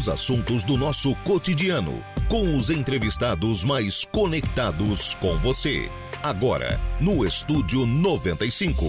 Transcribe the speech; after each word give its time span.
os 0.00 0.08
assuntos 0.08 0.64
do 0.64 0.78
nosso 0.78 1.14
cotidiano, 1.26 2.02
com 2.26 2.56
os 2.56 2.70
entrevistados 2.70 3.62
mais 3.64 4.02
conectados 4.06 5.14
com 5.16 5.38
você. 5.40 5.90
Agora, 6.22 6.80
no 6.98 7.26
Estúdio 7.26 7.84
95. 7.84 8.86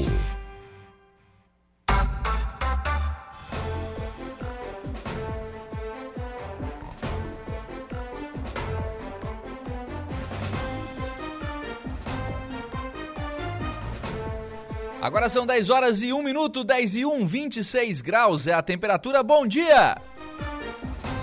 Agora 15.01 15.27
são 15.27 15.45
10 15.45 15.69
horas 15.71 16.01
e 16.01 16.13
1 16.13 16.23
minuto, 16.23 16.63
10 16.63 16.95
e 16.95 17.05
1, 17.05 17.27
26 17.27 18.01
graus 18.01 18.47
é 18.47 18.53
a 18.53 18.61
temperatura. 18.61 19.21
Bom 19.21 19.45
dia! 19.45 20.10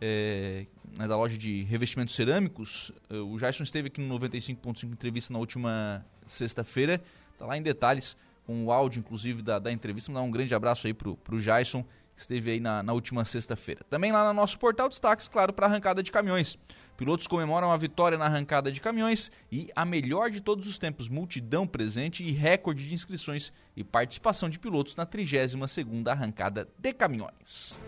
é, 0.01 0.67
da 0.97 1.17
loja 1.17 1.37
de 1.37 1.63
revestimentos 1.65 2.15
cerâmicos. 2.15 2.93
Eh, 3.11 3.17
o 3.17 3.37
Jason 3.37 3.63
esteve 3.63 3.89
aqui 3.89 4.01
no 4.01 4.19
95.5 4.19 4.85
entrevista 4.85 5.33
na 5.33 5.39
última 5.39 6.05
sexta-feira. 6.27 7.03
Está 7.33 7.47
lá 7.47 7.57
em 7.57 7.63
detalhes 7.63 8.17
com 8.47 8.65
o 8.65 8.73
áudio, 8.73 9.01
inclusive, 9.01 9.43
da, 9.43 9.59
da 9.59 9.73
entrevista. 9.73 10.13
Vou 10.13 10.21
dar 10.21 10.27
um 10.27 10.31
grande 10.31 10.55
abraço 10.55 10.87
aí 10.87 10.95
pro, 10.95 11.17
pro 11.17 11.41
Jason, 11.41 11.85
esteve 12.21 12.51
aí 12.53 12.61
na, 12.61 12.83
na 12.83 12.93
última 12.93 13.25
sexta-feira. 13.25 13.85
Também 13.89 14.13
lá 14.13 14.27
no 14.27 14.35
nosso 14.35 14.59
portal, 14.59 14.89
destaques, 14.89 15.29
claro, 15.29 15.53
para 15.53 15.67
a 15.67 15.71
arrancada 15.71 16.03
de 16.03 16.11
caminhões. 16.11 16.59
Pilotos 16.97 17.29
comemoram 17.29 17.71
a 17.71 17.77
vitória 17.77 18.19
na 18.19 18.25
arrancada 18.25 18.73
de 18.73 18.81
caminhões 18.81 19.31
e 19.53 19.71
a 19.75 19.85
melhor 19.85 20.31
de 20.31 20.41
todos 20.41 20.69
os 20.69 20.79
tempos, 20.79 21.09
multidão 21.09 21.67
presente 21.67 22.25
e 22.25 22.33
recorde 22.33 22.89
de 22.89 22.93
inscrições 22.93 23.53
e 23.77 23.85
participação 23.85 24.51
de 24.51 24.59
pilotos 24.59 24.97
na 24.97 25.07
32ª 25.07 26.09
arrancada 26.09 26.69
de 26.77 26.93
caminhões. 26.93 27.79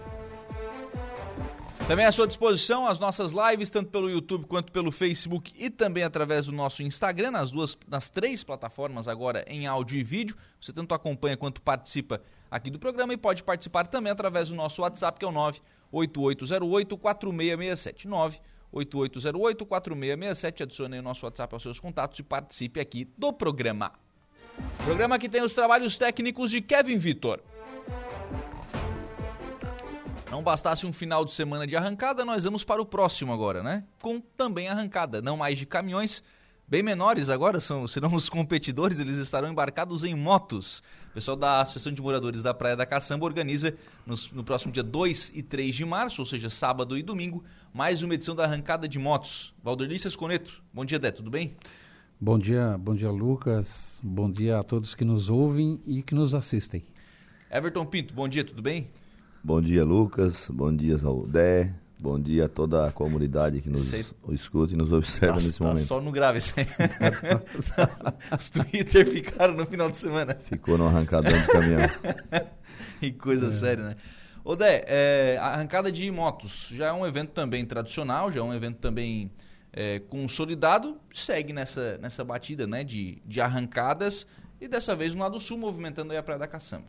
Também 1.89 2.07
à 2.07 2.13
sua 2.13 2.29
disposição 2.29 2.87
as 2.87 3.01
nossas 3.01 3.33
lives, 3.33 3.69
tanto 3.69 3.91
pelo 3.91 4.09
YouTube 4.09 4.47
quanto 4.47 4.71
pelo 4.71 4.93
Facebook 4.93 5.53
e 5.59 5.69
também 5.69 6.05
através 6.05 6.47
do 6.47 6.53
nosso 6.53 6.85
Instagram, 6.85 7.33
nas 7.33 7.51
duas, 7.51 7.77
nas 7.89 8.11
três 8.11 8.45
plataformas 8.45 9.09
agora 9.09 9.45
em 9.49 9.67
áudio 9.67 9.99
e 9.99 10.05
vídeo. 10.05 10.37
Você 10.61 10.73
tanto 10.73 10.95
acompanha 10.95 11.37
quanto 11.37 11.61
participa 11.61 12.23
aqui 12.51 12.71
do 12.71 12.79
programa 12.79 13.13
e 13.13 13.17
pode 13.17 13.43
participar 13.43 13.87
também 13.87 14.11
através 14.11 14.49
do 14.49 14.55
nosso 14.55 14.83
WhatsApp, 14.83 15.19
que 15.19 15.25
é 15.25 15.29
o 15.29 15.33
98808-4667. 15.93 18.09
98808-4667. 18.73 20.63
Adicione 20.63 20.99
o 20.99 21.03
nosso 21.03 21.27
WhatsApp 21.27 21.55
aos 21.55 21.63
seus 21.63 21.79
contatos 21.79 22.19
e 22.19 22.23
participe 22.23 22.81
aqui 22.81 23.07
do 23.17 23.33
programa. 23.33 23.93
Programa 24.85 25.19
que 25.19 25.29
tem 25.29 25.43
os 25.43 25.55
trabalhos 25.55 25.97
técnicos 25.97 26.51
de 26.51 26.61
Kevin 26.61 26.99
Vitor. 26.99 27.41
Não 30.31 30.45
bastasse 30.45 30.87
um 30.87 30.93
final 30.93 31.25
de 31.25 31.33
semana 31.33 31.67
de 31.67 31.77
arrancada, 31.77 32.25
nós 32.25 32.45
vamos 32.45 32.63
para 32.63 32.81
o 32.81 32.87
próximo 32.87 33.33
agora, 33.33 33.65
né? 33.65 33.83
Com 34.01 34.21
também 34.21 34.69
arrancada, 34.69 35.21
não 35.21 35.37
mais 35.37 35.59
de 35.59 35.67
caminhões, 35.67 36.23
bem 36.71 36.85
menores 36.85 37.29
agora, 37.29 37.61
são, 37.61 37.89
serão 37.89 38.15
os 38.15 38.29
competidores, 38.29 39.01
eles 39.01 39.17
estarão 39.17 39.51
embarcados 39.51 40.05
em 40.05 40.15
motos. 40.15 40.81
O 41.11 41.15
pessoal 41.15 41.37
da 41.37 41.61
Associação 41.61 41.93
de 41.93 42.01
Moradores 42.01 42.43
da 42.43 42.55
Praia 42.55 42.77
da 42.77 42.87
Caçamba 42.87 43.27
organiza 43.27 43.75
nos, 44.07 44.31
no 44.31 44.45
próximo 44.45 44.73
dia 44.73 44.85
2 44.85 45.33
e 45.35 45.43
3 45.43 45.75
de 45.75 45.85
março, 45.85 46.23
ou 46.23 46.27
seja, 46.27 46.49
sábado 46.49 46.97
e 46.97 47.03
domingo, 47.03 47.43
mais 47.75 48.05
uma 48.05 48.15
edição 48.15 48.37
da 48.37 48.45
arrancada 48.45 48.87
de 48.87 49.01
motos. 49.01 49.53
Valderlice 49.65 50.17
Coneto, 50.17 50.63
bom 50.73 50.85
dia, 50.85 51.01
Dé, 51.01 51.11
tudo 51.11 51.29
bem? 51.29 51.57
Bom 52.21 52.39
dia, 52.39 52.79
bom 52.79 52.95
dia, 52.95 53.11
Lucas. 53.11 53.99
Bom 54.03 54.31
dia 54.31 54.59
a 54.59 54.63
todos 54.63 54.95
que 54.95 55.05
nos 55.05 55.29
ouvem 55.29 55.81
e 55.85 56.03
que 56.03 56.15
nos 56.15 56.35
assistem. 56.35 56.85
Everton 57.51 57.85
Pinto, 57.85 58.15
bom 58.15 58.29
dia, 58.29 58.45
tudo 58.45 58.63
bem? 58.63 58.89
Bom 59.43 59.61
dia, 59.61 59.85
Lucas. 59.85 60.49
Bom 60.49 60.73
dia 60.73 61.01
ao 61.03 61.27
Dé. 61.27 61.75
Bom 62.03 62.19
dia 62.19 62.47
a 62.47 62.49
toda 62.49 62.87
a 62.87 62.93
comunidade 62.93 63.61
que 63.61 63.69
nos 63.69 63.83
Sei. 63.83 64.03
escuta 64.31 64.73
e 64.73 64.77
nos 64.77 64.91
observa 64.91 65.35
tá, 65.35 65.35
nesse 65.35 65.59
tá 65.59 65.65
momento. 65.67 65.85
Só 65.85 66.01
no 66.01 66.11
grave 66.11 66.39
isso 66.39 66.55
aí. 66.57 66.67
Os 68.39 68.49
Twitter 68.49 69.07
ficaram 69.07 69.53
no 69.53 69.67
final 69.67 69.91
de 69.91 69.99
semana. 69.99 70.35
Ficou 70.35 70.79
no 70.79 70.87
arrancadão 70.87 71.31
de 71.31 71.47
caminhão. 71.47 71.81
que 73.01 73.13
coisa 73.13 73.49
é. 73.49 73.51
séria, 73.51 73.85
né? 73.85 73.97
Ô 74.43 74.57
Dé, 74.57 74.83
é, 74.87 75.37
a 75.39 75.49
arrancada 75.49 75.93
de 75.93 76.11
motos 76.11 76.69
já 76.73 76.87
é 76.87 76.93
um 76.93 77.07
evento 77.07 77.33
também 77.33 77.67
tradicional, 77.67 78.33
já 78.33 78.41
é 78.41 78.43
um 78.43 78.55
evento 78.55 78.79
também 78.79 79.31
é, 79.71 79.99
consolidado, 79.99 80.99
segue 81.13 81.53
nessa, 81.53 81.99
nessa 81.99 82.25
batida 82.25 82.67
né, 82.67 82.83
de, 82.83 83.21
de 83.27 83.43
arrancadas 83.43 84.27
e 84.59 84.67
dessa 84.67 84.97
vez 84.97 85.15
no 85.15 85.21
lado 85.21 85.39
sul 85.39 85.59
movimentando 85.59 86.13
aí 86.13 86.19
a 86.19 86.23
Praia 86.23 86.39
da 86.39 86.49
Caçamba. 86.49 86.89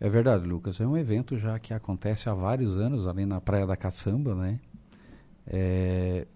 É 0.00 0.08
verdade, 0.08 0.46
Lucas. 0.46 0.80
É 0.80 0.86
um 0.86 0.96
evento 0.96 1.38
já 1.38 1.58
que 1.58 1.72
acontece 1.72 2.28
há 2.28 2.34
vários 2.34 2.76
anos 2.76 3.06
ali 3.06 3.24
na 3.24 3.40
Praia 3.40 3.66
da 3.66 3.76
Caçamba, 3.76 4.34
né? 4.34 4.60
É, 5.46 6.26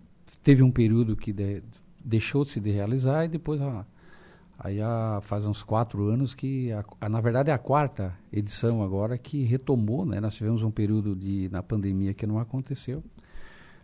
teve 0.42 0.62
um 0.62 0.70
período 0.70 1.16
que 1.16 1.32
de, 1.32 1.62
deixou-se 2.04 2.60
de 2.60 2.70
realizar 2.70 3.24
e 3.24 3.28
depois, 3.28 3.60
ó, 3.60 3.84
aí 4.58 4.80
há, 4.80 5.20
faz 5.22 5.46
uns 5.46 5.62
quatro 5.62 6.06
anos 6.06 6.34
que, 6.34 6.72
a, 6.72 6.84
a, 7.00 7.08
na 7.08 7.20
verdade 7.20 7.50
é 7.50 7.54
a 7.54 7.58
quarta 7.58 8.16
edição 8.32 8.82
agora 8.82 9.18
que 9.18 9.42
retomou, 9.42 10.06
né? 10.06 10.20
Nós 10.20 10.34
tivemos 10.34 10.62
um 10.62 10.70
período 10.70 11.16
de, 11.16 11.48
na 11.50 11.62
pandemia 11.62 12.14
que 12.14 12.26
não 12.26 12.38
aconteceu. 12.38 13.02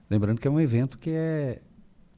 Lembrando 0.09 0.41
que 0.41 0.47
é 0.47 0.51
um 0.51 0.61
evento 0.61 0.99
que 0.99 1.11
é, 1.11 1.61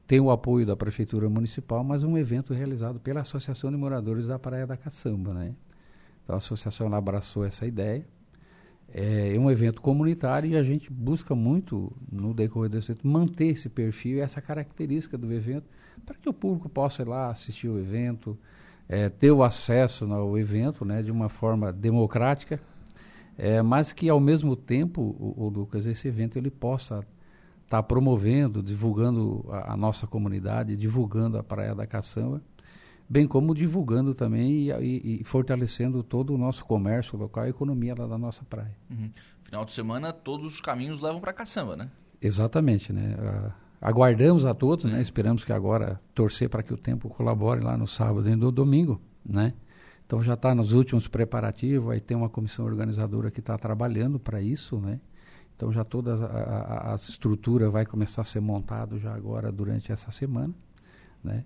tem 0.05 0.19
o 0.19 0.29
apoio 0.29 0.65
da 0.65 0.75
Prefeitura 0.75 1.29
Municipal, 1.29 1.83
mas 1.83 2.03
um 2.03 2.17
evento 2.17 2.53
realizado 2.53 2.99
pela 2.99 3.21
Associação 3.21 3.71
de 3.71 3.77
Moradores 3.77 4.27
da 4.27 4.37
Praia 4.37 4.67
da 4.67 4.77
Caçamba, 4.77 5.33
né? 5.33 5.55
Então 6.25 6.35
a 6.35 6.37
associação 6.37 6.93
abraçou 6.93 7.45
essa 7.45 7.65
ideia. 7.65 8.05
É 8.91 9.37
um 9.37 9.49
evento 9.51 9.81
comunitário 9.81 10.49
e 10.49 10.57
a 10.57 10.63
gente 10.63 10.91
busca 10.91 11.35
muito, 11.35 11.95
no 12.11 12.33
decorrer 12.33 12.69
desse 12.69 12.91
evento, 12.91 13.07
manter 13.07 13.47
esse 13.47 13.69
perfil 13.69 14.17
e 14.17 14.21
essa 14.21 14.41
característica 14.41 15.17
do 15.17 15.31
evento, 15.31 15.69
para 16.05 16.15
que 16.15 16.27
o 16.27 16.33
público 16.33 16.67
possa 16.67 17.01
ir 17.03 17.07
lá 17.07 17.29
assistir 17.29 17.67
o 17.67 17.77
evento, 17.77 18.37
é, 18.87 19.09
ter 19.09 19.31
o 19.31 19.43
acesso 19.43 20.11
ao 20.11 20.37
evento 20.37 20.85
né, 20.85 21.03
de 21.03 21.11
uma 21.11 21.29
forma 21.29 21.71
democrática, 21.71 22.59
é, 23.37 23.61
mas 23.61 23.91
que 23.91 24.07
ao 24.09 24.19
mesmo 24.19 24.55
tempo, 24.55 25.01
o, 25.01 25.45
o 25.45 25.49
Lucas, 25.49 25.85
esse 25.85 26.07
evento 26.07 26.37
ele 26.37 26.49
possa 26.49 26.99
estar 27.65 27.81
tá 27.81 27.83
promovendo, 27.83 28.63
divulgando 28.63 29.45
a, 29.49 29.73
a, 29.73 29.77
nossa 29.77 30.07
comunidade, 30.07 30.77
divulgando 30.77 31.37
a 31.37 31.43
Praia 31.43 31.75
da 31.75 31.85
Caçamba 31.85 32.41
bem 33.07 33.27
como 33.27 33.53
divulgando 33.53 34.13
também 34.13 34.51
e, 34.51 34.71
e, 34.71 35.21
e, 35.21 35.23
fortalecendo 35.23 36.03
todo 36.03 36.33
o 36.33 36.37
nosso 36.37 36.65
comércio 36.65 37.17
local, 37.17 37.43
a 37.43 37.49
economia 37.49 37.95
lá 37.97 38.07
da 38.07 38.17
nossa 38.17 38.43
praia. 38.43 38.75
Uhum. 38.89 39.09
Final 39.43 39.65
de 39.65 39.71
semana, 39.71 40.11
todos 40.11 40.53
os 40.53 40.61
caminhos 40.61 41.01
levam 41.01 41.21
para 41.21 41.31
caçamba, 41.31 41.75
né? 41.75 41.89
Exatamente, 42.21 42.91
né? 42.91 43.15
Aguardamos 43.79 44.45
a 44.45 44.53
todos, 44.53 44.85
né? 44.85 45.01
Esperamos 45.01 45.45
que 45.45 45.53
agora 45.53 46.01
torcer 46.13 46.49
para 46.49 46.63
que 46.63 46.73
o 46.73 46.77
tempo 46.77 47.09
colabore 47.09 47.61
lá 47.61 47.77
no 47.77 47.87
sábado 47.87 48.27
e 48.27 48.35
no 48.35 48.51
domingo, 48.51 48.99
né? 49.23 49.53
Então 50.05 50.21
já 50.21 50.33
está 50.33 50.53
nos 50.53 50.71
últimos 50.71 51.07
preparativos, 51.07 51.91
aí 51.91 51.99
tem 51.99 52.15
uma 52.15 52.29
comissão 52.29 52.65
organizadora 52.65 53.31
que 53.31 53.39
está 53.39 53.57
trabalhando 53.57 54.19
para 54.19 54.41
isso, 54.41 54.79
né? 54.79 54.99
Então 55.55 55.71
já 55.71 55.83
toda 55.83 56.15
a, 56.15 56.89
a, 56.89 56.91
a 56.93 56.95
estrutura 56.95 57.69
vai 57.69 57.85
começar 57.85 58.21
a 58.21 58.25
ser 58.25 58.39
montada 58.39 58.97
já 58.99 59.13
agora 59.13 59.51
durante 59.51 59.91
essa 59.91 60.11
semana, 60.11 60.53
né? 61.23 61.43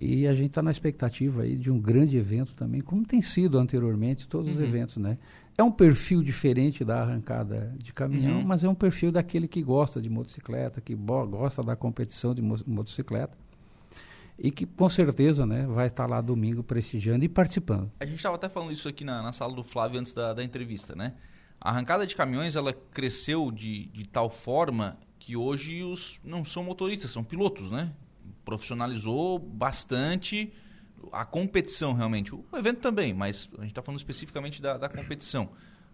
E 0.00 0.26
a 0.26 0.34
gente 0.34 0.50
está 0.50 0.62
na 0.62 0.70
expectativa 0.70 1.42
aí 1.42 1.56
de 1.56 1.70
um 1.70 1.80
grande 1.80 2.16
evento 2.16 2.54
também, 2.54 2.80
como 2.80 3.04
tem 3.04 3.20
sido 3.20 3.58
anteriormente 3.58 4.28
todos 4.28 4.48
uhum. 4.48 4.54
os 4.54 4.60
eventos, 4.60 4.96
né? 4.96 5.18
É 5.56 5.62
um 5.62 5.72
perfil 5.72 6.22
diferente 6.22 6.84
da 6.84 7.00
arrancada 7.00 7.74
de 7.76 7.92
caminhão, 7.92 8.38
uhum. 8.38 8.46
mas 8.46 8.62
é 8.62 8.68
um 8.68 8.76
perfil 8.76 9.10
daquele 9.10 9.48
que 9.48 9.60
gosta 9.60 10.00
de 10.00 10.08
motocicleta, 10.08 10.80
que 10.80 10.94
gosta 10.94 11.64
da 11.64 11.74
competição 11.74 12.32
de 12.32 12.40
motocicleta 12.40 13.36
e 14.38 14.52
que 14.52 14.64
com 14.64 14.88
certeza 14.88 15.44
né, 15.44 15.66
vai 15.66 15.88
estar 15.88 16.06
lá 16.06 16.20
domingo 16.20 16.62
prestigiando 16.62 17.24
e 17.24 17.28
participando. 17.28 17.90
A 17.98 18.06
gente 18.06 18.18
estava 18.18 18.36
até 18.36 18.48
falando 18.48 18.70
isso 18.70 18.88
aqui 18.88 19.04
na, 19.04 19.20
na 19.20 19.32
sala 19.32 19.52
do 19.52 19.64
Flávio 19.64 19.98
antes 19.98 20.12
da, 20.12 20.32
da 20.32 20.44
entrevista, 20.44 20.94
né? 20.94 21.14
A 21.60 21.70
arrancada 21.70 22.06
de 22.06 22.14
caminhões 22.14 22.54
ela 22.54 22.72
cresceu 22.72 23.50
de, 23.50 23.86
de 23.86 24.06
tal 24.06 24.30
forma 24.30 24.96
que 25.18 25.36
hoje 25.36 25.82
os 25.82 26.20
não 26.22 26.44
são 26.44 26.62
motoristas, 26.62 27.10
são 27.10 27.24
pilotos, 27.24 27.68
né? 27.68 27.92
Profissionalizou 28.48 29.38
bastante 29.38 30.50
a 31.12 31.22
competição 31.22 31.92
realmente. 31.92 32.34
O 32.34 32.46
evento 32.54 32.80
também, 32.80 33.12
mas 33.12 33.46
a 33.58 33.60
gente 33.60 33.72
está 33.72 33.82
falando 33.82 33.98
especificamente 33.98 34.62
da, 34.62 34.78
da 34.78 34.88
competição. 34.88 35.50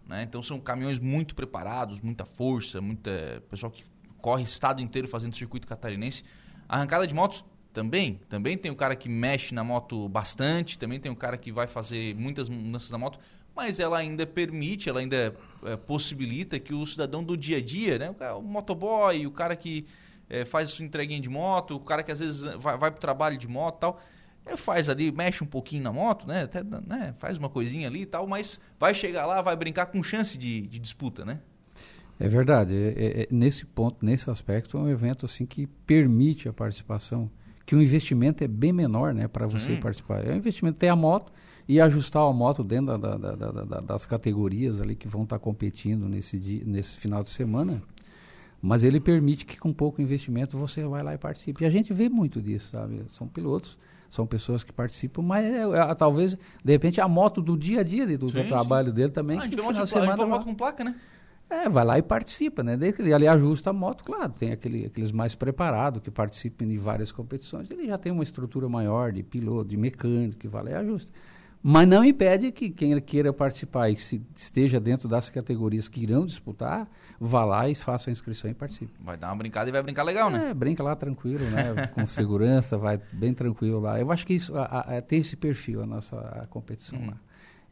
Né? 0.07 0.23
Então 0.23 0.41
são 0.41 0.57
caminhões 0.57 0.97
muito 0.97 1.35
preparados, 1.35 1.99
muita 1.99 2.23
força, 2.23 2.79
muita 2.79 3.43
pessoal 3.49 3.69
que 3.69 3.83
corre 4.21 4.43
estado 4.43 4.81
inteiro 4.81 5.05
fazendo 5.05 5.35
circuito 5.35 5.67
catarinense. 5.67 6.23
Arrancada 6.69 7.05
de 7.05 7.13
motos 7.13 7.43
também, 7.73 8.21
também 8.29 8.57
tem 8.57 8.71
o 8.71 8.75
cara 8.75 8.95
que 8.95 9.09
mexe 9.09 9.53
na 9.53 9.61
moto 9.61 10.07
bastante, 10.07 10.79
também 10.79 10.97
tem 10.97 11.11
o 11.11 11.15
cara 11.15 11.37
que 11.37 11.51
vai 11.51 11.67
fazer 11.67 12.15
muitas 12.15 12.47
mudanças 12.47 12.89
na 12.89 12.97
moto, 12.97 13.19
mas 13.53 13.81
ela 13.81 13.97
ainda 13.97 14.25
permite, 14.25 14.87
ela 14.87 15.01
ainda 15.01 15.35
é, 15.61 15.75
possibilita 15.75 16.57
que 16.57 16.73
o 16.73 16.85
cidadão 16.85 17.21
do 17.21 17.35
dia 17.35 17.57
a 17.57 17.61
dia, 17.61 17.99
né, 17.99 18.15
o, 18.31 18.41
motoboy, 18.41 19.27
o 19.27 19.31
cara 19.31 19.57
que 19.57 19.85
é, 20.29 20.45
faz 20.45 20.71
sua 20.71 20.85
entreguinha 20.85 21.19
de 21.19 21.29
moto, 21.29 21.75
o 21.75 21.79
cara 21.79 22.03
que 22.03 22.11
às 22.11 22.19
vezes 22.19 22.41
vai, 22.55 22.77
vai 22.77 22.91
para 22.91 22.97
o 22.97 23.01
trabalho 23.01 23.37
de 23.37 23.47
moto 23.47 23.77
e 23.77 23.79
tal, 23.81 24.01
ele 24.45 24.57
faz 24.57 24.89
ali, 24.89 25.11
mexe 25.11 25.43
um 25.43 25.47
pouquinho 25.47 25.83
na 25.83 25.91
moto, 25.91 26.27
né, 26.27 26.43
até, 26.43 26.63
né, 26.63 27.15
faz 27.19 27.37
uma 27.37 27.49
coisinha 27.49 27.87
ali 27.87 28.01
e 28.01 28.05
tal, 28.05 28.27
mas 28.27 28.59
vai 28.79 28.93
chegar 28.93 29.25
lá, 29.25 29.41
vai 29.41 29.55
brincar 29.55 29.87
com 29.87 30.03
chance 30.03 30.37
de, 30.37 30.61
de 30.67 30.79
disputa, 30.79 31.25
né? 31.25 31.39
É 32.19 32.27
verdade. 32.27 32.75
É, 32.75 32.87
é, 32.87 33.21
é, 33.21 33.27
nesse 33.29 33.65
ponto, 33.65 34.05
nesse 34.05 34.29
aspecto, 34.29 34.77
é 34.77 34.81
um 34.81 34.89
evento 34.89 35.25
assim 35.25 35.45
que 35.45 35.67
permite 35.67 36.47
a 36.47 36.53
participação 36.53 37.29
que 37.65 37.75
o 37.75 37.81
investimento 37.81 38.43
é 38.43 38.47
bem 38.47 38.71
menor 38.71 39.13
né, 39.13 39.27
para 39.27 39.47
você 39.47 39.75
Sim. 39.75 39.81
participar. 39.81 40.25
É 40.25 40.31
um 40.31 40.37
investimento, 40.37 40.77
ter 40.77 40.87
a 40.87 40.95
moto 40.95 41.33
e 41.67 41.81
ajustar 41.81 42.23
a 42.23 42.31
moto 42.31 42.63
dentro 42.63 42.97
da, 42.97 43.17
da, 43.17 43.35
da, 43.35 43.79
das 43.81 44.05
categorias 44.05 44.79
ali 44.79 44.95
que 44.95 45.07
vão 45.07 45.23
estar 45.23 45.39
tá 45.39 45.43
competindo 45.43 46.07
nesse, 46.07 46.39
dia, 46.39 46.63
nesse 46.65 46.95
final 46.95 47.23
de 47.23 47.31
semana. 47.31 47.81
Mas 48.65 48.83
ele 48.83 48.99
permite 48.99 49.45
que 49.45 49.59
com 49.59 49.71
pouco 49.71 50.01
investimento 50.01 50.57
você 50.57 50.81
vai 50.83 51.03
lá 51.03 51.13
e 51.13 51.19
participe. 51.19 51.63
E 51.63 51.67
a 51.67 51.69
gente 51.69 51.93
vê 51.93 52.09
muito 52.09 52.41
disso, 52.41 52.71
sabe? 52.71 53.05
São 53.11 53.27
pilotos, 53.27 53.77
são 54.09 54.25
pessoas 54.25 54.63
que 54.63 54.73
participam, 54.73 55.21
mas 55.21 55.45
é, 55.45 55.61
é, 55.61 55.93
talvez, 55.93 56.35
de 56.35 56.71
repente, 56.71 56.99
a 56.99 57.07
moto 57.07 57.43
do 57.43 57.55
dia 57.55 57.81
a 57.81 57.83
dia 57.83 58.17
do, 58.17 58.27
sim, 58.27 58.41
do 58.41 58.47
trabalho 58.47 58.89
sim. 58.89 58.95
dele 58.95 59.11
também. 59.11 59.37
Ah, 59.37 59.41
a 59.41 59.45
gente 59.45 59.55
vê 59.55 59.61
uma 59.61 59.71
moto 60.25 60.45
com 60.45 60.55
placa, 60.55 60.83
né? 60.83 60.95
É, 61.47 61.69
vai 61.69 61.85
lá 61.85 61.99
e 61.99 62.01
participa, 62.01 62.63
né? 62.63 62.75
Ele 62.81 63.13
ali 63.13 63.27
ajusta 63.27 63.69
a 63.69 63.73
moto, 63.73 64.03
claro, 64.03 64.33
tem 64.33 64.51
aquele, 64.51 64.87
aqueles 64.87 65.11
mais 65.11 65.35
preparados 65.35 66.01
que 66.01 66.09
participam 66.09 66.65
de 66.65 66.79
várias 66.79 67.11
competições, 67.11 67.69
ele 67.69 67.85
já 67.85 67.99
tem 67.99 68.11
uma 68.11 68.23
estrutura 68.23 68.67
maior 68.67 69.11
de 69.11 69.21
piloto, 69.21 69.69
de 69.69 69.77
mecânico, 69.77 70.39
que 70.39 70.47
vai 70.47 70.63
lá 70.63 70.71
e 70.71 70.73
ajusta. 70.73 71.11
Mas 71.67 71.87
não 71.87 72.05
impede 72.05 72.51
que 72.51 72.69
quem 72.69 73.01
queira 73.01 73.33
participar 73.33 73.89
e 73.89 73.97
se 73.97 74.21
esteja 74.35 74.79
dentro 74.79 75.07
das 75.07 75.31
categorias 75.31 75.89
que 75.89 75.99
irão 75.99 76.23
disputar, 76.23 76.87
vá 77.19 77.43
lá 77.43 77.67
e 77.67 77.73
faça 77.73 78.11
a 78.11 78.13
inscrição 78.13 78.47
e 78.51 78.53
participe. 78.53 78.93
Vai 78.99 79.17
dar 79.17 79.29
uma 79.29 79.37
brincada 79.37 79.67
e 79.67 79.71
vai 79.71 79.81
brincar 79.81 80.03
legal, 80.03 80.29
né? 80.29 80.51
É, 80.51 80.53
brinca 80.53 80.83
lá 80.83 80.95
tranquilo, 80.95 81.43
né? 81.49 81.87
Com 81.87 82.05
segurança, 82.05 82.77
vai 82.77 83.01
bem 83.11 83.33
tranquilo 83.33 83.79
lá. 83.79 83.99
Eu 83.99 84.11
acho 84.11 84.27
que 84.27 84.35
isso 84.35 84.55
a, 84.55 84.65
a, 84.65 85.01
tem 85.01 85.21
esse 85.21 85.35
perfil 85.35 85.81
a 85.81 85.87
nossa 85.87 86.15
a 86.19 86.45
competição 86.45 86.99
uhum. 86.99 87.07
lá 87.07 87.17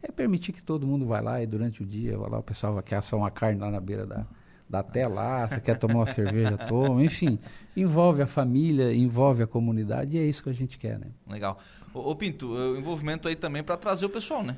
é 0.01 0.11
permitir 0.11 0.53
que 0.53 0.63
todo 0.63 0.87
mundo 0.87 1.05
vá 1.05 1.21
lá 1.21 1.41
e 1.43 1.45
durante 1.45 1.83
o 1.83 1.85
dia, 1.85 2.17
vai 2.17 2.29
lá, 2.29 2.39
o 2.39 2.43
pessoal 2.43 2.73
vai 2.73 2.83
querer 2.83 2.97
assar 2.97 3.17
uma 3.17 3.31
carne 3.31 3.59
lá 3.61 3.71
na 3.71 3.79
beira 3.79 4.05
da, 4.05 4.25
da 4.69 4.81
tela, 4.81 5.47
você 5.47 5.59
quer 5.59 5.77
tomar 5.77 5.95
uma 5.95 6.05
cerveja, 6.05 6.57
toma, 6.57 7.03
enfim, 7.03 7.37
envolve 7.75 8.21
a 8.21 8.27
família, 8.27 8.93
envolve 8.93 9.43
a 9.43 9.47
comunidade 9.47 10.17
e 10.17 10.19
é 10.19 10.25
isso 10.25 10.41
que 10.43 10.49
a 10.49 10.53
gente 10.53 10.77
quer, 10.77 10.97
né? 10.97 11.07
Legal. 11.29 11.59
Ô, 11.93 12.11
ô 12.11 12.15
Pinto, 12.15 12.47
o 12.47 12.77
envolvimento 12.77 13.27
aí 13.27 13.35
também 13.35 13.63
para 13.63 13.77
trazer 13.77 14.05
o 14.05 14.09
pessoal, 14.09 14.43
né? 14.43 14.57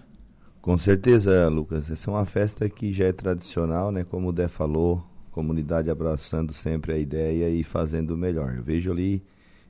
Com 0.61 0.77
certeza, 0.77 1.47
Lucas. 1.49 1.91
Essa 1.91 2.09
é 2.09 2.13
uma 2.13 2.25
festa 2.25 2.67
que 2.69 2.91
já 2.91 3.05
é 3.05 3.11
tradicional, 3.11 3.91
né? 3.91 4.03
Como 4.03 4.29
o 4.29 4.33
Dé 4.33 4.47
falou, 4.47 5.05
comunidade 5.31 5.91
abraçando 5.91 6.53
sempre 6.53 6.93
a 6.93 6.97
ideia 6.97 7.49
e 7.49 7.61
fazendo 7.63 8.11
o 8.11 8.17
melhor. 8.17 8.55
Eu 8.55 8.63
vejo 8.63 8.91
ali 8.91 9.21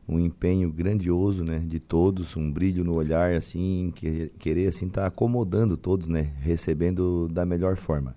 um 0.07 0.19
empenho 0.19 0.71
grandioso, 0.71 1.43
né, 1.43 1.59
de 1.59 1.79
todos, 1.79 2.37
um 2.37 2.51
brilho 2.51 2.83
no 2.83 2.93
olhar, 2.93 3.31
assim, 3.31 3.91
que, 3.95 4.31
querer 4.37 4.67
assim 4.67 4.85
estar 4.85 5.01
tá 5.01 5.07
acomodando 5.07 5.75
todos, 5.75 6.07
né, 6.07 6.31
recebendo 6.39 7.27
da 7.27 7.45
melhor 7.45 7.75
forma. 7.75 8.15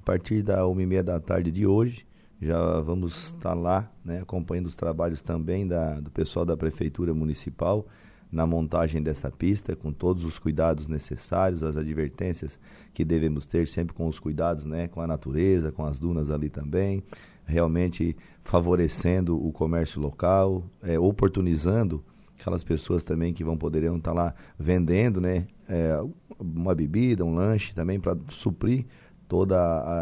A 0.00 0.02
partir 0.02 0.42
da 0.42 0.66
uma 0.66 0.82
e 0.82 0.86
meia 0.86 1.04
da 1.04 1.20
tarde 1.20 1.52
de 1.52 1.66
hoje, 1.66 2.06
já 2.40 2.80
vamos 2.80 3.26
estar 3.26 3.50
tá 3.50 3.54
lá, 3.54 3.92
né, 4.02 4.22
acompanhando 4.22 4.64
os 4.64 4.74
trabalhos 4.74 5.20
também 5.20 5.68
da, 5.68 6.00
do 6.00 6.10
pessoal 6.10 6.42
da 6.42 6.56
prefeitura 6.56 7.12
municipal 7.12 7.86
na 8.32 8.46
montagem 8.46 9.02
dessa 9.02 9.30
pista, 9.30 9.76
com 9.76 9.92
todos 9.92 10.24
os 10.24 10.38
cuidados 10.38 10.88
necessários, 10.88 11.62
as 11.62 11.76
advertências 11.76 12.58
que 12.94 13.04
devemos 13.04 13.44
ter 13.44 13.68
sempre 13.68 13.94
com 13.94 14.08
os 14.08 14.18
cuidados, 14.18 14.64
né, 14.64 14.88
com 14.88 15.02
a 15.02 15.06
natureza, 15.06 15.70
com 15.70 15.84
as 15.84 16.00
dunas 16.00 16.30
ali 16.30 16.48
também, 16.48 17.04
realmente 17.44 18.16
favorecendo 18.42 19.36
o 19.36 19.52
comércio 19.52 20.00
local, 20.00 20.64
é, 20.82 20.98
oportunizando 20.98 22.02
aquelas 22.40 22.64
pessoas 22.64 23.04
também 23.04 23.34
que 23.34 23.44
vão 23.44 23.58
poderiam 23.58 23.98
estar 23.98 24.14
lá 24.14 24.34
vendendo, 24.58 25.20
né, 25.20 25.46
é, 25.68 26.02
uma 26.38 26.74
bebida, 26.74 27.22
um 27.22 27.34
lanche 27.34 27.74
também 27.74 28.00
para 28.00 28.16
suprir 28.30 28.86
todo 29.30 29.54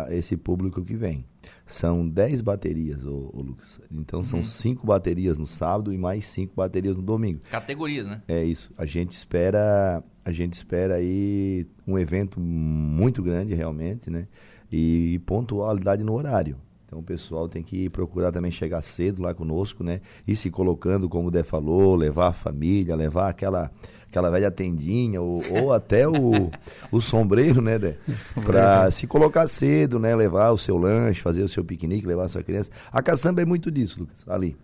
esse 0.08 0.38
público 0.38 0.82
que 0.82 0.96
vem. 0.96 1.22
São 1.66 2.08
10 2.08 2.40
baterias, 2.40 3.04
ô, 3.04 3.30
ô, 3.34 3.42
Lucas. 3.42 3.78
Então 3.92 4.25
são 4.25 4.42
5 4.42 4.80
uhum. 4.80 4.86
baterias 4.86 5.36
no 5.36 5.46
sábado 5.46 5.92
e 5.92 5.98
mais 5.98 6.25
5 6.25 6.54
baterias 6.56 6.96
no 6.96 7.02
domingo. 7.02 7.40
Categorias, 7.50 8.06
né? 8.06 8.22
É 8.26 8.42
isso. 8.42 8.72
A 8.78 8.86
gente 8.86 9.12
espera, 9.12 10.02
a 10.25 10.32
gente 10.32 10.54
espera 10.54 10.94
aí 10.94 11.66
um 11.86 11.98
evento 11.98 12.40
muito 12.40 13.22
grande 13.22 13.54
realmente, 13.54 14.10
né? 14.10 14.26
E 14.72 15.20
pontualidade 15.26 16.02
no 16.02 16.14
horário. 16.14 16.56
Então 16.88 17.00
o 17.00 17.02
pessoal 17.02 17.46
tem 17.46 17.62
que 17.62 17.90
procurar 17.90 18.32
também 18.32 18.50
chegar 18.50 18.81
cedo 18.81 19.23
lá 19.23 19.35
conosco, 19.35 19.85
né? 19.85 20.00
E 20.26 20.35
se 20.35 20.50
colocando, 20.50 21.06
como 21.06 21.29
o 21.29 21.31
Dé 21.31 21.43
falou, 21.43 21.94
levar 21.94 22.29
a 22.29 22.32
família, 22.32 22.96
levar 22.96 23.29
aquela, 23.29 23.70
aquela 24.08 24.31
velha 24.31 24.50
tendinha, 24.50 25.20
ou, 25.20 25.43
ou 25.50 25.75
até 25.75 26.08
o, 26.08 26.50
o 26.90 26.99
sombreiro, 27.02 27.61
né, 27.61 27.79
Dé? 27.79 27.96
Para 28.43 28.90
se 28.90 29.06
colocar 29.06 29.46
cedo, 29.46 29.99
né? 29.99 30.17
Levar 30.17 30.50
o 30.50 30.56
seu 30.56 30.79
lanche, 30.79 31.20
fazer 31.20 31.43
o 31.43 31.49
seu 31.49 31.62
piquenique, 31.62 32.06
levar 32.06 32.25
a 32.25 32.29
sua 32.29 32.43
criança. 32.43 32.70
A 32.90 33.02
caçamba 33.02 33.43
é 33.43 33.44
muito 33.44 33.70
disso, 33.70 34.00
Lucas, 34.00 34.25
ali. 34.26 34.56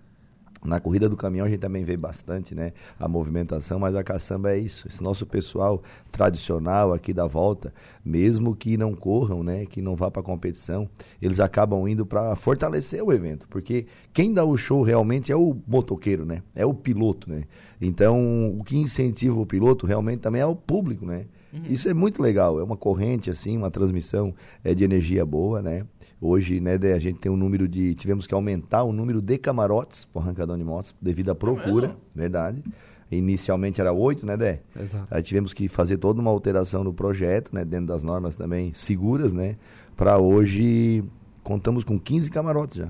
Na 0.64 0.80
corrida 0.80 1.10
do 1.10 1.16
caminhão 1.16 1.46
a 1.46 1.48
gente 1.50 1.60
também 1.60 1.84
vê 1.84 1.94
bastante, 1.94 2.54
né? 2.54 2.72
A 2.98 3.06
movimentação, 3.06 3.78
mas 3.78 3.94
a 3.94 4.02
caçamba 4.02 4.52
é 4.52 4.58
isso. 4.58 4.88
Esse 4.88 5.02
nosso 5.02 5.26
pessoal 5.26 5.82
tradicional 6.10 6.94
aqui 6.94 7.12
da 7.12 7.26
volta, 7.26 7.72
mesmo 8.02 8.56
que 8.56 8.78
não 8.78 8.94
corram, 8.94 9.42
né? 9.42 9.66
Que 9.66 9.82
não 9.82 9.94
vá 9.94 10.10
para 10.10 10.22
competição, 10.22 10.88
eles 11.20 11.38
acabam 11.38 11.86
indo 11.86 12.06
para 12.06 12.34
fortalecer 12.34 13.04
o 13.04 13.12
evento, 13.12 13.46
porque 13.48 13.86
quem 14.12 14.32
dá 14.32 14.44
o 14.44 14.56
show 14.56 14.82
realmente 14.82 15.30
é 15.30 15.36
o 15.36 15.54
motoqueiro, 15.68 16.24
né? 16.24 16.42
É 16.54 16.64
o 16.64 16.72
piloto, 16.72 17.28
né? 17.28 17.44
Então, 17.78 18.56
o 18.58 18.64
que 18.64 18.78
incentiva 18.78 19.38
o 19.38 19.44
piloto 19.44 19.86
realmente 19.86 20.20
também 20.20 20.40
é 20.40 20.46
o 20.46 20.56
público, 20.56 21.04
né? 21.04 21.26
Uhum. 21.52 21.62
Isso 21.68 21.88
é 21.88 21.94
muito 21.94 22.20
legal, 22.20 22.58
é 22.58 22.64
uma 22.64 22.76
corrente 22.76 23.30
assim, 23.30 23.56
uma 23.56 23.70
transmissão 23.70 24.34
é 24.64 24.74
de 24.74 24.82
energia 24.82 25.24
boa, 25.24 25.62
né? 25.62 25.84
Hoje, 26.26 26.58
né, 26.58 26.76
a 26.94 26.98
gente 26.98 27.18
tem 27.18 27.30
um 27.30 27.36
número 27.36 27.68
de. 27.68 27.94
Tivemos 27.96 28.26
que 28.26 28.32
aumentar 28.32 28.82
o 28.82 28.94
número 28.94 29.20
de 29.20 29.36
camarotes 29.36 30.06
para 30.06 30.20
o 30.20 30.22
arrancadão 30.22 30.56
de 30.56 30.64
motos, 30.64 30.94
devido 30.98 31.30
à 31.30 31.34
procura, 31.34 31.94
é 32.16 32.18
verdade. 32.18 32.64
Inicialmente 33.10 33.78
era 33.78 33.92
oito, 33.92 34.24
né, 34.24 34.34
Dé? 34.34 34.62
Exato. 34.74 35.06
Aí 35.10 35.22
tivemos 35.22 35.52
que 35.52 35.68
fazer 35.68 35.98
toda 35.98 36.22
uma 36.22 36.30
alteração 36.30 36.82
no 36.82 36.94
projeto, 36.94 37.50
né, 37.52 37.62
dentro 37.62 37.88
das 37.88 38.02
normas 38.02 38.36
também 38.36 38.72
seguras, 38.72 39.34
né? 39.34 39.56
Para 39.94 40.16
hoje, 40.16 41.04
contamos 41.42 41.84
com 41.84 42.00
15 42.00 42.30
camarotes 42.30 42.78
já. 42.78 42.88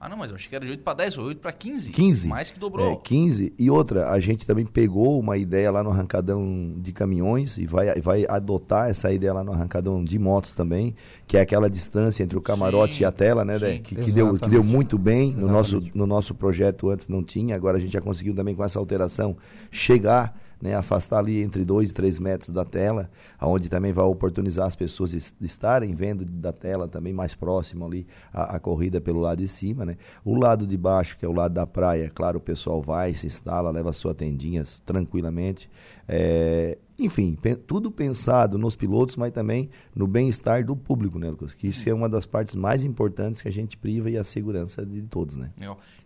Ah, 0.00 0.08
não, 0.08 0.16
mas 0.16 0.30
eu 0.30 0.36
achei 0.36 0.48
que 0.48 0.56
era 0.56 0.64
de 0.64 0.70
8 0.70 0.82
para 0.82 0.94
10, 0.94 1.18
ou 1.18 1.26
8 1.26 1.40
para 1.42 1.52
15. 1.52 1.92
15. 1.92 2.26
Mais 2.28 2.50
que 2.50 2.58
dobrou. 2.58 2.94
É, 2.94 2.96
15. 2.96 3.52
E 3.58 3.70
outra, 3.70 4.10
a 4.10 4.18
gente 4.18 4.46
também 4.46 4.64
pegou 4.64 5.20
uma 5.20 5.36
ideia 5.36 5.70
lá 5.70 5.82
no 5.82 5.90
arrancadão 5.90 6.74
de 6.78 6.90
caminhões 6.90 7.58
e 7.58 7.66
vai, 7.66 8.00
vai 8.00 8.24
adotar 8.26 8.88
essa 8.88 9.12
ideia 9.12 9.34
lá 9.34 9.44
no 9.44 9.52
arrancadão 9.52 10.02
de 10.02 10.18
motos 10.18 10.54
também, 10.54 10.94
que 11.26 11.36
é 11.36 11.42
aquela 11.42 11.68
distância 11.68 12.22
entre 12.22 12.38
o 12.38 12.40
camarote 12.40 12.94
sim, 12.94 13.02
e 13.02 13.04
a 13.04 13.12
tela, 13.12 13.44
né, 13.44 13.58
sim, 13.58 13.82
que, 13.82 13.94
que, 13.94 14.10
deu, 14.10 14.38
que 14.38 14.48
deu 14.48 14.64
muito 14.64 14.96
bem 14.96 15.34
no 15.34 15.46
nosso, 15.46 15.82
no 15.94 16.06
nosso 16.06 16.34
projeto 16.34 16.88
antes 16.88 17.06
não 17.06 17.22
tinha, 17.22 17.54
agora 17.54 17.76
a 17.76 17.80
gente 17.80 17.92
já 17.92 18.00
conseguiu 18.00 18.34
também 18.34 18.54
com 18.54 18.64
essa 18.64 18.78
alteração 18.78 19.36
chegar 19.70 20.39
né, 20.60 20.74
afastar 20.74 21.18
ali 21.18 21.42
entre 21.42 21.64
2 21.64 21.90
e 21.90 21.94
3 21.94 22.18
metros 22.18 22.50
da 22.50 22.64
tela, 22.64 23.10
aonde 23.38 23.68
também 23.68 23.92
vai 23.92 24.04
oportunizar 24.04 24.66
as 24.66 24.76
pessoas 24.76 25.10
de, 25.10 25.22
estarem 25.40 25.94
vendo 25.94 26.24
da 26.24 26.52
tela 26.52 26.86
também 26.86 27.12
mais 27.12 27.34
próximo 27.34 27.86
ali 27.86 28.06
a, 28.32 28.56
a, 28.56 28.60
corrida 28.60 29.00
pelo 29.00 29.20
lado 29.20 29.38
de 29.38 29.48
cima, 29.48 29.84
né? 29.84 29.96
O 30.24 30.34
lado 30.34 30.66
de 30.66 30.76
baixo, 30.76 31.16
que 31.16 31.24
é 31.24 31.28
o 31.28 31.32
lado 31.32 31.54
da 31.54 31.66
praia, 31.66 32.10
claro, 32.14 32.38
o 32.38 32.40
pessoal 32.40 32.82
vai, 32.82 33.14
se 33.14 33.26
instala, 33.26 33.70
leva 33.70 33.92
sua 33.92 34.14
tendinha 34.14 34.64
tranquilamente. 34.84 35.70
É, 36.06 36.76
enfim, 36.98 37.36
tudo 37.66 37.90
pensado 37.90 38.58
nos 38.58 38.76
pilotos, 38.76 39.16
mas 39.16 39.32
também 39.32 39.70
no 39.94 40.06
bem-estar 40.06 40.64
do 40.64 40.76
público, 40.76 41.18
né, 41.18 41.30
Lucas? 41.30 41.54
Que 41.54 41.68
isso 41.68 41.88
é 41.88 41.94
uma 41.94 42.08
das 42.08 42.26
partes 42.26 42.54
mais 42.54 42.84
importantes 42.84 43.40
que 43.40 43.48
a 43.48 43.52
gente 43.52 43.76
priva 43.76 44.10
e 44.10 44.18
a 44.18 44.24
segurança 44.24 44.84
de 44.84 45.00
todos, 45.02 45.36
né? 45.36 45.50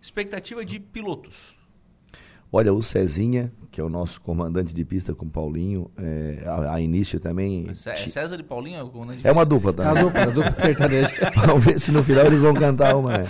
Expectativa 0.00 0.64
de 0.64 0.78
pilotos. 0.78 1.63
Olha, 2.52 2.72
o 2.72 2.80
Cezinha, 2.80 3.52
que 3.74 3.80
é 3.80 3.84
o 3.84 3.88
nosso 3.88 4.20
comandante 4.20 4.72
de 4.72 4.84
pista 4.84 5.12
com 5.12 5.26
o 5.26 5.28
Paulinho, 5.28 5.90
é, 5.98 6.44
a, 6.46 6.74
a, 6.74 6.80
início 6.80 7.18
também. 7.18 7.66
É 7.68 7.74
César 7.74 8.38
e 8.38 8.42
Paulinho 8.44 8.78
é 8.78 8.82
o 8.84 8.88
comandante 8.88 9.26
É 9.26 9.32
uma 9.32 9.44
dupla 9.44 9.72
também. 9.72 9.90
É 9.90 9.94
uma 9.94 10.04
dupla, 10.04 10.26
dupla 10.26 10.52
sertaneja. 10.52 11.10
Vamos 11.44 11.64
ver 11.64 11.80
se 11.80 11.90
no 11.90 12.00
final 12.04 12.24
eles 12.26 12.42
vão 12.42 12.54
cantar 12.54 12.94
uma, 12.94 13.18
né? 13.18 13.26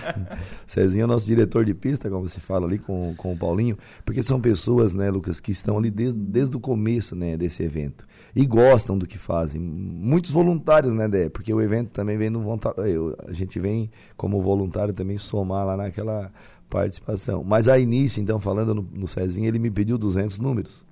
Cezinha 0.67 1.03
é 1.03 1.05
o 1.07 1.09
nosso 1.09 1.25
diretor 1.25 1.65
de 1.65 1.73
pista, 1.73 2.11
como 2.11 2.29
se 2.29 2.41
fala 2.41 2.67
ali 2.67 2.77
com, 2.77 3.15
com 3.17 3.33
o 3.33 3.39
Paulinho, 3.39 3.79
porque 4.05 4.23
são 4.23 4.39
pessoas, 4.39 4.93
né, 4.93 5.11
Lucas, 5.11 5.41
que 5.41 5.51
estão 5.51 5.79
ali 5.79 5.91
desde, 5.91 6.19
desde 6.19 6.55
o 6.55 6.61
começo, 6.61 7.17
né, 7.17 7.39
desse 7.39 7.63
evento. 7.63 8.07
E 8.37 8.45
gostam 8.45 8.99
do 8.99 9.07
que 9.07 9.17
fazem. 9.17 9.61
Muitos 9.61 10.31
voluntários, 10.31 10.93
né, 10.93 11.09
Dé? 11.09 11.31
Porque 11.31 11.55
o 11.55 11.61
evento 11.63 11.91
também 11.91 12.19
vem 12.19 12.29
no 12.29 12.43
voluntário. 12.43 13.17
A 13.27 13.33
gente 13.33 13.59
vem 13.59 13.91
como 14.17 14.43
voluntário 14.43 14.93
também 14.93 15.17
somar 15.17 15.65
lá 15.65 15.77
naquela 15.77 16.31
participação. 16.75 17.45
Mas 17.45 17.69
a 17.69 17.79
início, 17.79 18.21
então, 18.21 18.41
falando 18.41 18.75
no, 18.75 18.83
no 18.93 19.07
Cezinha, 19.07 19.47
ele 19.47 19.61
me 19.61 19.71
pediu 19.71 19.97
200 19.97 20.41
números. 20.41 20.85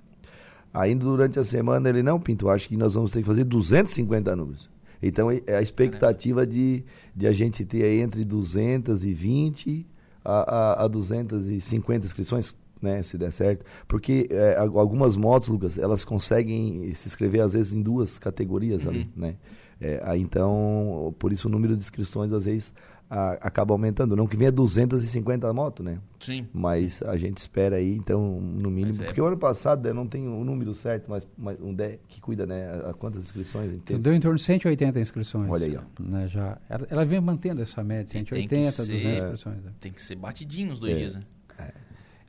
Ainda 0.73 1.03
durante 1.03 1.37
a 1.37 1.43
semana 1.43 1.89
ele, 1.89 2.01
não, 2.01 2.19
Pinto, 2.19 2.49
acho 2.49 2.69
que 2.69 2.77
nós 2.77 2.93
vamos 2.93 3.11
ter 3.11 3.19
que 3.19 3.27
fazer 3.27 3.43
250 3.43 4.33
números. 4.33 4.69
Então, 5.01 5.29
é 5.29 5.57
a 5.57 5.61
expectativa 5.61 6.47
de, 6.47 6.85
de 7.13 7.27
a 7.27 7.33
gente 7.33 7.65
ter 7.65 7.83
aí 7.83 7.99
entre 7.99 8.23
220 8.23 9.85
a, 10.23 10.81
a, 10.81 10.85
a 10.85 10.87
250 10.87 12.05
inscrições, 12.05 12.57
né, 12.81 13.03
se 13.03 13.17
der 13.17 13.31
certo. 13.31 13.65
Porque 13.85 14.29
é, 14.31 14.55
algumas 14.57 15.17
motos, 15.17 15.49
Lucas, 15.49 15.77
elas 15.77 16.05
conseguem 16.05 16.93
se 16.93 17.09
inscrever 17.09 17.41
às 17.41 17.51
vezes 17.51 17.73
em 17.73 17.81
duas 17.81 18.17
categorias 18.17 18.85
uhum. 18.85 18.91
ali, 18.91 19.09
né? 19.13 19.35
É, 19.81 20.15
então, 20.15 21.13
por 21.19 21.33
isso 21.33 21.49
o 21.49 21.51
número 21.51 21.73
de 21.75 21.81
inscrições 21.81 22.31
às 22.31 22.45
vezes 22.45 22.73
a, 23.13 23.33
acaba 23.33 23.75
aumentando. 23.75 24.15
Não 24.15 24.25
que 24.25 24.35
venha 24.35 24.51
250 24.51 25.53
motos, 25.53 25.85
né? 25.85 25.99
Sim. 26.19 26.47
Mas 26.51 27.03
a 27.03 27.15
gente 27.15 27.37
espera 27.37 27.75
aí, 27.75 27.93
então, 27.93 28.41
no 28.41 28.71
mínimo. 28.71 29.03
É... 29.03 29.05
Porque 29.05 29.21
o 29.21 29.25
ano 29.25 29.37
passado, 29.37 29.87
eu 29.87 29.93
não 29.93 30.07
tenho 30.07 30.35
o 30.35 30.43
número 30.43 30.73
certo, 30.73 31.11
mas, 31.11 31.27
mas 31.37 31.61
um 31.61 31.73
DE 31.73 31.99
que 32.07 32.19
cuida, 32.19 32.47
né? 32.47 32.81
A, 32.89 32.93
quantas 32.93 33.21
inscrições? 33.21 33.79
Deu 33.83 34.13
em 34.13 34.19
torno 34.19 34.37
de 34.37 34.43
180 34.43 34.99
inscrições. 34.99 35.47
Olha 35.47 35.67
aí, 35.67 35.77
ó. 35.77 35.81
Né, 36.01 36.27
já, 36.27 36.57
ela, 36.67 36.87
ela 36.89 37.05
vem 37.05 37.21
mantendo 37.21 37.61
essa 37.61 37.83
média, 37.83 38.11
180, 38.11 38.71
ser, 38.71 38.85
200 38.87 39.17
inscrições. 39.17 39.63
Né? 39.63 39.71
Tem 39.79 39.91
que 39.91 40.01
ser 40.01 40.15
batidinho 40.15 40.69
nos 40.69 40.79
dois 40.79 40.95
é. 40.95 40.97
dias, 40.97 41.15
né? 41.15 41.21
É. 41.59 41.71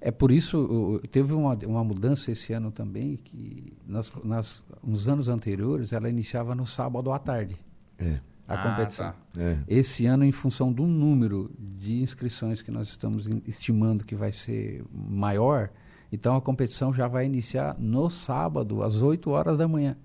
É 0.06 0.10
por 0.10 0.30
isso, 0.30 1.00
teve 1.10 1.32
uma, 1.32 1.54
uma 1.64 1.82
mudança 1.82 2.30
esse 2.30 2.52
ano 2.52 2.70
também, 2.70 3.16
que 3.16 3.72
nas, 3.86 4.12
nas, 4.22 4.62
nos 4.82 5.08
anos 5.08 5.28
anteriores 5.28 5.94
ela 5.94 6.10
iniciava 6.10 6.54
no 6.54 6.66
sábado 6.66 7.10
à 7.10 7.18
tarde. 7.18 7.56
É 7.98 8.18
a 8.46 8.54
ah, 8.54 8.70
competição. 8.70 9.12
Tá. 9.32 9.40
É. 9.40 9.58
Esse 9.66 10.06
ano, 10.06 10.24
em 10.24 10.32
função 10.32 10.72
do 10.72 10.86
número 10.86 11.50
de 11.58 12.00
inscrições 12.00 12.62
que 12.62 12.70
nós 12.70 12.88
estamos 12.88 13.26
estimando 13.46 14.04
que 14.04 14.14
vai 14.14 14.32
ser 14.32 14.84
maior, 14.92 15.70
então 16.12 16.36
a 16.36 16.40
competição 16.40 16.92
já 16.92 17.08
vai 17.08 17.26
iniciar 17.26 17.76
no 17.78 18.10
sábado, 18.10 18.82
às 18.82 19.02
8 19.02 19.30
horas 19.30 19.58
da 19.58 19.66
manhã. 19.66 19.96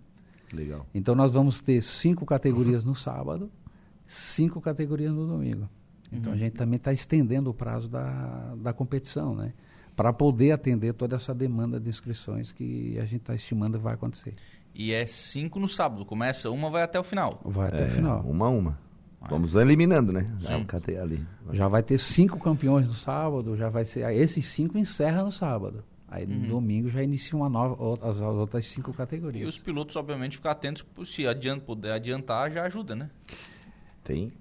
Legal. 0.52 0.86
Então 0.94 1.14
nós 1.14 1.32
vamos 1.32 1.62
ter 1.62 1.82
cinco 1.82 2.26
categorias 2.26 2.84
no 2.84 2.96
sábado, 2.96 3.52
cinco 4.06 4.60
categorias 4.60 5.14
no 5.14 5.28
domingo. 5.28 5.70
Então 6.12 6.32
uhum. 6.32 6.38
a 6.38 6.40
gente 6.40 6.54
também 6.54 6.78
está 6.78 6.92
estendendo 6.92 7.50
o 7.50 7.54
prazo 7.54 7.88
da, 7.88 8.56
da 8.56 8.74
competição, 8.74 9.36
né? 9.36 9.54
Para 9.96 10.12
poder 10.14 10.52
atender 10.52 10.94
toda 10.94 11.18
essa 11.18 11.36
demanda 11.36 11.80
de 11.80 11.90
inscrições 11.90 12.52
que 12.52 12.98
a 12.98 13.04
gente 13.04 13.22
está 13.22 13.36
estimando 13.36 13.80
vai 13.80 13.94
acontecer. 13.94 14.34
E 14.74 14.94
é 14.94 15.06
cinco 15.06 15.60
no 15.60 15.68
sábado. 15.68 16.06
Começa 16.06 16.50
uma, 16.50 16.70
vai 16.70 16.84
até 16.84 17.00
o 17.00 17.04
final. 17.04 17.40
Vai 17.44 17.68
até 17.68 17.84
é, 17.84 17.86
o 17.86 17.90
final. 17.90 18.22
Uma 18.22 18.46
a 18.46 18.50
uma. 18.50 18.90
Vamos 19.28 19.54
eliminando, 19.56 20.14
né? 20.14 20.32
Já 20.40 20.64
catei 20.64 20.98
ali. 20.98 21.26
Já 21.52 21.68
vai 21.68 21.84
ter 21.84 21.98
cinco 21.98 22.40
campeões 22.40 22.88
no 22.88 22.94
sábado, 22.94 23.58
já 23.58 23.70
vai 23.70 23.84
ser. 23.84 24.10
Esses 24.14 24.46
cinco 24.46 24.78
encerra 24.78 25.24
no 25.24 25.32
sábado. 25.32 25.84
Aí 26.08 26.26
no 26.26 26.36
uhum. 26.36 26.50
domingo 26.50 26.90
já 26.90 27.04
inicia 27.04 27.38
uma 27.38 27.50
nova, 27.50 27.78
as, 28.02 28.16
as, 28.16 28.22
outras 28.22 28.66
cinco 28.66 28.92
categorias. 28.94 29.44
E 29.44 29.48
os 29.48 29.60
pilotos, 29.60 29.96
obviamente, 29.96 30.38
ficar 30.38 30.52
atentos, 30.52 30.84
se 31.06 31.28
adianta, 31.28 31.64
puder 31.64 31.92
adiantar, 31.94 32.52
já 32.52 32.64
ajuda, 32.64 32.96
né? 32.96 33.10
Tem. 34.04 34.32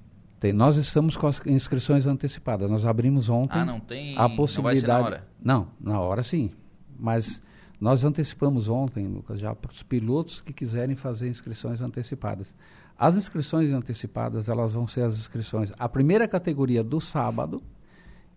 Tem. 0.40 0.52
Nós 0.52 0.76
estamos 0.76 1.16
com 1.16 1.26
as 1.26 1.44
inscrições 1.47 2.06
antecipadas. 2.06 2.70
Nós 2.70 2.87
abrimos 2.87 3.28
ontem 3.28 3.58
ah, 3.58 3.64
não 3.66 3.80
tem, 3.80 4.16
a 4.16 4.28
possibilidade. 4.30 4.62
Não, 4.62 4.62
vai 4.62 4.76
ser 4.76 4.87
na 4.87 4.99
hora. 4.99 5.28
não, 5.42 5.68
na 5.78 6.00
hora 6.00 6.23
sim. 6.23 6.50
Mas 6.99 7.42
nós 7.80 8.02
antecipamos 8.02 8.68
ontem, 8.68 9.06
Lucas, 9.06 9.38
já 9.38 9.54
para 9.54 9.70
os 9.70 9.82
pilotos 9.82 10.40
que 10.40 10.52
quiserem 10.52 10.97
fazer 10.97 11.28
inscrições 11.28 11.80
antecipadas. 11.80 12.54
As 12.99 13.16
inscrições 13.16 13.73
antecipadas, 13.73 14.49
elas 14.49 14.73
vão 14.73 14.87
ser 14.88 15.02
as 15.02 15.16
inscrições, 15.16 15.73
a 15.78 15.88
primeira 15.88 16.26
categoria 16.26 16.82
do 16.82 17.00
sábado 17.00 17.62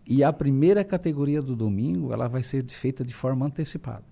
e 0.06 0.24
a 0.24 0.32
primeira 0.32 0.84
categoria 0.84 1.42
do 1.42 1.56
domingo, 1.56 2.14
ela 2.14 2.28
vai 2.28 2.44
ser 2.44 2.64
feita 2.70 3.04
de 3.04 3.14
forma 3.14 3.46
antecipada. 3.46 4.04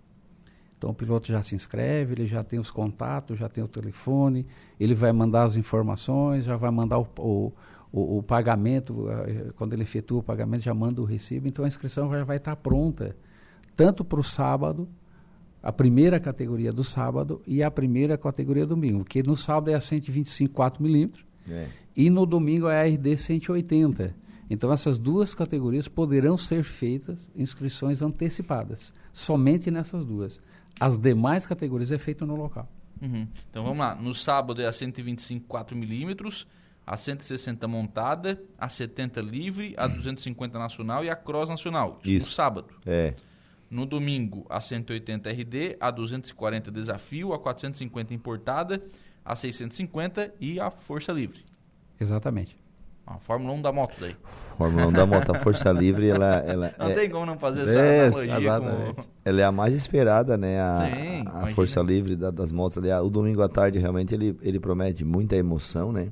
Então 0.76 0.90
o 0.90 0.94
piloto 0.94 1.28
já 1.28 1.44
se 1.44 1.54
inscreve, 1.56 2.14
ele 2.14 2.26
já 2.26 2.44
tem 2.44 2.58
os 2.58 2.72
contatos, 2.72 3.38
já 3.38 3.48
tem 3.50 3.64
o 3.64 3.68
telefone, 3.68 4.48
ele 4.80 4.96
vai 4.96 5.12
mandar 5.12 5.44
as 5.44 5.56
informações, 5.56 6.46
já 6.46 6.56
vai 6.56 6.72
mandar 6.72 6.98
o, 6.98 7.08
o, 7.20 7.52
o, 7.92 8.18
o 8.18 8.24
pagamento, 8.24 9.08
eh, 9.10 9.52
quando 9.58 9.74
ele 9.74 9.84
efetua 9.84 10.20
o 10.20 10.24
pagamento, 10.24 10.64
já 10.64 10.74
manda 10.74 11.02
o 11.02 11.06
recibo. 11.06 11.48
Então 11.48 11.66
a 11.66 11.68
inscrição 11.68 12.10
já 12.10 12.24
vai 12.24 12.38
estar 12.38 12.56
pronta, 12.56 13.16
tanto 13.76 14.06
para 14.06 14.20
o 14.20 14.24
sábado 14.24 14.88
a 15.62 15.72
primeira 15.72 16.20
categoria 16.20 16.72
do 16.72 16.84
sábado 16.84 17.42
e 17.46 17.62
a 17.62 17.70
primeira 17.70 18.18
categoria 18.18 18.66
do 18.66 18.76
domingo, 18.76 19.00
porque 19.00 19.22
no 19.22 19.36
sábado 19.36 19.70
é 19.70 19.74
a 19.74 19.82
125 19.82 20.54
4 20.54 20.82
milímetros 20.82 21.26
é. 21.50 21.68
e 21.96 22.10
no 22.10 22.26
domingo 22.26 22.68
é 22.68 22.82
a 22.82 22.86
RD 22.86 23.18
180. 23.18 24.16
Então 24.50 24.72
essas 24.72 24.98
duas 24.98 25.36
categorias 25.36 25.88
poderão 25.88 26.38
ser 26.38 26.64
feitas 26.64 27.30
inscrições 27.36 28.02
antecipadas, 28.02 28.94
somente 29.14 29.70
nessas 29.70 30.06
duas. 30.06 30.42
As 30.80 30.98
demais 30.98 31.46
categorias 31.46 31.92
é 31.92 31.98
feito 31.98 32.26
no 32.26 32.36
local. 32.36 32.68
Uhum. 33.02 33.28
Então 33.50 33.64
vamos 33.64 33.80
lá, 33.80 33.96
no 33.96 34.14
sábado 34.14 34.62
é 34.62 34.66
a 34.66 34.74
125 34.74 35.46
4 35.46 35.78
milímetros, 35.78 36.48
a 36.86 36.98
160 36.98 37.68
montada, 37.68 38.42
a 38.58 38.68
70 38.68 39.22
livre, 39.22 39.76
a 39.78 39.88
250 39.88 40.58
nacional 40.58 41.06
e 41.06 41.10
a 41.10 41.16
cross 41.16 41.50
nacional. 41.50 42.00
Isso, 42.04 42.14
Isso. 42.14 42.26
no 42.26 42.32
sábado. 42.32 42.74
É. 42.86 43.14
No 43.70 43.86
domingo, 43.86 44.46
a 44.50 44.60
180 44.60 45.30
RD, 45.30 45.78
a 45.80 45.92
240 45.92 46.72
desafio, 46.72 47.34
a 47.34 47.40
450 47.40 48.14
importada, 48.14 48.82
a 49.24 49.36
650 49.36 50.34
e 50.40 50.60
a 50.60 50.72
força 50.72 51.12
livre. 51.12 51.42
Exatamente. 52.00 52.58
A 53.06 53.18
Fórmula 53.18 53.54
1 53.54 53.62
da 53.62 53.72
moto 53.72 53.96
daí. 54.00 54.16
Fórmula 54.56 54.88
1 54.88 54.92
da 54.92 55.06
moto, 55.06 55.32
a 55.32 55.40
força 55.40 55.72
livre, 55.72 56.08
ela... 56.08 56.38
ela 56.46 56.74
não 56.78 56.90
é, 56.90 56.94
tem 56.94 57.10
como 57.10 57.26
não 57.26 57.40
fazer 57.40 57.62
essa 57.62 57.80
é, 57.80 58.06
analogia 58.06 58.60
com... 58.60 59.02
Ela 59.26 59.42
é 59.42 59.44
a 59.44 59.52
mais 59.52 59.74
esperada, 59.74 60.38
né? 60.38 60.62
A, 60.62 60.78
Sim, 60.78 61.26
a 61.26 61.48
força 61.48 61.82
livre 61.82 62.16
da, 62.16 62.30
das 62.30 62.52
motos. 62.52 62.78
Ali, 62.78 62.92
o 62.92 63.10
domingo 63.10 63.42
à 63.42 63.50
tarde, 63.50 63.80
realmente, 63.80 64.14
ele, 64.14 64.38
ele 64.44 64.60
promete 64.60 65.04
muita 65.04 65.36
emoção, 65.36 65.92
né? 65.92 66.10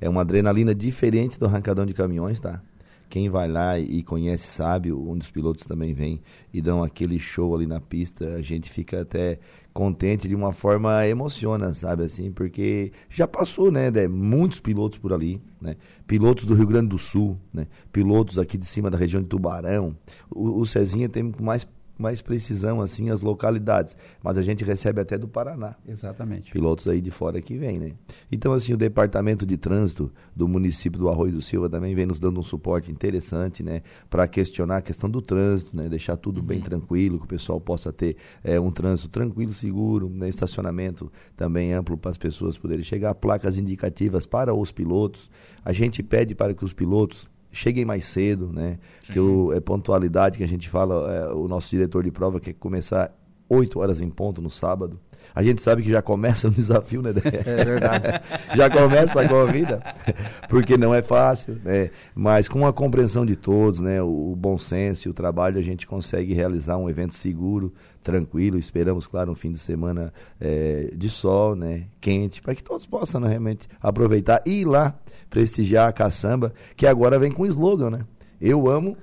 É 0.00 0.08
uma 0.08 0.22
adrenalina 0.22 0.74
diferente 0.74 1.38
do 1.38 1.44
arrancadão 1.44 1.84
de 1.84 1.92
caminhões, 1.92 2.40
tá? 2.40 2.62
Quem 3.08 3.30
vai 3.30 3.48
lá 3.48 3.78
e 3.78 4.02
conhece 4.02 4.46
sabe, 4.46 4.92
um 4.92 5.16
dos 5.16 5.30
pilotos 5.30 5.64
também 5.64 5.94
vem 5.94 6.20
e 6.52 6.60
dão 6.60 6.82
aquele 6.82 7.18
show 7.18 7.54
ali 7.54 7.66
na 7.66 7.80
pista, 7.80 8.34
a 8.34 8.42
gente 8.42 8.70
fica 8.70 9.00
até 9.00 9.38
contente 9.72 10.26
de 10.26 10.34
uma 10.34 10.52
forma 10.52 11.06
emociona, 11.06 11.72
sabe 11.72 12.02
assim, 12.02 12.32
porque 12.32 12.92
já 13.08 13.28
passou, 13.28 13.70
né, 13.70 13.90
muitos 14.08 14.60
pilotos 14.60 14.98
por 14.98 15.12
ali, 15.12 15.40
né? 15.60 15.76
Pilotos 16.06 16.46
do 16.46 16.54
Rio 16.54 16.66
Grande 16.66 16.88
do 16.88 16.98
Sul, 16.98 17.38
né? 17.52 17.66
Pilotos 17.92 18.38
aqui 18.38 18.58
de 18.58 18.66
cima 18.66 18.90
da 18.90 18.98
região 18.98 19.22
de 19.22 19.28
Tubarão. 19.28 19.96
O, 20.30 20.60
o 20.60 20.66
Cezinha 20.66 21.08
tem 21.08 21.32
mais 21.40 21.66
mais 21.98 22.20
precisão 22.20 22.80
assim 22.80 23.10
as 23.10 23.20
localidades, 23.20 23.96
mas 24.22 24.38
a 24.38 24.42
gente 24.42 24.64
recebe 24.64 25.00
até 25.00 25.18
do 25.18 25.28
Paraná. 25.28 25.74
Exatamente. 25.86 26.52
Pilotos 26.52 26.86
aí 26.86 27.00
de 27.00 27.10
fora 27.10 27.40
que 27.42 27.56
vêm, 27.56 27.78
né? 27.78 27.92
Então 28.30 28.52
assim, 28.52 28.72
o 28.72 28.76
departamento 28.76 29.44
de 29.44 29.56
trânsito 29.56 30.12
do 30.34 30.46
município 30.46 30.98
do 30.98 31.08
Arroio 31.08 31.32
do 31.32 31.42
Silva 31.42 31.68
também 31.68 31.94
vem 31.94 32.06
nos 32.06 32.20
dando 32.20 32.38
um 32.38 32.42
suporte 32.42 32.90
interessante, 32.90 33.62
né, 33.62 33.82
para 34.08 34.26
questionar 34.28 34.78
a 34.78 34.82
questão 34.82 35.10
do 35.10 35.20
trânsito, 35.20 35.76
né, 35.76 35.88
deixar 35.88 36.16
tudo 36.16 36.40
uhum. 36.40 36.46
bem 36.46 36.60
tranquilo, 36.60 37.18
que 37.18 37.24
o 37.24 37.28
pessoal 37.28 37.60
possa 37.60 37.92
ter 37.92 38.16
é, 38.44 38.60
um 38.60 38.70
trânsito 38.70 39.08
tranquilo, 39.08 39.52
seguro, 39.52 40.08
né, 40.08 40.28
estacionamento 40.28 41.10
também 41.36 41.72
amplo 41.72 41.96
para 41.96 42.10
as 42.10 42.18
pessoas 42.18 42.56
poderem 42.56 42.84
chegar, 42.84 43.14
placas 43.14 43.58
indicativas 43.58 44.26
para 44.26 44.54
os 44.54 44.70
pilotos. 44.70 45.30
A 45.64 45.72
gente 45.72 46.02
pede 46.02 46.34
para 46.34 46.54
que 46.54 46.64
os 46.64 46.72
pilotos 46.72 47.28
cheguem 47.52 47.84
mais 47.84 48.04
cedo, 48.04 48.52
né? 48.52 48.78
Sim. 49.02 49.12
Que 49.12 49.20
o, 49.20 49.52
é 49.52 49.60
pontualidade 49.60 50.38
que 50.38 50.44
a 50.44 50.48
gente 50.48 50.68
fala, 50.68 51.12
é, 51.12 51.32
o 51.32 51.48
nosso 51.48 51.70
diretor 51.70 52.04
de 52.04 52.10
prova 52.10 52.40
quer 52.40 52.52
começar 52.54 53.12
8 53.48 53.78
horas 53.78 54.00
em 54.00 54.10
ponto 54.10 54.40
no 54.40 54.50
sábado. 54.50 55.00
A 55.34 55.42
gente 55.42 55.62
sabe 55.62 55.82
que 55.82 55.90
já 55.90 56.02
começa 56.02 56.48
um 56.48 56.50
desafio, 56.52 57.02
né? 57.02 57.10
É 57.46 57.64
verdade. 57.64 58.20
já 58.54 58.70
começa 58.70 59.20
a 59.20 59.28
corrida, 59.28 59.82
porque 60.48 60.76
não 60.76 60.94
é 60.94 61.02
fácil, 61.02 61.58
né? 61.64 61.90
Mas 62.14 62.48
com 62.48 62.66
a 62.66 62.72
compreensão 62.72 63.24
de 63.24 63.36
todos, 63.36 63.80
né? 63.80 64.02
O, 64.02 64.32
o 64.32 64.36
bom 64.36 64.58
senso 64.58 65.08
e 65.08 65.10
o 65.10 65.14
trabalho, 65.14 65.58
a 65.58 65.62
gente 65.62 65.86
consegue 65.86 66.32
realizar 66.34 66.76
um 66.76 66.88
evento 66.88 67.14
seguro, 67.14 67.72
tranquilo. 68.02 68.58
Esperamos, 68.58 69.06
claro, 69.06 69.32
um 69.32 69.34
fim 69.34 69.52
de 69.52 69.58
semana 69.58 70.12
é, 70.40 70.92
de 70.96 71.08
sol, 71.08 71.54
né? 71.54 71.84
Quente, 72.00 72.40
para 72.40 72.54
que 72.54 72.62
todos 72.62 72.86
possam 72.86 73.20
né, 73.20 73.28
realmente 73.28 73.68
aproveitar 73.80 74.42
e 74.46 74.62
ir 74.62 74.64
lá 74.64 74.94
prestigiar 75.28 75.88
a 75.88 75.92
caçamba, 75.92 76.52
que 76.76 76.86
agora 76.86 77.18
vem 77.18 77.30
com 77.30 77.42
o 77.42 77.46
slogan, 77.46 77.90
né? 77.90 78.00
Eu 78.40 78.68
amo 78.68 78.96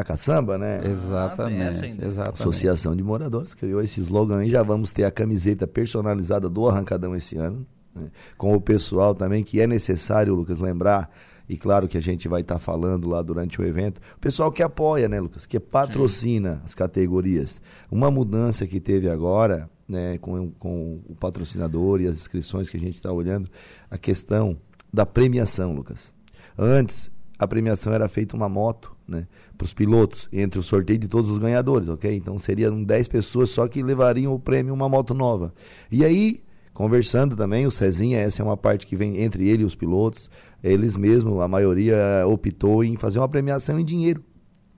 a 0.00 0.04
caçamba, 0.04 0.56
né? 0.58 0.80
Exatamente, 0.84 1.62
Ah, 2.02 2.06
exatamente. 2.06 2.40
Associação 2.40 2.94
de 2.96 3.02
Moradores 3.02 3.54
criou 3.54 3.80
esse 3.82 4.00
slogan 4.00 4.38
aí. 4.38 4.50
Já 4.50 4.62
vamos 4.62 4.90
ter 4.90 5.04
a 5.04 5.10
camiseta 5.10 5.66
personalizada 5.66 6.48
do 6.48 6.68
Arrancadão 6.68 7.14
esse 7.14 7.36
ano. 7.36 7.66
né? 7.94 8.08
Com 8.38 8.54
o 8.54 8.60
pessoal 8.60 9.14
também, 9.14 9.42
que 9.42 9.60
é 9.60 9.66
necessário, 9.66 10.34
Lucas, 10.34 10.58
lembrar. 10.58 11.10
E 11.48 11.56
claro 11.56 11.88
que 11.88 11.98
a 11.98 12.00
gente 12.00 12.28
vai 12.28 12.42
estar 12.42 12.60
falando 12.60 13.08
lá 13.08 13.20
durante 13.22 13.60
o 13.60 13.64
evento. 13.64 14.00
O 14.16 14.20
pessoal 14.20 14.52
que 14.52 14.62
apoia, 14.62 15.08
né, 15.08 15.18
Lucas? 15.20 15.46
Que 15.46 15.58
patrocina 15.58 16.62
as 16.64 16.74
categorias. 16.76 17.60
Uma 17.90 18.08
mudança 18.08 18.64
que 18.68 18.78
teve 18.78 19.10
agora, 19.10 19.68
né, 19.88 20.16
com, 20.18 20.52
com 20.52 21.00
o 21.08 21.16
patrocinador 21.16 22.00
e 22.00 22.06
as 22.06 22.14
inscrições 22.14 22.70
que 22.70 22.76
a 22.76 22.80
gente 22.80 22.94
está 22.94 23.10
olhando, 23.10 23.50
a 23.90 23.98
questão 23.98 24.56
da 24.92 25.04
premiação, 25.04 25.72
Lucas. 25.74 26.14
Antes, 26.56 27.10
a 27.36 27.48
premiação 27.48 27.92
era 27.92 28.06
feita 28.08 28.36
uma 28.36 28.48
moto, 28.48 28.94
né, 29.10 29.26
para 29.58 29.64
os 29.64 29.74
pilotos, 29.74 30.28
entre 30.32 30.58
o 30.58 30.62
sorteio 30.62 30.98
de 30.98 31.08
todos 31.08 31.30
os 31.30 31.38
ganhadores, 31.38 31.88
ok? 31.88 32.14
Então 32.14 32.38
seriam 32.38 32.82
10 32.82 33.08
pessoas 33.08 33.50
só 33.50 33.66
que 33.68 33.82
levariam 33.82 34.32
o 34.32 34.38
prêmio 34.38 34.72
uma 34.72 34.88
moto 34.88 35.12
nova. 35.12 35.52
E 35.90 36.04
aí, 36.04 36.40
conversando 36.72 37.34
também, 37.36 37.66
o 37.66 37.70
Cezinha, 37.70 38.18
essa 38.20 38.40
é 38.40 38.44
uma 38.44 38.56
parte 38.56 38.86
que 38.86 38.94
vem 38.96 39.20
entre 39.22 39.48
ele 39.48 39.62
e 39.62 39.66
os 39.66 39.74
pilotos, 39.74 40.30
eles 40.62 40.96
mesmos, 40.96 41.40
a 41.40 41.48
maioria 41.48 41.96
optou 42.26 42.84
em 42.84 42.96
fazer 42.96 43.18
uma 43.18 43.28
premiação 43.28 43.78
em 43.80 43.84
dinheiro 43.84 44.22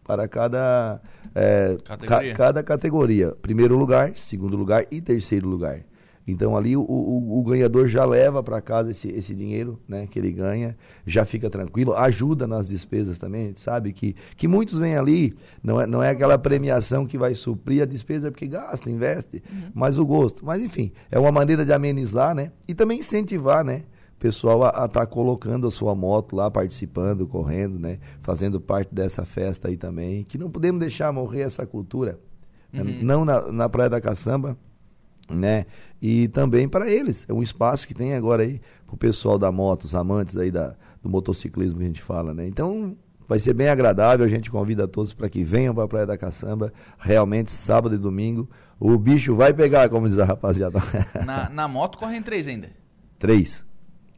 para 0.05 0.27
cada, 0.27 1.01
é, 1.35 1.77
Categoria. 1.85 2.33
ca- 2.33 2.37
cada 2.39 2.63
categoria. 2.63 3.37
Primeiro 3.41 3.77
lugar, 3.77 4.13
segundo 4.17 4.57
lugar 4.57 4.85
e 4.91 5.01
terceiro 5.01 5.49
lugar. 5.49 5.81
Então 6.27 6.57
ali 6.57 6.77
o, 6.77 6.83
o- 6.83 7.41
o 7.41 7.43
ganhador 7.43 7.89
já 7.89 8.05
leva 8.05 8.43
para 8.43 8.61
casa 8.61 8.93
esse, 8.93 9.09
esse 9.09 9.35
dinheiro 9.35 9.81
né, 9.89 10.07
que 10.09 10.19
ele 10.19 10.31
ganha, 10.31 10.77
já 11.05 11.25
fica 11.25 11.51
tranquilo, 11.51 11.95
ajuda 11.95 12.47
nas 12.47 12.69
despesas 12.69 13.19
também. 13.19 13.43
A 13.45 13.47
gente 13.49 13.61
sabe 13.61 13.93
que, 13.93 14.15
que 14.37 14.47
muitos 14.47 14.79
vêm 14.79 14.97
ali, 14.97 15.35
não 15.63 15.81
é, 15.81 15.87
não 15.87 16.03
é 16.03 16.11
aquela 16.11 16.39
premiação 16.39 17.05
que 17.07 17.19
vai 17.19 17.35
suprir 17.35 17.83
a 17.83 17.87
despesa 17.87 18.31
porque 18.31 18.47
gasta, 18.47 18.89
investe, 18.89 19.43
mas 19.75 19.99
o 19.99 20.07
gosto. 20.07 20.45
Mas 20.47 20.63
enfim, 20.63 20.93
é 21.11 21.19
uma 21.19 21.33
maneira 21.33 21.65
de 21.65 21.73
amenizar 21.73 22.35
né, 22.35 22.53
e 22.69 22.75
também 22.75 23.01
incentivar 23.01 23.65
né, 23.65 23.83
o 24.17 24.21
pessoal 24.23 24.63
a 24.63 24.85
estar 24.87 25.05
colocando 25.07 25.67
a 25.67 25.71
sua 25.73 25.93
moto 25.97 26.37
lá, 26.37 26.49
participando, 26.49 27.27
correndo, 27.27 27.81
né, 27.81 27.99
fazendo 28.23 28.61
parte 28.61 28.95
dessa 28.95 29.25
festa 29.25 29.67
aí 29.67 29.77
também. 29.77 30.23
Que 30.23 30.39
não 30.39 30.49
podemos 30.49 30.79
deixar 30.79 31.13
morrer 31.13 31.41
essa 31.41 31.67
cultura. 31.67 32.21
né, 32.73 32.81
Não 33.03 33.25
na, 33.25 33.51
na 33.51 33.69
Praia 33.69 33.91
da 33.91 34.01
Caçamba, 34.01 34.57
né? 35.31 35.67
E 36.01 36.29
também 36.29 36.69
para 36.69 36.91
eles, 36.91 37.27
é 37.29 37.33
um 37.33 37.43
espaço 37.43 37.87
que 37.87 37.95
tem 37.95 38.15
agora 38.15 38.43
aí 38.43 38.61
pro 38.87 38.97
pessoal 38.97 39.39
da 39.39 39.51
moto, 39.53 39.85
os 39.85 39.95
amantes 39.95 40.37
aí 40.37 40.51
da, 40.51 40.75
do 41.03 41.09
motociclismo 41.09 41.79
que 41.79 41.85
a 41.85 41.87
gente 41.87 42.03
fala, 42.03 42.35
né? 42.35 42.47
Então, 42.47 42.97
vai 43.29 43.39
ser 43.39 43.55
bem 43.55 43.69
agradável, 43.69 44.27
a 44.27 44.29
gente 44.29 44.51
convida 44.51 44.87
todos 44.87 45.15
para 45.15 45.29
que 45.29 45.43
venham 45.45 45.75
para 45.75 45.85
a 45.85 45.89
Praia 45.89 46.07
da 46.07 46.19
Caçamba, 46.19 46.73
realmente 46.99 47.51
sábado 47.51 47.95
e 47.95 47.99
domingo. 47.99 48.49
O 48.79 48.99
bicho 48.99 49.35
vai 49.35 49.55
pegar, 49.55 49.89
como 49.89 50.09
diz 50.09 50.19
a 50.19 50.25
rapaziada. 50.25 50.79
Na, 51.25 51.49
na 51.49 51.69
moto 51.69 51.99
correm 51.99 52.23
três 52.23 52.47
ainda. 52.47 52.71
três. 53.19 53.65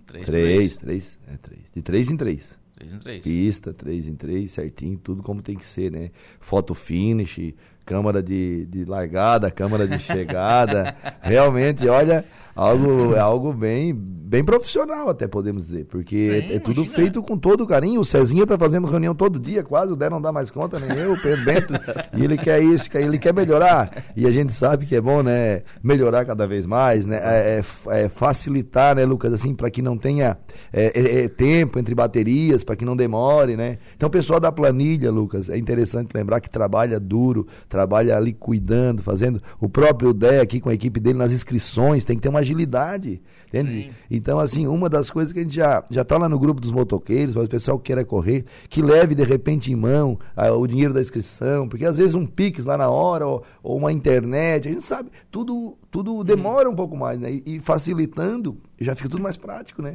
Três. 0.06 0.26
Três, 0.26 0.76
três, 0.76 1.18
é 1.26 1.36
três. 1.36 1.62
De 1.74 1.82
três 1.82 2.10
em 2.10 2.16
três. 2.16 2.58
Três 2.74 2.92
em 2.92 2.98
três. 2.98 3.24
Pista, 3.24 3.72
três 3.72 4.08
em 4.08 4.14
três, 4.14 4.52
certinho, 4.52 4.98
tudo 4.98 5.22
como 5.22 5.40
tem 5.40 5.56
que 5.56 5.64
ser, 5.64 5.90
né? 5.90 6.10
Foto 6.40 6.74
finish, 6.74 7.54
câmara 7.84 8.22
de, 8.22 8.66
de 8.66 8.84
largada, 8.84 9.50
câmara 9.50 9.86
de 9.86 9.98
chegada. 9.98 10.96
Realmente, 11.20 11.86
olha, 11.88 12.24
algo, 12.54 13.14
é 13.14 13.18
algo 13.18 13.52
bem, 13.52 13.92
bem 13.94 14.44
profissional, 14.44 15.08
até 15.08 15.26
podemos 15.26 15.64
dizer, 15.66 15.84
porque 15.86 16.44
Bem, 16.46 16.56
é, 16.56 16.58
tudo 16.58 16.78
imagina. 16.82 16.96
feito 16.96 17.22
com 17.22 17.36
todo 17.38 17.66
carinho. 17.66 18.00
O 18.00 18.04
Cezinha 18.04 18.46
tá 18.46 18.56
fazendo 18.58 18.86
reunião 18.86 19.14
todo 19.14 19.38
dia, 19.38 19.62
quase, 19.62 19.92
o 19.92 19.96
Dé 19.96 20.08
não 20.10 20.20
dá 20.20 20.30
mais 20.32 20.50
conta, 20.50 20.78
nem 20.78 20.96
eu, 20.98 21.12
o 21.12 21.20
Pedro 21.20 21.44
Bento. 21.44 21.72
e 22.14 22.24
ele 22.24 22.36
quer 22.36 22.62
isso, 22.62 22.88
ele 22.96 23.18
quer 23.18 23.32
melhorar. 23.34 24.04
E 24.16 24.26
a 24.26 24.30
gente 24.30 24.52
sabe 24.52 24.86
que 24.86 24.94
é 24.96 25.00
bom, 25.00 25.22
né? 25.22 25.62
Melhorar 25.82 26.24
cada 26.24 26.46
vez 26.46 26.66
mais, 26.66 27.06
né? 27.06 27.16
É, 27.22 27.60
é- 27.90 28.04
é 28.04 28.08
facilitar, 28.08 28.94
né, 28.96 29.04
Lucas, 29.04 29.32
assim, 29.32 29.54
para 29.54 29.70
que 29.70 29.82
não 29.82 29.96
tenha 29.96 30.36
é, 30.72 30.92
é, 30.94 31.24
é, 31.24 31.28
tempo 31.28 31.78
entre 31.78 31.94
baterias, 31.94 32.62
para 32.64 32.76
que 32.76 32.84
não 32.84 32.96
demore, 32.96 33.56
né? 33.56 33.78
Então, 33.96 34.06
o 34.08 34.10
pessoal 34.10 34.38
da 34.38 34.52
planilha, 34.52 35.10
Lucas, 35.10 35.48
é 35.48 35.56
interessante 35.58 36.10
lembrar 36.14 36.40
que 36.40 36.50
trabalha 36.50 36.98
duro, 37.00 37.46
trabalha 37.68 38.16
ali 38.16 38.32
cuidando, 38.32 39.02
fazendo. 39.02 39.40
O 39.60 39.68
próprio 39.68 40.12
Dé 40.12 40.40
aqui 40.40 40.60
com 40.60 40.68
a 40.68 40.74
equipe 40.74 41.00
dele 41.00 41.18
nas 41.18 41.32
inscrições, 41.32 42.04
tem 42.04 42.16
que 42.16 42.22
ter 42.22 42.28
uma 42.28 42.42
agilidade, 42.44 43.20
entende? 43.48 43.72
Sim. 43.72 43.90
Então, 44.10 44.38
assim, 44.38 44.66
uma 44.66 44.88
das 44.88 45.10
coisas 45.10 45.32
que 45.32 45.38
a 45.40 45.42
gente 45.42 45.54
já, 45.54 45.84
já 45.90 46.04
tá 46.04 46.16
lá 46.18 46.28
no 46.28 46.38
grupo 46.38 46.60
dos 46.60 46.70
motoqueiros, 46.70 47.34
mas 47.34 47.46
o 47.46 47.48
pessoal 47.48 47.78
que 47.78 47.84
queira 47.84 48.04
correr, 48.04 48.44
que 48.68 48.82
leve 48.82 49.14
de 49.14 49.24
repente 49.24 49.72
em 49.72 49.76
mão 49.76 50.18
ah, 50.36 50.52
o 50.52 50.66
dinheiro 50.66 50.94
da 50.94 51.00
inscrição, 51.00 51.68
porque 51.68 51.84
às 51.84 51.96
vezes 51.96 52.14
um 52.14 52.26
Pix 52.26 52.64
lá 52.64 52.76
na 52.76 52.88
hora, 52.88 53.26
ou, 53.26 53.42
ou 53.62 53.76
uma 53.76 53.92
internet, 53.92 54.68
a 54.68 54.72
gente 54.72 54.84
sabe, 54.84 55.10
tudo, 55.30 55.76
tudo 55.90 56.22
demora 56.22 56.68
um 56.68 56.74
pouco 56.74 56.96
mais, 56.96 57.18
né? 57.18 57.32
E, 57.32 57.56
e 57.56 57.60
facilitando, 57.60 58.56
já 58.80 58.94
fica 58.94 59.08
tudo 59.08 59.22
mais 59.22 59.36
prático, 59.36 59.82
né? 59.82 59.94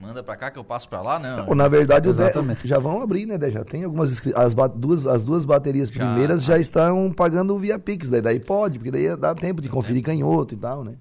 Manda 0.00 0.22
pra 0.22 0.36
cá 0.36 0.50
que 0.50 0.58
eu 0.58 0.64
passo 0.64 0.88
pra 0.88 1.02
lá, 1.02 1.18
não. 1.18 1.48
Ou, 1.48 1.54
na 1.54 1.68
verdade, 1.68 2.08
Exatamente. 2.08 2.66
já 2.66 2.78
vão 2.78 3.00
abrir, 3.02 3.26
né? 3.26 3.38
Já 3.50 3.64
tem 3.64 3.84
algumas 3.84 4.20
as, 4.34 4.54
duas, 4.74 5.06
as 5.06 5.22
duas 5.22 5.44
baterias 5.44 5.88
Já. 5.88 6.06
primeiras 6.06 6.44
já 6.44 6.58
estão 6.58 7.12
pagando 7.12 7.58
via 7.58 7.78
Pix, 7.78 8.10
daí, 8.10 8.20
daí 8.20 8.40
pode, 8.40 8.78
porque 8.78 8.90
daí 8.90 9.16
dá 9.16 9.34
tempo 9.34 9.60
de 9.60 9.68
conferir 9.68 10.02
canhoto 10.02 10.54
e 10.54 10.56
tal, 10.56 10.84
né? 10.84 10.94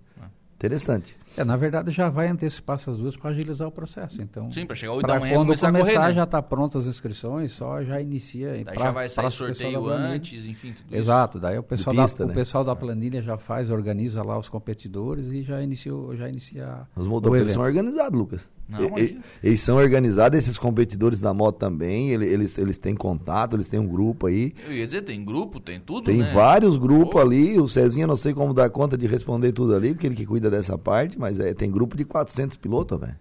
Interessante. 0.58 1.16
É, 1.38 1.44
na 1.44 1.56
verdade, 1.56 1.92
já 1.92 2.10
vai 2.10 2.28
antecipar 2.28 2.76
essas 2.76 2.98
duas 2.98 3.16
para 3.16 3.30
agilizar 3.30 3.68
o 3.68 3.72
processo. 3.72 4.22
Então, 4.22 4.50
Sim, 4.52 4.66
pra 4.66 4.76
chegar 4.76 4.94
oito 4.94 5.06
pra 5.06 5.14
da 5.16 5.20
manhã 5.20 5.32
e 5.34 5.36
quando 5.36 5.46
começar, 5.48 5.68
começar, 5.68 5.92
a 5.92 5.94
correr, 5.96 6.08
né? 6.10 6.14
já 6.16 6.24
está 6.24 6.42
prontas 6.42 6.84
as 6.84 6.90
inscrições, 6.96 7.52
só 7.54 7.84
já 7.84 8.02
inicia. 8.02 8.52
Daí 8.54 8.64
pra- 8.66 8.76
já 8.84 8.92
vai 8.92 9.08
sair 9.10 9.32
sorteio 9.32 9.88
antes, 9.88 10.46
enfim, 10.46 10.74
tudo 10.74 10.88
isso. 10.88 10.96
Exato, 10.96 11.40
daí 11.40 11.58
o 11.58 11.64
pessoal, 11.64 11.96
pista, 11.96 12.20
da, 12.20 12.26
né? 12.28 12.32
o 12.32 12.36
pessoal 12.36 12.64
da 12.64 12.76
planilha 12.76 13.22
já 13.22 13.38
faz, 13.38 13.70
organiza 13.70 14.24
lá 14.24 14.38
os 14.38 14.50
competidores 14.50 15.28
e 15.28 15.44
já 15.44 15.62
iniciou, 15.62 16.16
já 16.16 16.28
inicia 16.28 16.88
Os 16.96 17.08
o 17.08 17.36
evento. 17.36 17.54
são 17.54 17.64
organizados, 17.64 18.18
Lucas. 18.20 18.50
Não, 18.70 18.82
E- 19.00 19.18
eles 19.42 19.62
são 19.62 19.78
organizados, 19.78 20.38
esses 20.38 20.58
competidores 20.58 21.22
da 21.22 21.34
moto 21.34 21.58
também, 21.58 22.10
ele- 22.10 22.26
eles, 22.26 22.58
eles 22.58 22.78
têm 22.78 22.94
contato, 22.96 23.56
eles 23.56 23.70
têm 23.70 23.80
um 23.80 23.88
grupo 23.88 24.28
aí. 24.28 24.54
Eu 24.68 24.74
ia 24.74 24.86
dizer, 24.86 25.04
tem 25.04 25.24
grupo, 25.24 25.58
tem 25.60 25.80
tudo, 25.80 26.06
Tem 26.06 26.18
né? 26.18 26.32
vários 26.34 26.78
grupos 26.78 27.12
Pô. 27.14 27.20
ali, 27.20 27.58
o 27.58 27.68
Cezinha 27.70 28.06
não 28.06 28.18
sei 28.18 28.34
como 28.34 28.54
dar 28.54 28.70
conta 28.70 28.98
de 28.98 29.08
responder 29.08 29.54
tudo 29.54 29.74
ali, 29.74 29.94
porque 29.94 30.06
ele 30.08 30.16
que 30.16 30.26
cuida 30.26 30.50
dessa 30.52 30.78
parte, 30.78 31.18
mas 31.18 31.27
é, 31.40 31.54
tem 31.54 31.72
grupo 31.72 31.98
de 31.98 32.06
400 32.06 32.58
pilotos, 32.58 33.00
velho. 33.00 33.16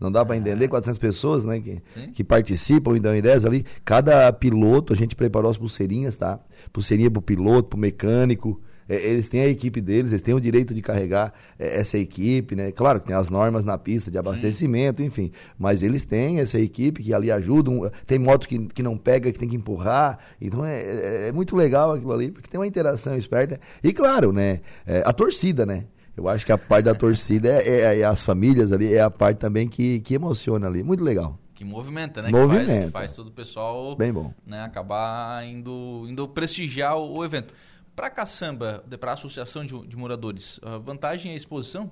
Não 0.00 0.10
dá 0.10 0.24
pra 0.24 0.34
entender 0.36 0.66
400 0.66 0.96
pessoas, 0.98 1.44
né, 1.44 1.60
que. 1.60 1.82
Sim. 1.88 2.10
que 2.12 2.24
participam 2.24 2.96
e 2.96 3.00
dão 3.00 3.14
ideias 3.14 3.44
ali. 3.44 3.66
Cada 3.84 4.32
piloto, 4.32 4.94
a 4.94 4.96
gente 4.96 5.14
preparou 5.14 5.50
as 5.50 5.58
pulseirinhas, 5.58 6.16
tá? 6.16 6.40
Pulseirinha 6.72 7.10
pro 7.10 7.20
piloto, 7.20 7.68
pro 7.68 7.78
mecânico. 7.78 8.58
É, 8.88 8.96
eles 8.96 9.28
têm 9.28 9.42
a 9.42 9.46
equipe 9.46 9.78
deles, 9.80 10.10
eles 10.10 10.22
têm 10.22 10.32
o 10.34 10.40
direito 10.40 10.72
de 10.74 10.80
carregar 10.82 11.32
é, 11.58 11.78
essa 11.78 11.98
equipe, 11.98 12.56
né? 12.56 12.72
Claro 12.72 12.98
que 12.98 13.06
tem 13.06 13.14
as 13.14 13.28
normas 13.28 13.62
na 13.62 13.76
pista 13.76 14.10
de 14.10 14.16
abastecimento, 14.18 15.02
enfim. 15.02 15.30
Mas 15.58 15.82
eles 15.82 16.04
têm 16.06 16.40
essa 16.40 16.58
equipe 16.58 17.02
que 17.02 17.12
ali 17.14 17.30
ajudam. 17.30 17.88
Tem 18.06 18.18
moto 18.18 18.48
que, 18.48 18.58
que 18.68 18.82
não 18.82 18.96
pega, 18.96 19.30
que 19.30 19.38
tem 19.38 19.48
que 19.50 19.54
empurrar. 19.54 20.18
Então 20.40 20.64
é, 20.64 20.80
é- 20.80 21.28
é 21.28 21.32
muito 21.32 21.54
legal 21.54 21.92
aquilo 21.92 22.12
ali, 22.12 22.30
porque 22.32 22.48
tem 22.48 22.58
uma 22.58 22.66
interação 22.66 23.16
esperta. 23.18 23.60
E 23.84 23.92
claro, 23.92 24.32
né? 24.32 24.60
é, 24.86 25.02
a 25.04 25.12
torcida, 25.12 25.66
né? 25.66 25.84
Eu 26.16 26.28
acho 26.28 26.44
que 26.44 26.52
a 26.52 26.58
parte 26.58 26.84
da 26.84 26.94
torcida 26.94 27.48
é, 27.48 27.68
é- 27.68 27.98
é 28.00 28.04
as 28.04 28.22
famílias 28.24 28.72
ali, 28.72 28.92
é 28.94 29.00
a 29.00 29.10
parte 29.10 29.38
também 29.38 29.68
que, 29.68 30.00
que 30.00 30.14
emociona 30.14 30.66
ali. 30.66 30.82
Muito 30.82 31.02
legal. 31.02 31.38
Que 31.54 31.64
movimenta, 31.64 32.22
né? 32.22 32.28
Que 32.28 32.32
faz, 32.34 32.48
Movimenta. 32.48 32.84
que 32.86 32.90
faz 32.90 33.12
todo 33.12 33.28
o 33.28 33.32
pessoal 33.32 33.94
Bem 33.96 34.12
bom. 34.12 34.32
né, 34.46 34.62
acabar 34.62 35.44
indo, 35.46 36.06
indo 36.08 36.26
prestigiar 36.28 36.96
o, 36.96 37.18
o 37.18 37.24
evento. 37.24 37.52
Para 37.94 38.08
caçamba, 38.08 38.82
para 38.98 39.10
a 39.10 39.14
associação 39.14 39.64
de, 39.64 39.86
de 39.86 39.96
moradores, 39.96 40.58
a 40.62 40.78
vantagem 40.78 41.32
é 41.32 41.34
a 41.34 41.36
exposição? 41.36 41.90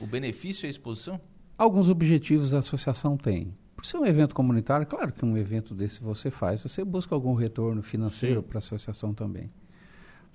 O 0.00 0.06
benefício 0.06 0.66
é 0.66 0.68
a 0.68 0.70
exposição? 0.70 1.20
Alguns 1.56 1.88
objetivos 1.88 2.52
a 2.54 2.58
associação 2.58 3.16
tem. 3.16 3.54
Por 3.76 3.86
ser 3.86 3.98
um 3.98 4.06
evento 4.06 4.34
comunitário, 4.34 4.84
claro 4.86 5.12
que 5.12 5.24
um 5.24 5.36
evento 5.36 5.74
desse 5.74 6.00
você 6.02 6.28
faz, 6.30 6.62
você 6.62 6.84
busca 6.84 7.14
algum 7.14 7.34
retorno 7.34 7.82
financeiro 7.82 8.42
para 8.42 8.56
a 8.56 8.60
associação 8.60 9.14
também. 9.14 9.48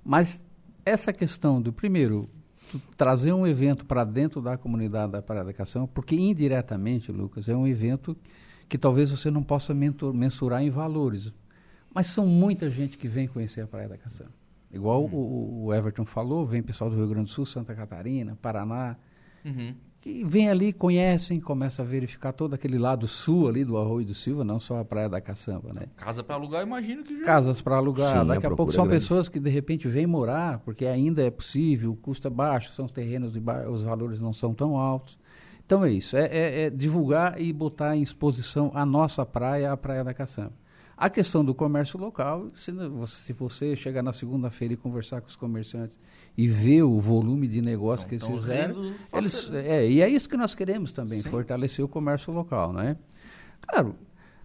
Mas 0.04 0.44
essa 0.86 1.12
questão 1.12 1.60
do, 1.60 1.70
primeiro, 1.72 2.22
trazer 2.96 3.32
um 3.32 3.46
evento 3.46 3.84
para 3.86 4.04
dentro 4.04 4.40
da 4.40 4.56
comunidade 4.56 5.12
da 5.12 5.22
Praia 5.22 5.44
da 5.44 5.52
Caçamba, 5.52 5.88
porque 5.88 6.14
indiretamente, 6.16 7.10
Lucas, 7.12 7.48
é 7.48 7.56
um 7.56 7.66
evento 7.66 8.16
que 8.68 8.76
talvez 8.76 9.10
você 9.10 9.30
não 9.30 9.42
possa 9.42 9.72
mentor- 9.72 10.12
mensurar 10.12 10.62
em 10.62 10.70
valores. 10.70 11.32
Mas 11.94 12.08
são 12.08 12.26
muita 12.26 12.68
gente 12.68 12.98
que 12.98 13.08
vem 13.08 13.26
conhecer 13.26 13.62
a 13.62 13.66
Praia 13.66 13.88
da 13.88 13.96
Caçamba. 13.96 14.32
Igual 14.70 15.04
o, 15.04 15.64
o 15.64 15.74
Everton 15.74 16.04
falou, 16.04 16.46
vem 16.46 16.62
pessoal 16.62 16.90
do 16.90 16.96
Rio 16.96 17.08
Grande 17.08 17.24
do 17.24 17.30
Sul, 17.30 17.46
Santa 17.46 17.74
Catarina, 17.74 18.36
Paraná, 18.40 18.96
Uhum. 19.44 19.72
Que 20.00 20.22
vem 20.24 20.48
ali, 20.48 20.72
conhecem, 20.72 21.40
começa 21.40 21.82
a 21.82 21.84
verificar 21.84 22.32
todo 22.32 22.54
aquele 22.54 22.78
lado 22.78 23.08
sul 23.08 23.48
ali 23.48 23.64
do 23.64 23.76
Arroio 23.76 24.06
do 24.06 24.14
Silva, 24.14 24.44
não 24.44 24.60
só 24.60 24.78
a 24.78 24.84
Praia 24.84 25.08
da 25.08 25.20
Caçamba, 25.20 25.72
né? 25.72 25.86
Casa 25.96 26.22
para 26.22 26.36
alugar, 26.36 26.62
imagino 26.62 27.02
que 27.02 27.18
já. 27.18 27.24
Casas 27.24 27.60
para 27.60 27.76
alugar, 27.76 28.12
Sim, 28.12 28.18
a 28.20 28.24
daqui 28.24 28.46
a 28.46 28.50
pouco 28.54 28.70
são 28.72 28.86
grande. 28.86 29.02
pessoas 29.02 29.28
que 29.28 29.40
de 29.40 29.50
repente 29.50 29.88
vêm 29.88 30.06
morar, 30.06 30.60
porque 30.60 30.86
ainda 30.86 31.22
é 31.22 31.30
possível, 31.30 31.90
o 31.92 31.96
custo 31.96 32.28
é 32.28 32.30
baixo, 32.30 32.72
são 32.72 32.84
os 32.86 32.92
terrenos 32.92 33.32
de 33.32 33.40
ba... 33.40 33.68
os 33.68 33.82
valores 33.82 34.20
não 34.20 34.32
são 34.32 34.54
tão 34.54 34.76
altos. 34.76 35.18
Então 35.66 35.84
é 35.84 35.90
isso, 35.90 36.16
é, 36.16 36.26
é- 36.26 36.60
é 36.66 36.70
divulgar 36.70 37.38
e 37.40 37.52
botar 37.52 37.94
em 37.96 38.00
exposição 38.02 38.70
a 38.74 38.86
nossa 38.86 39.26
praia, 39.26 39.72
a 39.72 39.76
Praia 39.76 40.02
da 40.04 40.14
Caçamba. 40.14 40.52
A 41.00 41.08
questão 41.08 41.44
do 41.44 41.54
comércio 41.54 41.96
local, 41.96 42.48
se, 42.56 42.72
se 43.06 43.32
você 43.32 43.76
chegar 43.76 44.02
na 44.02 44.12
segunda-feira 44.12 44.74
e 44.74 44.76
conversar 44.76 45.20
com 45.20 45.28
os 45.28 45.36
comerciantes 45.36 45.96
e 46.36 46.48
ver 46.48 46.82
o 46.82 46.98
volume 46.98 47.46
de 47.46 47.62
negócio 47.62 48.08
que 48.08 48.16
eles 48.16 48.26
fizeram, 48.26 48.92
eles, 49.14 49.48
é, 49.52 49.88
e 49.88 50.00
é 50.00 50.08
isso 50.08 50.28
que 50.28 50.36
nós 50.36 50.56
queremos 50.56 50.90
também, 50.90 51.22
Sim. 51.22 51.30
fortalecer 51.30 51.84
o 51.84 51.88
comércio 51.88 52.32
local, 52.32 52.72
né? 52.72 52.96
Claro, 53.60 53.94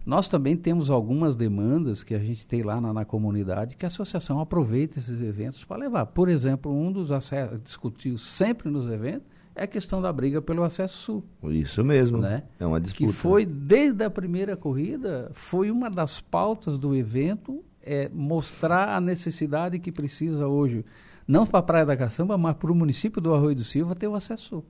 nós 0.06 0.28
também 0.28 0.56
temos 0.56 0.90
algumas 0.90 1.36
demandas 1.36 2.04
que 2.04 2.14
a 2.14 2.20
gente 2.20 2.46
tem 2.46 2.62
lá 2.62 2.80
na, 2.80 2.92
na 2.92 3.04
comunidade 3.04 3.74
que 3.74 3.84
a 3.84 3.88
associação 3.88 4.38
aproveita 4.38 5.00
esses 5.00 5.20
eventos 5.20 5.64
para 5.64 5.78
levar. 5.78 6.06
Por 6.06 6.28
exemplo, 6.28 6.72
um 6.72 6.92
dos 6.92 7.10
acessos 7.10 7.60
discutidos 7.64 8.22
sempre 8.22 8.70
nos 8.70 8.88
eventos 8.88 9.33
é 9.54 9.64
a 9.64 9.66
questão 9.66 10.02
da 10.02 10.12
briga 10.12 10.42
pelo 10.42 10.64
acesso 10.64 10.96
sul. 10.96 11.24
Isso 11.44 11.84
mesmo. 11.84 12.18
Né? 12.18 12.42
É 12.58 12.66
uma 12.66 12.80
disputa. 12.80 13.06
Que 13.06 13.16
foi, 13.16 13.46
desde 13.46 14.02
a 14.04 14.10
primeira 14.10 14.56
corrida, 14.56 15.30
foi 15.32 15.70
uma 15.70 15.88
das 15.88 16.20
pautas 16.20 16.76
do 16.76 16.94
evento 16.94 17.64
é, 17.82 18.08
mostrar 18.12 18.96
a 18.96 19.00
necessidade 19.00 19.78
que 19.78 19.92
precisa 19.92 20.48
hoje, 20.48 20.84
não 21.28 21.46
para 21.46 21.60
a 21.60 21.62
Praia 21.62 21.86
da 21.86 21.96
Caçamba, 21.96 22.36
mas 22.36 22.56
para 22.56 22.72
o 22.72 22.74
município 22.74 23.20
do 23.20 23.34
Arroio 23.34 23.54
do 23.54 23.64
Silva 23.64 23.94
ter 23.94 24.08
o 24.08 24.14
acesso 24.14 24.48
sul. 24.48 24.64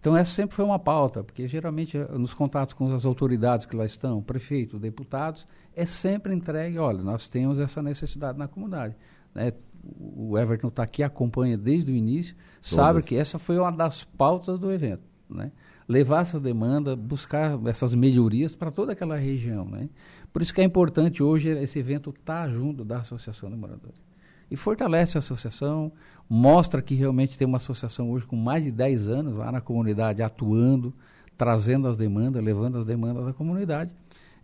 Então, 0.00 0.14
essa 0.14 0.32
sempre 0.32 0.54
foi 0.54 0.64
uma 0.64 0.78
pauta, 0.78 1.24
porque 1.24 1.48
geralmente 1.48 1.96
eh, 1.96 2.06
nos 2.12 2.34
contatos 2.34 2.74
com 2.74 2.92
as 2.94 3.06
autoridades 3.06 3.64
que 3.64 3.74
lá 3.74 3.86
estão, 3.86 4.22
prefeito, 4.22 4.78
deputados, 4.78 5.46
é 5.74 5.86
sempre 5.86 6.34
entregue: 6.34 6.78
olha, 6.78 7.02
nós 7.02 7.26
temos 7.26 7.58
essa 7.58 7.82
necessidade 7.82 8.38
na 8.38 8.46
comunidade. 8.46 8.94
Né? 9.34 9.52
O 9.82 10.38
Everton 10.38 10.68
está 10.68 10.82
aqui, 10.82 11.02
acompanha 11.02 11.58
desde 11.58 11.92
o 11.92 11.94
início, 11.94 12.34
Todas. 12.34 12.66
sabe 12.68 13.02
que 13.02 13.16
essa 13.16 13.38
foi 13.38 13.58
uma 13.58 13.70
das 13.70 14.02
pautas 14.02 14.58
do 14.58 14.72
evento. 14.72 15.02
Né? 15.28 15.52
Levar 15.86 16.22
essa 16.22 16.40
demanda, 16.40 16.96
buscar 16.96 17.58
essas 17.66 17.94
melhorias 17.94 18.56
para 18.56 18.70
toda 18.70 18.92
aquela 18.92 19.16
região. 19.16 19.66
Né? 19.66 19.90
Por 20.32 20.40
isso 20.40 20.54
que 20.54 20.60
é 20.60 20.64
importante 20.64 21.22
hoje 21.22 21.48
esse 21.50 21.78
evento 21.78 22.10
estar 22.10 22.46
tá 22.46 22.48
junto 22.48 22.84
da 22.84 22.98
Associação 22.98 23.50
de 23.50 23.56
Moradores 23.56 24.04
e 24.50 24.56
fortalece 24.56 25.16
a 25.16 25.20
associação, 25.20 25.92
mostra 26.28 26.80
que 26.80 26.94
realmente 26.94 27.36
tem 27.36 27.46
uma 27.46 27.56
associação 27.56 28.10
hoje 28.10 28.26
com 28.26 28.36
mais 28.36 28.64
de 28.64 28.70
10 28.70 29.08
anos 29.08 29.36
lá 29.36 29.50
na 29.50 29.60
comunidade, 29.60 30.22
atuando, 30.22 30.94
trazendo 31.36 31.88
as 31.88 31.96
demandas, 31.96 32.42
levando 32.42 32.78
as 32.78 32.84
demandas 32.84 33.24
da 33.24 33.32
comunidade. 33.32 33.92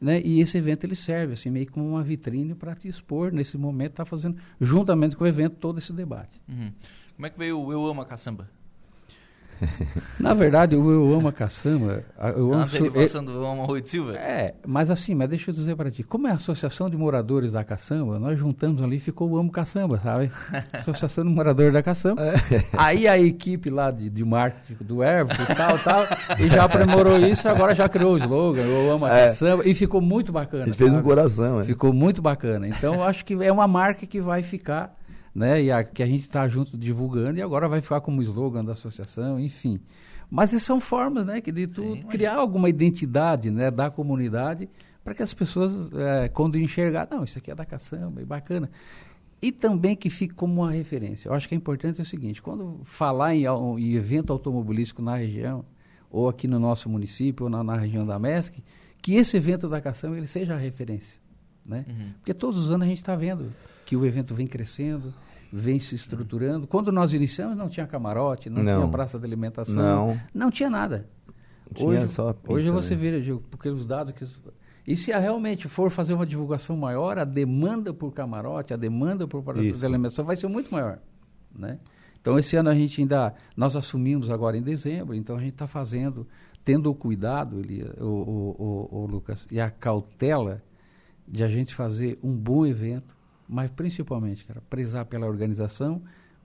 Né? 0.01 0.23
E 0.25 0.41
esse 0.41 0.57
evento 0.57 0.85
ele 0.85 0.95
serve 0.95 1.35
assim 1.35 1.51
meio 1.51 1.71
como 1.71 1.87
uma 1.87 2.03
vitrine 2.03 2.55
para 2.55 2.75
te 2.75 2.89
expor 2.89 3.31
nesse 3.33 3.59
momento, 3.59 3.91
está 3.91 4.05
fazendo 4.05 4.39
juntamente 4.61 5.15
com 5.15 5.25
o 5.25 5.27
evento 5.27 5.57
todo 5.57 5.79
esse 5.79 5.93
debate. 5.93 6.41
Uhum. 6.49 6.73
Como 7.17 7.27
é 7.27 7.31
que 7.31 7.39
veio 7.39 7.61
o 7.61 7.71
Eu 7.71 7.85
Amo 7.85 8.01
a 8.01 8.07
Caçamba? 8.07 8.49
Na 10.18 10.35
verdade, 10.35 10.75
eu, 10.75 10.90
eu 10.90 11.14
amo 11.14 11.29
a 11.29 11.33
caçamba. 11.33 12.05
Eu 12.37 12.53
amo, 12.53 12.68
ele 12.73 12.90
passando 12.90 13.33
eu 13.33 13.46
amo 13.46 13.64
Rui 13.64 13.81
de 13.81 13.88
Silva? 13.88 14.16
É, 14.16 14.55
mas 14.66 14.90
assim, 14.90 15.14
mas 15.14 15.29
deixa 15.29 15.51
eu 15.51 15.55
dizer 15.55 15.77
para 15.77 15.90
ti, 15.90 16.03
como 16.03 16.27
é 16.27 16.31
a 16.31 16.35
Associação 16.35 16.88
de 16.88 16.96
Moradores 16.96 17.53
da 17.53 17.64
Caçamba, 17.64 18.18
nós 18.18 18.38
juntamos 18.38 18.83
ali 18.83 18.96
e 18.96 19.01
ficou 19.01 19.31
o 19.31 19.38
Amo 19.38 19.51
Caçamba, 19.51 19.96
sabe? 19.96 20.31
Associação 20.73 21.25
de 21.25 21.31
Moradores 21.31 21.73
da 21.73 21.83
Caçamba. 21.83 22.23
É. 22.23 22.35
Aí 22.77 23.07
a 23.07 23.18
equipe 23.18 23.70
lá 23.70 23.90
de, 23.90 24.09
de 24.09 24.25
marketing 24.25 24.85
do 24.85 25.03
Ervo 25.03 25.33
e 25.33 25.55
tal, 25.55 25.79
tal, 25.79 26.05
e 26.38 26.49
já 26.49 26.64
aprimorou 26.64 27.18
isso, 27.18 27.49
agora 27.49 27.75
já 27.75 27.88
criou 27.88 28.14
o 28.14 28.18
slogan, 28.18 28.62
eu 28.62 28.92
amo 28.92 29.07
a 29.07 29.14
é. 29.14 29.27
caçamba, 29.27 29.66
e 29.66 29.75
ficou 29.75 30.01
muito 30.01 30.33
bacana. 30.33 30.64
Ele 30.64 30.75
fez 30.75 30.92
um 30.92 31.03
coração, 31.03 31.61
é. 31.61 31.64
Ficou 31.64 31.92
muito 31.92 32.23
bacana. 32.23 32.66
Então, 32.66 32.94
eu 32.94 33.05
acho 33.05 33.25
que 33.25 33.35
é 33.35 33.53
uma 33.53 33.66
marca 33.66 34.07
que 34.07 34.20
vai 34.20 34.42
ficar 34.42 35.00
né? 35.35 35.62
E 35.62 35.71
a, 35.71 35.85
que 35.85 36.03
a 36.03 36.07
gente 36.07 36.23
está 36.23 36.47
junto 36.49 36.77
divulgando 36.77 37.38
e 37.38 37.43
agora 37.43 37.69
vai 37.69 37.81
ficar 37.81 38.01
como 38.01 38.23
slogan 38.23 38.64
da 38.64 38.73
associação, 38.73 39.38
enfim. 39.38 39.81
Mas 40.31 40.51
são 40.62 40.81
formas, 40.81 41.27
né, 41.27 41.40
que 41.40 41.51
de 41.51 41.66
tu 41.66 41.83
Sim, 41.83 42.03
criar 42.03 42.37
alguma 42.37 42.69
identidade, 42.69 43.51
né, 43.51 43.69
da 43.69 43.90
comunidade 43.90 44.69
para 45.03 45.14
que 45.14 45.23
as 45.23 45.35
pessoas, 45.35 45.90
é, 45.93 46.29
quando 46.29 46.59
enxergar, 46.59 47.09
não, 47.11 47.25
isso 47.25 47.38
aqui 47.38 47.51
é 47.51 47.55
da 47.55 47.64
caçamba, 47.64 48.21
é 48.21 48.25
bacana. 48.25 48.71
E 49.43 49.51
também 49.51 49.97
que 49.97 50.11
fique 50.11 50.35
como 50.35 50.61
uma 50.61 50.71
referência. 50.71 51.29
Eu 51.29 51.35
acho 51.35 51.49
que 51.49 51.55
é 51.55 51.59
importante 51.59 51.99
é 51.99 52.03
o 52.03 52.07
seguinte, 52.07 52.43
quando 52.43 52.81
falar 52.85 53.35
em, 53.35 53.45
em 53.47 53.95
evento 53.95 54.33
automobilístico 54.33 55.01
na 55.01 55.16
região, 55.16 55.64
ou 56.11 56.29
aqui 56.29 56.47
no 56.47 56.59
nosso 56.59 56.88
município, 56.88 57.45
ou 57.45 57.51
na, 57.51 57.64
na 57.64 57.77
região 57.77 58.07
da 58.07 58.19
MESC, 58.19 58.62
que 59.01 59.14
esse 59.14 59.37
evento 59.37 59.69
da 59.69 59.81
caçamba 59.81 60.19
ele 60.19 60.27
seja 60.27 60.55
a 60.55 60.59
referência. 60.59 61.19
Né? 61.66 61.87
Uhum. 61.88 62.12
Porque 62.19 62.35
todos 62.35 62.62
os 62.62 62.71
anos 62.71 62.83
a 62.87 62.88
gente 62.88 62.99
está 62.99 63.16
vendo 63.16 63.51
que 63.90 63.96
o 63.96 64.07
evento 64.07 64.37
vem 64.37 64.46
crescendo, 64.46 65.12
vem 65.53 65.81
se 65.81 65.96
estruturando. 65.96 66.64
Quando 66.64 66.92
nós 66.92 67.12
iniciamos, 67.12 67.57
não 67.57 67.68
tinha 67.68 67.88
camarote, 67.88 68.48
não, 68.48 68.62
não. 68.62 68.79
tinha 68.79 68.88
praça 68.88 69.18
de 69.18 69.24
alimentação, 69.24 69.74
não, 69.74 70.20
não 70.33 70.48
tinha 70.48 70.70
nada. 70.70 71.09
Tinha 71.74 71.88
hoje, 71.88 72.07
só 72.07 72.33
hoje 72.46 72.70
você 72.70 72.94
né? 72.94 73.00
vira, 73.00 73.40
porque 73.50 73.68
os 73.68 73.85
dados 73.85 74.12
que. 74.12 74.24
E 74.87 74.94
se 74.94 75.11
realmente 75.11 75.66
for 75.66 75.90
fazer 75.90 76.14
uma 76.14 76.24
divulgação 76.24 76.76
maior, 76.76 77.18
a 77.18 77.24
demanda 77.24 77.92
por 77.92 78.12
camarote, 78.12 78.72
a 78.72 78.76
demanda 78.76 79.26
por 79.26 79.42
praça 79.42 79.61
Isso. 79.61 79.81
de 79.81 79.87
alimentação 79.87 80.24
vai 80.24 80.37
ser 80.37 80.46
muito 80.46 80.70
maior. 80.70 81.00
Né? 81.53 81.76
Então, 82.20 82.38
esse 82.38 82.55
ano 82.55 82.70
a 82.70 82.74
gente 82.74 83.00
ainda. 83.00 83.35
Nós 83.57 83.74
assumimos 83.74 84.31
agora 84.31 84.57
em 84.57 84.62
dezembro, 84.62 85.16
então 85.16 85.35
a 85.35 85.40
gente 85.40 85.55
está 85.55 85.66
fazendo, 85.66 86.29
tendo 86.64 86.88
o 86.88 86.94
cuidado, 86.94 87.59
ele, 87.59 87.83
o, 87.98 88.05
o, 88.05 88.57
o, 88.57 89.00
o 89.03 89.07
Lucas, 89.07 89.48
e 89.50 89.61
a 89.61 89.68
cautela 89.68 90.62
de 91.26 91.42
a 91.42 91.48
gente 91.48 91.74
fazer 91.74 92.20
um 92.22 92.37
bom 92.37 92.64
evento 92.64 93.18
mas 93.51 93.69
principalmente, 93.71 94.45
cara, 94.45 94.63
prezar 94.71 95.05
pela 95.07 95.27
organização, 95.27 96.01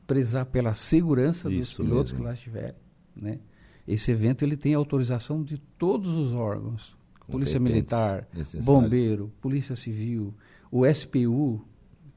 prezar 0.08 0.46
pela 0.48 0.74
segurança 0.74 1.52
Isso 1.52 1.78
dos 1.78 1.88
pilotos 1.88 2.12
mesmo. 2.12 2.24
que 2.24 2.28
lá 2.28 2.34
estiverem, 2.34 2.76
né? 3.16 3.40
Esse 3.88 4.12
evento 4.12 4.44
ele 4.44 4.58
tem 4.58 4.74
autorização 4.74 5.44
de 5.44 5.60
todos 5.78 6.10
os 6.10 6.34
órgãos, 6.34 6.98
Polícia 7.28 7.60
Militar, 7.60 8.28
Bombeiro, 8.64 9.32
Polícia 9.40 9.76
Civil, 9.76 10.34
o 10.72 10.84
SPU 10.92 11.64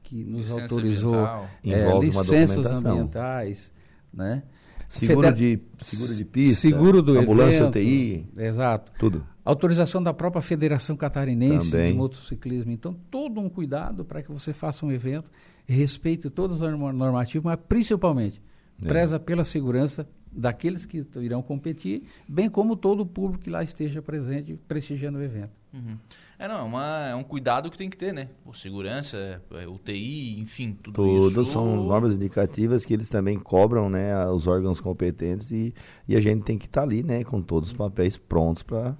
que 0.01 0.23
nos 0.23 0.45
Licença 0.45 0.61
autorizou 0.63 1.15
é, 1.63 1.99
licenças 1.99 2.83
ambientais, 2.83 3.71
né? 4.11 4.41
Seguro, 4.87 5.27
Feder... 5.27 5.57
de, 5.57 5.85
seguro 5.85 6.15
de 6.15 6.25
pista, 6.25 6.61
seguro 6.61 7.01
do 7.03 7.19
ambulância 7.19 7.61
evento, 7.61 7.77
UTI. 7.77 8.27
Exato. 8.35 8.91
Tudo. 8.97 9.23
Autorização 9.49 10.01
da 10.03 10.13
própria 10.13 10.41
Federação 10.41 10.95
Catarinense 10.95 11.71
Também. 11.71 11.91
de 11.91 11.97
Motociclismo. 11.97 12.71
Então, 12.71 12.93
todo 13.09 13.39
um 13.39 13.49
cuidado 13.49 14.05
para 14.05 14.21
que 14.21 14.31
você 14.31 14.53
faça 14.53 14.85
um 14.85 14.91
evento, 14.91 15.31
respeite 15.67 16.29
todas 16.29 16.61
as 16.61 16.77
normativas, 16.77 17.43
mas 17.43 17.59
principalmente 17.67 18.41
é. 18.81 18.87
preza 18.87 19.19
pela 19.19 19.43
segurança 19.43 20.07
daqueles 20.31 20.85
que 20.85 21.03
irão 21.15 21.41
competir, 21.41 22.03
bem 22.27 22.49
como 22.49 22.75
todo 22.75 23.01
o 23.01 23.05
público 23.05 23.43
que 23.43 23.49
lá 23.49 23.63
esteja 23.63 24.01
presente 24.01 24.59
prestigiando 24.67 25.17
o 25.17 25.23
evento. 25.23 25.51
Uhum. 25.73 25.97
É, 26.37 26.47
não, 26.47 26.59
é, 26.59 26.63
uma, 26.63 27.07
é 27.09 27.15
um 27.15 27.23
cuidado 27.23 27.69
que 27.69 27.77
tem 27.77 27.89
que 27.89 27.97
ter, 27.97 28.13
né? 28.13 28.29
Por 28.43 28.55
segurança, 28.55 29.41
é, 29.51 29.67
UTI, 29.67 30.39
enfim, 30.39 30.77
tudo, 30.81 30.95
tudo 30.95 31.27
isso. 31.27 31.35
Tudo 31.35 31.51
são 31.51 31.83
normas 31.83 32.15
indicativas 32.15 32.85
que 32.85 32.93
eles 32.93 33.09
também 33.09 33.39
cobram, 33.39 33.89
né, 33.89 34.25
os 34.27 34.47
órgãos 34.47 34.79
competentes 34.79 35.51
e, 35.51 35.73
e 36.07 36.15
a 36.15 36.21
gente 36.21 36.43
tem 36.43 36.57
que 36.57 36.65
estar 36.65 36.81
tá 36.81 36.87
ali, 36.87 37.03
né, 37.03 37.23
com 37.23 37.41
todos 37.41 37.69
os 37.69 37.75
papéis 37.75 38.17
prontos 38.17 38.63
para 38.63 38.95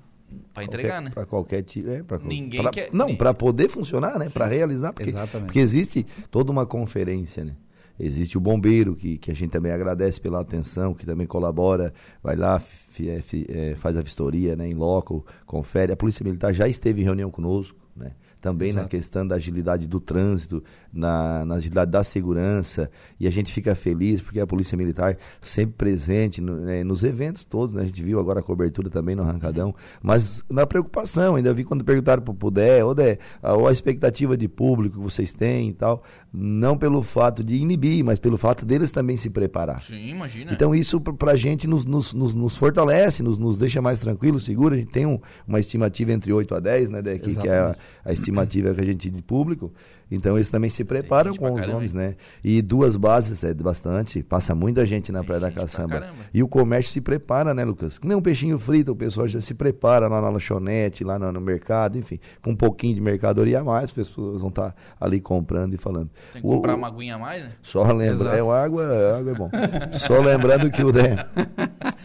para 0.53 0.63
entregar, 0.63 0.89
qualquer, 0.89 1.03
né? 1.03 1.11
Para 1.13 1.25
qualquer 1.25 1.61
tipo, 1.63 1.89
é, 1.89 2.03
para 2.03 2.19
ninguém 2.19 2.61
pra, 2.61 2.71
quer, 2.71 2.89
não, 2.91 3.15
para 3.15 3.33
poder 3.33 3.69
funcionar, 3.69 4.17
né? 4.17 4.29
Para 4.29 4.45
realizar, 4.45 4.93
porque, 4.93 5.09
Exatamente. 5.09 5.47
porque 5.47 5.59
existe 5.59 6.05
toda 6.29 6.51
uma 6.51 6.65
conferência, 6.65 7.43
né? 7.43 7.55
Existe 7.99 8.37
o 8.37 8.41
bombeiro, 8.41 8.95
que, 8.95 9.17
que 9.17 9.29
a 9.29 9.35
gente 9.35 9.51
também 9.51 9.73
agradece 9.73 10.21
pela 10.21 10.39
atenção, 10.39 10.93
que 10.93 11.05
também 11.05 11.27
colabora, 11.27 11.93
vai 12.23 12.37
lá, 12.37 12.57
fi, 12.57 13.09
é, 13.09 13.21
fi, 13.21 13.45
é, 13.49 13.75
faz 13.75 13.97
a 13.97 14.01
vistoria 14.01 14.55
né, 14.55 14.69
em 14.69 14.73
loco, 14.73 15.25
confere. 15.45 15.91
A 15.91 15.97
Polícia 15.97 16.23
Militar 16.23 16.53
já 16.53 16.65
esteve 16.65 17.01
em 17.01 17.03
reunião 17.03 17.29
conosco, 17.29 17.77
né? 17.93 18.13
Também 18.41 18.69
Exato. 18.69 18.83
na 18.83 18.89
questão 18.89 19.27
da 19.27 19.35
agilidade 19.35 19.87
do 19.87 19.99
trânsito, 19.99 20.63
na, 20.91 21.45
na, 21.45 21.55
agilidade 21.55 21.91
da 21.91 22.03
segurança, 22.03 22.89
e 23.19 23.27
a 23.27 23.29
gente 23.29 23.51
fica 23.51 23.75
feliz 23.75 24.21
porque 24.21 24.39
a 24.39 24.47
Polícia 24.47 24.77
Militar 24.77 25.17
sempre 25.41 25.75
presente 25.75 26.39
no, 26.41 26.55
né, 26.55 26.83
nos 26.83 27.03
eventos 27.03 27.43
todos, 27.43 27.75
né? 27.75 27.83
a 27.83 27.85
gente 27.85 28.01
viu 28.01 28.19
agora 28.19 28.39
a 28.39 28.43
cobertura 28.43 28.89
também 28.89 29.15
no 29.15 29.23
Arrancadão, 29.23 29.75
mas 30.01 30.41
na 30.49 30.65
preocupação, 30.65 31.35
ainda 31.35 31.53
vi 31.53 31.63
quando 31.63 31.83
perguntaram 31.83 32.21
para 32.21 32.31
o 32.31 32.35
Pudé, 32.35 32.83
ou 32.83 32.95
a, 33.43 33.69
a 33.69 33.71
expectativa 33.71 34.37
de 34.37 34.47
público 34.47 34.97
que 34.97 35.03
vocês 35.03 35.33
têm 35.33 35.69
e 35.69 35.73
tal, 35.73 36.03
não 36.31 36.77
pelo 36.77 37.03
fato 37.03 37.43
de 37.43 37.55
inibir, 37.55 38.03
mas 38.05 38.19
pelo 38.19 38.37
fato 38.37 38.65
deles 38.65 38.89
também 38.89 39.17
se 39.17 39.29
preparar. 39.29 39.81
Sim, 39.81 40.09
imagina. 40.09 40.53
Então 40.53 40.73
isso 40.73 41.01
para 41.01 41.33
a 41.33 41.35
gente 41.35 41.67
nos, 41.67 41.85
nos, 41.85 42.13
nos, 42.13 42.33
nos 42.33 42.55
fortalece, 42.55 43.21
nos, 43.21 43.37
nos 43.37 43.59
deixa 43.59 43.81
mais 43.81 43.99
tranquilos, 43.99 44.45
seguros, 44.45 44.77
a 44.77 44.79
gente 44.79 44.91
tem 44.91 45.05
um, 45.05 45.19
uma 45.45 45.59
estimativa 45.59 46.13
entre 46.13 46.31
8 46.31 46.55
a 46.55 46.59
10, 46.59 46.89
né, 46.89 47.01
que, 47.01 47.35
que 47.35 47.47
é 47.47 47.57
a, 47.57 47.75
a 48.05 48.13
estimativa 48.13 48.28
que 48.73 48.81
a 48.81 48.85
gente 48.85 49.09
de 49.09 49.21
público, 49.21 49.71
Então 50.11 50.35
eles 50.37 50.49
também 50.49 50.69
se 50.69 50.83
preparam 50.83 51.35
com 51.35 51.53
os 51.53 51.67
homens, 51.67 51.93
né? 51.93 52.15
E 52.43 52.61
duas 52.61 52.95
bases 52.95 53.43
é 53.43 53.53
bastante, 53.53 54.23
passa 54.23 54.55
muita 54.55 54.85
gente 54.85 55.11
na 55.11 55.19
Tem 55.19 55.27
Praia 55.27 55.41
da 55.41 55.51
Caçamba. 55.51 56.09
E 56.33 56.41
o 56.41 56.47
comércio 56.47 56.93
se 56.93 57.01
prepara, 57.01 57.53
né, 57.53 57.63
Lucas? 57.63 57.97
Comer 57.97 58.15
um 58.15 58.21
peixinho 58.21 58.57
frito, 58.57 58.91
o 58.91 58.95
pessoal 58.95 59.27
já 59.27 59.39
se 59.39 59.53
prepara 59.53 60.07
lá 60.07 60.21
na 60.21 60.29
lanchonete, 60.29 61.03
lá 61.03 61.19
no, 61.19 61.31
no 61.31 61.41
mercado, 61.41 61.97
enfim, 61.97 62.19
com 62.41 62.51
um 62.51 62.55
pouquinho 62.55 62.95
de 62.95 63.01
mercadoria 63.01 63.59
a 63.59 63.63
mais, 63.63 63.85
as 63.85 63.91
pessoas 63.91 64.41
vão 64.41 64.49
estar 64.49 64.71
tá 64.71 64.75
ali 64.99 65.19
comprando 65.19 65.73
e 65.73 65.77
falando. 65.77 66.09
Tem 66.33 66.41
que 66.41 66.47
o, 66.47 66.51
comprar 66.51 66.75
uma 66.75 66.87
aguinha 66.87 67.15
a 67.15 67.19
mais, 67.19 67.43
né? 67.43 67.51
Só 67.61 67.83
lembra, 67.91 68.29
é, 68.29 68.39
água, 68.39 69.17
água 69.17 69.31
é 69.31 69.35
bom. 69.35 69.49
só 69.93 70.19
lembrando 70.19 70.71
que 70.71 70.83
o 70.83 70.91
Dé, 70.91 71.25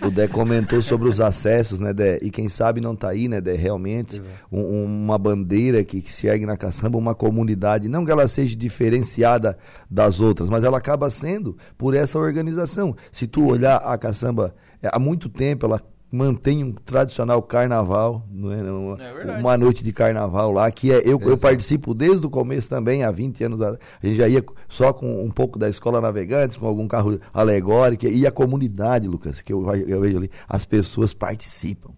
o 0.03 0.11
Dé 0.11 0.29
comentou 0.29 0.83
sobre 0.83 1.09
os 1.09 1.21
acessos, 1.21 1.79
né, 1.79 1.93
Dé? 1.93 2.19
E 2.21 2.31
quem 2.31 2.49
sabe 2.49 2.81
não 2.81 2.95
tá 2.95 3.09
aí, 3.09 3.29
né, 3.29 3.41
Dé? 3.41 3.55
Realmente, 3.55 4.21
um, 4.53 4.85
uma 4.85 5.17
bandeira 5.17 5.83
que, 5.83 6.03
que 6.03 6.13
se 6.13 6.27
ergue 6.27 6.45
na 6.45 6.57
caçamba, 6.57 6.99
uma 6.99 7.15
comunidade 7.15 7.89
não 7.95 8.05
que 8.05 8.11
ela 8.11 8.27
seja 8.27 8.57
diferenciada 8.57 9.57
das 9.89 10.21
outras, 10.21 10.51
mas 10.51 10.65
ela 10.65 10.79
acaba 10.79 11.09
sendo 11.09 11.57
por 11.79 11.95
essa 11.95 12.19
organização. 12.19 12.97
Se 13.13 13.27
tu 13.27 13.47
olhar 13.47 13.77
a 13.77 13.97
caçamba, 13.97 14.53
é, 14.83 14.91
há 14.93 14.99
muito 14.99 15.29
tempo 15.29 15.65
ela 15.65 15.81
mantém 16.11 16.63
um 16.63 16.73
tradicional 16.73 17.43
carnaval, 17.43 18.27
não 18.31 18.53
é? 18.53 18.63
Uma, 18.63 19.03
é 19.03 19.39
uma 19.39 19.59
noite 19.59 19.83
de 19.83 19.93
carnaval 19.93 20.53
lá, 20.53 20.71
que 20.71 20.93
é, 20.93 21.03
eu, 21.05 21.21
eu 21.21 21.39
participo 21.39 21.95
desde 21.95 22.25
o 22.27 22.31
começo 22.31 22.69
também, 22.69 23.03
há 23.03 23.11
20 23.11 23.45
anos, 23.45 23.63
a 23.63 23.77
gente 24.03 24.17
já 24.17 24.29
ia 24.29 24.45
só 24.69 24.93
com 24.93 25.25
um 25.25 25.31
pouco 25.31 25.59
da 25.59 25.69
escola 25.69 26.01
navegantes, 26.01 26.57
com 26.57 26.67
algum 26.67 26.87
carro 26.87 27.19
alegórico, 27.33 28.07
e 28.07 28.27
a 28.27 28.31
comunidade, 28.31 29.09
Lucas, 29.09 29.41
que 29.41 29.53
eu, 29.53 29.69
eu 29.87 30.01
vejo 30.01 30.19
ali, 30.19 30.31
as 30.49 30.65
pessoas 30.65 31.13
participam. 31.13 31.91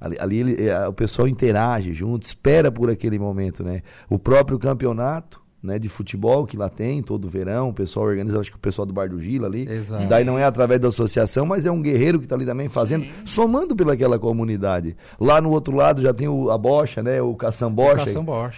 Ali, 0.00 0.16
ali 0.18 0.38
ele, 0.38 0.66
é, 0.66 0.88
o 0.88 0.92
pessoal 0.92 1.28
interage 1.28 1.92
junto, 1.92 2.24
espera 2.24 2.72
por 2.72 2.90
aquele 2.90 3.18
momento, 3.18 3.62
né? 3.62 3.82
O 4.08 4.18
próprio 4.18 4.58
campeonato, 4.58 5.39
né, 5.62 5.78
de 5.78 5.88
futebol 5.88 6.46
que 6.46 6.56
lá 6.56 6.68
tem 6.68 7.02
todo 7.02 7.28
verão, 7.28 7.68
o 7.68 7.74
pessoal 7.74 8.06
organiza, 8.06 8.40
acho 8.40 8.50
que 8.50 8.56
o 8.56 8.60
pessoal 8.60 8.86
do 8.86 8.92
Bar 8.92 9.10
do 9.10 9.20
Gila 9.20 9.46
ali. 9.46 9.70
Exato. 9.70 10.08
Daí 10.08 10.24
não 10.24 10.38
é 10.38 10.44
através 10.44 10.80
da 10.80 10.88
associação, 10.88 11.44
mas 11.44 11.66
é 11.66 11.70
um 11.70 11.82
guerreiro 11.82 12.18
que 12.18 12.24
está 12.24 12.34
ali 12.34 12.46
também 12.46 12.68
fazendo, 12.68 13.04
Sim. 13.04 13.10
somando 13.26 13.76
pelaquela 13.76 14.18
comunidade. 14.18 14.96
Lá 15.18 15.40
no 15.40 15.50
outro 15.50 15.74
lado 15.76 16.00
já 16.00 16.14
tem 16.14 16.28
o, 16.28 16.50
a 16.50 16.56
bocha, 16.56 17.02
né, 17.02 17.20
o 17.20 17.34
caçambocha, 17.34 18.06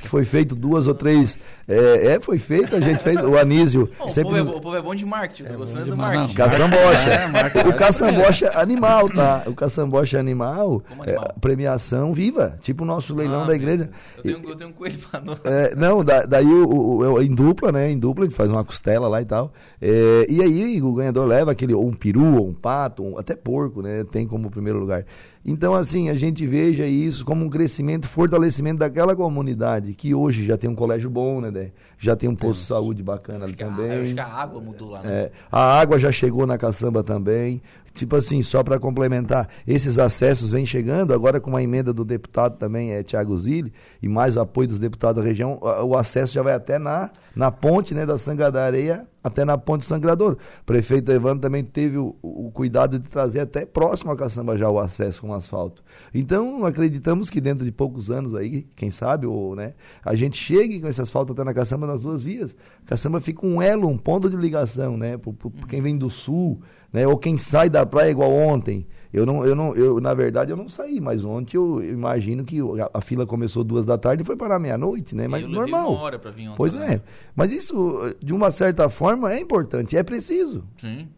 que 0.00 0.08
foi 0.08 0.24
feito 0.24 0.54
duas 0.54 0.86
ou 0.86 0.94
três. 0.94 1.38
É, 1.66 2.14
é 2.14 2.20
foi 2.20 2.38
feito, 2.38 2.76
a 2.76 2.80
gente 2.80 3.02
fez, 3.02 3.16
o 3.16 3.36
Anísio. 3.36 3.90
Bom, 3.98 4.08
sempre... 4.08 4.40
o, 4.40 4.44
povo 4.44 4.52
é, 4.52 4.56
o, 4.56 4.60
povo 4.60 4.76
é, 4.76 4.82
bom 4.82 4.94
de 4.94 5.04
marketing, 5.04 5.52
é 5.52 5.56
gostando 5.56 5.90
do 5.90 5.96
marketing. 5.96 6.34
Caçambocha. 6.34 7.10
É, 7.10 7.68
o 7.68 7.74
caçambocha 7.74 8.52
animal, 8.54 9.08
tá? 9.10 9.42
O 9.46 9.54
caçambocha 9.54 10.18
animal, 10.18 10.82
animal? 10.88 11.06
É, 11.06 11.40
premiação 11.40 12.14
viva, 12.14 12.56
tipo 12.60 12.84
o 12.84 12.86
nosso 12.86 13.14
leilão 13.14 13.42
ah, 13.42 13.46
da 13.46 13.54
igreja. 13.54 13.90
Eu 14.18 14.22
tenho, 14.22 14.50
eu 14.50 14.56
tenho 14.56 14.70
um 14.70 14.72
coelho 14.72 14.98
pra 15.10 15.22
é, 15.44 15.74
Não, 15.74 16.04
da, 16.04 16.24
daí 16.24 16.46
o 16.46 16.91
em 17.22 17.34
dupla, 17.34 17.72
né? 17.72 17.90
Em 17.90 17.98
dupla, 17.98 18.24
a 18.24 18.26
gente 18.28 18.36
faz 18.36 18.50
uma 18.50 18.64
costela 18.64 19.08
lá 19.08 19.20
e 19.20 19.24
tal. 19.24 19.52
É, 19.80 20.26
e 20.28 20.40
aí 20.42 20.80
o 20.82 20.92
ganhador 20.92 21.26
leva 21.26 21.52
aquele, 21.52 21.74
ou 21.74 21.86
um 21.86 21.92
peru, 21.92 22.36
ou 22.36 22.48
um 22.48 22.54
pato, 22.54 23.02
um, 23.02 23.18
até 23.18 23.34
porco, 23.34 23.82
né? 23.82 24.04
Tem 24.04 24.26
como 24.26 24.50
primeiro 24.50 24.78
lugar. 24.78 25.04
Então, 25.44 25.74
assim, 25.74 26.08
a 26.08 26.14
gente 26.14 26.46
veja 26.46 26.86
isso 26.86 27.24
como 27.24 27.44
um 27.44 27.50
crescimento, 27.50 28.06
fortalecimento 28.06 28.78
daquela 28.78 29.16
comunidade, 29.16 29.92
que 29.92 30.14
hoje 30.14 30.44
já 30.44 30.56
tem 30.56 30.70
um 30.70 30.74
colégio 30.74 31.10
bom, 31.10 31.40
né, 31.40 31.50
Dé? 31.50 31.72
Já 31.98 32.14
tem 32.14 32.28
um 32.28 32.36
posto 32.36 32.60
de 32.60 32.66
saúde 32.66 33.02
bacana 33.02 33.44
ali 33.44 33.54
também. 33.54 33.90
A, 33.90 34.00
acho 34.02 34.14
que 34.14 34.20
a 34.20 34.26
água 34.26 34.60
mudou 34.60 34.90
lá, 34.90 35.02
né? 35.02 35.10
É, 35.12 35.32
a 35.50 35.80
água 35.80 35.98
já 35.98 36.12
chegou 36.12 36.46
na 36.46 36.56
caçamba 36.56 37.02
também. 37.02 37.60
Tipo 37.94 38.16
assim, 38.16 38.42
só 38.42 38.62
para 38.62 38.78
complementar, 38.78 39.48
esses 39.66 39.98
acessos 39.98 40.52
vêm 40.52 40.64
chegando, 40.64 41.12
agora 41.12 41.40
com 41.40 41.50
uma 41.50 41.62
emenda 41.62 41.92
do 41.92 42.04
deputado 42.04 42.56
também, 42.56 42.92
é 42.92 43.02
Tiago 43.02 43.36
Zilli, 43.36 43.72
e 44.02 44.08
mais 44.08 44.36
o 44.36 44.40
apoio 44.40 44.68
dos 44.68 44.78
deputados 44.78 45.22
da 45.22 45.28
região, 45.28 45.58
o 45.60 45.94
acesso 45.94 46.32
já 46.32 46.42
vai 46.42 46.54
até 46.54 46.78
na, 46.78 47.10
na 47.36 47.50
ponte 47.50 47.94
né, 47.94 48.06
da 48.06 48.16
Sanga 48.16 48.50
da 48.50 48.64
Areia, 48.64 49.06
até 49.22 49.44
na 49.44 49.56
ponte 49.56 49.86
Sangrador. 49.86 50.36
O 50.62 50.64
prefeito 50.64 51.12
Evandro 51.12 51.40
também 51.40 51.62
teve 51.62 51.96
o, 51.96 52.16
o, 52.20 52.50
cuidado 52.50 52.98
de 52.98 53.08
trazer 53.08 53.40
até 53.40 53.64
próximo 53.64 54.10
a 54.10 54.16
Caçamba 54.16 54.56
já 54.56 54.68
o 54.68 54.78
acesso 54.78 55.20
com 55.22 55.32
asfalto. 55.32 55.82
Então, 56.12 56.64
acreditamos 56.64 57.30
que 57.30 57.40
dentro 57.40 57.64
de 57.64 57.70
poucos 57.70 58.10
anos 58.10 58.34
aí, 58.34 58.66
quem 58.74 58.90
sabe, 58.90 59.26
ou, 59.26 59.54
né, 59.54 59.74
a 60.04 60.14
gente 60.14 60.36
chegue 60.36 60.80
com 60.80 60.88
esse 60.88 61.00
asfalto 61.00 61.32
até 61.32 61.44
na 61.44 61.54
Caçamba 61.54 61.86
nas 61.86 62.02
duas 62.02 62.22
vias. 62.22 62.56
Caçamba 62.86 63.20
fica 63.20 63.46
um 63.46 63.62
elo, 63.62 63.86
um 63.86 63.98
ponto 63.98 64.28
de 64.28 64.36
ligação, 64.36 64.96
né, 64.96 65.16
para 65.16 65.32
quem 65.68 65.80
vem 65.80 65.96
do 65.96 66.10
sul, 66.10 66.60
né? 66.92 67.06
Ou 67.06 67.16
quem 67.16 67.38
sai 67.38 67.70
da 67.70 67.86
praia 67.86 68.10
igual 68.10 68.30
ontem. 68.30 68.86
Eu 69.12 69.26
não, 69.26 69.44
eu 69.44 69.54
não, 69.54 69.74
eu 69.74 70.00
na 70.00 70.14
verdade 70.14 70.50
eu 70.50 70.56
não 70.56 70.70
saí, 70.70 70.98
mas 70.98 71.22
ontem 71.22 71.58
eu 71.58 71.84
imagino 71.84 72.44
que 72.44 72.60
a, 72.60 72.90
a 72.94 73.00
fila 73.02 73.26
começou 73.26 73.62
duas 73.62 73.84
da 73.84 73.98
tarde 73.98 74.22
e 74.22 74.26
foi 74.26 74.36
para 74.36 74.58
meia-noite, 74.58 75.14
né? 75.14 75.28
Mas 75.28 75.42
eu 75.42 75.50
normal. 75.50 75.92
Uma 75.92 76.00
hora 76.00 76.18
para 76.18 76.30
vir 76.30 76.48
ontem, 76.48 76.56
pois 76.56 76.74
né? 76.74 76.94
é. 76.94 77.00
Mas 77.36 77.52
isso, 77.52 78.14
de 78.22 78.32
uma 78.32 78.50
certa 78.50 78.88
forma, 78.88 79.30
é 79.30 79.38
importante, 79.38 79.96
é 79.98 80.02
preciso. 80.02 80.64
Sim. 80.78 81.08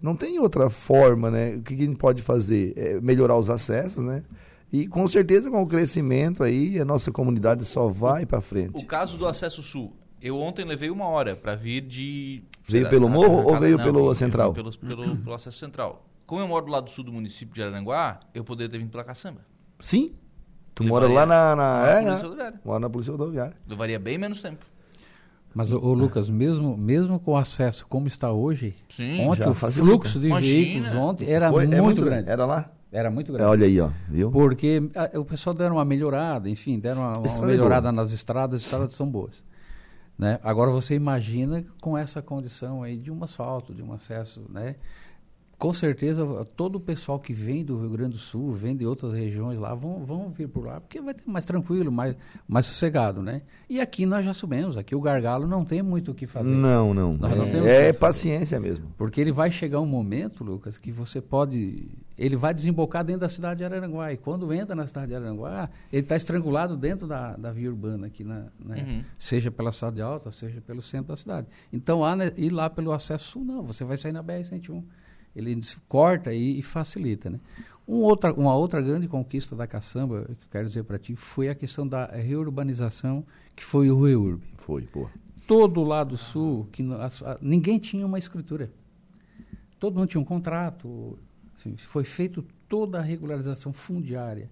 Não 0.00 0.14
tem 0.14 0.38
outra 0.38 0.70
forma, 0.70 1.30
né? 1.30 1.56
O 1.56 1.62
que 1.62 1.74
a 1.74 1.76
gente 1.76 1.96
pode 1.96 2.22
fazer? 2.22 2.74
É 2.76 3.00
melhorar 3.00 3.36
os 3.36 3.50
acessos, 3.50 4.02
né? 4.04 4.22
E 4.72 4.86
com 4.86 5.06
certeza 5.06 5.50
com 5.50 5.62
o 5.62 5.66
crescimento 5.66 6.42
aí, 6.42 6.80
a 6.80 6.84
nossa 6.84 7.12
comunidade 7.12 7.64
só 7.64 7.88
vai 7.88 8.24
para 8.24 8.40
frente. 8.40 8.82
O 8.82 8.86
caso 8.86 9.18
do 9.18 9.26
acesso 9.26 9.62
sul, 9.62 9.92
eu 10.22 10.38
ontem 10.38 10.64
levei 10.64 10.88
uma 10.88 11.06
hora 11.06 11.34
para 11.34 11.54
vir 11.54 11.80
de 11.80 12.44
Veio 12.66 12.88
pelo 12.88 13.08
morro 13.08 13.44
ou 13.44 13.58
veio 13.58 13.76
não, 13.76 13.84
pelo 13.84 14.14
central? 14.14 14.52
Pelo, 14.52 14.70
pelo, 14.78 15.16
pelo, 15.18 15.34
acesso 15.34 15.58
central. 15.58 16.06
Como 16.24 16.40
eu 16.40 16.48
moro 16.48 16.66
do 16.66 16.72
lado 16.72 16.90
sul 16.90 17.04
do 17.04 17.12
município 17.12 17.54
de 17.54 17.62
Araranguá, 17.62 18.20
eu 18.32 18.44
poderia 18.44 18.70
ter 18.70 18.78
vindo 18.78 18.90
pela 18.90 19.04
Caçamba. 19.04 19.40
Sim. 19.80 20.14
Tu 20.74 20.84
Levaria, 20.84 21.08
mora 21.08 21.20
lá 21.20 21.26
na, 21.26 21.56
na, 21.56 21.86
é, 21.86 22.02
Polícia 22.02 22.22
Rodoviária. 22.22 22.60
Mora 22.64 22.80
na 22.80 22.90
Polícia 22.90 23.10
Rodoviária. 23.10 23.56
Levaria 23.68 23.98
bem 23.98 24.16
menos 24.16 24.40
tempo. 24.40 24.64
Mas, 25.54 25.70
o 25.70 25.92
Lucas, 25.92 26.30
mesmo, 26.30 26.78
mesmo 26.78 27.20
com 27.20 27.32
o 27.32 27.36
acesso 27.36 27.86
como 27.86 28.06
está 28.06 28.32
hoje, 28.32 28.74
Sim, 28.88 29.20
ontem 29.26 29.46
o 29.46 29.52
fluxo 29.52 30.18
de 30.18 30.28
Imagina. 30.28 30.64
veículos 30.64 30.94
ontem 30.94 31.30
era 31.30 31.50
Foi, 31.50 31.66
muito, 31.66 31.76
é 31.76 31.80
muito 31.82 32.02
grande. 32.02 32.30
Era 32.30 32.46
lá? 32.46 32.70
Era 32.90 33.10
muito 33.10 33.32
grande. 33.32 33.50
olha 33.50 33.66
aí, 33.66 33.80
ó, 33.80 33.90
viu? 34.08 34.30
Porque 34.30 34.82
a, 34.94 35.18
o 35.18 35.24
pessoal 35.26 35.52
deram 35.52 35.76
uma 35.76 35.84
melhorada, 35.84 36.48
enfim, 36.48 36.78
deram 36.78 37.02
uma, 37.02 37.18
uma 37.18 37.46
melhorada 37.46 37.92
nas 37.92 38.12
estradas, 38.12 38.56
as 38.56 38.62
estradas 38.62 38.94
são 38.94 39.10
boas. 39.10 39.44
Né? 40.22 40.38
Agora 40.44 40.70
você 40.70 40.94
imagina 40.94 41.66
com 41.80 41.98
essa 41.98 42.22
condição 42.22 42.80
aí 42.80 42.96
de 42.96 43.10
um 43.10 43.24
asfalto, 43.24 43.74
de 43.74 43.82
um 43.82 43.92
acesso, 43.92 44.46
né? 44.48 44.76
Com 45.62 45.72
certeza 45.72 46.44
todo 46.56 46.74
o 46.74 46.80
pessoal 46.80 47.20
que 47.20 47.32
vem 47.32 47.64
do 47.64 47.78
Rio 47.78 47.90
Grande 47.90 48.14
do 48.14 48.18
Sul, 48.18 48.50
vem 48.50 48.76
de 48.76 48.84
outras 48.84 49.14
regiões 49.14 49.56
lá, 49.60 49.72
vão, 49.76 50.04
vão 50.04 50.28
vir 50.28 50.48
por 50.48 50.66
lá, 50.66 50.80
porque 50.80 51.00
vai 51.00 51.14
ter 51.14 51.22
mais 51.24 51.44
tranquilo, 51.44 51.92
mais, 51.92 52.16
mais 52.48 52.66
sossegado, 52.66 53.22
né? 53.22 53.42
E 53.70 53.80
aqui 53.80 54.04
nós 54.04 54.24
já 54.24 54.34
subimos, 54.34 54.76
aqui 54.76 54.92
o 54.96 55.00
gargalo 55.00 55.46
não 55.46 55.64
tem 55.64 55.80
muito 55.80 56.10
o 56.10 56.14
que 56.16 56.26
fazer. 56.26 56.48
Não, 56.48 56.92
não. 56.92 57.16
Nós 57.16 57.30
é, 57.30 57.36
não 57.36 57.64
é 57.64 57.92
paciência 57.92 58.58
mesmo. 58.58 58.92
Porque 58.98 59.20
ele 59.20 59.30
vai 59.30 59.52
chegar 59.52 59.78
um 59.78 59.86
momento, 59.86 60.42
Lucas, 60.42 60.78
que 60.78 60.90
você 60.90 61.20
pode 61.20 61.88
ele 62.18 62.34
vai 62.34 62.52
desembocar 62.52 63.04
dentro 63.04 63.20
da 63.20 63.28
cidade 63.28 63.58
de 63.58 63.64
Araranguá. 63.64 64.12
E 64.12 64.16
quando 64.16 64.52
entra 64.52 64.74
na 64.74 64.84
cidade 64.88 65.08
de 65.08 65.14
Araranguá, 65.14 65.70
ele 65.92 66.02
está 66.02 66.16
estrangulado 66.16 66.76
dentro 66.76 67.06
da, 67.06 67.36
da 67.36 67.52
via 67.52 67.70
urbana 67.70 68.08
aqui, 68.08 68.24
na, 68.24 68.46
né? 68.58 68.84
uhum. 68.84 69.04
seja 69.16 69.48
pela 69.48 69.70
cidade 69.70 70.02
alta, 70.02 70.32
seja 70.32 70.60
pelo 70.60 70.82
centro 70.82 71.08
da 71.08 71.16
cidade. 71.16 71.46
Então, 71.72 72.04
há, 72.04 72.16
né, 72.16 72.32
ir 72.36 72.50
lá 72.50 72.68
pelo 72.68 72.92
acesso 72.92 73.30
sul, 73.30 73.44
não, 73.44 73.62
você 73.62 73.84
vai 73.84 73.96
sair 73.96 74.12
na 74.12 74.24
BR-101. 74.24 74.82
Ele 75.34 75.58
corta 75.88 76.32
e, 76.32 76.58
e 76.58 76.62
facilita. 76.62 77.30
Né? 77.30 77.40
Um 77.86 77.96
outra, 77.96 78.32
uma 78.32 78.54
outra 78.54 78.80
grande 78.80 79.08
conquista 79.08 79.56
da 79.56 79.66
caçamba, 79.66 80.24
que 80.24 80.32
eu 80.32 80.50
quero 80.50 80.66
dizer 80.66 80.84
para 80.84 80.98
ti, 80.98 81.16
foi 81.16 81.48
a 81.48 81.54
questão 81.54 81.86
da 81.86 82.06
reurbanização, 82.06 83.24
que 83.56 83.64
foi 83.64 83.90
o 83.90 84.02
REURB. 84.02 84.42
Foi, 84.58 84.82
pô. 84.82 85.08
Todo 85.46 85.80
o 85.80 85.84
lado 85.84 86.16
sul, 86.16 86.68
que, 86.72 86.82
a, 86.82 87.38
ninguém 87.40 87.78
tinha 87.78 88.06
uma 88.06 88.18
escritura. 88.18 88.70
Todo 89.80 89.98
mundo 89.98 90.08
tinha 90.08 90.20
um 90.20 90.24
contrato, 90.24 91.18
foi 91.76 92.04
feito 92.04 92.44
toda 92.68 92.98
a 92.98 93.02
regularização 93.02 93.72
fundiária. 93.72 94.48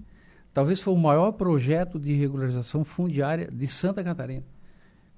Talvez 0.53 0.81
foi 0.81 0.93
o 0.93 0.97
maior 0.99 1.33
projeto 1.33 1.99
de 1.99 2.12
regularização 2.12 2.85
fundiária 2.85 3.49
de 3.51 3.66
Santa 3.66 4.03
Catarina. 4.03 4.45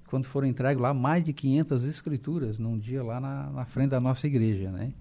Quando 0.07 0.25
foram 0.25 0.47
entregues 0.47 0.81
lá 0.81 0.93
mais 0.93 1.23
de 1.23 1.33
500 1.33 1.85
escrituras 1.85 2.59
num 2.59 2.77
dia 2.77 3.03
lá 3.03 3.19
na, 3.19 3.49
na 3.49 3.65
frente 3.65 3.89
da 3.89 3.99
nossa 3.99 4.27
igreja, 4.27 4.71
né? 4.71 4.93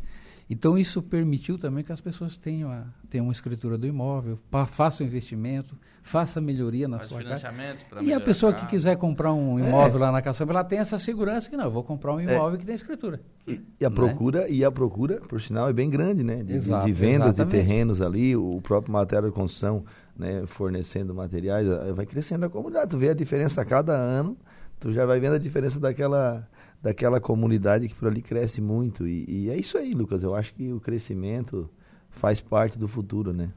Então, 0.49 0.77
isso 0.77 1.01
permitiu 1.01 1.59
também 1.59 1.83
que 1.83 1.93
as 1.93 2.01
pessoas 2.01 2.37
tenham, 2.37 2.71
a, 2.71 2.85
tenham 3.09 3.27
uma 3.27 3.33
escritura 3.33 3.79
do 3.79 3.87
imóvel, 3.87 4.39
façam 4.67 5.07
investimento, 5.07 5.77
faça 6.03 6.41
melhoria 6.41 6.89
na 6.89 6.99
Faz 6.99 7.09
sua 7.11 7.23
casa. 7.23 7.55
E 8.01 8.13
a 8.13 8.21
pessoa 8.21 8.53
que 8.53 8.67
quiser 8.67 8.97
comprar 8.97 9.33
um 9.33 9.59
imóvel 9.59 9.99
é. 9.99 10.05
lá 10.07 10.13
na 10.13 10.21
Caçamba, 10.21 10.53
ela 10.53 10.65
tem 10.65 10.79
essa 10.79 10.99
segurança 10.99 11.49
que 11.49 11.57
não, 11.57 11.65
eu 11.65 11.71
vou 11.71 11.85
comprar 11.85 12.13
um 12.13 12.21
é. 12.21 12.25
imóvel 12.25 12.55
é. 12.55 12.59
que 12.59 12.67
tem 12.67 12.75
escritura. 12.75 13.21
E, 13.47 13.61
e 13.81 13.85
a 13.85 13.91
né? 13.91 13.97
procura, 13.97 14.49
e 14.49 14.65
a 14.65 14.71
procura, 14.71 15.21
por 15.21 15.41
sinal, 15.41 15.69
é 15.69 15.73
bem 15.73 15.89
grande, 15.89 16.23
né? 16.23 16.43
De, 16.43 16.55
Exato, 16.55 16.87
de 16.87 16.93
vendas 16.93 17.35
exatamente. 17.35 17.63
de 17.63 17.69
terrenos 17.69 18.03
ali, 18.03 18.37
o 18.37 18.61
próprio 18.61 18.93
material 18.93 19.31
de 19.31 19.35
construção, 19.35 19.85
né, 20.17 20.45
fornecendo 20.47 21.15
materiais, 21.15 21.67
eh, 21.67 21.93
vai 21.93 22.05
crescendo 22.05 22.47
a 22.47 22.51
comunidade. 22.51 22.91
Tu 22.91 22.99
vê 22.99 23.11
a 23.11 23.15
diferença 23.15 23.63
a 23.63 23.65
cada 23.65 23.95
ano, 23.95 24.37
tu 24.79 24.93
já 24.93 25.07
vai 25.07 25.19
vendo 25.19 25.35
a 25.35 25.39
diferença 25.39 25.81
daquela 25.81 26.47
daquela 26.83 27.21
comunidade 27.21 27.89
que 27.89 27.95
por 27.95 28.09
ali 28.09 28.21
cresce 28.21 28.61
muito. 28.61 29.07
E, 29.07 29.25
e, 29.29 29.51
é 29.51 29.57
isso 29.57 29.79
aí, 29.79 29.93
Lucas. 29.95 30.23
Eu 30.23 30.35
acho 30.35 30.53
que 30.55 30.73
o 30.73 30.81
crescimento 30.81 31.71
faz 32.11 32.41
parte 32.41 32.79
do 32.79 32.89
futuro, 32.89 33.33
né? 33.33 33.49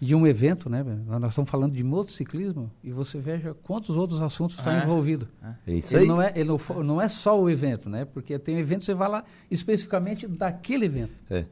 de 0.00 0.14
um 0.14 0.26
evento, 0.26 0.70
né? 0.70 0.82
Nós 1.06 1.32
estamos 1.32 1.50
falando 1.50 1.74
de 1.74 1.84
motociclismo 1.84 2.70
e 2.82 2.90
você 2.90 3.18
veja 3.18 3.52
quantos 3.62 3.98
outros 3.98 4.22
assuntos 4.22 4.56
estão 4.56 4.72
É. 4.72 4.82
envolvidos. 4.82 5.28
É 5.66 5.74
isso 5.74 5.94
Ele 5.94 6.04
aí. 6.04 6.08
não 6.08 6.22
é, 6.22 6.32
ele 6.34 6.48
não, 6.48 6.82
não 6.82 7.02
é 7.02 7.06
só 7.06 7.38
o 7.38 7.50
evento, 7.50 7.90
né? 7.90 8.06
Porque 8.06 8.38
tem 8.38 8.56
evento 8.58 8.86
você 8.86 8.94
vai 8.94 9.10
lá 9.10 9.24
especificamente 9.50 10.26
daquele 10.26 10.86
evento. 10.86 11.12
É. 11.28 11.44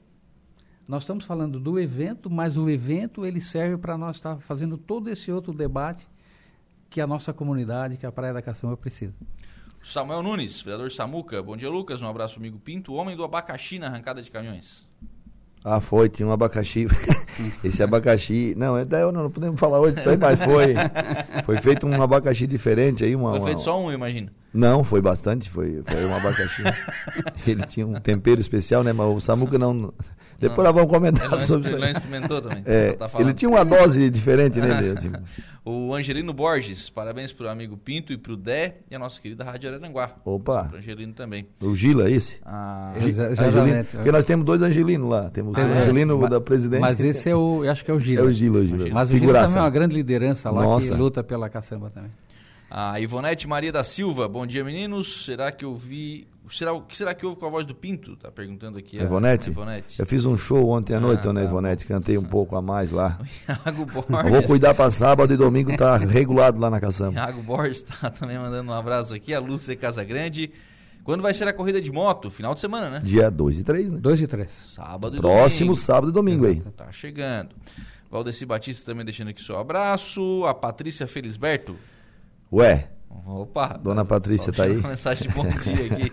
Nós 0.89 1.03
estamos 1.03 1.27
falando 1.27 1.61
do 1.61 1.79
evento, 1.79 2.31
mas 2.31 2.57
o 2.57 2.71
evento 2.71 3.27
ele 3.27 3.43
serve 3.43 3.77
para 3.77 3.99
nós 3.99 4.17
estar 4.17 4.39
fazendo 4.39 4.79
todo 4.79 5.11
esse 5.11 5.31
outro 5.31 5.53
debate 5.53 6.09
que 6.89 7.03
a 7.03 7.07
nossa 7.07 7.35
comunidade, 7.35 7.99
que 7.99 8.07
a 8.07 8.11
Praia 8.11 8.33
da 8.33 8.41
Caçamba 8.41 8.79
precisa. 8.79 9.13
Samuel 9.89 10.23
Nunes, 10.23 10.61
vereador 10.61 10.93
Samuca. 10.93 11.43
Bom 11.43 11.57
dia, 11.57 11.71
Lucas. 11.71 12.03
Um 12.03 12.09
abraço, 12.09 12.39
amigo 12.39 12.59
Pinto. 12.59 12.93
O 12.93 12.97
homem 12.97 13.17
do 13.17 13.25
abacaxi 13.25 13.79
na 13.79 13.87
arrancada 13.87 14.21
de 14.21 14.31
caminhões. 14.31 14.87
Ah, 15.65 15.81
foi, 15.81 16.11
tinha 16.11 16.29
um 16.29 16.31
abacaxi. 16.31 16.87
Esse 17.65 17.83
abacaxi. 17.83 18.55
Não, 18.55 18.77
é 18.77 18.85
daí 18.85 19.03
não, 19.11 19.23
não 19.25 19.31
podemos 19.31 19.59
falar 19.59 19.81
hoje 19.81 19.97
disso 19.97 20.11
aí, 20.11 20.17
mas 20.19 20.39
foi. 20.45 20.75
Foi 21.43 21.57
feito 21.57 21.87
um 21.87 22.03
abacaxi 22.03 22.47
diferente 22.47 23.03
aí. 23.03 23.17
Uma, 23.17 23.31
Foi 23.31 23.41
uma- 23.41 23.47
feito 23.47 23.63
só 23.63 23.81
um, 23.81 23.89
eu 23.89 23.95
imagino. 23.95 24.31
Não, 24.53 24.85
foi 24.85 25.01
bastante, 25.01 25.49
foi, 25.49 25.83
foi 25.83 26.05
um 26.05 26.15
abacaxi. 26.15 26.63
Ele 27.47 27.65
tinha 27.67 27.87
um 27.87 27.95
tempero 27.95 28.41
especial, 28.41 28.85
né? 28.85 28.93
Mas 28.93 29.07
o 29.07 29.21
Samuca 29.21 29.59
não. 29.59 29.93
Depois 30.39 30.65
nós 30.67 30.75
vamos 30.75 30.89
comentar 30.91 31.33
Ele 31.33 31.41
sobre 31.43 31.73
ele 31.73 31.83
isso. 31.87 31.99
experimentou 31.99 32.41
também. 32.41 32.63
É, 32.65 32.93
Tá 32.93 33.09
falando. 33.09 33.27
ele 33.27 33.35
tinha 33.35 33.49
uma 33.49 33.65
dose 33.65 34.09
diferente 34.09 34.61
nele, 34.61 34.91
assim. 34.91 35.11
O 35.65 35.95
Angelino 35.95 36.33
Borges, 36.33 36.89
parabéns 36.89 37.31
pro 37.31 37.47
amigo 37.47 37.77
Pinto 37.77 38.11
e 38.11 38.17
pro 38.17 38.39
Dé 38.39 38.77
e 38.91 38.95
a 38.95 38.99
nossa 38.99 39.21
querida 39.21 39.45
Rádio 39.45 39.69
Araranguá. 39.69 40.13
Opa. 40.25 40.65
Pro 40.65 40.79
Angelino 40.79 41.13
também. 41.13 41.47
O 41.63 41.75
Gila, 41.77 42.11
esse? 42.11 42.39
Ah, 42.47 42.95
Ele- 42.97 43.13
Já- 43.13 43.35
já- 43.35 43.47
Angelino, 43.49 43.85
porque 43.85 44.11
nós 44.13 44.25
temos 44.25 44.47
dois 44.47 44.63
Angelinos 44.63 45.11
lá. 45.11 45.29
Temos 45.29 45.55
o 45.55 45.61
É, 45.61 45.65
Angelino 45.65 46.19
ma- 46.19 46.29
da 46.29 46.41
presidente. 46.41 46.81
Mas 46.81 46.99
esse 47.01 47.29
é 47.29 47.37
o, 47.37 47.65
eu 47.67 47.71
acho 47.71 47.85
que 47.85 47.91
é 47.91 47.95
o 47.95 48.01
Gila. 48.01 48.23
É 48.23 48.25
o 48.25 48.33
Gila, 48.33 48.59
o 48.61 48.65
Gila. 48.65 48.89
Mas 48.95 49.09
o 49.11 49.13
Gila 49.13 49.21
Figuraça. 49.21 49.47
também 49.49 49.59
é 49.59 49.65
uma 49.65 49.71
grande 49.71 49.95
liderança 49.95 50.51
lá 50.51 50.63
Nossa. 50.63 50.89
que 50.91 50.95
luta 50.95 51.23
pela 51.23 51.51
caçamba 51.51 51.91
também. 51.91 52.11
a 52.71 52.99
Ivonete 53.01 53.47
Maria 53.47 53.73
da 53.73 53.85
Silva, 53.85 54.27
bom 54.27 54.47
dia 54.47 54.65
meninos. 54.65 55.25
Será 55.27 55.53
que 55.53 55.67
eu 55.67 55.75
vi. 55.75 56.27
Será, 56.51 56.73
o 56.73 56.83
que 56.83 56.97
será 56.97 57.15
que 57.15 57.25
houve 57.27 57.39
com 57.39 57.47
a 57.47 57.51
voz 57.51 57.67
do 57.67 57.75
Pinto? 57.75 58.17
Tá 58.17 58.31
perguntando 58.31 58.79
aqui 58.79 58.99
a 58.99 59.03
Ivonete? 59.05 59.49
a 59.49 59.53
Ivonete. 59.53 60.01
Eu 60.01 60.07
fiz 60.07 60.25
um 60.27 60.37
show 60.37 60.69
ontem 60.71 60.95
à 60.95 61.01
noite, 61.01 61.21
Ah, 61.21 61.25
dona 61.25 61.41
tá. 61.41 61.47
Ivonete, 61.47 61.85
cantei 61.87 62.17
um 62.17 62.25
pouco 62.25 62.57
a 62.57 62.63
mais 62.63 62.91
lá. 62.91 63.19
Iago 63.49 63.85
Borges. 63.87 64.31
vou 64.31 64.43
cuidar 64.45 64.75
pra 64.75 64.91
sábado 64.91 65.33
e 65.33 65.37
domingo 65.37 65.77
tá 65.77 65.97
regulado 65.97 66.59
lá 66.61 66.71
na 66.71 66.81
caçamba. 66.81 67.15
Iago 67.19 67.43
Borges 67.43 67.83
tá 67.83 68.11
também 68.19 68.39
mandando 68.39 68.71
um 68.71 68.75
abraço 68.75 69.15
aqui. 69.15 69.35
A 69.35 69.41
Lúcia 69.41 69.75
Casagrande. 69.77 70.51
Quando 71.05 71.23
vai 71.23 71.33
ser 71.33 71.49
a 71.49 71.53
corrida 71.55 71.81
de 71.81 71.91
moto? 71.91 72.31
Final 72.31 72.53
de 72.55 72.61
semana, 72.61 72.91
né? 72.91 72.99
Dia 73.03 73.31
2 73.31 73.61
e 73.61 73.65
3, 73.65 73.91
né? 73.93 73.99
Dois 73.99 74.21
e 74.21 74.27
três. 74.27 74.51
Sábado 74.51 75.17
e 75.17 75.19
Próximo 75.19 75.69
domingo. 75.71 75.77
sábado 75.77 76.11
e 76.11 76.13
domingo 76.13 76.47
aí. 76.47 76.61
Tá 76.77 76.93
chegando. 76.93 77.51
Valdeci 78.11 78.45
Batista 78.45 78.91
também 78.91 79.05
deixando 79.07 79.29
aqui 79.29 79.43
seu 79.43 79.59
abraço. 79.59 80.45
A 80.47 80.53
Patrícia 80.53 81.07
Felisberto. 81.07 81.77
Ué, 82.53 82.91
Opa. 83.11 83.79
Dona 83.83 84.05
Patrícia 84.05 84.53
tá 84.53 84.65
aí? 84.65 84.77
uma 84.79 84.91
mensagem 84.91 85.29
de 85.29 85.35
bom 85.35 85.45
dia 85.63 85.87
aqui. 85.87 86.13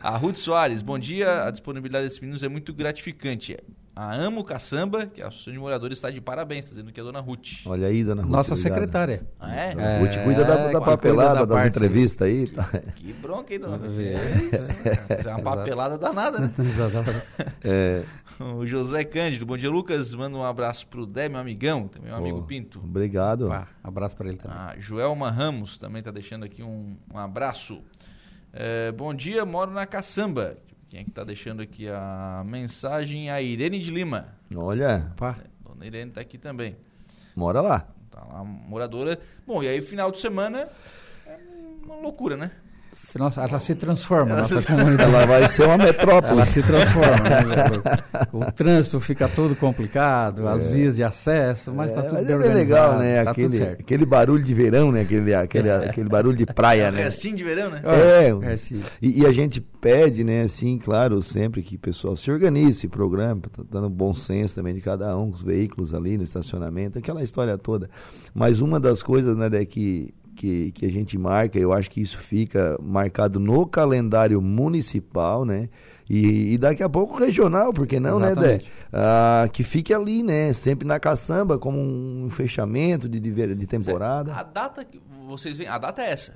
A 0.00 0.16
Ruth 0.16 0.36
Soares, 0.36 0.82
bom 0.82 0.98
dia. 0.98 1.44
A 1.44 1.50
disponibilidade 1.50 2.04
desses 2.04 2.20
meninos 2.20 2.42
é 2.42 2.48
muito 2.48 2.72
gratificante. 2.74 3.56
A 3.94 4.14
Amo 4.14 4.42
Caçamba, 4.42 5.04
que 5.04 5.20
é 5.20 5.24
a 5.24 5.28
Associação 5.28 5.52
de 5.52 5.58
Moradores, 5.58 5.98
está 5.98 6.10
de 6.10 6.18
parabéns, 6.18 6.64
está 6.64 6.74
dizendo 6.74 6.90
que 6.90 6.98
é 6.98 7.02
a 7.02 7.04
Dona 7.04 7.20
Ruth. 7.20 7.66
olha 7.66 7.86
aí, 7.88 8.02
dona 8.02 8.22
Ruth. 8.22 8.30
Nossa 8.30 8.56
secretária. 8.56 9.26
Ah, 9.38 9.54
é? 9.54 9.74
Dona 9.74 9.98
Ruth 9.98 10.24
cuida 10.24 10.44
da, 10.46 10.54
É, 10.60 10.72
da 10.72 10.80
papelada, 10.80 11.30
cuida 11.40 11.46
da 11.46 11.54
das 11.56 11.66
entrevistas 11.66 12.26
aí. 12.26 12.46
tá? 12.48 12.66
Que 12.96 13.12
bronca, 13.12 13.52
hein, 13.52 13.60
Dona 13.60 13.76
Ruth? 13.76 13.90
Vê. 13.90 14.14
É 14.14 15.28
uma 15.28 15.42
papelada 15.44 15.98
danada, 15.98 16.38
né? 16.40 16.50
Exatamente. 16.58 17.22
É, 17.62 18.02
O 18.56 18.66
José 18.66 19.04
Cândido, 19.04 19.46
bom 19.46 19.56
dia, 19.56 19.70
Lucas. 19.70 20.14
Manda 20.14 20.36
um 20.36 20.42
abraço 20.44 20.86
pro 20.86 21.06
Dé, 21.06 21.28
meu 21.28 21.38
amigão, 21.38 21.86
também 21.88 22.12
um 22.12 22.16
amigo 22.16 22.42
Pinto. 22.42 22.80
Obrigado. 22.80 23.48
Pá, 23.48 23.68
abraço 23.82 24.16
para 24.16 24.28
ele 24.28 24.38
também. 24.38 24.56
A 24.56 24.74
Joelma 24.78 25.30
Ramos 25.30 25.76
também 25.76 26.00
está 26.00 26.10
deixando 26.10 26.44
aqui 26.44 26.62
um, 26.62 26.96
um 27.12 27.18
abraço. 27.18 27.82
É, 28.52 28.90
bom 28.92 29.14
dia, 29.14 29.44
moro 29.44 29.70
na 29.70 29.86
Caçamba. 29.86 30.56
Quem 30.88 31.00
é 31.00 31.04
que 31.04 31.10
está 31.10 31.24
deixando 31.24 31.62
aqui 31.62 31.88
a 31.88 32.42
mensagem? 32.46 33.30
A 33.30 33.40
Irene 33.40 33.78
de 33.78 33.90
Lima. 33.90 34.34
Olha, 34.54 35.12
Pá, 35.16 35.38
Dona 35.64 35.86
Irene 35.86 36.10
está 36.10 36.20
aqui 36.20 36.36
também. 36.36 36.76
mora 37.34 37.60
lá. 37.60 37.88
Tá 38.10 38.22
lá, 38.24 38.44
moradora. 38.44 39.18
Bom, 39.46 39.62
e 39.62 39.68
aí 39.68 39.80
final 39.80 40.10
de 40.12 40.18
semana 40.18 40.68
é 41.26 41.38
uma 41.84 41.96
loucura, 41.96 42.36
né? 42.36 42.50
Se 42.92 43.18
nossa, 43.18 43.40
ela 43.42 43.58
se 43.58 43.74
transforma, 43.74 44.32
Ela 44.32 44.40
nossa 44.42 44.60
se- 44.60 44.66
comunidade. 44.68 45.02
Ela 45.14 45.26
vai 45.26 45.48
ser 45.48 45.64
uma 45.64 45.78
metrópole. 45.78 46.32
Ela 46.34 46.46
se 46.46 46.62
transforma. 46.62 47.16
né? 47.18 48.28
o, 48.32 48.38
o 48.44 48.52
trânsito 48.52 49.00
fica 49.00 49.28
todo 49.28 49.56
complicado, 49.56 50.46
as 50.46 50.72
vias 50.72 50.96
de 50.96 51.02
acesso, 51.02 51.72
mas 51.72 51.88
está 51.90 52.02
É, 52.02 52.04
tudo 52.04 52.14
mas 52.18 52.26
bem 52.26 52.36
é 52.36 52.38
bem 52.38 52.52
legal, 52.54 52.98
né? 52.98 53.24
Tá 53.24 53.30
aquele, 53.30 53.46
tudo 53.48 53.56
certo. 53.56 53.80
aquele 53.80 54.04
barulho 54.06 54.44
de 54.44 54.54
verão, 54.54 54.92
né? 54.92 55.00
Aquele, 55.00 55.34
aquele, 55.34 55.70
aquele 55.72 56.08
barulho 56.08 56.36
de 56.36 56.46
praia, 56.46 56.88
o 56.88 56.92
né? 56.92 57.04
restinho 57.04 57.36
de 57.36 57.44
verão, 57.44 57.70
né? 57.70 57.80
É, 57.84 58.52
É, 58.52 58.56
sim. 58.56 58.82
E, 59.00 59.22
e 59.22 59.26
a 59.26 59.32
gente 59.32 59.60
pede, 59.60 60.22
né, 60.22 60.42
assim, 60.42 60.78
claro, 60.78 61.20
sempre 61.22 61.60
que 61.62 61.74
o 61.76 61.78
pessoal 61.78 62.14
se 62.14 62.30
organize, 62.30 62.70
esse 62.70 62.88
programa, 62.88 63.40
tá 63.40 63.62
dando 63.68 63.88
bom 63.90 64.14
senso 64.14 64.54
também 64.54 64.74
de 64.74 64.80
cada 64.80 65.16
um, 65.18 65.30
com 65.30 65.34
os 65.36 65.42
veículos 65.42 65.92
ali 65.92 66.16
no 66.16 66.22
estacionamento, 66.22 66.98
aquela 66.98 67.22
história 67.22 67.56
toda. 67.58 67.90
Mas 68.32 68.60
uma 68.60 68.78
das 68.78 69.02
coisas, 69.02 69.36
né, 69.36 69.50
Dé, 69.50 69.64
que, 69.64 70.14
que, 70.42 70.72
que 70.72 70.86
a 70.86 70.90
gente 70.90 71.16
marca, 71.16 71.56
eu 71.56 71.72
acho 71.72 71.88
que 71.88 72.00
isso 72.00 72.18
fica 72.18 72.76
marcado 72.82 73.38
no 73.38 73.64
calendário 73.64 74.42
municipal, 74.42 75.44
né? 75.44 75.68
E, 76.10 76.54
e 76.54 76.58
daqui 76.58 76.82
a 76.82 76.88
pouco 76.88 77.16
regional, 77.16 77.72
porque 77.72 78.00
não, 78.00 78.18
né, 78.18 78.34
Dé? 78.34 78.40
Exatamente. 78.40 78.72
Ah, 78.92 79.48
que 79.52 79.62
fique 79.62 79.94
ali, 79.94 80.24
né? 80.24 80.52
Sempre 80.52 80.84
na 80.86 80.98
caçamba, 80.98 81.60
como 81.60 81.78
um 81.78 82.28
fechamento 82.28 83.08
de, 83.08 83.20
de, 83.20 83.66
temporada. 83.68 84.34
A 84.34 84.42
data 84.42 84.84
que 84.84 85.00
vocês 85.28 85.56
veem, 85.56 85.68
a 85.68 85.78
data 85.78 86.02
é 86.02 86.10
essa. 86.10 86.32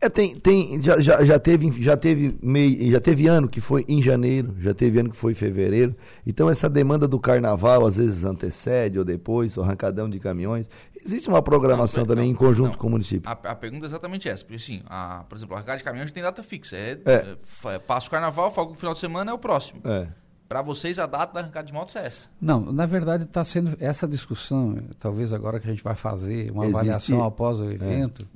É, 0.00 0.08
tem, 0.08 0.36
tem, 0.36 0.80
já, 0.80 1.00
já, 1.00 1.24
já 1.24 1.40
teve, 1.40 1.82
já 1.82 1.96
teve 1.96 2.38
mei, 2.40 2.88
já 2.88 3.00
teve 3.00 3.26
ano 3.26 3.48
que 3.48 3.60
foi 3.60 3.84
em 3.88 4.00
janeiro, 4.00 4.54
já 4.60 4.72
teve 4.72 5.00
ano 5.00 5.10
que 5.10 5.16
foi 5.16 5.32
em 5.32 5.34
fevereiro. 5.34 5.94
Então 6.24 6.48
essa 6.48 6.68
demanda 6.68 7.08
do 7.08 7.18
carnaval 7.18 7.84
às 7.84 7.96
vezes 7.96 8.24
antecede 8.24 8.96
ou 8.96 9.04
depois, 9.04 9.56
o 9.56 9.62
arrancadão 9.62 10.08
de 10.08 10.20
caminhões. 10.20 10.70
Existe 11.04 11.28
uma 11.28 11.40
programação 11.42 12.02
Não, 12.02 12.08
também 12.08 12.24
não, 12.26 12.32
em 12.32 12.34
conjunto 12.34 12.72
não. 12.72 12.78
com 12.78 12.86
o 12.86 12.90
município. 12.90 13.28
A, 13.28 13.32
a 13.32 13.54
pergunta 13.54 13.86
é 13.86 13.88
exatamente 13.88 14.28
essa. 14.28 14.44
Porque, 14.44 14.56
assim, 14.56 14.82
a, 14.86 15.24
por 15.28 15.36
exemplo, 15.36 15.54
a 15.54 15.58
arrancada 15.58 15.78
de 15.78 15.84
caminhões 15.84 16.10
tem 16.10 16.22
data 16.22 16.42
fixa. 16.42 16.76
É, 16.76 17.00
É. 17.04 17.36
é, 17.74 17.78
passa 17.78 18.08
o 18.08 18.10
carnaval, 18.10 18.50
folga 18.50 18.72
o 18.72 18.74
final 18.74 18.94
de 18.94 19.00
semana, 19.00 19.30
é 19.30 19.34
o 19.34 19.38
próximo. 19.38 19.80
É. 19.84 20.08
Para 20.48 20.62
vocês, 20.62 20.98
a 20.98 21.06
data 21.06 21.32
da 21.34 21.40
arrancada 21.40 21.66
de 21.66 21.72
motos 21.74 21.94
é 21.96 22.06
essa. 22.06 22.28
Não, 22.40 22.72
na 22.72 22.86
verdade 22.86 23.24
está 23.24 23.44
sendo 23.44 23.76
essa 23.78 24.08
discussão, 24.08 24.78
talvez 24.98 25.32
agora 25.32 25.60
que 25.60 25.66
a 25.66 25.70
gente 25.70 25.84
vai 25.84 25.94
fazer 25.94 26.50
uma 26.50 26.64
Existe- 26.64 26.76
avaliação 26.78 27.22
após 27.24 27.60
o 27.60 27.64
evento, 27.70 28.26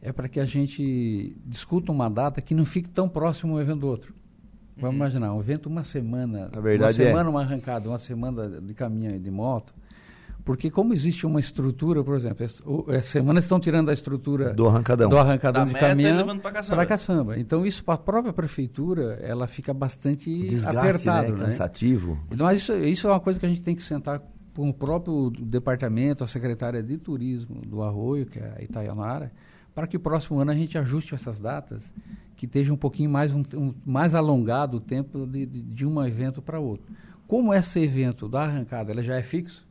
é, 0.00 0.12
para 0.12 0.28
que 0.28 0.38
a 0.38 0.44
gente 0.44 1.36
discuta 1.44 1.90
uma 1.90 2.08
data 2.08 2.40
que 2.40 2.54
não 2.54 2.64
fique 2.64 2.88
tão 2.88 3.08
próximo 3.08 3.54
um 3.54 3.60
evento 3.60 3.80
do 3.80 3.88
outro. 3.88 4.14
Vamos 4.76 4.94
imaginar, 4.94 5.34
um 5.34 5.40
evento 5.40 5.66
uma 5.68 5.82
semana, 5.82 6.48
Na 6.54 6.60
verdade, 6.60 6.92
uma 7.00 7.04
é. 7.04 7.06
semana 7.10 7.28
uma 7.28 7.40
arrancada, 7.42 7.88
uma 7.88 7.98
semana 7.98 8.48
de 8.60 8.72
caminhão 8.74 9.16
e 9.16 9.18
de 9.18 9.28
moto, 9.30 9.74
porque 10.48 10.70
como 10.70 10.94
existe 10.94 11.26
uma 11.26 11.38
estrutura, 11.40 12.02
por 12.02 12.16
exemplo, 12.16 12.42
essa, 12.42 12.62
semana 13.02 13.38
estão 13.38 13.60
tirando 13.60 13.90
a 13.90 13.92
estrutura 13.92 14.54
Do 14.54 14.66
arrancadão. 14.66 15.10
do 15.10 15.18
arrancadão 15.18 15.62
Da 15.64 15.66
de 15.68 15.74
meta 15.74 15.84
e 15.86 15.88
caminhão 15.90 16.16
levando 16.16 16.40
pra 16.40 16.50
caçamba. 16.52 16.76
para 16.76 16.86
caçamba. 16.86 17.38
Então 17.38 17.66
isso 17.66 17.84
para 17.84 17.94
a 17.96 17.98
própria 17.98 18.32
prefeitura, 18.32 19.18
ela 19.20 19.46
fica 19.46 19.74
bastante 19.74 20.30
Desgaste, 20.48 20.78
apertado, 20.78 21.32
né? 21.32 21.38
né? 21.40 21.44
Cansativo. 21.44 22.18
Então, 22.30 22.46
Mas 22.46 22.62
isso, 22.62 22.72
isso 22.78 23.06
é 23.06 23.10
uma 23.10 23.20
coisa 23.20 23.38
que 23.38 23.44
a 23.44 23.48
gente 23.50 23.60
tem 23.60 23.76
que 23.76 23.82
sentar 23.82 24.22
com 24.56 24.70
o 24.70 24.72
próprio 24.72 25.30
departamento, 25.30 26.24
a 26.24 26.26
secretária 26.26 26.82
de 26.82 26.96
turismo 26.96 27.60
do 27.66 27.82
Arroio, 27.82 28.24
que 28.24 28.38
é 28.38 28.54
a 28.58 28.62
Itaianara, 28.64 29.30
para 29.74 29.86
que 29.86 29.98
o 29.98 30.00
próximo 30.00 30.40
ano 30.40 30.50
a 30.50 30.54
gente 30.54 30.78
ajuste 30.78 31.14
essas 31.14 31.38
datas, 31.38 31.92
que 32.36 32.46
esteja 32.46 32.72
um 32.72 32.76
pouquinho 32.76 33.10
mais, 33.10 33.34
um, 33.34 33.42
um- 33.54 33.74
mais 33.84 34.14
alongado 34.14 34.78
o 34.78 34.80
tempo 34.80 35.26
de, 35.26 35.44
de, 35.44 35.62
de 35.62 35.84
um 35.86 36.02
evento 36.02 36.40
para 36.40 36.58
outro. 36.58 36.86
Como 37.26 37.52
esse 37.52 37.78
evento 37.80 38.26
da 38.30 38.44
arrancada 38.44 38.90
ela 38.92 39.02
já 39.02 39.16
é 39.16 39.22
fixo, 39.22 39.67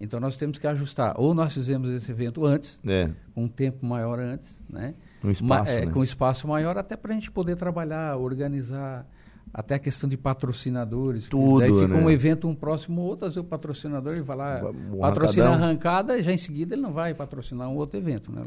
então 0.00 0.18
nós 0.18 0.36
temos 0.36 0.58
que 0.58 0.66
ajustar. 0.66 1.14
Ou 1.18 1.34
nós 1.34 1.52
fizemos 1.52 1.88
esse 1.90 2.10
evento 2.10 2.44
antes, 2.46 2.80
É. 2.86 3.10
com 3.34 3.44
um 3.44 3.48
tempo 3.48 3.84
maior 3.84 4.18
antes, 4.18 4.62
né? 4.68 4.94
Um 5.22 5.30
espaço, 5.30 5.64
Ma- 5.64 5.68
é, 5.78 5.86
né? 5.86 5.92
Com 5.92 6.02
espaço 6.02 6.48
maior, 6.48 6.78
até 6.78 6.96
para 6.96 7.12
a 7.12 7.14
gente 7.14 7.30
poder 7.30 7.56
trabalhar, 7.56 8.16
organizar, 8.16 9.06
até 9.52 9.74
a 9.74 9.78
questão 9.78 10.08
de 10.08 10.16
patrocinadores. 10.16 11.26
Tudo, 11.28 11.58
Daí 11.60 11.72
fica 11.72 11.88
né? 11.88 11.96
um 12.02 12.08
evento, 12.10 12.48
um 12.48 12.54
próximo 12.54 13.00
outro, 13.02 13.26
às 13.26 13.34
vezes 13.34 13.44
o 13.46 13.48
patrocinador 13.50 14.12
ele 14.14 14.22
vai 14.22 14.36
lá, 14.36 14.62
O 14.92 14.98
patrocina 14.98 15.44
a 15.44 15.48
arrancadão. 15.48 15.64
arrancada 15.66 16.18
e 16.18 16.22
já 16.22 16.32
em 16.32 16.38
seguida 16.38 16.74
ele 16.74 16.82
não 16.82 16.92
vai 16.92 17.12
patrocinar 17.14 17.68
um 17.68 17.76
outro 17.76 17.98
evento. 17.98 18.30
Né? 18.32 18.44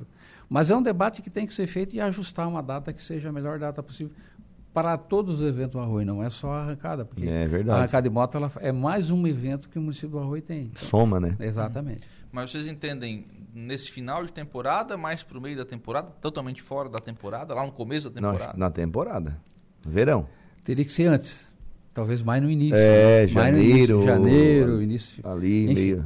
Mas 0.50 0.72
é 0.72 0.76
um 0.76 0.82
debate 0.82 1.22
que 1.22 1.30
tem 1.30 1.46
que 1.46 1.54
ser 1.54 1.68
feito 1.68 1.96
e 1.96 2.00
ajustar 2.02 2.48
uma 2.48 2.62
data 2.64 2.94
que 2.94 3.04
seja 3.04 3.30
a 3.30 3.32
melhor 3.32 3.60
data 3.60 3.84
possível 3.84 4.14
para 4.74 4.98
todos 4.98 5.40
os 5.40 5.48
eventos 5.48 5.74
do 5.74 5.80
Arroio, 5.80 6.06
não 6.06 6.24
é 6.24 6.30
só 6.30 6.52
a 6.54 6.62
arrancada. 6.64 7.06
Porque 7.06 7.28
É 7.28 7.46
a 7.46 7.48
verdade. 7.48 7.80
arrancada 7.80 8.10
de 8.10 8.14
moto 8.14 8.36
ela 8.38 8.52
é 8.60 8.72
mais 8.72 9.10
um 9.10 9.26
evento 9.28 9.70
que 9.70 9.78
o 9.78 9.82
município 9.82 10.10
do 10.10 10.20
Arroio 10.20 10.42
tem. 10.42 10.64
Então, 10.74 10.88
Soma, 10.88 11.20
né? 11.20 11.36
exatamente. 11.40 12.02
Mas 12.32 12.50
vocês 12.50 12.68
entendem 12.68 13.26
nesse 13.54 13.92
final 13.92 14.26
de 14.26 14.34
temporada, 14.34 14.98
mais 14.98 15.22
pro 15.22 15.40
meio 15.40 15.56
da 15.56 15.64
temporada, 15.66 16.08
totalmente 16.20 16.62
fora 16.62 16.90
da 16.90 17.00
temporada, 17.00 17.54
lá 17.54 17.64
no 17.66 17.72
começo 17.72 18.10
da 18.10 18.20
Não, 18.20 18.32
temporada? 18.32 18.58
na 18.58 18.72
temporada. 18.72 19.38
Verão. 19.86 20.28
Teria 20.64 20.84
que 20.84 20.92
ser 20.92 21.06
antes. 21.08 21.54
Talvez 21.94 22.24
mais 22.24 22.42
no 22.42 22.50
início. 22.50 22.76
É, 22.76 23.28
né? 23.28 23.34
Mais 23.34 23.54
no 23.54 23.60
janeiro, 23.62 23.94
início, 24.02 24.06
janeiro, 24.06 24.82
início. 24.82 25.28
Ali, 25.30 25.66
Enfim. 25.66 25.74
meio. 25.76 26.06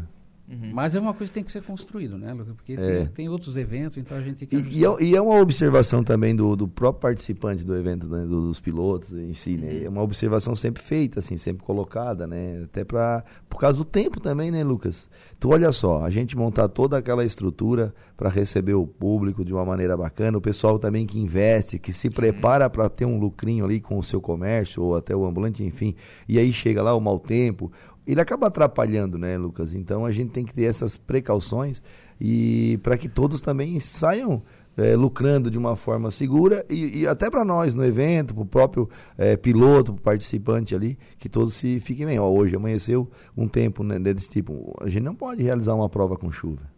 Uhum. 0.49 0.71
Mas 0.73 0.95
é 0.95 0.99
uma 0.99 1.13
coisa 1.13 1.29
que 1.29 1.33
tem 1.33 1.43
que 1.43 1.51
ser 1.51 1.61
construído, 1.61 2.17
né, 2.17 2.31
Lucas? 2.31 2.55
Porque 2.55 2.73
É. 2.73 2.75
tem, 3.03 3.07
tem 3.07 3.29
outros 3.29 3.57
eventos, 3.57 3.97
então 3.97 4.15
a 4.17 4.21
gente 4.21 4.45
tem 4.45 4.47
que 4.47 4.55
E, 4.77 4.79
e 4.79 4.85
é, 4.85 5.03
e 5.03 5.15
é 5.15 5.21
uma 5.21 5.41
observação 5.41 6.01
também 6.05 6.33
do, 6.33 6.55
do 6.55 6.69
próprio 6.69 7.01
participante 7.01 7.65
do 7.65 7.75
evento, 7.75 8.07
né, 8.07 8.21
do- 8.25 8.47
dos 8.47 8.59
pilotos 8.61 9.11
em 9.11 9.33
si, 9.33 9.57
né? 9.57 9.83
É 9.83 9.89
uma 9.89 10.01
observação 10.01 10.55
sempre 10.55 10.81
feita, 10.81 11.19
assim, 11.19 11.35
sempre 11.35 11.65
colocada, 11.65 12.25
né? 12.25 12.61
Até 12.63 12.85
pra, 12.85 13.25
por 13.49 13.59
causa 13.59 13.77
do 13.77 13.83
tempo 13.83 14.21
também, 14.21 14.49
né, 14.49 14.63
Lucas? 14.63 15.09
Tu 15.37 15.49
olha 15.49 15.71
só, 15.73 16.03
a 16.05 16.09
gente 16.09 16.37
montar 16.37 16.69
toda 16.69 16.97
aquela 16.97 17.25
estrutura 17.25 17.93
para 18.15 18.29
receber 18.29 18.73
o 18.73 18.87
público 18.87 19.43
de 19.43 19.51
uma 19.53 19.65
maneira 19.65 19.97
bacana, 19.97 20.37
o 20.37 20.41
pessoal 20.41 20.79
também 20.79 21.05
que 21.05 21.19
investe, 21.19 21.77
que 21.77 21.91
se 21.91 22.09
prepara 22.09 22.69
para 22.69 22.87
ter 22.87 23.03
um 23.05 23.19
lucrinho 23.19 23.65
ali 23.65 23.81
com 23.81 23.99
o 23.99 24.03
seu 24.03 24.21
comércio 24.21 24.81
ou 24.81 24.95
até 24.95 25.13
o 25.13 25.25
ambulante, 25.25 25.61
enfim, 25.61 25.93
e 26.27 26.39
aí 26.39 26.53
chega 26.53 26.81
lá 26.81 26.95
o 26.95 27.01
mau 27.01 27.19
tempo, 27.19 27.69
ele 28.07 28.21
acaba 28.21 28.47
atrapalhando, 28.47 29.17
né, 29.17 29.37
Lucas? 29.37 29.73
Então 29.73 30.05
a 30.05 30.11
gente 30.11 30.31
tem 30.31 30.45
que 30.45 30.53
ter 30.53 30.63
essas 30.63 30.97
precauções 30.97 31.83
e 32.19 32.79
para 32.81 32.97
que 32.97 33.09
todos 33.09 33.41
também 33.41 33.79
saiam 33.79 34.41
eh, 34.77 34.95
lucrando 34.95 35.51
de 35.51 35.57
uma 35.57 35.75
forma 35.75 36.09
segura 36.11 36.65
e, 36.69 36.99
e 36.99 37.07
até 37.07 37.29
para 37.29 37.43
nós 37.43 37.75
no 37.75 37.83
evento, 37.83 38.33
para 38.33 38.43
o 38.43 38.45
próprio 38.45 38.89
eh, 39.17 39.35
piloto, 39.35 39.93
para 39.93 39.99
o 39.99 40.03
participante 40.03 40.73
ali, 40.73 40.97
que 41.17 41.27
todos 41.27 41.55
se 41.55 41.79
fiquem 41.79 42.05
bem. 42.05 42.19
Ó, 42.19 42.29
hoje 42.29 42.55
amanheceu 42.55 43.09
um 43.35 43.47
tempo 43.47 43.83
né, 43.83 43.99
desse 43.99 44.29
tipo, 44.29 44.75
a 44.79 44.87
gente 44.87 45.03
não 45.03 45.15
pode 45.15 45.43
realizar 45.43 45.73
uma 45.73 45.89
prova 45.89 46.15
com 46.15 46.31
chuva. 46.31 46.76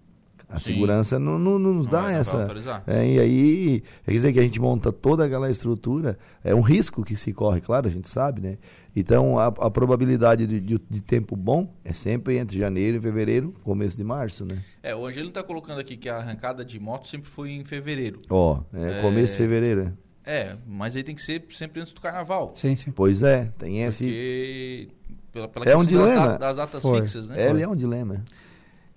A 0.51 0.57
Sim. 0.59 0.73
segurança 0.73 1.19
não, 1.19 1.37
não- 1.37 1.59
não 1.59 1.73
nos 1.75 1.85
Não 1.85 1.91
dá 1.91 2.11
essa. 2.11 2.47
É, 2.87 3.07
e 3.07 3.19
aí, 3.19 3.83
quer 4.03 4.11
dizer 4.11 4.33
que 4.33 4.39
a 4.39 4.41
gente 4.41 4.59
monta 4.59 4.91
toda 4.91 5.23
aquela 5.23 5.49
estrutura, 5.51 6.17
é 6.43 6.55
um 6.55 6.61
risco 6.61 7.03
que 7.03 7.15
se 7.15 7.31
corre, 7.31 7.61
claro, 7.61 7.87
a 7.87 7.91
gente 7.91 8.09
sabe, 8.09 8.41
né? 8.41 8.57
Então, 8.95 9.37
a, 9.37 9.45
a 9.45 9.69
probabilidade 9.69 10.47
de, 10.47 10.59
de- 10.59 10.81
de 10.89 11.01
tempo 11.01 11.35
bom 11.35 11.71
é 11.85 11.93
sempre 11.93 12.37
entre 12.37 12.57
janeiro 12.57 12.97
e 12.97 12.99
fevereiro, 12.99 13.53
começo 13.63 13.95
de 13.95 14.03
março, 14.03 14.43
né? 14.43 14.57
É, 14.81 14.95
o 14.95 15.05
Angelino 15.05 15.31
tá 15.31 15.43
colocando 15.43 15.79
aqui 15.79 15.95
que 15.95 16.09
a 16.09 16.17
arrancada 16.17 16.65
de 16.65 16.79
moto 16.79 17.07
sempre 17.07 17.29
foi 17.29 17.51
em 17.51 17.63
fevereiro. 17.63 18.19
Ó, 18.27 18.61
é, 18.73 19.01
começo 19.01 19.33
de 19.33 19.37
fevereiro, 19.37 19.83
né? 19.85 19.93
É, 20.25 20.55
mas 20.67 20.95
aí 20.95 21.03
tem 21.03 21.13
que 21.13 21.21
ser 21.21 21.43
sempre 21.51 21.79
antes 21.79 21.93
do 21.93 22.01
carnaval. 22.01 22.51
Sim, 22.55 22.75
sim. 22.75 22.89
Pois 22.91 23.21
é, 23.21 23.51
tem 23.57 23.83
esse. 23.83 24.03
Porque. 24.03 24.87
Pela, 25.31 25.47
pela 25.47 25.65
É 25.65 25.75
um 25.77 25.81
questão 25.81 25.99
das, 26.01 26.09
dilema. 26.09 26.27
da- 26.29 26.37
das 26.37 26.57
datas 26.57 26.81
Foi. 26.81 27.01
fixas, 27.01 27.27
né? 27.29 27.39
É, 27.45 27.49
ele 27.51 27.61
é 27.61 27.67
um 27.67 27.75
dilema. 27.75 28.23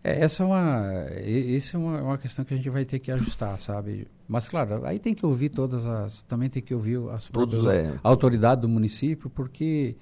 É, 0.05 0.24
essa 0.24 0.42
é 0.42 0.46
uma, 0.46 1.07
isso 1.24 1.76
é 1.76 1.78
uma, 1.78 2.03
uma 2.03 2.18
questão 2.18 2.44
que 2.44 2.53
a 2.53 2.57
gente 2.57 2.68
vai 2.68 2.84
ter 2.84 2.98
que 2.98 3.11
ajustar, 3.12 3.59
sabe? 3.59 4.09
Mas 4.26 4.48
claro, 4.48 4.84
aí 4.84 4.98
tem 4.98 5.14
que 5.14 5.24
ouvir 5.24 5.50
todas 5.50 5.86
as, 5.86 6.22
também 6.22 6.48
tem 6.48 6.62
que 6.62 6.74
ouvir 6.74 6.98
as 7.11 7.28
Todos, 7.28 7.66
é. 7.66 7.94
autoridades 8.03 8.62
do 8.62 8.68
município, 8.68 9.30
porque 9.30 9.96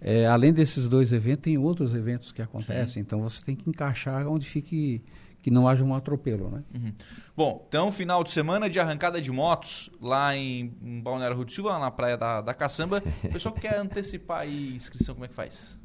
é, 0.00 0.26
além 0.26 0.52
desses 0.52 0.88
dois 0.88 1.12
eventos 1.12 1.42
tem 1.42 1.58
outros 1.58 1.94
eventos 1.94 2.32
que 2.32 2.40
acontecem, 2.40 3.02
então 3.02 3.20
você 3.20 3.44
tem 3.44 3.54
que 3.54 3.68
encaixar 3.68 4.26
onde 4.26 4.46
fique 4.46 5.02
que 5.44 5.50
não 5.50 5.68
haja 5.68 5.84
um 5.84 5.94
atropelo, 5.94 6.48
né? 6.48 6.62
Uhum. 6.74 6.94
Bom, 7.36 7.66
então 7.68 7.92
final 7.92 8.24
de 8.24 8.30
semana 8.30 8.70
de 8.70 8.80
arrancada 8.80 9.20
de 9.20 9.30
motos 9.30 9.90
lá 10.00 10.34
em, 10.34 10.72
Balneário 11.02 11.36
Rio 11.36 11.50
Silva, 11.50 11.72
lá 11.72 11.78
na 11.78 11.90
praia 11.90 12.16
da, 12.16 12.40
da 12.40 12.54
Caçamba. 12.54 13.02
O 13.22 13.28
pessoal 13.28 13.54
que 13.54 13.60
quer 13.60 13.76
antecipar 13.76 14.40
aí 14.40 14.74
inscrição, 14.74 15.14
como 15.14 15.26
é 15.26 15.28
que 15.28 15.34
faz? 15.34 15.78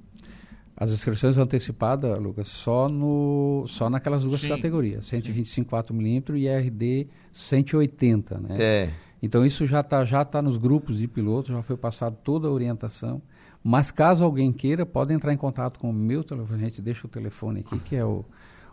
As 0.79 0.91
inscrições 0.91 1.37
antecipadas, 1.37 2.17
Lucas, 2.17 2.47
só 2.47 2.87
no 2.87 3.65
só 3.67 3.89
naquelas 3.89 4.23
duas 4.23 4.39
Sim. 4.39 4.47
categorias, 4.47 5.07
125 5.07 5.69
4mm 5.69 6.37
e 6.37 6.47
RD 6.47 7.09
180, 7.33 8.39
né? 8.39 8.57
É. 8.57 8.89
Então 9.21 9.45
isso 9.45 9.65
já 9.65 9.81
está 9.81 10.05
já 10.05 10.23
tá 10.23 10.41
nos 10.41 10.55
grupos 10.55 10.99
de 10.99 11.07
pilotos, 11.07 11.53
já 11.53 11.61
foi 11.61 11.75
passado 11.75 12.15
toda 12.23 12.47
a 12.47 12.51
orientação. 12.51 13.21
Mas 13.61 13.91
caso 13.91 14.23
alguém 14.23 14.53
queira, 14.53 14.85
pode 14.85 15.13
entrar 15.13 15.33
em 15.33 15.37
contato 15.37 15.77
com 15.79 15.89
o 15.89 15.93
meu 15.93 16.23
telefone. 16.23 16.63
A 16.63 16.69
gente 16.69 16.81
deixa 16.81 17.05
o 17.05 17.09
telefone 17.09 17.59
aqui, 17.59 17.77
que 17.79 17.97
é 17.97 18.05
o, 18.05 18.23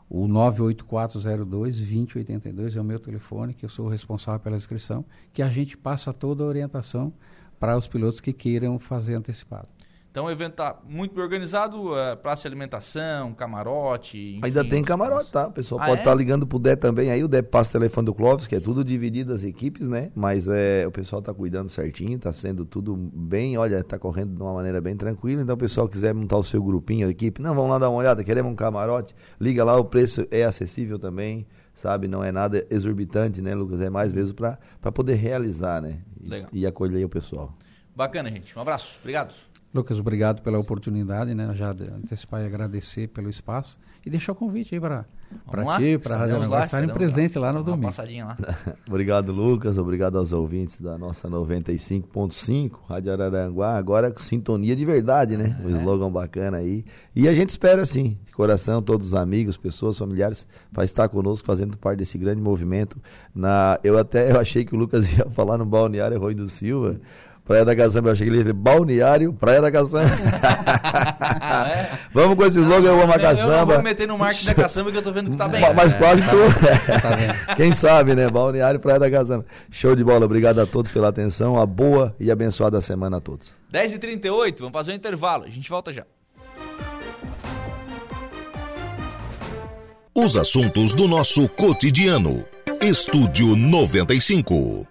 o 0.09 0.29
98402-2082, 0.29 2.77
é 2.77 2.81
o 2.81 2.85
meu 2.85 3.01
telefone, 3.01 3.53
que 3.53 3.65
eu 3.65 3.69
sou 3.69 3.87
o 3.87 3.89
responsável 3.89 4.39
pela 4.39 4.55
inscrição, 4.55 5.05
que 5.33 5.43
a 5.43 5.49
gente 5.49 5.77
passa 5.77 6.13
toda 6.13 6.45
a 6.45 6.47
orientação 6.47 7.13
para 7.59 7.77
os 7.77 7.89
pilotos 7.89 8.21
que 8.21 8.33
queiram 8.33 8.79
fazer 8.79 9.17
antecipado. 9.17 9.67
Então 10.17 10.25
o 10.25 10.31
evento 10.31 10.55
tá 10.55 10.81
muito 10.89 11.15
bem 11.15 11.23
organizado, 11.23 11.95
é, 11.95 12.17
praça 12.17 12.41
de 12.45 12.49
alimentação, 12.49 13.35
camarote. 13.35 14.17
enfim, 14.17 14.41
Ainda 14.47 14.67
tem 14.67 14.83
camarote, 14.83 15.31
tá? 15.31 15.49
O 15.49 15.53
pessoal 15.53 15.79
Ah, 15.79 15.85
pode 15.89 15.99
é? 15.99 16.01
estar 16.01 16.15
ligando 16.15 16.47
pro 16.47 16.59
Dé 16.59 16.75
também. 16.75 17.11
Aí 17.11 17.23
o 17.23 17.29
Dé 17.29 17.43
passa 17.43 17.69
o 17.69 17.73
telefone 17.73 18.07
do 18.07 18.15
Clóvis, 18.15 18.47
que 18.47 18.57
é 18.57 18.61
tudo 18.61 18.83
dividido 18.83 19.35
as 19.35 19.43
equipes, 19.45 19.89
né? 19.89 20.11
Mas 20.15 20.49
é, 20.49 20.87
o 20.87 20.91
pessoal 20.91 21.21
tá 21.21 21.35
cuidando 21.35 21.69
certinho, 21.69 22.19
tá 22.19 22.33
sendo 22.33 22.65
tudo 22.65 22.97
bem, 22.97 23.59
olha, 23.59 23.85
tá 23.85 23.99
correndo 23.99 24.35
de 24.35 24.41
uma 24.41 24.55
maneira 24.55 24.81
bem 24.81 24.97
tranquila. 24.97 25.43
Então, 25.43 25.55
o 25.55 25.59
pessoal 25.59 25.87
quiser 25.87 26.15
montar 26.15 26.39
o 26.39 26.43
seu 26.43 26.63
grupinho, 26.63 27.07
a 27.09 27.11
equipe, 27.11 27.43
não, 27.43 27.55
vamos 27.55 27.73
lá 27.73 27.79
dar 27.79 27.91
uma 27.91 27.99
olhada, 27.99 28.25
queremos 28.25 28.51
um 28.51 28.57
camarote, 28.57 29.15
liga 29.39 29.63
lá, 29.65 29.77
o 29.77 29.85
preço 29.85 30.27
é 30.31 30.45
acessível 30.45 30.99
também, 30.99 31.47
sabe? 31.75 32.09
Não 32.09 32.25
é 32.25 32.33
nada 32.33 32.67
exorbitante, 32.71 33.43
né, 33.43 33.55
Lucas? 33.55 33.83
É 33.83 33.91
mais 33.91 34.15
mesmo 34.15 34.35
para 34.35 34.57
poder 34.95 35.17
realizar, 35.17 35.83
né? 35.83 35.99
E, 36.25 36.31
Legal. 36.31 36.49
e 36.55 36.67
acolher 36.67 37.05
o 37.05 37.09
pessoal. 37.11 37.53
Bacana, 37.95 38.31
gente. 38.31 38.59
Um 38.59 38.63
abraço. 38.63 38.97
Obrigado. 39.03 39.35
Lucas, 39.77 39.99
obrigado 39.99 40.43
pela 40.43 40.59
oportunidade, 40.59 41.35
né? 41.35 41.49
Já 41.55 41.71
antecipar 41.71 42.43
e 42.43 42.47
agradecer 42.47 43.09
pelo 43.09 43.31
espaço. 43.31 43.79
E 44.05 44.11
deixar 44.11 44.33
o 44.33 44.35
convite 44.37 44.75
aí 44.75 44.81
para 44.81 44.97
lá? 45.65 45.79
ti, 45.79 45.99
para 45.99 46.15
a 46.15 46.19
Rádio 46.19 46.37
Aranguá 46.37 46.61
estarem 46.61 46.89
presentes 46.89 47.35
lá 47.35 47.53
no 47.53 47.59
Uma 47.59 47.65
domingo. 47.65 47.87
passadinha 47.87 48.25
lá. 48.25 48.37
Obrigado, 48.89 49.33
Lucas. 49.33 49.77
Obrigado 49.79 50.17
aos 50.17 50.33
ouvintes 50.33 50.81
da 50.81 50.97
nossa 50.97 51.29
95.5, 51.29 52.71
Rádio 52.89 53.13
Araranguá. 53.13 53.77
Agora 53.77 54.11
com 54.13 54.21
sintonia 54.21 54.77
de 54.77 54.85
verdade, 54.85 55.37
né? 55.37 55.59
Um 55.65 55.71
slogan 55.71 56.11
bacana 56.11 56.59
aí. 56.59 56.85
E 57.15 57.29
a 57.29 57.33
gente 57.33 57.51
espera, 57.51 57.85
sim, 57.85 58.17
de 58.25 58.33
coração, 58.33 58.81
todos 58.81 59.09
os 59.09 59.15
amigos, 59.15 59.57
pessoas, 59.57 59.99
familiares, 59.99 60.47
para 60.73 60.85
estar 60.85 61.09
conosco, 61.09 61.47
fazendo 61.47 61.77
parte 61.77 61.99
desse 61.99 62.17
grande 62.17 62.41
movimento. 62.41 62.97
Na, 63.35 63.81
eu 63.83 63.99
até 63.99 64.31
eu 64.31 64.39
achei 64.39 64.65
que 64.65 64.75
o 64.75 64.79
Lucas 64.79 65.13
ia 65.19 65.27
falar 65.31 65.59
no 65.59 65.67
Balneário 65.67 66.19
Rui 66.19 66.35
do 66.35 66.49
Silva. 66.49 67.01
Praia 67.47 67.65
da 67.65 67.77
Caçamba, 67.77 68.09
eu 68.09 68.13
achei 68.13 68.27
que 68.27 68.31
ele 68.31 68.39
ia 68.39 68.43
dizer 68.43 68.53
Balneário, 68.55 69.33
Praia 69.33 69.61
da 69.63 69.71
Caçamba. 69.71 70.11
Vamos 72.13 72.35
com 72.37 72.45
esse 72.45 72.59
slogan, 72.59 72.89
eu 72.89 73.01
amo 73.03 73.13
a 73.13 73.17
Eu- 73.17 73.21
Eu 73.21 73.29
caçamba. 73.29 73.75
vou 73.75 73.83
meter 73.83 74.09
no 74.09 74.19
marketing 74.19 74.47
da 74.47 74.55
caçamba 74.55 74.91
que 74.91 74.99
eu 74.99 75.03
tô 75.03 75.13
vendo 75.13 75.31
que 75.31 75.37
tá 75.37 75.47
bem. 75.47 75.61
Ma- 75.61 75.73
Mas 75.73 75.95
quase 75.95 76.23
que 76.23 76.29
tu. 76.29 76.37
Tá? 77.47 77.55
Quem 77.55 77.73
sabe, 77.73 78.15
né? 78.17 78.29
Balneário 78.29 78.81
Praia 78.81 78.99
da 78.99 79.09
Caçamba. 79.11 79.47
Show 79.71 79.95
de 79.95 80.03
bola. 80.03 80.25
Obrigado 80.25 80.59
a 80.61 80.67
todos 80.67 80.91
pela 80.91 81.09
atenção. 81.09 81.61
A 81.61 81.65
boa 81.65 82.15
e 82.19 82.31
abençoada 82.33 82.81
semana 82.81 83.19
a 83.19 83.21
todos. 83.21 83.55
10h38, 83.73 84.59
vamos 84.59 84.73
fazer 84.73 84.91
um 84.93 84.97
intervalo. 84.97 85.45
A 85.45 85.51
gente 85.51 85.69
volta 85.71 85.93
já. 85.93 86.03
Os 90.15 90.37
assuntos 90.37 90.95
do 90.95 91.07
nosso 91.07 91.49
cotidiano. 91.51 92.45
Estúdio 92.81 93.55
95. 93.55 94.87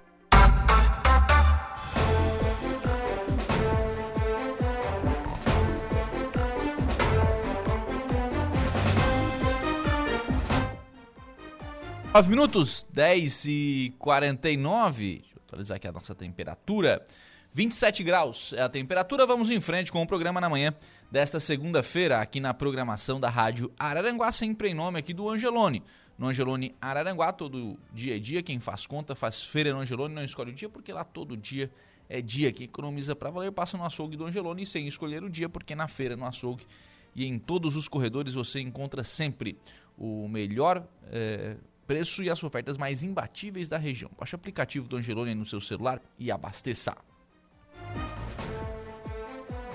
Nove 12.16 12.30
minutos, 12.30 12.88
10 12.94 13.46
e 13.46 13.94
49. 14.00 15.18
Deixa 15.18 15.36
eu 15.36 15.42
atualizar 15.46 15.76
aqui 15.76 15.86
a 15.86 15.92
nossa 15.92 16.16
temperatura. 16.16 17.06
27 17.54 18.04
graus 18.04 18.54
é 18.54 18.62
a 18.62 18.70
temperatura. 18.70 19.26
Vamos 19.26 19.52
em 19.52 19.60
frente 19.60 19.92
com 19.92 20.02
o 20.02 20.08
programa 20.08 20.40
na 20.40 20.50
manhã 20.50 20.74
desta 21.12 21.42
segunda-feira, 21.42 22.22
aqui 22.22 22.40
na 22.40 22.54
programação 22.54 23.20
da 23.20 23.30
Rádio 23.30 23.70
Araranguá, 23.78 24.32
sempre 24.32 24.70
em 24.70 24.74
nome 24.74 24.98
aqui 24.98 25.14
do 25.14 25.30
Angelone. 25.30 25.84
No 26.18 26.28
Angelone 26.28 26.74
Araranguá, 26.80 27.34
todo 27.34 27.78
dia 27.92 28.16
é 28.16 28.20
dia. 28.20 28.42
Quem 28.42 28.62
faz 28.62 28.88
conta, 28.88 29.14
faz 29.14 29.44
feira 29.44 29.74
no 29.74 29.80
Angelone, 29.82 30.16
não 30.16 30.24
escolhe 30.24 30.52
o 30.52 30.56
dia, 30.56 30.70
porque 30.70 30.94
lá 30.94 31.04
todo 31.04 31.36
dia 31.36 31.70
é 32.08 32.22
dia. 32.22 32.50
Quem 32.54 32.64
economiza 32.64 33.14
para 33.14 33.30
valer, 33.30 33.52
passa 33.52 33.78
no 33.78 33.84
açougue 33.84 34.16
do 34.16 34.26
Angelone 34.26 34.66
sem 34.66 34.88
escolher 34.88 35.22
o 35.22 35.30
dia, 35.30 35.50
porque 35.50 35.76
na 35.76 35.90
feira, 35.90 36.16
no 36.16 36.26
açougue 36.26 36.66
e 37.14 37.26
em 37.26 37.38
todos 37.38 37.76
os 37.76 37.90
corredores 37.90 38.36
você 38.36 38.62
encontra 38.62 39.04
sempre 39.04 39.58
o 39.98 40.30
melhor 40.30 40.86
eh, 41.12 41.56
preço 41.86 42.24
e 42.24 42.30
as 42.30 42.44
ofertas 42.44 42.78
mais 42.78 43.04
imbatíveis 43.04 43.70
da 43.70 43.78
região. 43.78 44.12
Baixe 44.18 44.36
o 44.36 44.38
aplicativo 44.38 44.88
do 44.88 44.98
Angelone 44.98 45.36
no 45.36 45.46
seu 45.46 45.62
celular 45.62 46.02
e 46.18 46.32
abasteça. 46.32 46.96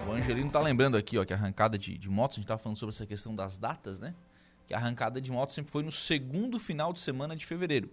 O 0.08 0.12
Angelino 0.12 0.50
tá 0.50 0.60
lembrando 0.60 0.96
aqui, 0.96 1.16
ó, 1.18 1.24
que 1.24 1.32
a 1.32 1.36
arrancada 1.36 1.78
de, 1.78 1.96
de 1.96 2.10
motos, 2.10 2.36
a 2.36 2.40
gente 2.40 2.48
tava 2.48 2.58
falando 2.58 2.76
sobre 2.76 2.92
essa 2.92 3.06
questão 3.06 3.34
das 3.34 3.56
datas, 3.56 4.00
né? 4.00 4.12
Que 4.66 4.74
a 4.74 4.76
arrancada 4.76 5.20
de 5.20 5.30
motos 5.30 5.54
sempre 5.54 5.70
foi 5.70 5.84
no 5.84 5.92
segundo 5.92 6.58
final 6.58 6.92
de 6.92 6.98
semana 6.98 7.36
de 7.36 7.46
fevereiro. 7.46 7.88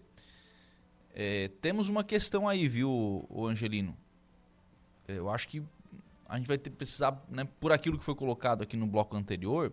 É, 1.14 1.50
temos 1.62 1.90
uma 1.90 2.04
questão 2.04 2.50
aí, 2.50 2.68
viu, 2.68 3.26
o 3.30 3.46
Angelino? 3.46 3.96
É, 5.08 5.14
Eu 5.14 5.30
acho 5.30 5.48
que 5.48 5.64
a 6.28 6.38
gente 6.38 6.48
vai 6.48 6.58
ter, 6.58 6.72
precisar, 6.72 7.24
né, 7.30 7.48
por 7.60 7.72
aquilo 7.72 7.98
que 7.98 8.04
foi 8.04 8.16
colocado 8.16 8.64
aqui 8.64 8.76
no 8.76 8.88
bloco 8.88 9.16
anterior, 9.16 9.72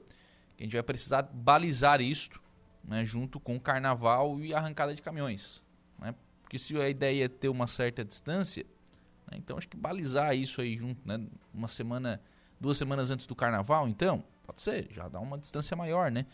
a 0.58 0.62
gente 0.62 0.72
vai 0.72 0.82
precisar 0.82 1.22
balizar 1.22 2.00
isto, 2.00 2.40
né, 2.86 3.04
junto 3.04 3.40
com 3.40 3.56
o 3.56 3.60
carnaval 3.60 4.40
e 4.40 4.54
arrancada 4.54 4.94
de 4.94 5.02
caminhões. 5.02 5.62
Né? 5.98 6.14
Porque 6.42 6.58
se 6.58 6.76
a 6.76 6.88
ideia 6.88 7.24
é 7.24 7.28
ter 7.28 7.48
uma 7.48 7.66
certa 7.66 8.04
distância, 8.04 8.64
né, 9.30 9.38
então 9.38 9.56
acho 9.56 9.68
que 9.68 9.76
balizar 9.76 10.36
isso 10.36 10.60
aí 10.60 10.76
junto, 10.76 11.00
né, 11.06 11.20
uma 11.52 11.68
semana 11.68 12.20
duas 12.60 12.76
semanas 12.76 13.10
antes 13.10 13.26
do 13.26 13.34
carnaval, 13.34 13.88
então? 13.88 14.24
Pode 14.46 14.60
ser, 14.60 14.88
já 14.90 15.08
dá 15.08 15.20
uma 15.20 15.36
distância 15.36 15.76
maior, 15.76 16.10
né? 16.10 16.24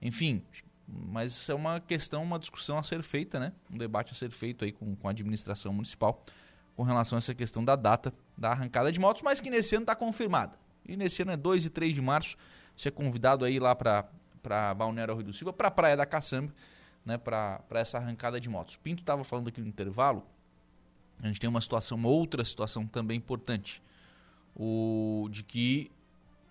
Enfim, 0.00 0.42
mas 0.86 1.32
isso 1.32 1.50
é 1.50 1.54
uma 1.54 1.80
questão, 1.80 2.22
uma 2.22 2.38
discussão 2.38 2.78
a 2.78 2.82
ser 2.82 3.02
feita, 3.02 3.40
né? 3.40 3.52
Um 3.70 3.78
debate 3.78 4.12
a 4.12 4.14
ser 4.14 4.30
feito 4.30 4.64
aí 4.64 4.72
com, 4.72 4.94
com 4.94 5.08
a 5.08 5.10
administração 5.10 5.72
municipal 5.72 6.22
com 6.80 6.84
relação 6.84 7.16
a 7.16 7.18
essa 7.18 7.34
questão 7.34 7.62
da 7.62 7.76
data 7.76 8.10
da 8.38 8.52
arrancada 8.52 8.90
de 8.90 8.98
motos, 8.98 9.22
mas 9.22 9.38
que 9.38 9.50
nesse 9.50 9.74
ano 9.74 9.82
está 9.82 9.94
confirmada. 9.94 10.58
E 10.86 10.96
nesse 10.96 11.20
ano 11.20 11.32
é 11.32 11.36
2 11.36 11.66
e 11.66 11.70
3 11.70 11.94
de 11.94 12.00
março. 12.00 12.38
Você 12.74 12.88
é 12.88 12.90
convidado 12.90 13.44
aí 13.44 13.58
lá 13.58 13.74
para 13.74 14.08
Balneário 14.74 15.14
Rio 15.14 15.24
do 15.24 15.32
Silva, 15.32 15.52
para 15.52 15.68
a 15.68 15.70
Praia 15.70 15.96
da 15.96 16.06
Caçamba, 16.06 16.52
né? 17.04 17.18
Para 17.18 17.62
essa 17.70 17.98
arrancada 17.98 18.40
de 18.40 18.48
motos. 18.48 18.76
Pinto 18.76 19.02
estava 19.02 19.24
falando 19.24 19.48
aqui 19.48 19.60
no 19.60 19.66
intervalo. 19.66 20.24
A 21.22 21.26
gente 21.26 21.40
tem 21.40 21.48
uma 21.48 21.60
situação, 21.60 21.98
uma 21.98 22.08
outra 22.08 22.44
situação 22.44 22.86
também 22.86 23.18
importante. 23.18 23.82
O, 24.56 25.28
de 25.30 25.42
que 25.42 25.90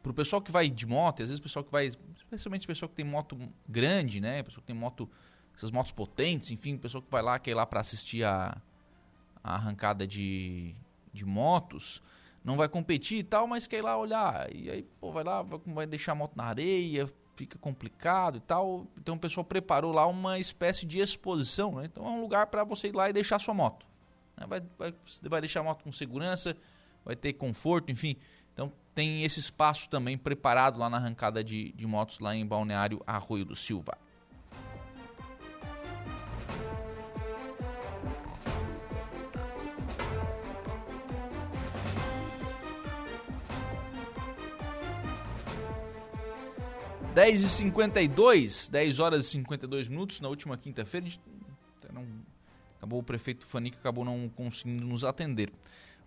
para 0.01 0.11
o 0.11 0.13
pessoal 0.13 0.41
que 0.41 0.51
vai 0.51 0.69
de 0.69 0.85
moto, 0.85 1.21
às 1.21 1.29
vezes 1.29 1.39
o 1.39 1.43
pessoal 1.43 1.63
que 1.63 1.71
vai, 1.71 1.87
especialmente 2.15 2.65
o 2.65 2.67
pessoal 2.67 2.89
que 2.89 2.95
tem 2.95 3.05
moto 3.05 3.37
grande, 3.67 4.21
né? 4.21 4.41
Pessoal 4.43 4.61
que 4.61 4.67
tem 4.67 4.75
moto, 4.75 5.09
essas 5.55 5.71
motos 5.71 5.91
potentes, 5.91 6.51
enfim, 6.51 6.75
o 6.75 6.79
pessoal 6.79 7.01
que 7.01 7.11
vai 7.11 7.21
lá, 7.21 7.37
quer 7.37 7.51
ir 7.51 7.55
lá 7.55 7.65
para 7.65 7.79
assistir 7.79 8.23
a, 8.23 8.57
a 9.43 9.55
arrancada 9.55 10.07
de, 10.07 10.73
de 11.11 11.25
motos, 11.25 12.01
não 12.43 12.55
vai 12.55 12.69
competir 12.69 13.19
e 13.19 13.23
tal, 13.23 13.45
mas 13.45 13.67
quer 13.67 13.77
ir 13.77 13.81
lá 13.81 13.97
olhar. 13.97 14.53
E 14.55 14.69
aí, 14.69 14.83
pô, 15.01 15.11
vai 15.11 15.23
lá, 15.23 15.43
vai 15.43 15.85
deixar 15.85 16.13
a 16.13 16.15
moto 16.15 16.35
na 16.35 16.45
areia, 16.45 17.07
fica 17.39 17.57
complicado 17.57 18.37
e 18.37 18.41
tal. 18.41 18.85
Então 18.97 19.15
o 19.15 19.19
pessoal 19.19 19.45
preparou 19.45 19.93
lá 19.93 20.05
uma 20.05 20.37
espécie 20.37 20.85
de 20.85 20.99
exposição, 20.99 21.75
né? 21.75 21.85
Então 21.85 22.05
é 22.05 22.09
um 22.09 22.19
lugar 22.19 22.47
para 22.47 22.65
você 22.65 22.89
ir 22.89 22.95
lá 22.95 23.09
e 23.09 23.13
deixar 23.13 23.39
sua 23.39 23.53
moto. 23.53 23.85
Né? 24.35 24.45
Vai, 24.45 24.61
vai, 24.77 24.93
você 25.05 25.29
vai 25.29 25.39
deixar 25.39 25.61
a 25.61 25.63
moto 25.63 25.83
com 25.83 25.91
segurança, 25.91 26.57
vai 27.05 27.15
ter 27.15 27.31
conforto, 27.33 27.91
enfim. 27.91 28.17
Então 28.53 28.73
tem 28.93 29.23
esse 29.23 29.39
espaço 29.39 29.89
também 29.89 30.17
preparado 30.17 30.77
lá 30.77 30.89
na 30.89 30.97
arrancada 30.97 31.41
de, 31.41 31.71
de 31.71 31.87
motos 31.87 32.19
lá 32.19 32.35
em 32.35 32.45
Balneário 32.45 33.01
Arroio 33.07 33.45
do 33.45 33.55
Silva. 33.55 33.97
Dez 47.19 47.43
e 47.43 47.49
cinquenta 47.49 48.01
e 48.01 48.07
dois, 48.07 48.69
10 48.69 48.99
horas 49.01 49.25
e 49.25 49.29
52 49.31 49.89
minutos, 49.89 50.21
na 50.21 50.29
última 50.29 50.57
quinta-feira, 50.57 51.05
não, 51.91 52.05
acabou 52.77 52.97
o 52.97 53.03
prefeito 53.03 53.45
Fanica 53.45 53.77
acabou 53.77 54.05
não 54.05 54.29
conseguindo 54.29 54.85
nos 54.85 55.03
atender. 55.03 55.51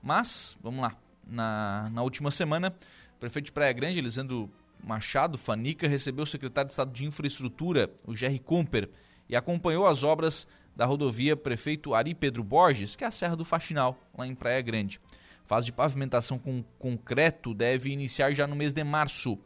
Mas, 0.02 0.56
vamos 0.62 0.80
lá, 0.80 0.96
na, 1.26 1.90
na 1.92 2.02
última 2.02 2.30
semana, 2.30 2.74
o 3.14 3.20
prefeito 3.20 3.44
de 3.44 3.52
Praia 3.52 3.74
Grande, 3.74 3.98
Elisandro 3.98 4.50
Machado 4.82 5.36
Fanica, 5.36 5.86
recebeu 5.86 6.22
o 6.22 6.26
secretário 6.26 6.68
de 6.68 6.72
Estado 6.72 6.90
de 6.90 7.04
Infraestrutura, 7.04 7.90
o 8.06 8.16
Jerry 8.16 8.38
Kumper, 8.38 8.88
e 9.28 9.36
acompanhou 9.36 9.86
as 9.86 10.02
obras 10.02 10.48
da 10.74 10.86
rodovia 10.86 11.36
Prefeito 11.36 11.92
Ari 11.92 12.14
Pedro 12.14 12.42
Borges, 12.42 12.96
que 12.96 13.04
é 13.04 13.08
a 13.08 13.10
Serra 13.10 13.36
do 13.36 13.44
Faxinal, 13.44 13.98
lá 14.16 14.26
em 14.26 14.34
Praia 14.34 14.62
Grande. 14.62 14.98
Fase 15.44 15.66
de 15.66 15.72
pavimentação 15.72 16.38
com 16.38 16.64
concreto 16.78 17.52
deve 17.52 17.90
iniciar 17.90 18.32
já 18.32 18.46
no 18.46 18.56
mês 18.56 18.72
de 18.72 18.82
março. 18.82 19.38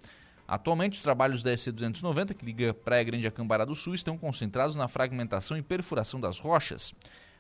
Atualmente, 0.49 0.95
os 0.95 1.03
trabalhos 1.03 1.43
da 1.43 1.53
EC 1.53 1.73
290, 1.73 2.35
que 2.35 2.45
liga 2.45 2.73
Praia 2.73 3.03
Grande 3.03 3.27
a 3.27 3.31
Cambará 3.31 3.65
do 3.65 3.75
Sul, 3.75 3.95
estão 3.95 4.17
concentrados 4.17 4.77
na 4.77 4.87
fragmentação 4.87 5.57
e 5.57 5.63
perfuração 5.63 6.21
das 6.21 6.39
rochas. 6.39 6.95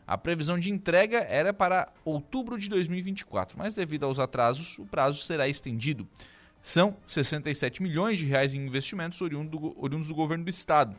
A 0.06 0.18
previsão 0.18 0.58
de 0.58 0.70
entrega 0.70 1.18
era 1.18 1.52
para 1.52 1.92
outubro 2.04 2.58
de 2.58 2.68
2024, 2.68 3.56
mas 3.58 3.74
devido 3.74 4.04
aos 4.04 4.18
atrasos, 4.18 4.78
o 4.78 4.86
prazo 4.86 5.22
será 5.22 5.48
estendido. 5.48 6.08
São 6.62 6.96
67 7.06 7.82
milhões 7.82 8.18
de 8.18 8.24
reais 8.24 8.54
em 8.54 8.66
investimentos 8.66 9.20
oriundos 9.20 10.08
do, 10.08 10.14
governo 10.14 10.44
do 10.44 10.50
estado 10.50 10.96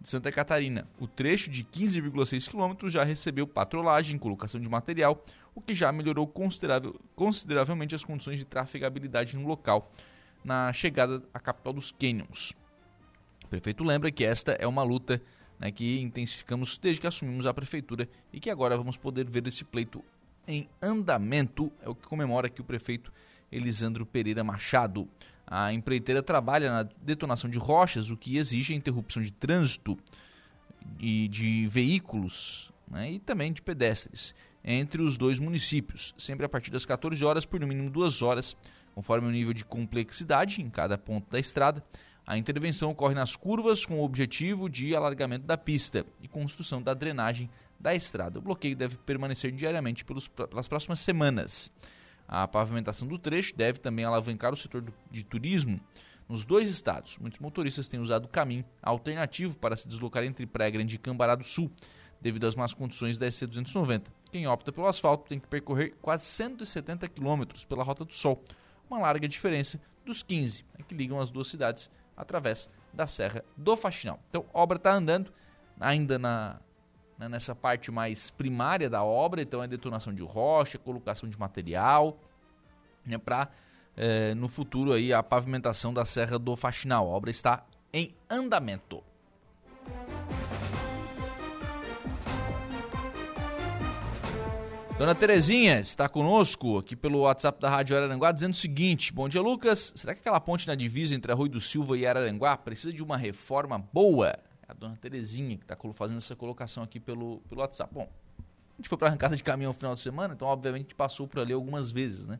de 0.00 0.08
Santa 0.08 0.30
Catarina. 0.30 0.88
O 0.98 1.06
trecho 1.06 1.50
de 1.50 1.64
15,6 1.64 2.48
quilômetros 2.48 2.92
já 2.92 3.02
recebeu 3.04 3.46
patrolagem, 3.46 4.16
colocação 4.16 4.60
de 4.60 4.68
material, 4.68 5.24
o 5.54 5.60
que 5.60 5.74
já 5.74 5.90
melhorou 5.92 6.26
consideravelmente 7.14 7.94
as 7.94 8.04
condições 8.04 8.38
de 8.38 8.44
trafegabilidade 8.44 9.36
no 9.36 9.46
local 9.46 9.92
na 10.44 10.72
chegada 10.72 11.22
à 11.32 11.40
capital 11.40 11.72
dos 11.72 11.92
Canyons. 11.92 12.54
O 13.44 13.48
prefeito 13.48 13.84
lembra 13.84 14.10
que 14.10 14.24
esta 14.24 14.52
é 14.52 14.66
uma 14.66 14.82
luta 14.82 15.20
né, 15.58 15.70
que 15.70 16.00
intensificamos 16.00 16.78
desde 16.78 17.00
que 17.00 17.06
assumimos 17.06 17.46
a 17.46 17.54
prefeitura 17.54 18.08
e 18.32 18.40
que 18.40 18.48
agora 18.48 18.76
vamos 18.76 18.96
poder 18.96 19.28
ver 19.28 19.46
esse 19.46 19.64
pleito 19.64 20.02
em 20.46 20.68
andamento, 20.80 21.70
é 21.82 21.88
o 21.88 21.94
que 21.94 22.06
comemora 22.06 22.46
aqui 22.46 22.60
o 22.60 22.64
prefeito 22.64 23.12
Elisandro 23.52 24.06
Pereira 24.06 24.42
Machado. 24.42 25.08
A 25.46 25.72
empreiteira 25.72 26.22
trabalha 26.22 26.70
na 26.70 26.82
detonação 27.02 27.50
de 27.50 27.58
rochas, 27.58 28.10
o 28.10 28.16
que 28.16 28.36
exige 28.36 28.72
a 28.72 28.76
interrupção 28.76 29.22
de 29.22 29.32
trânsito 29.32 29.98
e 30.98 31.28
de 31.28 31.66
veículos 31.66 32.72
né, 32.90 33.12
e 33.12 33.18
também 33.18 33.52
de 33.52 33.60
pedestres 33.60 34.34
entre 34.64 35.02
os 35.02 35.16
dois 35.16 35.38
municípios, 35.38 36.14
sempre 36.18 36.44
a 36.44 36.48
partir 36.48 36.70
das 36.70 36.84
14 36.84 37.24
horas 37.24 37.46
por 37.46 37.58
no 37.60 37.66
mínimo 37.66 37.90
duas 37.90 38.20
horas, 38.22 38.56
conforme 38.94 39.28
o 39.28 39.30
nível 39.30 39.52
de 39.52 39.64
complexidade 39.64 40.60
em 40.60 40.70
cada 40.70 40.98
ponto 40.98 41.30
da 41.30 41.38
estrada. 41.38 41.84
A 42.26 42.38
intervenção 42.38 42.90
ocorre 42.90 43.14
nas 43.14 43.34
curvas 43.34 43.84
com 43.84 43.98
o 43.98 44.04
objetivo 44.04 44.68
de 44.68 44.94
alargamento 44.94 45.46
da 45.46 45.58
pista 45.58 46.04
e 46.22 46.28
construção 46.28 46.80
da 46.80 46.94
drenagem 46.94 47.50
da 47.78 47.94
estrada. 47.94 48.38
O 48.38 48.42
bloqueio 48.42 48.76
deve 48.76 48.96
permanecer 48.98 49.50
diariamente 49.50 50.04
pelos, 50.04 50.28
pelas 50.28 50.68
próximas 50.68 51.00
semanas. 51.00 51.72
A 52.28 52.46
pavimentação 52.46 53.08
do 53.08 53.18
trecho 53.18 53.56
deve 53.56 53.80
também 53.80 54.04
alavancar 54.04 54.52
o 54.52 54.56
setor 54.56 54.82
do, 54.82 54.94
de 55.10 55.24
turismo 55.24 55.80
nos 56.28 56.44
dois 56.44 56.68
estados. 56.68 57.18
Muitos 57.18 57.40
motoristas 57.40 57.88
têm 57.88 57.98
usado 57.98 58.26
o 58.26 58.28
caminho 58.28 58.64
alternativo 58.80 59.56
para 59.56 59.74
se 59.74 59.88
deslocar 59.88 60.22
entre 60.22 60.46
Praia 60.46 60.70
Grande 60.70 60.94
e 60.94 60.98
Cambará 60.98 61.34
do 61.34 61.42
Sul, 61.42 61.68
devido 62.20 62.46
às 62.46 62.54
más 62.54 62.72
condições 62.72 63.18
da 63.18 63.28
SC 63.28 63.46
290. 63.48 64.12
Quem 64.30 64.46
opta 64.46 64.70
pelo 64.70 64.86
asfalto 64.86 65.28
tem 65.28 65.40
que 65.40 65.48
percorrer 65.48 65.94
quase 66.00 66.26
170 66.26 67.08
quilômetros 67.08 67.64
pela 67.64 67.82
Rota 67.82 68.04
do 68.04 68.14
Sol, 68.14 68.40
uma 68.90 68.98
larga 68.98 69.28
diferença 69.28 69.80
dos 70.04 70.22
15 70.22 70.64
né, 70.76 70.84
que 70.86 70.94
ligam 70.94 71.20
as 71.20 71.30
duas 71.30 71.46
cidades 71.46 71.90
através 72.16 72.68
da 72.92 73.06
Serra 73.06 73.44
do 73.56 73.76
Faxinal. 73.76 74.18
Então, 74.28 74.44
obra 74.52 74.76
está 74.76 74.92
andando 74.92 75.32
ainda 75.78 76.18
na, 76.18 76.60
né, 77.16 77.28
nessa 77.28 77.54
parte 77.54 77.90
mais 77.90 78.30
primária 78.30 78.90
da 78.90 79.02
obra, 79.02 79.40
então 79.40 79.62
é 79.62 79.68
detonação 79.68 80.12
de 80.12 80.22
rocha, 80.22 80.78
colocação 80.78 81.28
de 81.28 81.38
material, 81.38 82.18
né, 83.04 83.16
para 83.16 83.48
é, 83.96 84.34
no 84.34 84.48
futuro 84.48 84.92
aí 84.92 85.12
a 85.12 85.22
pavimentação 85.22 85.92
da 85.92 86.04
Serra 86.04 86.38
do 86.38 86.56
Faxinal. 86.56 87.06
A 87.06 87.10
obra 87.10 87.30
está 87.30 87.64
em 87.92 88.14
andamento. 88.28 89.02
Dona 95.00 95.14
Terezinha 95.14 95.80
está 95.80 96.10
conosco 96.10 96.76
aqui 96.76 96.94
pelo 96.94 97.20
WhatsApp 97.20 97.58
da 97.58 97.70
Rádio 97.70 97.96
Araranguá 97.96 98.30
dizendo 98.32 98.52
o 98.52 98.56
seguinte: 98.56 99.14
Bom 99.14 99.30
dia, 99.30 99.40
Lucas. 99.40 99.94
Será 99.96 100.12
que 100.12 100.20
aquela 100.20 100.38
ponte 100.38 100.68
na 100.68 100.74
divisa 100.74 101.14
entre 101.14 101.32
Arroio 101.32 101.52
do 101.52 101.58
Silva 101.58 101.96
e 101.96 102.06
Araranguá 102.06 102.54
precisa 102.54 102.92
de 102.92 103.02
uma 103.02 103.16
reforma 103.16 103.78
boa? 103.78 104.28
É 104.28 104.38
a 104.68 104.74
dona 104.74 104.94
Terezinha 104.96 105.56
que 105.56 105.64
está 105.64 105.74
fazendo 105.94 106.18
essa 106.18 106.36
colocação 106.36 106.82
aqui 106.82 107.00
pelo, 107.00 107.40
pelo 107.48 107.62
WhatsApp. 107.62 107.94
Bom, 107.94 108.12
a 108.38 108.76
gente 108.76 108.90
foi 108.90 108.98
para 108.98 109.08
arrancada 109.08 109.34
de 109.34 109.42
caminhão 109.42 109.70
no 109.70 109.74
final 109.74 109.94
de 109.94 110.02
semana, 110.02 110.34
então 110.34 110.46
obviamente 110.46 110.80
a 110.80 110.84
gente 110.88 110.94
passou 110.94 111.26
por 111.26 111.40
ali 111.40 111.54
algumas 111.54 111.90
vezes, 111.90 112.26
né? 112.26 112.38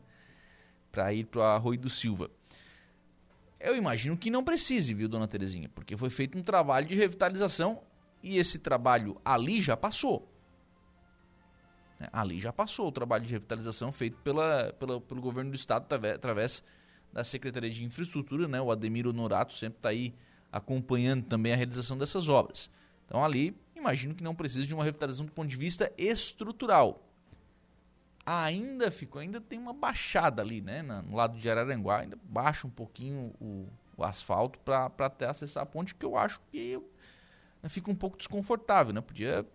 Para 0.91 1.11
ir 1.11 1.23
para 1.23 1.55
Arroio 1.55 1.79
do 1.79 1.89
Silva. 1.89 2.29
Eu 3.59 3.75
imagino 3.75 4.15
que 4.15 4.29
não 4.29 4.43
precise, 4.43 4.93
viu, 4.93 5.09
dona 5.09 5.27
Terezinha? 5.27 5.67
Porque 5.67 5.97
foi 5.97 6.11
feito 6.11 6.37
um 6.37 6.43
trabalho 6.43 6.85
de 6.85 6.93
revitalização 6.93 7.81
e 8.21 8.37
esse 8.37 8.59
trabalho 8.59 9.19
ali 9.25 9.63
já 9.63 9.75
passou. 9.75 10.30
Né? 12.01 12.07
Ali 12.11 12.39
já 12.39 12.51
passou 12.51 12.87
o 12.87 12.91
trabalho 12.91 13.23
de 13.23 13.31
revitalização 13.31 13.91
feito 13.91 14.17
pela, 14.17 14.73
pela, 14.73 14.99
pelo 14.99 15.21
governo 15.21 15.51
do 15.51 15.55
estado 15.55 15.85
através 15.93 16.63
da 17.13 17.23
Secretaria 17.23 17.69
de 17.69 17.83
Infraestrutura, 17.83 18.47
né? 18.47 18.59
O 18.59 18.71
Ademir 18.71 19.05
Honorato 19.05 19.53
sempre 19.53 19.77
está 19.77 19.89
aí 19.89 20.15
acompanhando 20.51 21.25
também 21.25 21.53
a 21.53 21.55
realização 21.55 21.95
dessas 21.97 22.27
obras. 22.27 22.71
Então 23.05 23.23
ali, 23.23 23.55
imagino 23.75 24.15
que 24.15 24.23
não 24.23 24.33
precisa 24.33 24.65
de 24.65 24.73
uma 24.73 24.83
revitalização 24.83 25.27
do 25.27 25.31
ponto 25.31 25.47
de 25.47 25.55
vista 25.55 25.93
estrutural. 25.95 27.07
Ainda 28.25 28.89
ficou, 28.89 29.21
ainda 29.21 29.39
tem 29.39 29.59
uma 29.59 29.73
baixada 29.73 30.41
ali, 30.41 30.59
né? 30.59 30.81
No 30.81 31.15
lado 31.15 31.37
de 31.37 31.49
Araranguá, 31.49 31.99
ainda 31.99 32.17
baixa 32.23 32.65
um 32.65 32.69
pouquinho 32.71 33.31
o, 33.39 33.67
o 33.95 34.03
asfalto 34.03 34.57
para 34.59 34.91
até 34.97 35.27
acessar 35.27 35.61
a 35.61 35.65
ponte, 35.67 35.93
que 35.93 36.05
eu 36.05 36.17
acho 36.17 36.41
que 36.51 36.81
né, 37.61 37.69
fica 37.69 37.91
um 37.91 37.95
pouco 37.95 38.17
desconfortável, 38.17 38.91
né? 38.91 39.01
Podia 39.01 39.45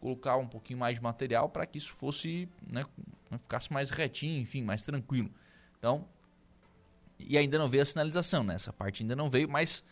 colocar 0.00 0.36
um 0.36 0.46
pouquinho 0.46 0.78
mais 0.78 0.96
de 0.96 1.02
material 1.02 1.48
para 1.48 1.66
que 1.66 1.78
isso 1.78 1.92
fosse, 1.92 2.48
né, 2.66 2.82
né, 3.30 3.38
ficasse 3.38 3.72
mais 3.72 3.90
retinho, 3.90 4.40
enfim, 4.40 4.62
mais 4.62 4.84
tranquilo. 4.84 5.30
Então, 5.78 6.06
e 7.18 7.36
ainda 7.36 7.58
não 7.58 7.68
veio 7.68 7.82
a 7.82 7.86
sinalização, 7.86 8.42
né? 8.42 8.54
Essa 8.54 8.72
parte 8.72 9.02
ainda 9.02 9.16
não 9.16 9.28
veio, 9.28 9.48
mas 9.48 9.82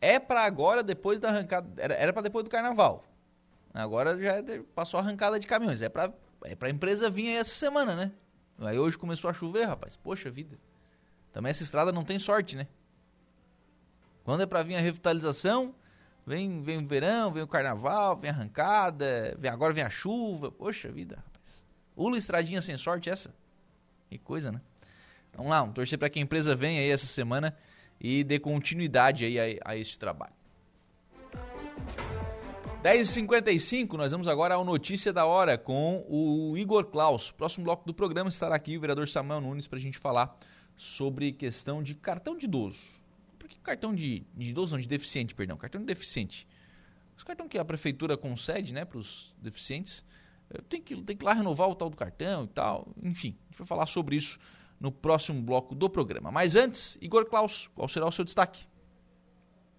é 0.00 0.18
para 0.18 0.44
agora, 0.44 0.82
depois 0.82 1.18
da 1.18 1.28
arrancada, 1.28 1.68
era 1.80 2.12
para 2.12 2.22
depois 2.22 2.44
do 2.44 2.50
carnaval. 2.50 3.04
Agora 3.74 4.18
já 4.20 4.42
passou 4.74 4.98
a 4.98 5.02
arrancada 5.02 5.40
de 5.40 5.46
caminhões, 5.46 5.80
é 5.82 5.88
para 5.88 6.12
é 6.44 6.56
a 6.60 6.70
empresa 6.70 7.08
vir 7.08 7.28
aí 7.28 7.36
essa 7.36 7.54
semana, 7.54 7.94
né? 7.94 8.12
Aí 8.58 8.78
hoje 8.78 8.98
começou 8.98 9.30
a 9.30 9.32
chover, 9.32 9.64
rapaz. 9.64 9.96
Poxa 9.96 10.30
vida. 10.30 10.58
Também 11.32 11.50
essa 11.50 11.62
estrada 11.62 11.92
não 11.92 12.04
tem 12.04 12.18
sorte, 12.18 12.56
né? 12.56 12.66
Quando 14.24 14.42
é 14.42 14.46
para 14.46 14.62
vir 14.62 14.76
a 14.76 14.80
revitalização, 14.80 15.74
vem, 16.26 16.62
vem 16.62 16.78
o 16.78 16.86
verão, 16.86 17.30
vem 17.32 17.42
o 17.42 17.46
carnaval, 17.46 18.16
vem 18.16 18.30
a 18.30 18.34
arrancada, 18.34 19.36
vem, 19.38 19.50
agora 19.50 19.72
vem 19.72 19.84
a 19.84 19.90
chuva. 19.90 20.50
Poxa 20.50 20.90
vida, 20.90 21.16
rapaz. 21.16 21.64
Ula 21.96 22.18
estradinha 22.18 22.62
sem 22.62 22.76
sorte 22.76 23.10
essa. 23.10 23.34
Que 24.10 24.18
coisa, 24.18 24.52
né? 24.52 24.60
Vamos 25.34 25.50
lá, 25.50 25.60
vamos 25.60 25.74
torcer 25.74 25.98
para 25.98 26.10
que 26.10 26.18
a 26.18 26.22
empresa 26.22 26.54
venha 26.54 26.80
aí 26.80 26.90
essa 26.90 27.06
semana 27.06 27.56
e 28.00 28.22
dê 28.22 28.38
continuidade 28.38 29.24
aí 29.24 29.58
a, 29.58 29.70
a 29.72 29.76
este 29.76 29.98
trabalho. 29.98 30.34
10h55, 32.82 33.92
nós 33.92 34.10
vamos 34.10 34.26
agora 34.26 34.56
ao 34.56 34.64
Notícia 34.64 35.12
da 35.12 35.24
Hora 35.24 35.56
com 35.56 36.04
o 36.08 36.58
Igor 36.58 36.86
Klaus. 36.86 37.30
Próximo 37.30 37.64
bloco 37.64 37.86
do 37.86 37.94
programa 37.94 38.28
estará 38.28 38.56
aqui 38.56 38.76
o 38.76 38.80
vereador 38.80 39.08
Samuel 39.08 39.40
Nunes 39.40 39.68
para 39.68 39.78
a 39.78 39.80
gente 39.80 39.98
falar 39.98 40.36
sobre 40.76 41.30
questão 41.30 41.80
de 41.80 41.94
cartão 41.94 42.36
de 42.36 42.46
idoso. 42.46 43.01
Que 43.52 43.58
cartão 43.58 43.94
de, 43.94 44.24
de 44.34 44.48
idoso, 44.48 44.74
não, 44.74 44.80
de 44.80 44.88
deficiente, 44.88 45.34
perdão, 45.34 45.58
cartão 45.58 45.78
de 45.78 45.86
deficiente. 45.86 46.48
Os 47.14 47.22
cartões 47.22 47.50
que 47.50 47.58
a 47.58 47.64
prefeitura 47.64 48.16
concede 48.16 48.72
né, 48.72 48.84
para 48.86 48.96
os 48.96 49.34
deficientes, 49.36 50.02
eh, 50.48 50.60
tem 50.70 50.80
que, 50.80 50.96
tem 51.02 51.14
que 51.14 51.24
lá 51.24 51.34
renovar 51.34 51.68
o 51.68 51.74
tal 51.74 51.90
do 51.90 51.96
cartão 51.96 52.44
e 52.44 52.48
tal. 52.48 52.88
Enfim, 53.02 53.36
a 53.42 53.46
gente 53.48 53.58
vai 53.58 53.66
falar 53.66 53.86
sobre 53.86 54.16
isso 54.16 54.38
no 54.80 54.90
próximo 54.90 55.42
bloco 55.42 55.74
do 55.74 55.90
programa. 55.90 56.32
Mas 56.32 56.56
antes, 56.56 56.96
Igor 57.02 57.26
Klaus, 57.26 57.68
qual 57.74 57.86
será 57.88 58.06
o 58.06 58.12
seu 58.12 58.24
destaque? 58.24 58.64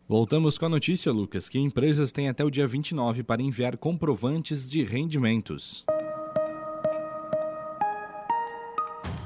Voltamos 0.08 0.60
com 0.60 0.68
a 0.68 0.70
notícia, 0.70 1.12
Lucas, 1.12 1.50
que 1.50 1.58
empresas 1.58 2.12
têm 2.12 2.30
até 2.30 2.46
o 2.46 2.52
dia 2.52 2.68
29 2.68 3.24
para 3.24 3.42
enviar 3.42 3.76
comprovantes 3.76 4.70
de 4.70 4.84
rendimentos. 4.84 5.84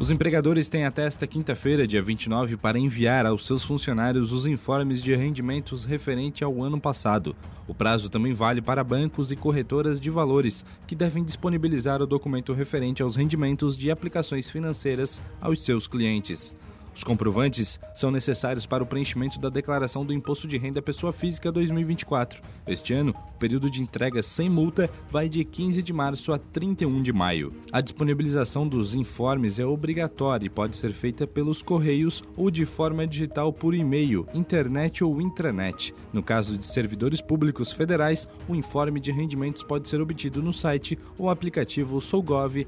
Os 0.00 0.10
empregadores 0.10 0.68
têm 0.68 0.84
até 0.84 1.04
esta 1.04 1.26
quinta-feira, 1.26 1.84
dia 1.84 2.00
29, 2.00 2.56
para 2.56 2.78
enviar 2.78 3.26
aos 3.26 3.44
seus 3.44 3.64
funcionários 3.64 4.30
os 4.30 4.46
informes 4.46 5.02
de 5.02 5.12
rendimentos 5.16 5.84
referente 5.84 6.44
ao 6.44 6.62
ano 6.62 6.80
passado. 6.80 7.34
O 7.66 7.74
prazo 7.74 8.08
também 8.08 8.32
vale 8.32 8.62
para 8.62 8.84
bancos 8.84 9.32
e 9.32 9.36
corretoras 9.36 10.00
de 10.00 10.08
valores, 10.08 10.64
que 10.86 10.94
devem 10.94 11.24
disponibilizar 11.24 12.00
o 12.00 12.06
documento 12.06 12.52
referente 12.52 13.02
aos 13.02 13.16
rendimentos 13.16 13.76
de 13.76 13.90
aplicações 13.90 14.48
financeiras 14.48 15.20
aos 15.40 15.64
seus 15.64 15.88
clientes. 15.88 16.54
Os 16.98 17.04
comprovantes 17.04 17.78
são 17.94 18.10
necessários 18.10 18.66
para 18.66 18.82
o 18.82 18.86
preenchimento 18.86 19.38
da 19.38 19.48
declaração 19.48 20.04
do 20.04 20.12
Imposto 20.12 20.48
de 20.48 20.58
Renda 20.58 20.82
Pessoa 20.82 21.12
Física 21.12 21.52
2024. 21.52 22.42
Este 22.66 22.92
ano, 22.92 23.14
o 23.36 23.38
período 23.38 23.70
de 23.70 23.80
entrega 23.80 24.20
sem 24.20 24.50
multa 24.50 24.90
vai 25.08 25.28
de 25.28 25.44
15 25.44 25.80
de 25.80 25.92
março 25.92 26.32
a 26.32 26.38
31 26.38 27.00
de 27.00 27.12
maio. 27.12 27.54
A 27.70 27.80
disponibilização 27.80 28.66
dos 28.66 28.96
informes 28.96 29.60
é 29.60 29.64
obrigatória 29.64 30.46
e 30.46 30.50
pode 30.50 30.76
ser 30.76 30.92
feita 30.92 31.24
pelos 31.24 31.62
correios 31.62 32.20
ou 32.36 32.50
de 32.50 32.66
forma 32.66 33.06
digital 33.06 33.52
por 33.52 33.76
e-mail, 33.76 34.26
internet 34.34 35.04
ou 35.04 35.22
intranet. 35.22 35.94
No 36.12 36.20
caso 36.20 36.58
de 36.58 36.66
servidores 36.66 37.20
públicos 37.20 37.72
federais, 37.72 38.26
o 38.48 38.56
informe 38.56 38.98
de 38.98 39.12
rendimentos 39.12 39.62
pode 39.62 39.88
ser 39.88 40.00
obtido 40.00 40.42
no 40.42 40.52
site 40.52 40.98
ou 41.16 41.30
aplicativo 41.30 42.00
sougov.br. 42.00 42.64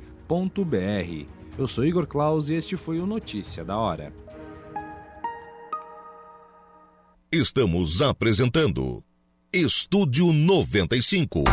Eu 1.59 1.67
sou 1.67 1.85
Igor 1.85 2.07
Claus 2.07 2.49
e 2.49 2.55
este 2.55 2.77
foi 2.77 3.01
o 3.01 3.07
Notícia 3.07 3.65
da 3.65 3.77
Hora. 3.77 4.13
Estamos 7.33 8.03
apresentando 8.03 9.05
Estúdio 9.53 10.33
95. 10.33 11.45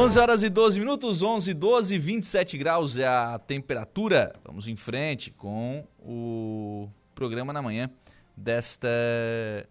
11 0.00 0.18
horas 0.18 0.42
e 0.42 0.48
12 0.48 0.80
minutos, 0.80 1.22
11, 1.22 1.52
12, 1.52 1.98
27 1.98 2.56
graus 2.56 2.96
é 2.96 3.06
a 3.06 3.38
temperatura. 3.38 4.32
Vamos 4.42 4.66
em 4.66 4.74
frente 4.74 5.30
com 5.30 5.86
o 5.98 6.88
programa 7.14 7.52
na 7.52 7.60
manhã 7.60 7.90
desta 8.34 8.88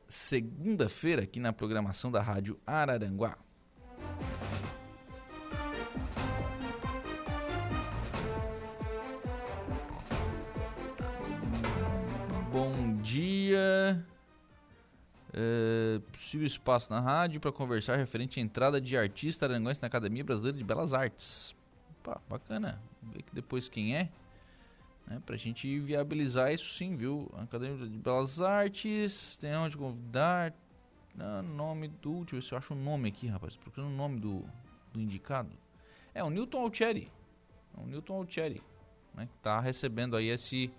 segunda-feira 0.07 1.23
aqui 1.23 1.39
na 1.39 1.51
programação 1.51 2.11
da 2.11 2.21
Rádio 2.21 2.59
Araranguá. 2.63 3.39
Bom 12.51 12.93
dia. 13.01 14.05
É, 15.31 15.99
possível 16.11 16.47
espaço 16.47 16.91
na 16.91 16.99
rádio 16.99 17.39
para 17.39 17.51
conversar 17.51 17.95
referente 17.97 18.39
à 18.39 18.43
entrada 18.43 18.81
de 18.81 18.97
artista 18.97 19.45
aranguense 19.45 19.81
na 19.81 19.87
Academia 19.87 20.23
Brasileira 20.23 20.57
de 20.57 20.63
Belas 20.63 20.93
Artes. 20.93 21.55
Opa, 21.99 22.19
bacana. 22.27 22.81
Ver 23.03 23.21
que 23.21 23.33
depois 23.33 23.69
quem 23.69 23.95
é. 23.95 24.09
Né, 25.05 25.21
para 25.25 25.35
a 25.35 25.37
gente 25.37 25.79
viabilizar 25.79 26.51
isso 26.53 26.73
sim, 26.73 26.95
viu? 26.95 27.31
Academia 27.37 27.87
de 27.87 27.97
Belas 27.97 28.41
Artes, 28.41 29.37
tem 29.37 29.55
onde 29.55 29.77
convidar. 29.77 30.53
Ah, 31.19 31.41
nome 31.41 31.87
do. 31.87 32.21
Deixa 32.21 32.35
eu 32.35 32.39
ver 32.39 32.47
se 32.47 32.51
eu 32.53 32.57
acho 32.57 32.73
o 32.73 32.77
nome 32.77 33.09
aqui, 33.09 33.27
rapaz. 33.27 33.55
Procurando 33.55 33.91
o 33.91 33.95
nome 33.95 34.19
do, 34.19 34.45
do 34.91 34.99
indicado. 34.99 35.51
É 36.13 36.23
o 36.23 36.29
Newton 36.29 36.61
Altieri. 36.61 37.11
É 37.77 37.81
o 37.81 37.85
Newton 37.85 38.15
Altieri. 38.15 38.63
Né, 39.13 39.25
que 39.25 39.35
está 39.35 39.59
recebendo 39.59 40.15
aí 40.15 40.29
esse 40.29 40.71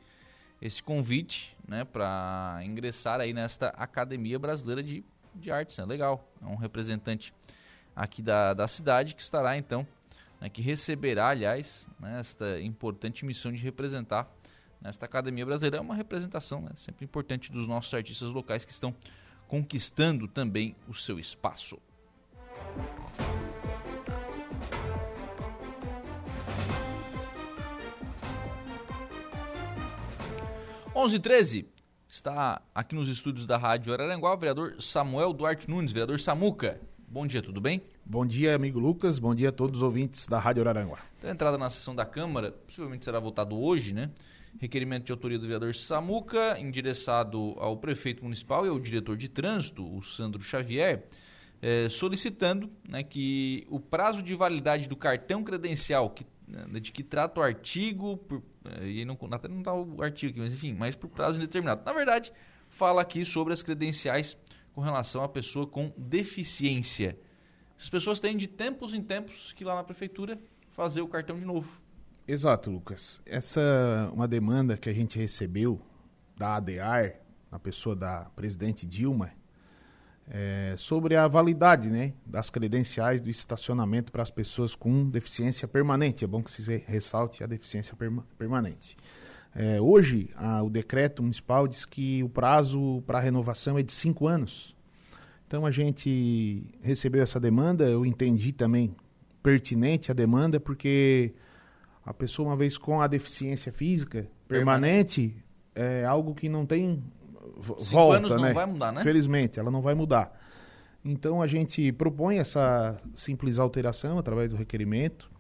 esse 0.61 0.83
convite 0.83 1.57
né, 1.67 1.85
para 1.85 2.61
ingressar 2.63 3.21
aí 3.21 3.33
nesta 3.33 3.69
Academia 3.69 4.39
Brasileira 4.39 4.83
de, 4.83 5.05
de 5.35 5.51
Artes. 5.51 5.79
Né? 5.79 5.85
Legal, 5.87 6.29
é 6.43 6.47
um 6.47 6.57
representante 6.57 7.33
aqui 7.97 8.23
da, 8.23 8.55
da 8.55 8.69
cidade 8.69 9.15
que 9.15 9.23
estará 9.23 9.57
então, 9.57 9.87
né, 10.41 10.49
que 10.49 10.61
receberá, 10.61 11.29
aliás, 11.29 11.89
né, 11.99 12.21
esta 12.21 12.61
importante 12.61 13.25
missão 13.25 13.53
de 13.53 13.63
representar 13.63 14.31
nesta 14.81 15.07
Academia 15.07 15.45
Brasileira. 15.47 15.79
É 15.79 15.81
uma 15.81 15.95
representação 15.95 16.61
né, 16.61 16.71
sempre 16.77 17.05
importante 17.05 17.51
dos 17.51 17.67
nossos 17.67 17.93
artistas 17.93 18.31
locais 18.31 18.65
que 18.65 18.73
estão 18.73 18.95
conquistando 19.49 20.29
também 20.29 20.77
o 20.87 20.95
seu 20.95 21.19
espaço. 21.19 21.79
11 30.93 31.21
13 31.21 31.67
está 32.11 32.61
aqui 32.75 32.97
nos 32.97 33.09
estúdios 33.09 33.47
da 33.47 33.57
Rádio 33.57 33.93
Araranguá 33.93 34.35
o 34.35 34.37
vereador 34.37 34.75
Samuel 34.81 35.33
Duarte 35.33 35.71
Nunes, 35.71 35.93
vereador 35.93 36.19
Samuca. 36.19 36.81
Bom 37.07 37.29
dia, 37.29 37.41
tudo 37.41 37.61
bem? 37.61 37.81
Bom 38.05 38.27
dia, 38.27 38.57
amigo 38.57 38.81
Lucas. 38.81 39.21
Bom 39.21 39.33
dia 39.33 39.51
a 39.51 39.53
todos 39.53 39.79
os 39.79 39.83
ouvintes 39.85 40.27
da 40.27 40.41
Rádio 40.41 40.63
Araranguá. 40.63 40.99
Então, 41.17 41.31
a 41.31 41.33
entrada 41.33 41.57
na 41.57 41.71
sessão 41.71 41.95
da 41.95 42.05
Câmara, 42.05 42.51
possivelmente 42.51 43.05
será 43.05 43.21
votado 43.21 43.57
hoje, 43.57 43.95
né? 43.95 44.11
Requerimento 44.59 45.05
de 45.05 45.13
autoria 45.13 45.39
do 45.39 45.43
vereador 45.43 45.73
Samuca, 45.77 46.59
endereçado 46.59 47.55
ao 47.59 47.77
prefeito 47.77 48.25
municipal 48.25 48.67
e 48.67 48.69
ao 48.69 48.81
diretor 48.81 49.17
de 49.17 49.29
trânsito, 49.29 49.87
o 49.97 50.03
Sandro 50.03 50.43
Xavier, 50.43 51.05
eh, 51.63 51.89
solicitando 51.89 52.69
né, 52.89 53.05
que 53.05 53.65
o 53.71 53.79
prazo 53.79 54.25
de 54.25 54.35
validade 54.35 54.89
do 54.89 54.97
cartão 54.97 55.45
credencial 55.45 56.11
que 56.11 56.27
de 56.81 56.93
que 56.93 57.03
trata 57.03 57.41
o 57.41 57.43
artigo, 57.43 58.17
por, 58.17 58.43
eh, 58.65 58.89
e 58.89 59.05
não, 59.05 59.19
até 59.31 59.49
não 59.49 59.59
está 59.59 59.75
o 59.75 60.03
artigo 60.03 60.33
aqui, 60.33 60.41
mas 60.41 60.53
enfim, 60.53 60.75
mas 60.75 60.95
por 60.95 61.09
prazo 61.09 61.37
indeterminado. 61.39 61.83
Na 61.85 61.93
verdade, 61.93 62.33
fala 62.69 63.03
aqui 63.03 63.25
sobre 63.25 63.53
as 63.53 63.63
credenciais 63.63 64.37
com 64.73 64.81
relação 64.81 65.23
à 65.23 65.29
pessoa 65.29 65.67
com 65.67 65.93
deficiência. 65.97 67.19
As 67.79 67.89
pessoas 67.89 68.21
têm 68.21 68.37
de 68.37 68.47
tempos 68.47 68.93
em 68.93 69.03
tempos 69.03 69.53
que 69.53 69.65
ir 69.65 69.67
lá 69.67 69.75
na 69.75 69.85
prefeitura 69.85 70.39
fazer 70.71 71.01
o 71.01 71.09
cartão 71.09 71.39
de 71.39 71.45
novo. 71.45 71.81
Exato, 72.27 72.71
Lucas. 72.71 73.21
Essa 73.27 74.11
uma 74.13 74.29
demanda 74.29 74.77
que 74.77 74.89
a 74.89 74.93
gente 74.93 75.19
recebeu 75.19 75.81
da 76.37 76.57
ADAR, 76.57 77.17
na 77.51 77.59
pessoa 77.59 77.97
da 77.97 78.31
presidente 78.37 78.87
Dilma, 78.87 79.33
é, 80.33 80.75
sobre 80.79 81.17
a 81.17 81.27
validade 81.27 81.91
né, 81.91 82.15
das 82.25 82.51
credenciais 82.51 83.21
do 83.21 83.29
estacionamento 83.29 84.13
para 84.13 84.23
as 84.23 84.31
pessoas 84.31 84.77
com 84.77 85.11
deficiência 85.11 85.67
permanente. 85.67 86.25
É 86.25 86.29
bom 86.29 86.41
que 86.41 86.51
se 86.53 86.77
ressalte 86.87 87.43
a 87.43 87.47
deficiência 87.49 87.97
perma 87.97 88.25
permanente. 88.39 88.97
É, 89.53 89.81
hoje, 89.81 90.31
a, 90.37 90.63
o 90.63 90.71
decreto 90.71 91.21
municipal 91.21 91.67
diz 91.67 91.85
que 91.85 92.23
o 92.23 92.29
prazo 92.29 93.03
para 93.05 93.19
renovação 93.19 93.77
é 93.77 93.83
de 93.83 93.93
cinco 93.93 94.29
anos. 94.29 94.77
Então 95.49 95.67
a 95.67 95.71
gente 95.73 96.63
recebeu 96.81 97.25
essa 97.25 97.41
demanda, 97.41 97.83
eu 97.85 98.07
entendi 98.07 98.53
também 98.53 98.95
pertinente 99.43 100.13
a 100.13 100.15
demanda, 100.15 100.61
porque 100.61 101.35
a 102.07 102.15
pessoa, 102.15 102.51
uma 102.51 102.57
vez 102.57 102.79
com 102.79 103.01
a 103.01 103.09
deficiência 103.09 103.73
física 103.73 104.29
permanente, 104.47 105.35
é 105.75 106.05
algo 106.05 106.37
que 106.37 106.49
não 106.49 106.65
tem 106.65 107.03
Cinco 107.63 107.85
volta, 107.91 108.17
anos 108.19 108.31
não 108.31 108.41
né? 108.43 108.53
vai 108.53 108.67
mudar, 108.67 108.93
né? 108.93 109.03
Felizmente, 109.03 109.59
ela 109.59 109.71
não 109.71 109.81
vai 109.83 109.95
mudar. 109.95 110.33
Então 111.05 111.41
a 111.41 111.47
gente 111.47 111.91
propõe 111.93 112.39
essa 112.39 113.01
simples 113.15 113.59
alteração 113.59 114.19
através 114.19 114.51
do 114.51 114.57
requerimento 114.57 115.31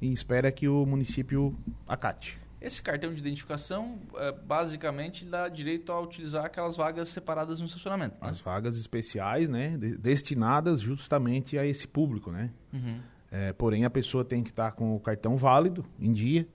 e 0.00 0.12
espera 0.12 0.50
que 0.50 0.68
o 0.68 0.84
município 0.84 1.56
acate. 1.86 2.38
Esse 2.60 2.80
cartão 2.80 3.12
de 3.12 3.20
identificação, 3.20 3.98
é, 4.16 4.32
basicamente, 4.32 5.24
dá 5.24 5.48
direito 5.48 5.92
a 5.92 6.00
utilizar 6.00 6.46
aquelas 6.46 6.76
vagas 6.76 7.10
separadas 7.10 7.60
no 7.60 7.66
estacionamento. 7.66 8.14
né? 8.14 8.28
As 8.28 8.40
vagas 8.40 8.76
especiais, 8.76 9.48
né, 9.50 9.76
de- 9.76 9.98
destinadas 9.98 10.80
justamente 10.80 11.58
a 11.58 11.66
esse 11.66 11.86
público, 11.86 12.32
né? 12.32 12.50
Uhum. 12.72 12.98
É, 13.30 13.52
porém, 13.52 13.84
a 13.84 13.90
pessoa 13.90 14.24
tem 14.24 14.42
que 14.42 14.48
estar 14.50 14.72
com 14.72 14.96
o 14.96 15.00
cartão 15.00 15.36
válido 15.36 15.84
em 16.00 16.10
dia 16.12 16.48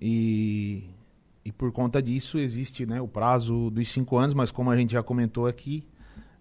e, 0.00 0.84
e 1.48 1.52
por 1.52 1.72
conta 1.72 2.00
disso 2.02 2.38
existe 2.38 2.84
né, 2.86 3.00
o 3.00 3.08
prazo 3.08 3.70
dos 3.70 3.88
cinco 3.88 4.16
anos, 4.16 4.34
mas 4.34 4.50
como 4.50 4.70
a 4.70 4.76
gente 4.76 4.92
já 4.92 5.02
comentou 5.02 5.46
aqui, 5.46 5.86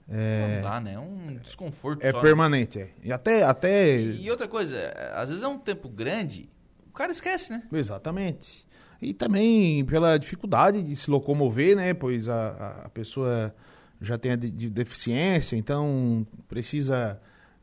é, 0.09 0.55
Não 0.61 0.69
dá, 0.69 0.79
né? 0.79 0.93
É 0.93 0.99
um 0.99 1.37
desconforto 1.41 2.01
é 2.03 2.11
só, 2.11 2.17
né? 2.17 2.23
permanente. 2.23 2.79
é. 2.79 2.89
E 3.03 3.11
até, 3.11 3.43
até 3.43 3.99
E 4.01 4.29
outra 4.31 4.47
coisa, 4.47 4.75
é, 4.77 5.11
às 5.15 5.29
vezes 5.29 5.43
é 5.43 5.47
um 5.47 5.57
tempo 5.59 5.89
grande, 5.89 6.49
o 6.89 6.93
cara 6.93 7.11
esquece, 7.11 7.51
né? 7.51 7.63
Exatamente. 7.73 8.65
E 9.01 9.13
também 9.13 9.83
pela 9.85 10.17
dificuldade 10.17 10.81
de 10.81 10.95
se 10.95 11.09
locomover, 11.11 11.75
né? 11.75 11.93
Pois 11.93 12.27
a, 12.27 12.47
a- 12.49 12.85
a 12.85 12.89
pessoa 12.89 13.53
já 14.01 14.17
tem 14.17 14.31
a 14.31 14.35
de, 14.35 14.49
de 14.49 14.69
deficiência, 14.69 15.55
então 15.55 16.25
precisa 16.47 17.19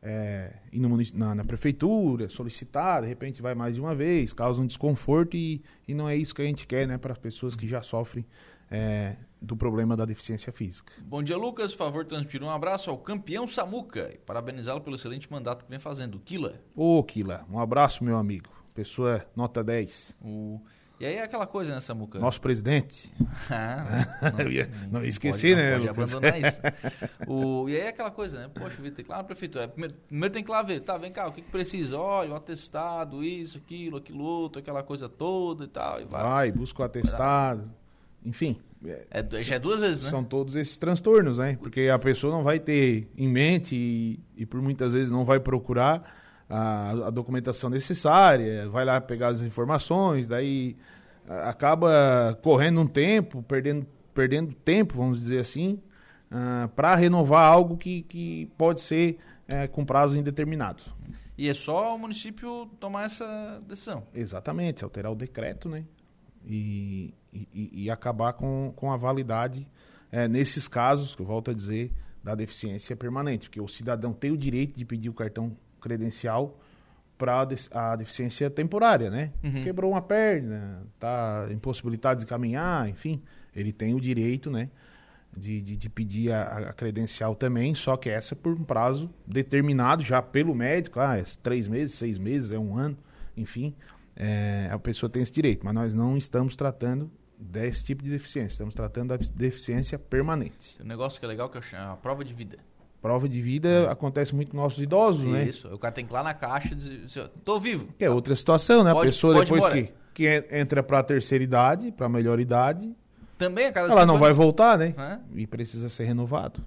é, 0.07 0.53
munici- 0.71 1.17
na, 1.17 1.33
na 1.33 1.43
prefeitura, 1.43 2.29
solicitar, 2.29 3.01
de 3.01 3.07
repente 3.07 3.41
vai 3.41 3.55
mais 3.55 3.73
de 3.73 3.81
uma 3.81 3.95
vez, 3.95 4.31
causa 4.33 4.61
um 4.61 4.67
desconforto 4.67 5.35
e, 5.35 5.63
e 5.87 5.95
não 5.95 6.07
é 6.07 6.15
isso 6.15 6.35
que 6.35 6.43
a 6.43 6.45
gente 6.45 6.67
quer, 6.67 6.87
né? 6.87 6.97
Para 6.97 7.11
as 7.13 7.17
pessoas 7.17 7.55
que 7.55 7.67
já 7.67 7.81
sofrem 7.81 8.23
é, 8.69 9.15
do 9.41 9.57
problema 9.57 9.97
da 9.97 10.05
deficiência 10.05 10.53
física. 10.53 10.93
Bom 11.01 11.23
dia, 11.23 11.35
Lucas. 11.35 11.71
Por 11.73 11.79
favor, 11.79 12.05
transmitir 12.05 12.43
um 12.43 12.49
abraço 12.51 12.91
ao 12.91 12.97
campeão 12.99 13.47
Samuca 13.47 14.11
e 14.13 14.17
parabenizá-lo 14.19 14.81
pelo 14.81 14.95
excelente 14.95 15.29
mandato 15.31 15.65
que 15.65 15.71
vem 15.71 15.79
fazendo. 15.79 16.19
Kila. 16.19 16.61
Ô, 16.75 17.03
Kila, 17.03 17.43
um 17.49 17.59
abraço, 17.59 18.03
meu 18.03 18.17
amigo. 18.17 18.49
Pessoa 18.75 19.25
nota 19.35 19.63
10. 19.63 20.17
O... 20.21 20.61
E 20.99 21.05
aí 21.05 21.15
é 21.15 21.23
aquela 21.23 21.45
coisa, 21.45 21.73
né, 21.75 21.81
Samuca? 21.81 22.19
Nosso 22.19 22.39
presidente. 22.39 23.11
Ah, 23.51 24.05
Eu 24.39 24.49
ia- 24.51 24.65
não 24.67 24.83
ia 24.85 24.91
pode- 24.91 25.09
esquecer, 25.09 25.55
não 25.55 25.63
né, 25.63 25.75
Pode 25.75 25.89
abandonar 25.89 26.41
isso. 26.41 26.59
O, 27.27 27.69
e 27.69 27.75
aí 27.75 27.81
é 27.81 27.87
aquela 27.89 28.09
coisa, 28.11 28.39
né? 28.39 28.49
Poxa, 28.53 28.81
vida, 28.81 28.95
tem 28.95 29.05
que 29.05 29.11
lá 29.11 29.17
na 29.17 29.23
prefeitura. 29.23 29.67
Primeiro, 29.67 29.93
primeiro 30.07 30.33
tem 30.33 30.43
que 30.43 30.49
lá 30.49 30.61
ver, 30.63 30.79
tá, 30.79 30.97
vem 30.97 31.11
cá, 31.11 31.27
o 31.27 31.31
que, 31.31 31.41
que 31.41 31.51
precisa? 31.51 31.97
Olha, 31.97 32.31
o 32.31 32.35
atestado, 32.35 33.23
isso, 33.23 33.57
aquilo, 33.57 33.97
aquilo 33.97 34.23
outro, 34.23 34.59
aquela 34.59 34.81
coisa 34.83 35.07
toda 35.09 35.65
e 35.65 35.67
tal. 35.67 36.01
E 36.01 36.05
vai. 36.05 36.23
Vai, 36.23 36.51
busca 36.51 36.81
o 36.81 36.85
atestado. 36.85 37.69
Enfim, 38.25 38.57
é, 38.83 39.05
É, 39.11 39.39
já 39.41 39.55
é 39.55 39.59
duas 39.59 39.81
vezes, 39.81 40.01
né? 40.01 40.09
São 40.09 40.23
todos 40.23 40.55
esses 40.55 40.77
transtornos, 40.77 41.37
né? 41.37 41.57
Porque 41.61 41.89
a 41.93 41.99
pessoa 41.99 42.33
não 42.33 42.43
vai 42.43 42.57
ter 42.59 43.07
em 43.17 43.27
mente 43.27 43.75
e, 43.75 44.19
e 44.35 44.45
por 44.45 44.61
muitas 44.61 44.93
vezes 44.93 45.11
não 45.11 45.23
vai 45.25 45.39
procurar 45.39 46.24
a, 46.49 46.91
a 46.91 47.09
documentação 47.09 47.69
necessária, 47.69 48.69
vai 48.69 48.85
lá 48.85 48.99
pegar 49.01 49.29
as 49.29 49.41
informações, 49.41 50.27
daí 50.27 50.77
acaba 51.27 52.37
correndo 52.41 52.81
um 52.81 52.87
tempo, 52.87 53.41
perdendo, 53.43 53.85
perdendo 54.13 54.53
tempo, 54.53 54.95
vamos 54.95 55.19
dizer 55.19 55.39
assim, 55.39 55.81
para 56.75 56.95
renovar 56.95 57.51
algo 57.51 57.77
que, 57.77 58.03
que 58.03 58.51
pode 58.57 58.81
ser 58.81 59.17
é, 59.47 59.67
com 59.67 59.85
prazo 59.85 60.17
indeterminado. 60.17 60.83
E 61.37 61.49
é 61.49 61.53
só 61.53 61.95
o 61.95 61.99
município 61.99 62.67
tomar 62.79 63.05
essa 63.05 63.61
decisão. 63.67 64.03
Exatamente, 64.13 64.83
alterar 64.83 65.11
o 65.11 65.15
decreto, 65.15 65.67
né? 65.67 65.83
E, 66.45 67.13
e, 67.33 67.83
e 67.85 67.89
acabar 67.89 68.33
com, 68.33 68.71
com 68.75 68.91
a 68.91 68.97
validade 68.97 69.67
é, 70.11 70.27
nesses 70.27 70.67
casos, 70.67 71.15
que 71.15 71.21
eu 71.21 71.25
volto 71.25 71.51
a 71.51 71.53
dizer, 71.53 71.91
da 72.23 72.35
deficiência 72.35 72.95
permanente. 72.95 73.47
Porque 73.47 73.59
o 73.59 73.67
cidadão 73.67 74.13
tem 74.13 74.31
o 74.31 74.37
direito 74.37 74.77
de 74.77 74.85
pedir 74.85 75.09
o 75.09 75.13
cartão 75.13 75.57
credencial 75.85 76.59
para 77.15 77.47
a 77.71 77.95
deficiência 77.95 78.49
temporária, 78.49 79.09
né? 79.11 79.31
Quebrou 79.63 79.91
uma 79.91 80.01
perna, 80.01 80.83
está 80.95 81.47
impossibilitado 81.51 82.19
de 82.19 82.25
caminhar, 82.25 82.89
enfim, 82.89 83.21
ele 83.55 83.71
tem 83.71 83.93
o 83.93 84.01
direito, 84.01 84.49
né? 84.49 84.69
De, 85.31 85.61
de, 85.61 85.77
de 85.77 85.89
pedir 85.89 86.31
a, 86.31 86.69
a 86.69 86.73
credencial 86.73 87.35
também, 87.35 87.75
só 87.75 87.95
que 87.97 88.09
essa 88.09 88.35
por 88.35 88.53
um 88.53 88.63
prazo 88.63 89.09
determinado 89.27 90.01
já 90.01 90.21
pelo 90.21 90.55
médico, 90.55 90.99
ah, 90.99 91.17
é 91.17 91.23
três 91.43 91.67
meses, 91.67 91.95
seis 91.95 92.17
meses, 92.17 92.51
é 92.51 92.57
um 92.57 92.75
ano, 92.75 92.97
enfim, 93.35 93.75
é, 94.15 94.69
a 94.71 94.79
pessoa 94.79 95.09
tem 95.09 95.21
esse 95.21 95.31
direito, 95.31 95.63
mas 95.65 95.73
nós 95.73 95.93
não 95.93 96.17
estamos 96.17 96.55
tratando 96.55 97.11
desse 97.37 97.83
tipo 97.83 98.01
de 98.01 98.09
deficiência, 98.09 98.53
estamos 98.53 98.73
tratando 98.73 99.09
da 99.09 99.17
deficiência 99.17 99.99
permanente. 99.99 100.75
Tem 100.77 100.85
um 100.85 100.89
negócio 100.89 101.19
que 101.19 101.25
é 101.25 101.27
legal 101.27 101.49
que 101.49 101.57
eu 101.57 101.61
chamo 101.61 101.91
a 101.91 101.97
prova 101.97 102.23
de 102.23 102.33
vida. 102.33 102.57
Prova 103.05 103.29
de 103.29 103.39
vida 103.39 103.91
acontece 103.91 104.33
muito 104.33 104.49
com 104.49 104.57
nossos 104.57 104.81
idosos, 104.81 105.23
né? 105.25 105.43
Isso. 105.43 105.67
O 105.71 105.77
cara 105.77 105.91
tem 105.93 106.03
que 106.03 106.11
ir 106.11 106.15
lá 106.15 106.23
na 106.23 106.33
caixa 106.33 106.73
e 106.73 106.75
dizer, 106.75 107.29
tô 107.43 107.59
vivo. 107.59 107.89
Que 107.99 108.03
é 108.05 108.09
outra 108.09 108.35
situação, 108.35 108.83
né? 108.83 108.91
Pode- 108.93 109.09
a 109.09 109.11
pessoa 109.11 109.39
depois 109.43 109.63
embora. 109.63 109.79
que, 109.83 109.93
que 110.11 110.27
en- 110.27 110.59
entra 110.61 110.81
para 110.81 110.97
a 110.97 111.03
terceira 111.03 111.43
idade, 111.43 111.91
para 111.91 112.07
a 112.07 112.09
melhor 112.09 112.39
idade, 112.39 112.95
Também 113.37 113.67
a 113.67 113.71
cada 113.71 113.91
ela 113.91 114.07
não 114.07 114.17
vai 114.17 114.29
anos, 114.29 114.37
voltar, 114.37 114.75
né? 114.79 114.95
né? 114.97 115.19
E 115.35 115.45
precisa 115.45 115.87
ser 115.87 116.05
renovado. 116.05 116.65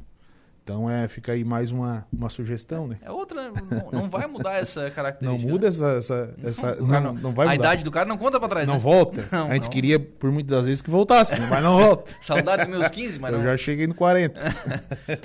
Então 0.69 0.91
é, 0.91 1.09
fica 1.09 1.33
aí 1.33 1.45
mais 1.45 1.71
uma, 1.73 2.07
uma 2.13 2.29
sugestão, 2.29 2.87
né? 2.87 2.99
É 3.01 3.11
outra, 3.11 3.51
não, 3.51 3.91
não 4.03 4.11
vai 4.11 4.27
mudar 4.27 4.57
essa 4.57 4.83
Não 4.85 4.91
característica. 4.91 5.51
muda 5.51 5.63
né? 5.63 5.69
essa. 5.69 5.87
essa, 5.97 6.35
essa 6.45 6.83
O 6.83 6.87
cara 6.87 7.01
não, 7.01 7.15
não 7.15 7.33
vai 7.33 7.47
a 7.47 7.51
mudar. 7.53 7.65
idade 7.65 7.85
do 7.85 7.91
cara 7.91 8.07
não 8.07 8.19
conta 8.19 8.39
pra 8.39 8.51
trás, 8.51 8.67
não 8.67 8.75
né? 8.75 8.81
volta. 8.81 9.27
Não, 9.33 9.47
a 9.49 9.55
gente 9.55 9.65
não. 9.65 9.71
queria, 9.71 9.99
por 9.99 10.31
muitas 10.31 10.51
das 10.51 10.67
vezes, 10.67 10.83
que 10.83 10.91
voltasse, 10.91 11.39
né? 11.39 11.47
mas 11.49 11.63
não 11.63 11.79
volta. 11.79 12.15
Saudade 12.21 12.67
dos 12.67 12.79
meus 12.79 12.91
15, 12.91 13.19
mas 13.19 13.33
Eu 13.33 13.39
não, 13.39 13.45
já 13.47 13.57
cheguei 13.57 13.87
no 13.87 13.95
40. 13.95 14.39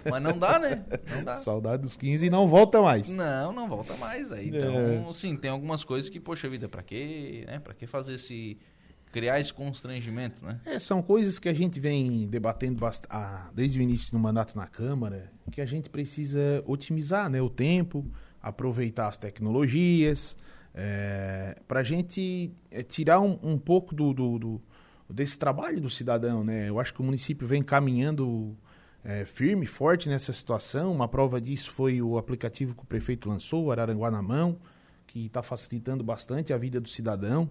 mas 0.10 0.24
não 0.24 0.38
dá, 0.38 0.60
né? 0.60 0.82
Não 1.14 1.24
dá. 1.26 1.34
Saudade 1.34 1.82
dos 1.82 1.98
15 1.98 2.26
e 2.26 2.30
não 2.30 2.48
volta 2.48 2.82
mais. 2.82 3.10
Não, 3.10 3.52
não 3.52 3.68
volta 3.68 3.96
mais 3.98 4.32
aí. 4.32 4.48
Então, 4.50 5.12
sim, 5.12 5.36
tem 5.36 5.52
algumas 5.52 5.84
coisas 5.84 6.10
que, 6.10 6.20
poxa 6.20 6.48
vida, 6.48 6.70
pra 6.70 6.82
quê, 6.84 7.44
né? 7.48 7.60
Pra 7.60 7.74
que 7.74 7.86
fazer 7.88 8.14
esse 8.14 8.58
criar 9.14 9.40
esse 9.40 9.54
constrangimento, 9.54 10.44
né? 10.44 10.60
É, 10.66 10.80
são 10.80 11.02
coisas 11.02 11.38
que 11.38 11.48
a 11.48 11.54
gente 11.54 11.80
vem 11.80 12.28
debatendo 12.28 12.80
bast- 12.80 13.06
ah, 13.10 13.50
desde 13.54 13.80
o 13.80 13.82
início 13.82 14.12
do 14.12 14.18
mandato 14.20 14.58
na 14.58 14.66
Câmara, 14.68 15.32
que 15.52 15.62
a 15.62 15.66
gente 15.66 15.88
precisa 15.90 16.64
otimizar 16.66 17.30
né, 17.30 17.40
o 17.42 17.50
tempo, 17.50 18.06
aproveitar 18.42 19.08
as 19.08 19.18
tecnologias, 19.18 20.36
para 21.68 21.80
a 21.82 21.84
gente 21.84 22.52
é, 22.72 22.82
tirar 22.82 23.20
um, 23.22 23.38
um 23.44 23.58
pouco 23.58 23.94
do, 23.94 24.12
do- 24.14 24.40
do- 24.40 24.62
desse 25.08 25.38
trabalho 25.38 25.80
do 25.80 25.90
cidadão. 25.92 26.44
Né? 26.44 26.68
Eu 26.70 26.80
acho 26.80 26.92
que 26.92 27.00
o 27.00 27.04
município 27.04 27.48
vem 27.48 27.62
caminhando 27.62 28.58
é, 29.04 29.26
firme, 29.26 29.68
forte 29.68 30.10
nessa 30.10 30.34
situação. 30.34 30.92
Uma 30.92 31.08
prova 31.08 31.40
disso 31.40 31.70
foi 31.72 32.02
o 32.02 32.18
aplicativo 32.18 32.74
que 32.74 32.82
o 32.82 32.86
prefeito 32.88 33.30
lançou, 33.30 33.66
o 33.66 33.72
Araranguá 33.72 34.10
na 34.10 34.24
Mão, 34.24 34.58
que 35.06 35.28
está 35.28 35.44
facilitando 35.44 36.04
bastante 36.04 36.52
a 36.52 36.58
vida 36.58 36.82
do 36.82 36.90
cidadão 36.90 37.48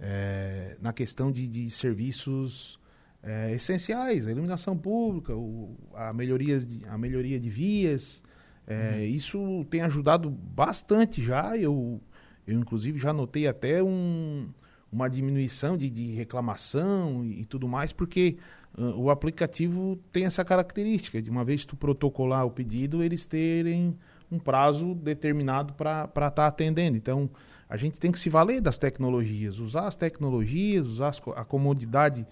é, 0.00 0.76
na 0.80 0.92
questão 0.92 1.30
de, 1.30 1.46
de 1.46 1.70
serviços 1.70 2.78
é, 3.22 3.52
essenciais, 3.52 4.26
a 4.26 4.30
iluminação 4.30 4.76
pública, 4.76 5.34
o, 5.34 5.76
a, 5.94 6.12
melhorias 6.12 6.66
de, 6.66 6.86
a 6.88 6.98
melhoria 6.98 7.38
de 7.38 7.48
vias. 7.48 8.22
É, 8.66 9.04
Isso 9.04 9.64
tem 9.70 9.82
ajudado 9.82 10.30
bastante 10.30 11.22
já. 11.22 11.56
Eu, 11.56 12.00
eu 12.46 12.58
inclusive, 12.58 12.98
já 12.98 13.12
notei 13.12 13.46
até 13.46 13.82
um, 13.82 14.48
uma 14.90 15.08
diminuição 15.08 15.76
de, 15.76 15.88
de 15.88 16.12
reclamação 16.12 17.24
e, 17.24 17.40
e 17.40 17.44
tudo 17.44 17.68
mais, 17.68 17.92
porque 17.92 18.36
ah, 18.76 18.94
o 18.96 19.10
aplicativo 19.10 19.98
tem 20.12 20.24
essa 20.24 20.44
característica 20.44 21.20
de 21.20 21.30
uma 21.30 21.44
vez 21.44 21.62
que 21.62 21.68
tu 21.68 21.76
protocolar 21.76 22.44
o 22.44 22.50
pedido, 22.50 23.02
eles 23.02 23.26
terem 23.26 23.96
um 24.30 24.38
prazo 24.38 24.94
determinado 24.94 25.74
para 25.74 26.08
estar 26.28 26.46
atendendo. 26.46 26.96
Então, 26.96 27.28
a 27.72 27.76
gente 27.78 27.98
tem 27.98 28.12
que 28.12 28.18
se 28.18 28.28
valer 28.28 28.60
das 28.60 28.76
tecnologias, 28.76 29.58
usar 29.58 29.88
as 29.88 29.96
tecnologias, 29.96 30.86
usar 30.86 31.14
a 31.34 31.42
comodidade 31.42 32.26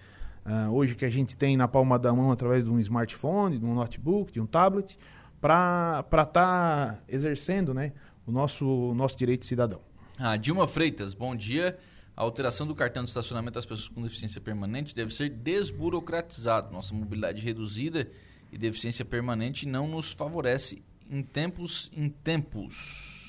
ah, 0.45 0.71
hoje 0.71 0.95
que 0.95 1.03
a 1.03 1.09
gente 1.09 1.35
tem 1.35 1.57
na 1.57 1.67
palma 1.67 1.99
da 1.99 2.13
mão 2.13 2.31
através 2.31 2.67
de 2.67 2.71
um 2.71 2.79
smartphone, 2.79 3.59
de 3.59 3.65
um 3.65 3.73
notebook, 3.73 4.31
de 4.31 4.39
um 4.39 4.45
tablet, 4.45 4.99
para 5.41 6.05
estar 6.13 7.03
exercendo 7.09 7.73
né, 7.73 7.95
o 8.27 8.31
nosso, 8.31 8.93
nosso 8.95 9.17
direito 9.17 9.41
de 9.41 9.47
cidadão. 9.47 9.81
Ah, 10.19 10.37
Dilma 10.37 10.69
Freitas, 10.69 11.15
bom 11.15 11.35
dia. 11.35 11.79
A 12.15 12.21
alteração 12.21 12.67
do 12.67 12.75
cartão 12.75 13.03
de 13.03 13.09
estacionamento 13.09 13.55
das 13.55 13.65
pessoas 13.65 13.89
com 13.89 14.03
deficiência 14.03 14.43
permanente 14.43 14.95
deve 14.95 15.15
ser 15.15 15.31
desburocratizado. 15.31 16.71
Nossa 16.71 16.93
mobilidade 16.95 17.43
reduzida 17.43 18.07
e 18.53 18.59
deficiência 18.59 19.07
permanente 19.07 19.67
não 19.67 19.89
nos 19.89 20.13
favorece 20.13 20.83
em 21.09 21.23
tempos 21.23 21.91
em 21.97 22.11
tempos. 22.11 23.20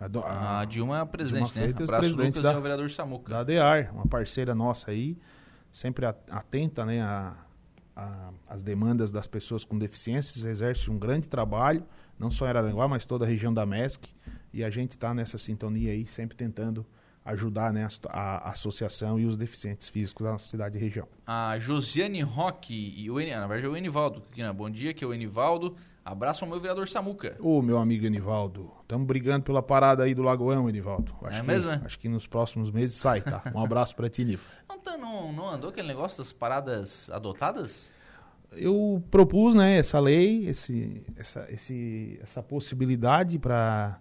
A, 0.00 0.08
do- 0.08 0.20
A, 0.20 0.60
a- 0.60 0.64
Dilma 0.64 0.98
é 0.98 1.00
a 1.00 1.06
presidente, 1.06 1.46
Dilma 1.46 1.54
né? 1.56 1.62
Freitas, 1.62 1.88
Abraço, 1.88 2.00
presidente 2.02 2.36
Lucas, 2.36 2.42
da- 2.44 2.52
e 2.52 2.54
ao 2.56 2.62
vereador 2.62 2.90
Samuca. 2.90 3.30
da 3.32 3.40
ADEAR, 3.40 3.92
uma 3.94 4.06
parceira 4.06 4.54
nossa 4.54 4.90
aí, 4.90 5.16
sempre 5.72 6.06
atenta 6.06 6.86
né, 6.86 7.00
a, 7.02 7.36
a, 7.96 8.30
as 8.48 8.62
demandas 8.62 9.10
das 9.10 9.26
pessoas 9.26 9.64
com 9.64 9.76
deficiências, 9.78 10.44
exerce 10.44 10.90
um 10.90 10.98
grande 10.98 11.28
trabalho, 11.28 11.84
não 12.18 12.30
só 12.30 12.46
em 12.46 12.48
Araranguá, 12.48 12.86
mas 12.88 13.06
toda 13.06 13.24
a 13.24 13.28
região 13.28 13.52
da 13.52 13.64
MESC, 13.66 14.14
e 14.52 14.64
a 14.64 14.70
gente 14.70 14.92
está 14.92 15.12
nessa 15.12 15.36
sintonia 15.38 15.92
aí, 15.92 16.06
sempre 16.06 16.36
tentando 16.36 16.86
ajudar 17.24 17.72
né, 17.74 17.86
a, 18.08 18.48
a, 18.48 18.50
associação 18.52 19.20
e 19.20 19.26
os 19.26 19.36
deficientes 19.36 19.88
físicos 19.88 20.24
da 20.24 20.32
nossa 20.32 20.48
cidade 20.48 20.78
e 20.78 20.80
região. 20.80 21.06
A 21.26 21.58
Josiane 21.58 22.22
Roque 22.22 22.94
e 22.96 23.10
o, 23.10 23.16
na 23.16 23.46
verdade 23.46 23.66
é 23.66 23.68
o 23.68 23.76
Enivaldo, 23.76 24.22
aqui, 24.30 24.42
né? 24.42 24.50
bom 24.52 24.70
dia, 24.70 24.94
que 24.94 25.04
é 25.04 25.06
o 25.06 25.12
Enivaldo, 25.12 25.76
abraço 26.08 26.44
ao 26.44 26.50
meu 26.50 26.58
vereador 26.58 26.88
Samuca. 26.88 27.36
Ô, 27.38 27.60
meu 27.60 27.76
amigo 27.76 28.06
Enivaldo, 28.06 28.72
estamos 28.80 29.06
brigando 29.06 29.44
pela 29.44 29.62
parada 29.62 30.04
aí 30.04 30.14
do 30.14 30.22
Lagoão, 30.22 30.68
Enivaldo. 30.68 31.14
Acho 31.22 31.36
é 31.36 31.40
que, 31.40 31.46
mesmo, 31.46 31.70
né? 31.70 31.82
Acho 31.84 31.98
que 31.98 32.08
nos 32.08 32.26
próximos 32.26 32.70
meses 32.70 32.96
sai, 32.96 33.20
tá? 33.20 33.42
Um 33.54 33.62
abraço 33.62 33.94
para 33.94 34.08
ti, 34.08 34.24
Nifa. 34.24 34.48
Não, 34.68 34.78
tá, 34.78 34.96
não, 34.96 35.32
não 35.32 35.48
andou 35.50 35.70
aquele 35.70 35.88
negócio 35.88 36.18
das 36.18 36.32
paradas 36.32 37.10
adotadas? 37.10 37.90
Eu 38.52 39.02
propus, 39.10 39.56
né, 39.56 39.76
essa 39.76 39.98
lei, 39.98 40.46
esse, 40.46 41.04
essa, 41.16 41.46
esse, 41.50 42.18
essa 42.22 42.42
possibilidade 42.42 43.38
para 43.38 44.00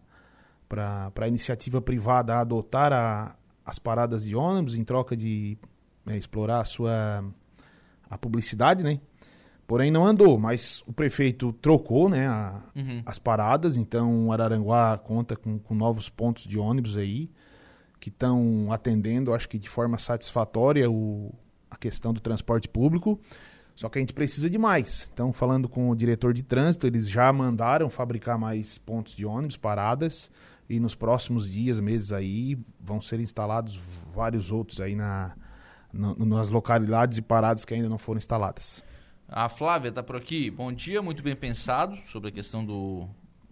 para 0.69 1.11
a 1.21 1.27
iniciativa 1.27 1.81
privada 1.81 2.35
adotar 2.37 2.91
a, 2.93 3.35
as 3.65 3.79
paradas 3.79 4.23
de 4.23 4.35
ônibus 4.35 4.75
em 4.75 4.83
troca 4.83 5.15
de 5.15 5.57
né, 6.05 6.17
explorar 6.17 6.59
a 6.59 6.65
sua 6.65 7.23
a 8.09 8.17
publicidade, 8.17 8.83
né? 8.83 8.99
Porém 9.67 9.91
não 9.91 10.07
andou, 10.07 10.39
mas 10.39 10.81
o 10.87 10.93
prefeito 10.93 11.51
trocou, 11.51 12.07
né, 12.07 12.25
a, 12.25 12.61
uhum. 12.73 13.01
as 13.05 13.19
paradas, 13.19 13.75
então 13.75 14.31
Araranguá 14.31 14.97
conta 14.97 15.35
com, 15.35 15.59
com 15.59 15.75
novos 15.75 16.09
pontos 16.09 16.45
de 16.45 16.57
ônibus 16.57 16.95
aí 16.95 17.29
que 17.99 18.07
estão 18.07 18.71
atendendo, 18.71 19.33
acho 19.33 19.49
que 19.49 19.59
de 19.59 19.67
forma 19.67 19.97
satisfatória 19.97 20.89
o, 20.89 21.33
a 21.69 21.75
questão 21.75 22.13
do 22.13 22.21
transporte 22.21 22.69
público. 22.69 23.19
Só 23.75 23.89
que 23.89 23.99
a 23.99 24.01
gente 24.01 24.13
precisa 24.13 24.49
de 24.49 24.57
mais. 24.57 25.07
Então, 25.13 25.31
falando 25.31 25.69
com 25.69 25.89
o 25.89 25.95
diretor 25.95 26.33
de 26.33 26.41
trânsito, 26.41 26.87
eles 26.87 27.07
já 27.07 27.31
mandaram 27.31 27.89
fabricar 27.91 28.37
mais 28.37 28.79
pontos 28.79 29.13
de 29.13 29.23
ônibus, 29.23 29.55
paradas 29.55 30.31
e 30.69 30.79
nos 30.79 30.95
próximos 30.95 31.49
dias, 31.49 31.79
meses 31.79 32.11
aí, 32.11 32.57
vão 32.79 32.99
ser 32.99 33.19
instalados 33.19 33.79
vários 34.15 34.51
outros 34.51 34.81
aí 34.81 34.95
na, 34.95 35.35
no, 35.93 36.15
nas 36.25 36.49
localidades 36.49 37.17
e 37.17 37.21
paradas 37.21 37.65
que 37.65 37.73
ainda 37.73 37.87
não 37.87 37.97
foram 37.97 38.17
instaladas. 38.17 38.83
A 39.29 39.49
Flávia 39.49 39.89
está 39.89 40.01
por 40.01 40.15
aqui. 40.15 40.49
Bom 40.49 40.71
dia, 40.71 41.01
muito 41.01 41.21
bem 41.21 41.35
pensado 41.35 41.97
sobre 42.05 42.29
a 42.29 42.31
questão 42.31 42.65
do, 42.65 43.07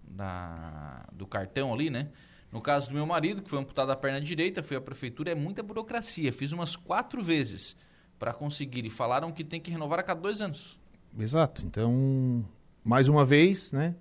da, 0.07 1.05
do 1.11 1.27
cartão 1.27 1.73
ali, 1.73 1.89
né? 1.89 2.09
No 2.49 2.61
caso 2.61 2.87
do 2.87 2.95
meu 2.95 3.05
marido, 3.05 3.41
que 3.41 3.49
foi 3.49 3.59
amputado 3.59 3.91
a 3.91 3.95
perna 3.95 4.21
direita, 4.21 4.63
foi 4.63 4.77
à 4.77 4.81
prefeitura, 4.81 5.31
é 5.31 5.35
muita 5.35 5.61
burocracia. 5.61 6.31
Fiz 6.31 6.53
umas 6.53 6.77
quatro 6.77 7.21
vezes 7.21 7.75
para 8.17 8.33
conseguir 8.33 8.85
e 8.85 8.89
falaram 8.89 9.33
que 9.33 9.43
tem 9.43 9.59
que 9.59 9.69
renovar 9.69 9.99
a 9.99 10.03
cada 10.03 10.21
dois 10.21 10.41
anos. 10.41 10.79
Exato. 11.19 11.65
Então, 11.65 12.45
mais 12.81 13.09
uma 13.09 13.25
vez, 13.25 13.73
né? 13.73 13.95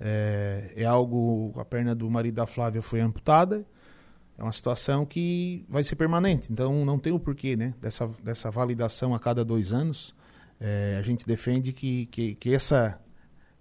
É, 0.00 0.72
é 0.74 0.84
algo, 0.84 1.52
a 1.56 1.64
perna 1.64 1.94
do 1.94 2.10
marido 2.10 2.34
da 2.34 2.46
Flávia 2.46 2.82
foi 2.82 3.00
amputada, 3.00 3.64
é 4.36 4.42
uma 4.42 4.50
situação 4.50 5.06
que 5.06 5.64
vai 5.68 5.84
ser 5.84 5.94
permanente, 5.94 6.52
então 6.52 6.84
não 6.84 6.98
tem 6.98 7.12
o 7.12 7.20
porquê 7.20 7.54
né, 7.54 7.72
dessa, 7.80 8.08
dessa 8.20 8.50
validação 8.50 9.14
a 9.14 9.20
cada 9.20 9.44
dois 9.44 9.72
anos. 9.72 10.12
É, 10.64 10.96
a 10.96 11.02
gente 11.02 11.26
defende 11.26 11.72
que, 11.72 12.06
que, 12.06 12.36
que, 12.36 12.54
essa, 12.54 13.00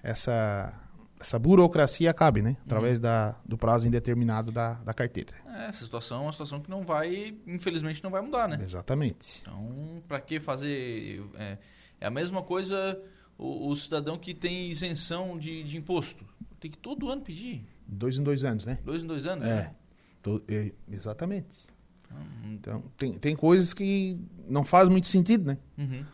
essa, 0.04 0.80
essa 1.20 1.40
burocracia 1.40 2.12
acabe, 2.12 2.44
né? 2.44 2.56
Através 2.64 3.00
uhum. 3.00 3.04
da, 3.04 3.36
do 3.44 3.58
prazo 3.58 3.88
indeterminado 3.88 4.52
da, 4.52 4.76
da 4.76 4.94
carteira. 4.94 5.34
É, 5.48 5.66
essa 5.66 5.84
situação 5.84 6.20
é 6.20 6.22
uma 6.22 6.32
situação 6.32 6.60
que 6.60 6.70
não 6.70 6.84
vai, 6.84 7.36
infelizmente, 7.48 8.04
não 8.04 8.12
vai 8.12 8.22
mudar, 8.22 8.48
né? 8.48 8.60
Exatamente. 8.62 9.42
Então, 9.42 10.04
para 10.08 10.22
que 10.22 10.40
fazer... 10.40 11.24
É, 11.40 11.58
é 12.00 12.06
a 12.06 12.12
mesma 12.12 12.44
coisa 12.44 13.02
o, 13.36 13.70
o 13.70 13.76
cidadão 13.76 14.18
que 14.20 14.36
tem 14.36 14.70
isenção 14.70 15.40
de, 15.40 15.64
de, 15.64 15.78
imposto. 15.78 16.24
Tem 16.60 16.70
que 16.70 16.78
todo 16.78 17.10
ano 17.10 17.24
pedir. 17.24 17.66
Dois 17.88 18.16
em 18.16 18.24
dois 18.24 18.44
anos, 18.44 18.64
né? 18.64 18.78
Dois 18.86 19.04
em 19.04 19.08
dois 19.08 19.26
anos, 19.26 19.46
é. 19.46 19.56
né? 19.56 19.76
To, 20.22 20.44
é 20.48 20.72
exatamente. 20.92 21.66
Uhum. 22.12 22.54
Então, 22.54 22.84
tem, 22.96 23.14
tem 23.14 23.36
coisas 23.36 23.74
que 23.74 24.20
não 24.48 24.64
faz 24.64 24.88
muito 24.88 25.08
sentido, 25.08 25.48
né? 25.48 25.58
Uhum. 25.78 26.06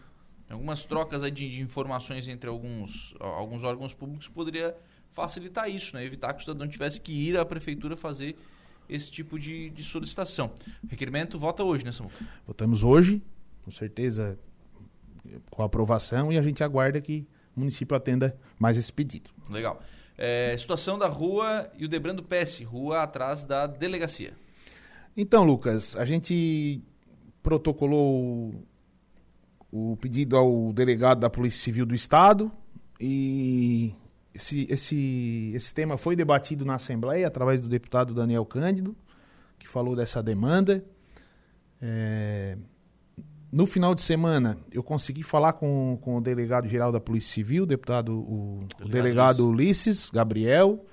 Algumas 0.49 0.85
trocas 0.85 1.23
de, 1.23 1.49
de, 1.49 1.61
informações 1.61 2.27
entre 2.27 2.49
alguns, 2.49 3.13
alguns 3.19 3.63
órgãos 3.63 3.93
públicos 3.93 4.29
poderia 4.29 4.75
facilitar 5.11 5.69
isso, 5.69 5.95
né? 5.95 6.05
Evitar 6.05 6.33
que 6.33 6.39
o 6.39 6.45
cidadão 6.45 6.67
tivesse 6.67 7.01
que 7.01 7.11
ir 7.11 7.37
à 7.37 7.45
prefeitura 7.45 7.97
fazer 7.97 8.35
esse 8.87 9.11
tipo 9.11 9.37
de, 9.37 9.69
de 9.71 9.83
solicitação. 9.83 10.51
O 10.83 10.87
requerimento 10.87 11.37
vota 11.37 11.63
hoje, 11.63 11.83
né, 11.83 11.91
Samuel? 11.91 12.15
Votamos 12.45 12.83
hoje, 12.83 13.21
com 13.65 13.71
certeza 13.71 14.39
com 15.49 15.63
aprovação 15.63 16.31
e 16.31 16.37
a 16.37 16.41
gente 16.41 16.63
aguarda 16.63 17.01
que 17.01 17.27
o 17.55 17.59
município 17.59 17.95
atenda 17.95 18.37
mais 18.57 18.77
esse 18.77 18.91
pedido. 18.93 19.29
Legal. 19.49 19.81
É, 20.17 20.55
situação 20.57 20.97
da 20.97 21.07
rua 21.07 21.69
e 21.77 21.85
o 21.85 21.87
Debrando 21.87 22.23
PS, 22.23 22.61
rua 22.61 23.03
atrás 23.03 23.43
da 23.43 23.67
delegacia. 23.67 24.33
Então, 25.15 25.43
Lucas, 25.43 25.95
a 25.95 26.05
gente 26.05 26.81
protocolou 27.43 28.63
o 29.71 29.97
pedido 29.97 30.37
ao 30.37 30.71
delegado 30.73 31.19
da 31.19 31.29
Polícia 31.29 31.61
Civil 31.61 31.85
do 31.85 31.93
Estado 31.93 32.51
e 32.99 33.93
esse, 34.33 34.67
esse, 34.69 35.51
esse 35.55 35.73
tema 35.73 35.97
foi 35.97 36.15
debatido 36.15 36.63
na 36.63 36.75
Assembleia 36.75 37.27
através 37.27 37.59
do 37.59 37.67
deputado 37.67 38.13
Daniel 38.13 38.45
Cândido, 38.45 38.95
que 39.57 39.67
falou 39.67 39.95
dessa 39.95 40.21
demanda. 40.21 40.83
É, 41.81 42.57
no 43.51 43.65
final 43.65 43.95
de 43.95 44.01
semana, 44.01 44.57
eu 44.71 44.83
consegui 44.83 45.23
falar 45.23 45.53
com, 45.53 45.97
com 46.01 46.17
o 46.17 46.21
delegado-geral 46.21 46.91
da 46.91 46.99
Polícia 46.99 47.33
Civil, 47.33 47.65
deputado, 47.65 48.19
o 48.19 48.59
delegado, 48.77 48.85
o 48.85 48.89
delegado 48.89 49.49
Ulisses 49.49 50.09
Gabriel. 50.11 50.85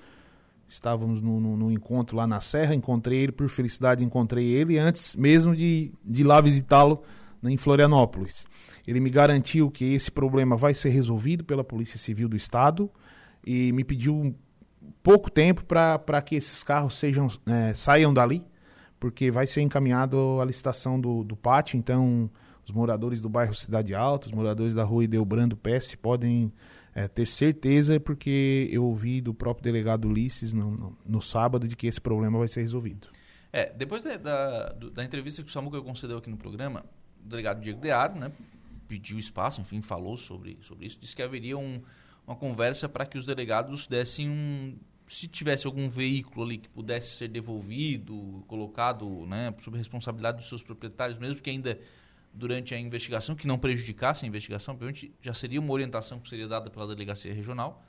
Estávamos 0.66 1.20
no, 1.20 1.39
no, 1.39 1.57
no, 1.57 1.70
encontro 1.70 2.16
lá 2.16 2.27
na 2.27 2.41
Serra, 2.41 2.75
encontrei 2.75 3.18
ele, 3.18 3.33
por 3.33 3.49
felicidade 3.49 4.03
encontrei 4.03 4.47
ele 4.47 4.79
antes 4.79 5.14
mesmo 5.14 5.55
de, 5.55 5.93
de 6.05 6.25
lá 6.25 6.41
visitá-lo 6.41 7.03
em 7.51 7.57
Florianópolis. 7.57 8.47
Ele 8.86 9.01
me 9.01 9.11
garantiu 9.11 9.70
que 9.70 9.95
esse 9.95 10.11
problema 10.11 10.57
vai 10.57 10.74
ser 10.74 10.90
resolvido 10.90 11.45
pela 11.45 11.64
Polícia 11.64 11.99
Civil 11.99 12.28
do 12.28 12.36
Estado 12.36 12.90
e 13.47 13.72
me 13.72 13.84
pediu 13.84 14.34
pouco 15.03 15.30
tempo 15.30 15.64
para 15.64 16.22
que 16.22 16.34
esses 16.34 16.62
carros 16.62 16.97
sejam, 16.97 17.28
é, 17.47 17.74
saiam 17.74 18.12
dali, 18.12 18.45
porque 18.99 19.30
vai 19.30 19.47
ser 19.47 19.62
encaminhado 19.62 20.40
a 20.40 20.45
licitação 20.45 21.01
do, 21.01 21.24
do 21.24 21.36
pátio, 21.36 21.76
então 21.76 22.30
os 22.66 22.72
moradores 22.72 23.20
do 23.20 23.28
bairro 23.28 23.55
Cidade 23.55 23.95
Alta, 23.95 24.26
os 24.26 24.32
moradores 24.32 24.74
da 24.74 24.84
rua 24.84 25.05
Ideobrando 25.05 25.57
PS 25.57 25.95
podem 25.95 26.53
é, 26.95 27.09
ter 27.09 27.26
certeza, 27.26 27.99
porque 27.99 28.68
eu 28.72 28.84
ouvi 28.84 29.20
do 29.20 29.34
próprio 29.34 29.64
delegado 29.64 30.09
Ulisses 30.09 30.55
no, 30.55 30.70
no, 30.70 30.99
no, 31.05 31.20
sábado 31.20 31.66
de 31.66 31.76
que 31.76 31.86
esse 31.86 32.01
problema 32.01 32.38
vai 32.38 32.49
ser 32.49 32.61
resolvido. 32.62 33.09
É, 33.53 33.72
depois 33.72 34.05
da, 34.05 34.16
da, 34.16 34.68
da 34.92 35.05
entrevista 35.05 35.42
que 35.42 35.49
o 35.49 35.53
Samuca 35.53 35.80
concedeu 35.80 36.18
aqui 36.18 36.30
no 36.30 36.36
programa, 36.36 36.84
delegado 37.25 37.61
Diego 37.61 37.81
Dearo, 37.81 38.14
né, 38.14 38.33
pediu 38.87 39.18
espaço, 39.18 39.61
enfim, 39.61 39.81
falou 39.81 40.16
sobre, 40.16 40.59
sobre 40.61 40.87
isso, 40.87 40.99
disse 41.01 41.16
que 41.16 41.22
haveria 41.22 41.57
um, 41.57 41.83
uma 42.27 42.37
conversa 42.37 42.89
para 42.89 43.07
que 43.07 43.18
os 43.18 43.25
delegados 43.25 43.87
dessem 43.87 44.29
um. 44.29 44.77
Se 45.07 45.29
tivesse 45.29 45.66
algum 45.66 45.91
veículo 45.91 46.47
ali 46.47 46.57
que 46.57 46.68
pudesse 46.68 47.16
ser 47.16 47.29
devolvido, 47.29 48.43
colocado 48.47 49.27
né, 49.27 49.55
sob 49.61 49.77
responsabilidade 49.77 50.39
dos 50.39 50.49
seus 50.49 50.62
proprietários, 50.62 51.18
mesmo 51.18 51.43
que 51.43 51.51
ainda 51.51 51.79
durante 52.33 52.75
a 52.75 52.79
investigação, 52.79 53.35
que 53.35 53.47
não 53.47 53.59
prejudicasse 53.59 54.25
a 54.25 54.29
investigação, 54.29 54.79
já 55.20 55.35
seria 55.35 55.61
uma 55.61 55.72
orientação 55.72 56.18
que 56.18 56.29
seria 56.29 56.49
dada 56.49 56.70
pela 56.70 56.87
delegacia 56.87 57.33
regional, 57.35 57.85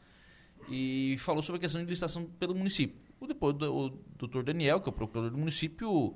e 0.69 1.15
falou 1.19 1.41
sobre 1.41 1.57
a 1.57 1.61
questão 1.61 1.81
de 1.81 1.87
licitação 1.87 2.25
pelo 2.39 2.53
município. 2.53 2.97
Depois, 3.27 3.55
o 3.55 3.89
doutor 4.17 4.43
Daniel, 4.43 4.79
que 4.79 4.87
é 4.87 4.91
o 4.91 4.93
procurador 4.93 5.31
do 5.31 5.37
município, 5.37 6.15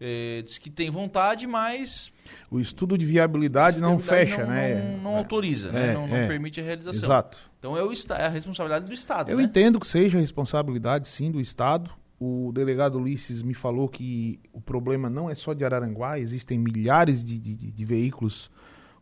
é, 0.00 0.42
diz 0.42 0.58
que 0.58 0.70
tem 0.70 0.90
vontade, 0.90 1.46
mas. 1.46 2.12
O 2.50 2.60
estudo 2.60 2.96
de 2.98 3.06
viabilidade, 3.06 3.80
não 3.80 3.98
fecha, 3.98 4.44
não, 4.44 4.50
né? 4.50 4.74
Não, 4.96 5.02
não 5.02 5.12
é, 5.12 5.18
autoriza, 5.18 5.72
né? 5.72 5.90
é, 5.90 5.94
não, 5.94 6.06
não 6.06 6.16
é. 6.16 6.26
permite 6.26 6.60
a 6.60 6.64
realização. 6.64 7.02
Exato. 7.02 7.38
Então 7.58 7.76
é, 7.76 7.82
o, 7.82 7.92
é 7.92 8.26
a 8.26 8.28
responsabilidade 8.28 8.86
do 8.86 8.92
Estado. 8.92 9.30
Eu 9.30 9.38
né? 9.38 9.44
entendo 9.44 9.80
que 9.80 9.86
seja 9.86 10.18
a 10.18 10.20
responsabilidade, 10.20 11.08
sim, 11.08 11.30
do 11.30 11.40
Estado 11.40 11.90
o 12.18 12.50
delegado 12.52 12.98
Ulisses 12.98 13.42
me 13.42 13.54
falou 13.54 13.88
que 13.88 14.40
o 14.52 14.60
problema 14.60 15.10
não 15.10 15.28
é 15.28 15.34
só 15.34 15.52
de 15.52 15.64
Araranguá, 15.64 16.18
existem 16.18 16.58
milhares 16.58 17.22
de, 17.22 17.38
de, 17.38 17.54
de 17.54 17.84
veículos 17.84 18.50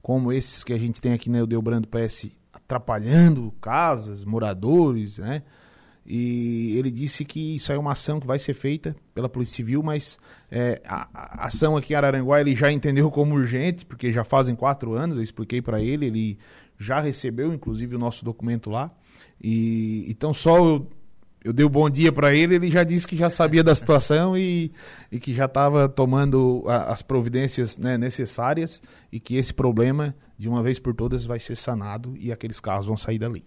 como 0.03 0.33
esses 0.33 0.65
que 0.65 0.73
a 0.73 0.79
gente 0.79 1.01
tem 1.01 1.13
aqui 1.13 1.31
na 1.31 1.39
Eudelbrando 1.39 1.89
PS 1.89 2.31
atrapalhando 2.53 3.53
casas, 3.61 4.25
moradores, 4.25 5.19
né? 5.19 5.43
E 6.07 6.77
ele 6.77 6.91
disse 6.91 7.25
que 7.25 7.57
isso 7.57 7.73
é 7.73 7.79
uma 7.79 7.93
ação 7.93 8.21
que 8.21 8.27
vai 8.27 8.39
ser 8.39 8.55
feita 8.55 8.95
pela 9.15 9.29
Polícia 9.29 9.57
Civil, 9.57 9.83
mas 9.83 10.19
é, 10.51 10.81
a, 10.85 11.09
a, 11.15 11.47
ação 11.47 11.77
aqui 11.77 11.95
em 11.95 11.97
Araranguá 11.97 12.41
ele 12.41 12.55
já 12.55 12.71
entendeu 12.71 13.11
como 13.11 13.35
urgente, 13.35 13.87
porque 13.87 14.13
já 14.13 14.23
fazem 14.23 14.55
quatro 14.55 14.93
anos, 14.93 15.17
eu 15.17 15.23
expliquei 15.23 15.63
para 15.63 15.81
ele, 15.81 16.07
ele 16.07 16.39
já 16.79 17.01
recebeu 17.01 17.55
inclusive 17.55 17.97
o 17.97 17.99
nosso 17.99 18.25
documento 18.25 18.69
lá. 18.69 18.91
E 19.43 20.05
então 20.09 20.33
só 20.33 20.59
eu 20.59 20.87
eu 21.45 21.53
dei 21.53 21.65
o 21.65 21.69
um 21.69 21.71
bom 21.71 21.91
dia 21.91 22.11
para 22.11 22.35
ele, 22.35 22.55
ele 22.55 22.71
já 22.71 22.83
disse 22.83 23.07
que 23.07 23.15
já 23.15 23.29
sabia 23.29 23.63
da 23.63 23.75
situação 23.75 24.35
e, 24.35 24.73
e 25.13 25.21
que 25.21 25.35
já 25.35 25.45
estava 25.45 25.87
tomando 25.87 26.65
a, 26.67 26.91
as 26.91 27.03
providências 27.03 27.77
né, 27.77 27.99
necessárias 27.99 28.83
e 29.13 29.21
que 29.21 29.37
esse 29.37 29.53
problema, 29.53 30.15
de 30.39 30.49
uma 30.49 30.63
vez 30.63 30.79
por 30.79 30.95
todas, 30.95 31.27
vai 31.27 31.39
ser 31.39 31.55
sanado 31.55 32.15
e 32.19 32.33
aqueles 32.33 32.61
carros 32.61 32.87
vão 32.87 32.97
sair 32.97 33.19
dali. 33.19 33.45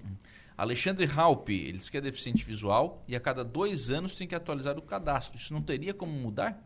Alexandre 0.58 1.05
Halpe, 1.05 1.53
ele 1.53 1.78
diz 1.78 1.88
que 1.88 1.97
é 1.97 2.01
deficiente 2.01 2.43
visual 2.43 3.03
e 3.08 3.16
a 3.16 3.20
cada 3.20 3.43
dois 3.43 3.91
anos 3.91 4.16
tem 4.16 4.28
que 4.28 4.34
atualizar 4.34 4.76
o 4.76 4.82
cadastro. 4.82 5.38
Isso 5.38 5.53
não 5.53 5.62
teria 5.62 5.93
como 5.93 6.12
mudar? 6.12 6.64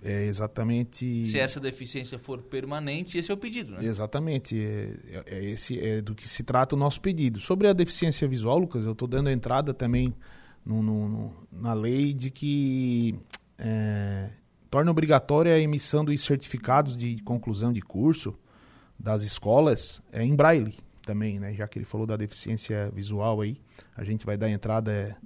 É 0.00 0.26
exatamente. 0.26 1.26
Se 1.26 1.38
essa 1.38 1.58
deficiência 1.58 2.18
for 2.18 2.40
permanente, 2.40 3.18
esse 3.18 3.30
é 3.30 3.34
o 3.34 3.36
pedido, 3.36 3.72
né? 3.72 3.84
Exatamente. 3.84 4.56
É, 4.56 4.96
é, 5.08 5.38
é 5.38 5.44
esse 5.44 5.78
é 5.80 6.00
do 6.00 6.14
que 6.14 6.28
se 6.28 6.44
trata 6.44 6.76
o 6.76 6.78
nosso 6.78 7.00
pedido. 7.00 7.40
Sobre 7.40 7.66
a 7.66 7.72
deficiência 7.72 8.28
visual, 8.28 8.58
Lucas, 8.58 8.84
eu 8.84 8.92
estou 8.92 9.08
dando 9.08 9.28
entrada 9.28 9.74
também 9.74 10.14
no, 10.64 10.80
no, 10.80 11.08
no, 11.08 11.48
na 11.50 11.74
lei 11.74 12.14
de 12.14 12.30
que 12.30 13.18
é, 13.58 14.30
torna 14.70 14.90
obrigatória 14.90 15.52
a 15.52 15.58
emissão 15.58 16.04
dos 16.04 16.22
certificados 16.22 16.96
de 16.96 17.20
conclusão 17.24 17.72
de 17.72 17.80
curso 17.80 18.38
das 18.96 19.22
escolas 19.22 20.00
é, 20.12 20.22
em 20.24 20.34
braille 20.34 20.78
também, 21.10 21.40
né? 21.40 21.52
Já 21.52 21.66
que 21.66 21.76
ele 21.76 21.84
falou 21.84 22.06
da 22.06 22.16
deficiência 22.16 22.88
visual 22.94 23.40
aí, 23.40 23.60
a 23.96 24.04
gente 24.04 24.24
vai 24.24 24.36
dar 24.36 24.48
entrada. 24.48 24.92
É, 24.92 25.16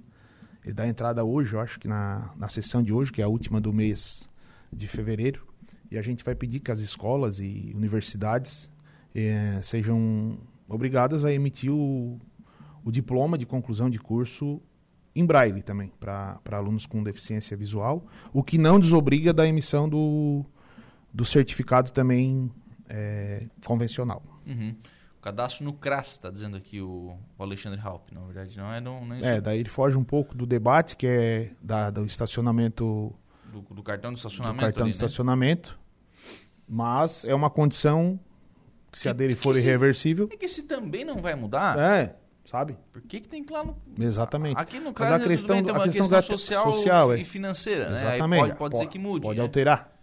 ele 0.63 0.73
dá 0.73 0.87
entrada 0.87 1.23
hoje, 1.23 1.53
eu 1.53 1.59
acho 1.59 1.79
que 1.79 1.87
na, 1.87 2.33
na 2.35 2.49
sessão 2.49 2.81
de 2.81 2.91
hoje, 2.91 3.11
que 3.11 3.21
é 3.21 3.23
a 3.23 3.27
última 3.27 3.61
do 3.61 3.71
mês 3.71 4.27
de 4.73 4.87
fevereiro, 4.87 5.47
e 5.91 5.97
a 5.97 6.01
gente 6.01 6.23
vai 6.23 6.33
pedir 6.33 6.59
que 6.59 6.71
as 6.71 6.79
escolas 6.79 7.37
e 7.37 7.71
universidades 7.75 8.67
eh, 9.13 9.59
sejam 9.61 10.39
obrigadas 10.67 11.23
a 11.23 11.31
emitir 11.31 11.71
o, 11.71 12.19
o 12.83 12.91
diploma 12.91 13.37
de 13.37 13.45
conclusão 13.45 13.91
de 13.91 13.99
curso 13.99 14.59
em 15.15 15.23
braille 15.23 15.61
também, 15.61 15.91
para 15.99 16.39
alunos 16.51 16.87
com 16.87 17.03
deficiência 17.03 17.55
visual, 17.55 18.03
o 18.33 18.41
que 18.41 18.57
não 18.57 18.79
desobriga 18.79 19.31
da 19.31 19.47
emissão 19.47 19.87
do, 19.87 20.43
do 21.13 21.23
certificado 21.23 21.91
também 21.91 22.51
é, 22.89 23.47
convencional. 23.63 24.23
Uhum. 24.47 24.75
Cadastro 25.25 25.65
no 25.65 25.73
CRAS, 25.73 26.11
está 26.11 26.29
dizendo 26.29 26.55
aqui 26.55 26.79
o, 26.79 27.17
o 27.35 27.43
Alexandre 27.43 27.81
Halp, 27.83 28.11
na 28.11 28.21
verdade, 28.21 28.55
não 28.55 28.71
é... 28.71 28.79
Não, 28.79 29.03
não 29.03 29.15
é, 29.15 29.37
é, 29.37 29.41
daí 29.41 29.59
ele 29.59 29.69
foge 29.69 29.97
um 29.97 30.03
pouco 30.03 30.35
do 30.35 30.45
debate, 30.45 30.95
que 30.95 31.07
é 31.07 31.51
da, 31.59 31.89
do 31.89 32.05
estacionamento 32.05 33.11
do, 33.51 33.61
do 33.73 33.81
cartão 33.81 34.13
de 34.13 34.19
estacionamento. 34.19 34.59
Do 34.59 34.65
cartão 34.65 34.83
ali, 34.83 34.91
de 34.91 34.99
né? 34.99 35.05
estacionamento. 35.05 35.79
Mas 36.69 37.25
é 37.25 37.33
uma 37.33 37.49
condição 37.49 38.19
que 38.91 38.99
se 38.99 39.03
que, 39.05 39.09
a 39.09 39.13
dele 39.13 39.35
for 39.35 39.57
irreversível. 39.57 40.29
É 40.31 40.37
que 40.37 40.47
se 40.47 40.61
também 40.61 41.03
não 41.03 41.17
vai 41.17 41.33
mudar. 41.33 41.75
É, 41.79 42.15
sabe? 42.45 42.77
Por 42.93 43.01
que, 43.01 43.19
que 43.19 43.27
tem 43.27 43.43
que 43.43 43.51
ir 43.51 43.55
lá 43.55 43.63
no. 43.63 43.75
Exatamente. 43.99 44.61
Aqui 44.61 44.79
no 44.79 44.93
caso, 44.93 45.11
Mas 45.11 45.23
a 45.23 45.27
questão, 45.27 45.63
tem 45.63 45.73
uma 45.73 45.85
a 45.85 45.87
questão, 45.87 46.07
questão 46.07 46.37
social, 46.37 46.71
social 46.71 47.13
é. 47.13 47.19
e 47.19 47.25
financeira, 47.25 47.89
né? 47.89 47.95
Exatamente. 47.95 48.41
Pode, 48.41 48.57
pode, 48.57 48.77
ser 48.77 48.87
que 48.87 48.99
mude. 48.99 49.21
Pode 49.21 49.39
né? 49.39 49.43
alterar. 49.43 49.94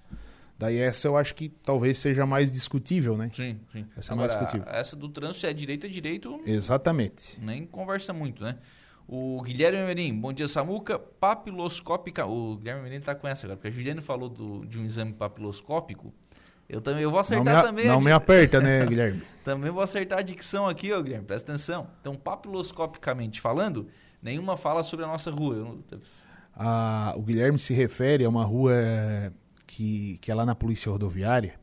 Daí 0.62 0.78
essa 0.78 1.08
eu 1.08 1.16
acho 1.16 1.34
que 1.34 1.48
talvez 1.48 1.98
seja 1.98 2.24
mais 2.24 2.52
discutível, 2.52 3.16
né? 3.16 3.28
Sim, 3.32 3.58
sim. 3.72 3.84
Essa 3.96 4.12
Agora, 4.12 4.32
é 4.32 4.36
mais 4.36 4.40
discutível. 4.40 4.72
Essa 4.72 4.94
do 4.94 5.08
trânsito 5.08 5.44
é 5.44 5.52
direito, 5.52 5.86
é 5.86 5.88
direito. 5.88 6.38
Exatamente. 6.46 7.36
Nem 7.42 7.66
conversa 7.66 8.12
muito, 8.12 8.44
né? 8.44 8.58
O 9.08 9.42
Guilherme 9.42 9.84
Merim, 9.84 10.14
bom 10.14 10.32
dia 10.32 10.46
Samuca, 10.46 11.00
papiloscópica. 11.00 12.26
O 12.26 12.58
Guilherme 12.58 12.84
Merim 12.84 13.00
tá 13.00 13.12
com 13.12 13.26
essa 13.26 13.44
agora, 13.44 13.56
porque 13.56 13.66
a 13.66 13.70
Juliane 13.72 14.00
falou 14.00 14.28
do, 14.28 14.64
de 14.64 14.78
um 14.78 14.84
exame 14.84 15.12
papiloscópico. 15.12 16.14
Eu 16.68 16.80
também 16.80 17.02
eu 17.02 17.10
vou 17.10 17.18
acertar 17.18 17.56
não 17.56 17.62
também. 17.62 17.86
Não 17.86 18.00
me 18.00 18.12
aperta, 18.12 18.60
né, 18.60 18.86
Guilherme? 18.86 19.20
também 19.44 19.68
vou 19.68 19.82
acertar 19.82 20.20
a 20.20 20.22
dicção 20.22 20.68
aqui, 20.68 20.92
ó, 20.92 21.02
Guilherme, 21.02 21.26
presta 21.26 21.50
atenção. 21.50 21.88
Então, 22.00 22.14
papiloscopicamente 22.14 23.40
falando, 23.40 23.88
nenhuma 24.22 24.56
fala 24.56 24.84
sobre 24.84 25.04
a 25.04 25.08
nossa 25.08 25.28
rua. 25.28 25.56
Eu... 25.56 25.84
Ah, 26.54 27.14
o 27.16 27.22
Guilherme 27.22 27.58
se 27.58 27.74
refere 27.74 28.24
a 28.24 28.28
uma 28.28 28.44
rua 28.44 28.72
que, 29.72 30.18
que 30.20 30.30
é 30.30 30.34
lá 30.34 30.44
na 30.44 30.54
Polícia 30.54 30.92
Rodoviária, 30.92 31.54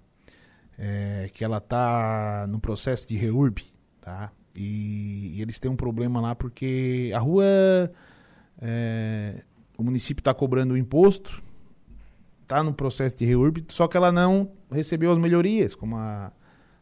é, 0.77 1.29
que 1.31 1.43
ela 1.43 1.59
tá 1.59 2.47
no 2.49 2.59
processo 2.59 3.07
de 3.07 3.15
reurb, 3.15 3.61
tá? 4.01 4.31
E, 4.55 5.35
e, 5.35 5.41
eles 5.41 5.59
têm 5.59 5.69
um 5.69 5.75
problema 5.75 6.19
lá 6.19 6.35
porque 6.35 7.11
a 7.13 7.19
rua. 7.19 7.45
É, 8.61 9.43
o 9.77 9.83
município 9.83 10.19
está 10.19 10.33
cobrando 10.33 10.73
o 10.73 10.77
imposto, 10.77 11.41
está 12.41 12.61
no 12.61 12.73
processo 12.73 13.15
de 13.15 13.23
reurb, 13.23 13.63
só 13.69 13.87
que 13.87 13.95
ela 13.95 14.11
não 14.11 14.51
recebeu 14.69 15.09
as 15.09 15.17
melhorias, 15.17 15.73
como 15.73 15.95
a, 15.95 16.33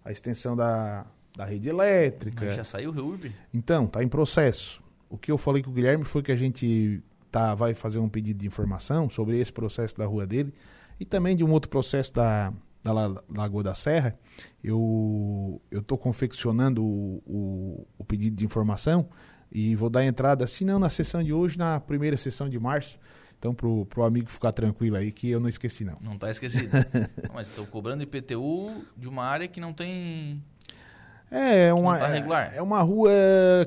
a 0.03 0.11
extensão 0.11 0.55
da, 0.55 1.05
da 1.35 1.45
rede 1.45 1.69
elétrica. 1.69 2.45
Mas 2.45 2.55
já 2.55 2.63
saiu 2.63 2.89
o 2.89 2.93
reurb? 2.93 3.31
Então, 3.53 3.85
está 3.85 4.01
em 4.01 4.07
processo. 4.07 4.81
O 5.07 5.17
que 5.17 5.31
eu 5.31 5.37
falei 5.37 5.61
com 5.61 5.69
o 5.69 5.73
Guilherme 5.73 6.05
foi 6.05 6.23
que 6.23 6.31
a 6.31 6.35
gente 6.35 7.03
tá, 7.29 7.53
vai 7.53 7.75
fazer 7.75 7.99
um 7.99 8.09
pedido 8.09 8.39
de 8.39 8.47
informação 8.47 9.07
sobre 9.09 9.39
esse 9.39 9.53
processo 9.53 9.95
da 9.95 10.05
rua 10.07 10.25
dele 10.25 10.51
e 10.99 11.05
também 11.05 11.35
de 11.35 11.43
um 11.43 11.51
outro 11.51 11.69
processo 11.69 12.13
da, 12.13 12.53
da 12.83 12.93
Lagoa 13.29 13.63
da 13.63 13.75
Serra, 13.75 14.17
eu 14.63 15.61
estou 15.71 15.97
confeccionando 15.97 16.83
o, 16.83 17.21
o, 17.25 17.87
o, 17.97 18.03
pedido 18.03 18.35
de 18.35 18.45
informação 18.45 19.07
e 19.51 19.75
vou 19.75 19.89
dar 19.89 20.05
entrada, 20.05 20.45
se 20.47 20.65
não 20.65 20.79
na 20.79 20.89
sessão 20.89 21.23
de 21.23 21.33
hoje, 21.33 21.57
na 21.57 21.79
primeira 21.79 22.17
sessão 22.17 22.49
de 22.49 22.59
março. 22.59 22.99
Então, 23.39 23.53
pro, 23.53 23.85
pro 23.85 24.03
amigo 24.03 24.29
ficar 24.29 24.51
tranquilo 24.51 24.97
aí, 24.97 25.11
que 25.11 25.29
eu 25.29 25.39
não 25.39 25.47
esqueci, 25.47 25.85
não. 25.85 25.97
Não 26.01 26.13
está 26.13 26.31
esquecido. 26.31 26.71
mas 27.33 27.49
estou 27.49 27.67
cobrando 27.67 28.01
IPTU 28.01 28.83
de 28.97 29.07
uma 29.07 29.23
área 29.23 29.47
que 29.47 29.59
não 29.59 29.71
tem. 29.73 30.43
É, 31.29 31.67
é 31.67 31.73
uma, 31.73 31.99
tá 31.99 32.15
é, 32.15 32.57
é, 32.57 32.61
uma 32.61 32.81
rua 32.81 33.11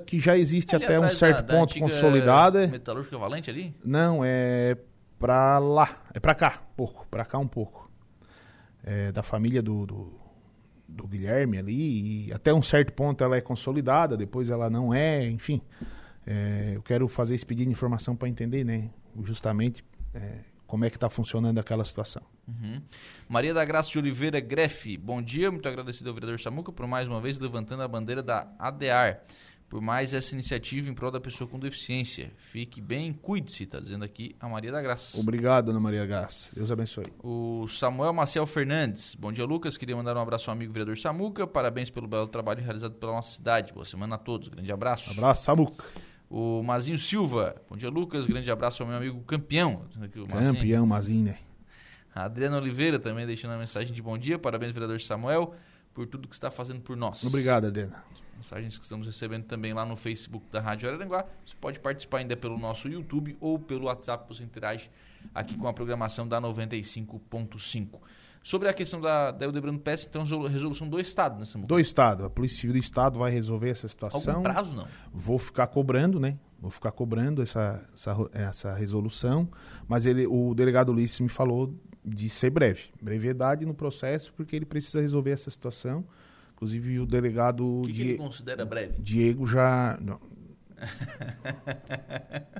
que 0.06 0.18
já 0.18 0.36
existe 0.36 0.74
ali 0.74 0.84
até 0.86 0.98
um 0.98 1.10
certo 1.10 1.46
da, 1.46 1.54
ponto 1.54 1.74
da 1.74 1.80
consolidada. 1.80 2.66
Metalúrgica 2.66 3.16
Valente 3.16 3.48
ali? 3.48 3.72
Não, 3.84 4.22
é 4.24 4.76
para 5.20 5.58
lá. 5.58 6.02
É 6.14 6.18
para 6.18 6.34
cá, 6.34 6.62
pouco. 6.74 7.06
Para 7.08 7.24
cá 7.26 7.38
um 7.38 7.46
pouco 7.46 7.90
é, 8.82 9.12
da 9.12 9.22
família 9.22 9.62
do, 9.62 9.86
do, 9.86 10.20
do, 10.88 11.06
Guilherme 11.06 11.58
ali, 11.58 12.28
e 12.28 12.32
até 12.32 12.52
um 12.52 12.62
certo 12.62 12.92
ponto 12.94 13.22
ela 13.22 13.36
é 13.36 13.40
consolidada, 13.40 14.16
depois 14.16 14.48
ela 14.48 14.70
não 14.70 14.92
é, 14.92 15.28
enfim. 15.28 15.60
É, 16.26 16.72
eu 16.74 16.82
quero 16.82 17.06
fazer 17.06 17.34
esse 17.34 17.44
pedido 17.44 17.66
de 17.66 17.72
informação 17.72 18.16
para 18.16 18.28
entender, 18.28 18.64
né, 18.64 18.90
justamente 19.22 19.84
é, 20.14 20.38
como 20.66 20.84
é 20.84 20.90
que 20.90 20.96
está 20.96 21.10
funcionando 21.10 21.58
aquela 21.58 21.84
situação. 21.84 22.22
Uhum. 22.48 22.80
Maria 23.28 23.52
da 23.52 23.64
Graça 23.64 23.90
de 23.90 23.98
Oliveira 23.98 24.40
Grefe, 24.40 24.96
bom 24.96 25.20
dia, 25.20 25.50
muito 25.50 25.68
agradecido 25.68 26.08
ao 26.08 26.14
vereador 26.14 26.40
Samuca 26.40 26.72
por 26.72 26.86
mais 26.86 27.06
uma 27.06 27.20
vez 27.20 27.38
levantando 27.38 27.82
a 27.82 27.88
bandeira 27.88 28.22
da 28.22 28.48
ADAR 28.58 29.22
por 29.70 29.80
mais 29.80 30.12
essa 30.12 30.34
iniciativa 30.34 30.90
em 30.90 30.92
prol 30.92 31.12
da 31.12 31.20
pessoa 31.20 31.48
com 31.48 31.56
deficiência. 31.56 32.32
Fique 32.36 32.80
bem, 32.80 33.12
cuide-se, 33.12 33.62
está 33.62 33.78
dizendo 33.78 34.04
aqui 34.04 34.34
a 34.40 34.48
Maria 34.48 34.72
da 34.72 34.82
Graça. 34.82 35.18
Obrigado, 35.18 35.70
Ana 35.70 35.78
Maria 35.78 36.04
Graça. 36.04 36.50
Deus 36.52 36.72
abençoe. 36.72 37.06
O 37.22 37.68
Samuel 37.68 38.12
Maciel 38.12 38.44
Fernandes. 38.48 39.14
Bom 39.14 39.30
dia, 39.30 39.44
Lucas. 39.44 39.76
Queria 39.76 39.94
mandar 39.94 40.16
um 40.16 40.20
abraço 40.20 40.50
ao 40.50 40.56
amigo 40.56 40.72
vereador 40.72 40.98
Samuca. 40.98 41.46
Parabéns 41.46 41.88
pelo 41.88 42.08
belo 42.08 42.26
trabalho 42.26 42.60
realizado 42.60 42.94
pela 42.94 43.12
nossa 43.12 43.30
cidade. 43.36 43.72
Boa 43.72 43.84
semana 43.84 44.16
a 44.16 44.18
todos. 44.18 44.48
Grande 44.48 44.72
abraço. 44.72 45.12
Abraço, 45.12 45.44
Samuca. 45.44 45.84
O 46.28 46.64
Mazinho 46.64 46.98
Silva. 46.98 47.54
Bom 47.70 47.76
dia, 47.76 47.88
Lucas. 47.88 48.26
Grande 48.26 48.50
abraço 48.50 48.82
ao 48.82 48.88
meu 48.88 48.98
amigo 48.98 49.22
campeão. 49.22 49.84
Campeão, 49.94 50.84
Mazinho, 50.84 51.26
né? 51.26 51.38
A 52.12 52.24
Adriana 52.24 52.56
Oliveira 52.56 52.98
também 52.98 53.24
deixando 53.24 53.52
a 53.52 53.56
mensagem 53.56 53.94
de 53.94 54.02
bom 54.02 54.18
dia. 54.18 54.36
Parabéns, 54.36 54.72
vereador 54.72 55.00
Samuel, 55.00 55.54
por 55.94 56.08
tudo 56.08 56.26
que 56.26 56.34
está 56.34 56.50
fazendo 56.50 56.80
por 56.80 56.96
nós. 56.96 57.22
Obrigado, 57.22 57.68
Adriana 57.68 58.02
mensagens 58.40 58.78
que 58.78 58.84
estamos 58.84 59.06
recebendo 59.06 59.44
também 59.44 59.72
lá 59.72 59.84
no 59.84 59.96
Facebook 59.96 60.46
da 60.50 60.60
Rádio 60.60 60.88
Araranguá. 60.88 61.26
Você 61.44 61.54
pode 61.60 61.78
participar 61.78 62.18
ainda 62.18 62.36
pelo 62.36 62.58
nosso 62.58 62.88
YouTube 62.88 63.36
ou 63.40 63.58
pelo 63.58 63.84
WhatsApp, 63.84 64.26
você 64.26 64.42
interage 64.42 64.90
aqui 65.34 65.56
com 65.56 65.68
a 65.68 65.72
programação 65.72 66.26
da 66.26 66.40
95.5. 66.40 68.00
Sobre 68.42 68.68
a 68.68 68.72
questão 68.72 68.98
da, 68.98 69.30
da 69.30 69.44
Eudebrando 69.44 69.78
Pest, 69.78 70.06
então, 70.06 70.24
resolução 70.48 70.88
do 70.88 70.98
Estado, 70.98 71.38
né, 71.38 71.44
Samuel? 71.44 71.68
Do 71.68 71.78
Estado. 71.78 72.24
A 72.24 72.30
Polícia 72.30 72.62
Civil 72.62 72.72
do 72.72 72.78
Estado 72.78 73.18
vai 73.18 73.30
resolver 73.30 73.68
essa 73.68 73.86
situação. 73.86 74.36
Algum 74.36 74.42
prazo, 74.42 74.74
não? 74.74 74.86
Vou 75.12 75.38
ficar 75.38 75.66
cobrando, 75.66 76.18
né? 76.18 76.38
Vou 76.58 76.70
ficar 76.70 76.90
cobrando 76.90 77.42
essa, 77.42 77.86
essa, 77.92 78.16
essa 78.32 78.74
resolução, 78.74 79.46
mas 79.86 80.06
ele, 80.06 80.26
o 80.26 80.54
delegado 80.54 80.90
Ulisses 80.90 81.20
me 81.20 81.28
falou 81.28 81.74
de 82.02 82.30
ser 82.30 82.48
breve. 82.48 82.84
Brevidade 83.00 83.66
no 83.66 83.74
processo, 83.74 84.32
porque 84.32 84.56
ele 84.56 84.64
precisa 84.64 85.02
resolver 85.02 85.32
essa 85.32 85.50
situação 85.50 86.06
Inclusive 86.60 87.00
o 87.00 87.06
delegado. 87.06 87.64
O 87.64 87.86
que, 87.86 87.92
que 87.94 88.02
ele 88.02 88.18
considera 88.18 88.66
breve? 88.66 88.92
Diego 88.98 89.46
já. 89.46 89.98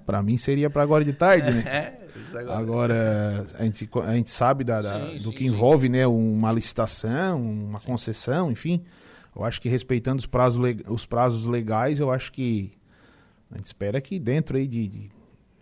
para 0.07 0.22
mim 0.22 0.38
seria 0.38 0.70
para 0.70 0.82
agora 0.82 1.05
de 1.05 1.12
tarde, 1.12 1.51
né? 1.51 1.98
É, 2.32 2.38
agora. 2.38 2.59
agora. 2.59 3.46
a 3.59 3.64
gente, 3.64 3.88
a 4.05 4.14
gente 4.14 4.30
sabe 4.30 4.64
da, 4.64 4.80
da 4.80 5.11
sim, 5.11 5.18
do 5.18 5.30
sim, 5.30 5.32
que 5.32 5.46
envolve, 5.46 5.86
sim. 5.86 5.92
né? 5.92 6.07
Uma 6.07 6.51
licitação, 6.51 7.42
uma 7.42 7.78
concessão, 7.78 8.51
enfim. 8.51 8.82
Eu 9.36 9.44
acho 9.44 9.61
que 9.61 9.68
respeitando 9.68 10.18
os 10.18 10.26
prazos, 10.26 10.61
os 10.88 11.07
prazos 11.07 11.44
legais, 11.44 12.01
eu 12.01 12.11
acho 12.11 12.32
que 12.32 12.72
a 13.51 13.57
gente 13.57 13.66
espera 13.66 14.01
que 14.01 14.18
dentro 14.18 14.57
aí 14.57 14.66
de, 14.66 14.88
de 14.88 15.11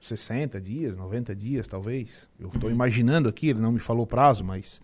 60 0.01 0.61
dias, 0.61 0.97
90 0.97 1.35
dias, 1.35 1.67
talvez. 1.67 2.29
Eu 2.39 2.49
estou 2.49 2.69
uhum. 2.69 2.75
imaginando 2.75 3.29
aqui, 3.29 3.49
ele 3.49 3.61
não 3.61 3.73
me 3.73 3.81
falou 3.81 4.07
prazo, 4.07 4.45
mas 4.45 4.81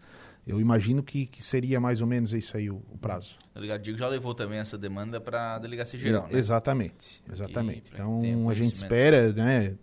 Eu 0.47 0.61
imagino 0.61 1.03
que, 1.03 1.25
que 1.27 1.43
seria 1.43 1.81
mais 1.81 2.01
ou 2.03 2.07
menos 2.07 2.33
isso 2.35 2.57
aí 2.57 2.69
o, 2.71 2.83
o 2.91 2.99
prazo. 2.99 3.37
O 3.53 3.55
delegado 3.55 3.81
Diego 3.83 3.99
já 3.99 4.09
levou 4.09 4.35
também 4.35 4.59
essa 4.59 4.77
demanda 4.77 5.19
para 5.21 5.55
a 5.55 5.59
Delegacia 5.59 5.99
Geral, 5.99 6.25
né? 6.25 6.39
Exatamente, 6.39 7.23
exatamente. 7.33 7.91
Que- 7.91 7.95
então 7.95 8.49
a 8.51 8.55
gente 8.55 8.75
espera, 8.75 9.33
né? 9.33 9.75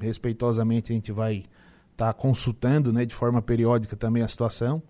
Respeitosamente 0.00 0.92
a 0.92 0.94
gente 0.94 1.12
vai 1.12 1.44
estar 1.92 2.12
consultando, 2.14 2.92
né, 2.92 3.04
de 3.04 3.14
forma 3.14 3.42
periódica 3.42 3.96
também 3.96 4.22
a 4.22 4.28
situação 4.28 4.80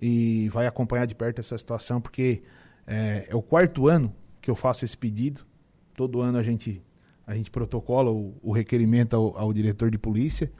e 0.00 0.48
vai 0.50 0.66
acompanhar 0.66 1.06
de 1.06 1.14
perto 1.14 1.40
essa 1.40 1.56
situação 1.58 2.00
porque 2.00 2.42
é, 2.86 3.26
é 3.28 3.34
o 3.34 3.42
quarto 3.42 3.88
ano 3.88 4.14
que 4.40 4.50
eu 4.50 4.54
faço 4.54 4.84
esse 4.84 4.96
pedido. 4.96 5.40
Todo 5.96 6.20
ano 6.20 6.38
a 6.38 6.42
gente 6.42 6.82
a 7.26 7.34
gente 7.34 7.50
protocola 7.50 8.10
o, 8.10 8.34
o 8.42 8.52
requerimento 8.52 9.14
ao, 9.14 9.36
ao 9.38 9.52
diretor 9.52 9.90
de 9.90 9.98
polícia 9.98 10.50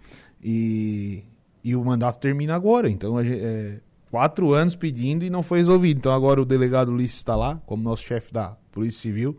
e, 0.43 1.24
e 1.65 1.77
o 1.77 1.85
mandato 1.85 2.19
termina 2.19 2.55
agora. 2.55 2.89
Então 2.91 3.17
a 3.17 3.25
gente, 3.25 3.41
é, 3.43 3.81
quatro 4.11 4.53
anos 4.53 4.75
pedindo 4.77 5.25
e 5.25 5.31
não 5.31 5.43
foi 5.43 5.59
resolvido. 5.59 5.99
Então 5.99 6.13
agora 6.13 6.41
o 6.41 6.45
delegado 6.45 6.93
Ulisses 6.93 7.17
está 7.17 7.35
lá 7.35 7.61
como 7.67 7.83
nosso 7.83 8.03
chefe 8.03 8.33
da 8.33 8.57
Polícia 8.71 9.01
Civil 9.01 9.39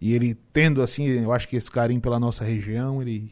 e 0.00 0.14
ele 0.14 0.34
tendo 0.52 0.82
assim, 0.82 1.06
eu 1.06 1.32
acho 1.32 1.48
que 1.48 1.56
esse 1.56 1.70
carinho 1.70 2.00
pela 2.00 2.18
nossa 2.18 2.44
região, 2.44 3.00
ele 3.00 3.30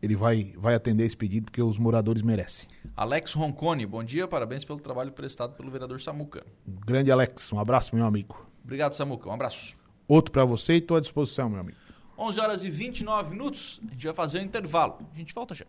ele 0.00 0.14
vai 0.14 0.52
vai 0.56 0.74
atender 0.74 1.04
esse 1.04 1.16
pedido 1.16 1.46
porque 1.46 1.62
os 1.62 1.78
moradores 1.78 2.22
merecem. 2.22 2.68
Alex 2.96 3.32
Roncone, 3.32 3.86
bom 3.86 4.02
dia, 4.04 4.28
parabéns 4.28 4.64
pelo 4.64 4.80
trabalho 4.80 5.12
prestado 5.12 5.54
pelo 5.54 5.70
vereador 5.70 6.00
Samuca. 6.00 6.44
Grande 6.66 7.10
Alex, 7.10 7.52
um 7.52 7.58
abraço 7.58 7.94
meu 7.94 8.04
amigo. 8.04 8.46
Obrigado, 8.64 8.94
Samuca, 8.94 9.28
um 9.28 9.32
abraço. 9.32 9.76
Outro 10.06 10.32
para 10.32 10.44
você 10.44 10.74
e 10.74 10.78
estou 10.78 10.96
à 10.96 11.00
disposição, 11.00 11.48
meu 11.48 11.60
amigo. 11.60 11.78
11 12.18 12.40
horas 12.40 12.64
e 12.64 12.70
29 12.70 13.30
minutos, 13.30 13.80
a 13.86 13.92
gente 13.92 14.06
vai 14.06 14.14
fazer 14.14 14.40
um 14.40 14.42
intervalo. 14.42 14.98
A 15.12 15.16
gente 15.16 15.32
volta 15.32 15.54
já. 15.54 15.66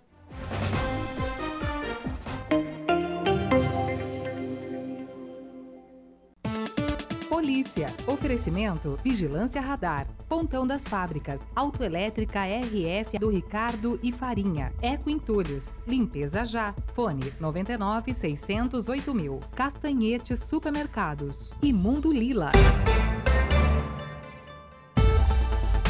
Polícia. 7.50 7.91
Oferecimento 8.06 9.00
Vigilância 9.04 9.60
Radar. 9.60 10.06
Pontão 10.28 10.68
das 10.68 10.88
Fábricas. 10.88 11.47
Autoelétrica 11.56 12.41
RF 12.45 13.18
do 13.18 13.28
Ricardo 13.28 14.00
e 14.04 14.12
Farinha. 14.12 14.72
Eco 14.80 15.10
Entulhos. 15.10 15.74
Limpeza 15.88 16.45
já. 16.45 16.76
Fone 16.93 17.34
99 17.39 18.14
608 18.14 19.16
mil. 19.16 19.39
Castanhetes 19.56 20.38
Supermercados. 20.41 21.52
E 21.60 21.74
Mundo 21.74 22.14
Lila. 22.14 22.52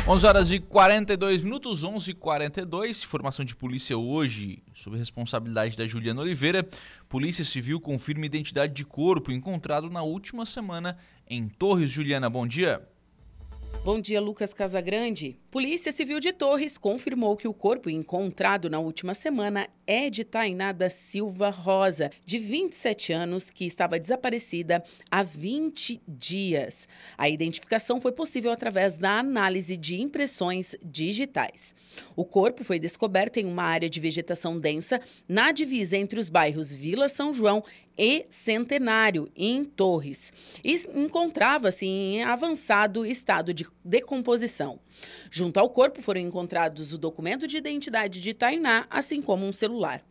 11 0.10 0.26
horas 0.26 0.51
e 0.51 0.60
42 0.60 1.43
minutos, 1.43 1.84
11 1.84 2.10
e 2.10 2.14
42 2.16 3.03
Informação 3.03 3.45
de 3.45 3.55
polícia 3.55 3.95
hoje 3.95 4.64
sob 4.74 4.97
responsabilidade 4.97 5.78
da 5.78 5.86
Juliana 5.86 6.22
Oliveira. 6.22 6.68
Polícia 7.07 7.45
Civil 7.45 7.80
confirma 7.80 8.26
identidade 8.26 8.74
de 8.74 8.84
corpo 8.84 9.32
encontrado 9.32 9.88
na 9.88 10.01
última 10.01 10.47
semana 10.47 10.97
em 11.30 11.47
Torres. 11.47 11.91
Juliana, 11.91 12.30
bom 12.30 12.47
dia. 12.47 12.82
Bom 13.82 14.01
dia, 14.01 14.19
Lucas 14.19 14.53
Casagrande. 14.53 15.39
Polícia 15.49 15.91
Civil 15.91 16.19
de 16.19 16.34
Torres 16.34 16.77
confirmou 16.77 17.38
que 17.38 17.47
o 17.47 17.53
corpo 17.53 17.89
encontrado 17.89 18.69
na 18.69 18.77
última 18.77 19.15
semana 19.15 19.69
é 19.88 20.09
de 20.09 20.25
Tainá 20.25 20.73
da 20.73 20.89
Silva 20.89 21.49
Rosa, 21.49 22.11
de 22.25 22.38
27 22.38 23.13
anos, 23.13 23.49
que 23.49 23.65
estava 23.65 23.97
desaparecida 23.97 24.84
há 25.09 25.23
20 25.23 26.01
dias. 26.05 26.89
A 27.17 27.30
identificação 27.30 28.01
foi 28.01 28.11
possível 28.11 28.51
através 28.51 28.97
da 28.97 29.17
análise 29.17 29.77
de 29.77 29.99
impressões 29.99 30.75
digitais. 30.84 31.73
O 32.17 32.25
corpo 32.25 32.65
foi 32.65 32.80
descoberto 32.80 33.38
em 33.38 33.45
uma 33.45 33.63
área 33.63 33.89
de 33.89 33.99
vegetação 33.99 34.59
densa 34.59 34.99
na 35.27 35.53
divisa 35.53 35.95
entre 35.95 36.19
os 36.19 36.27
bairros 36.27 36.71
Vila 36.71 37.07
São 37.07 37.34
João 37.34 37.63
e 37.99 38.25
Centenário, 38.29 39.29
em 39.35 39.65
Torres, 39.65 40.31
e 40.63 40.75
encontrava-se 40.95 41.85
em 41.85 42.23
avançado 42.23 43.05
estado 43.05 43.53
de 43.53 43.67
decomposição. 43.83 44.79
Junto 45.29 45.59
ao 45.59 45.69
corpo 45.69 46.01
foram 46.01 46.21
encontrados 46.21 46.93
o 46.93 46.97
documento 46.97 47.45
de 47.45 47.57
identidade 47.57 48.21
de 48.21 48.33
Tainá, 48.33 48.87
assim 48.89 49.21
como 49.21 49.45
um 49.45 49.51
celular. 49.51 50.01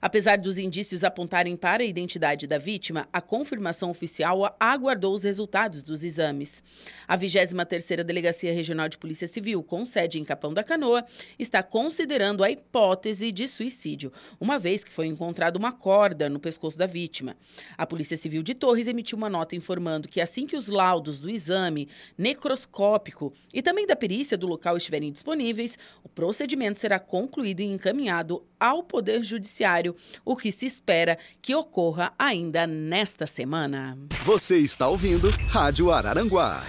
Apesar 0.00 0.38
dos 0.38 0.58
indícios 0.58 1.04
apontarem 1.04 1.56
para 1.56 1.82
a 1.82 1.86
identidade 1.86 2.46
da 2.46 2.58
vítima, 2.58 3.08
a 3.12 3.20
confirmação 3.20 3.90
oficial 3.90 4.54
aguardou 4.58 5.14
os 5.14 5.24
resultados 5.24 5.82
dos 5.82 6.04
exames. 6.04 6.62
A 7.06 7.16
23ª 7.16 8.02
Delegacia 8.02 8.52
Regional 8.52 8.88
de 8.88 8.98
Polícia 8.98 9.26
Civil, 9.26 9.62
com 9.62 9.84
sede 9.86 10.18
em 10.18 10.24
Capão 10.24 10.52
da 10.52 10.64
Canoa, 10.64 11.04
está 11.38 11.62
considerando 11.62 12.44
a 12.44 12.50
hipótese 12.50 13.32
de 13.32 13.48
suicídio, 13.48 14.12
uma 14.40 14.58
vez 14.58 14.84
que 14.84 14.92
foi 14.92 15.06
encontrada 15.06 15.58
uma 15.58 15.72
corda 15.72 16.28
no 16.28 16.40
pescoço 16.40 16.78
da 16.78 16.86
vítima. 16.86 17.36
A 17.76 17.86
Polícia 17.86 18.16
Civil 18.16 18.42
de 18.42 18.54
Torres 18.54 18.86
emitiu 18.86 19.18
uma 19.18 19.30
nota 19.30 19.56
informando 19.56 20.08
que 20.08 20.20
assim 20.20 20.46
que 20.46 20.56
os 20.56 20.68
laudos 20.68 21.18
do 21.18 21.30
exame 21.30 21.88
necroscópico 22.16 23.32
e 23.52 23.62
também 23.62 23.86
da 23.86 23.96
perícia 23.96 24.36
do 24.36 24.46
local 24.46 24.76
estiverem 24.76 25.12
disponíveis, 25.12 25.78
o 26.02 26.08
procedimento 26.08 26.78
será 26.78 26.98
concluído 26.98 27.60
e 27.60 27.64
encaminhado 27.64 28.44
ao 28.58 28.82
Poder 28.82 29.22
Judiciário, 29.22 29.65
o 30.24 30.36
que 30.36 30.52
se 30.52 30.66
espera 30.66 31.18
que 31.42 31.54
ocorra 31.54 32.12
ainda 32.18 32.66
nesta 32.66 33.26
semana. 33.26 33.98
Você 34.24 34.58
está 34.58 34.86
ouvindo 34.88 35.28
Rádio 35.50 35.90
Araranguá. 35.90 36.62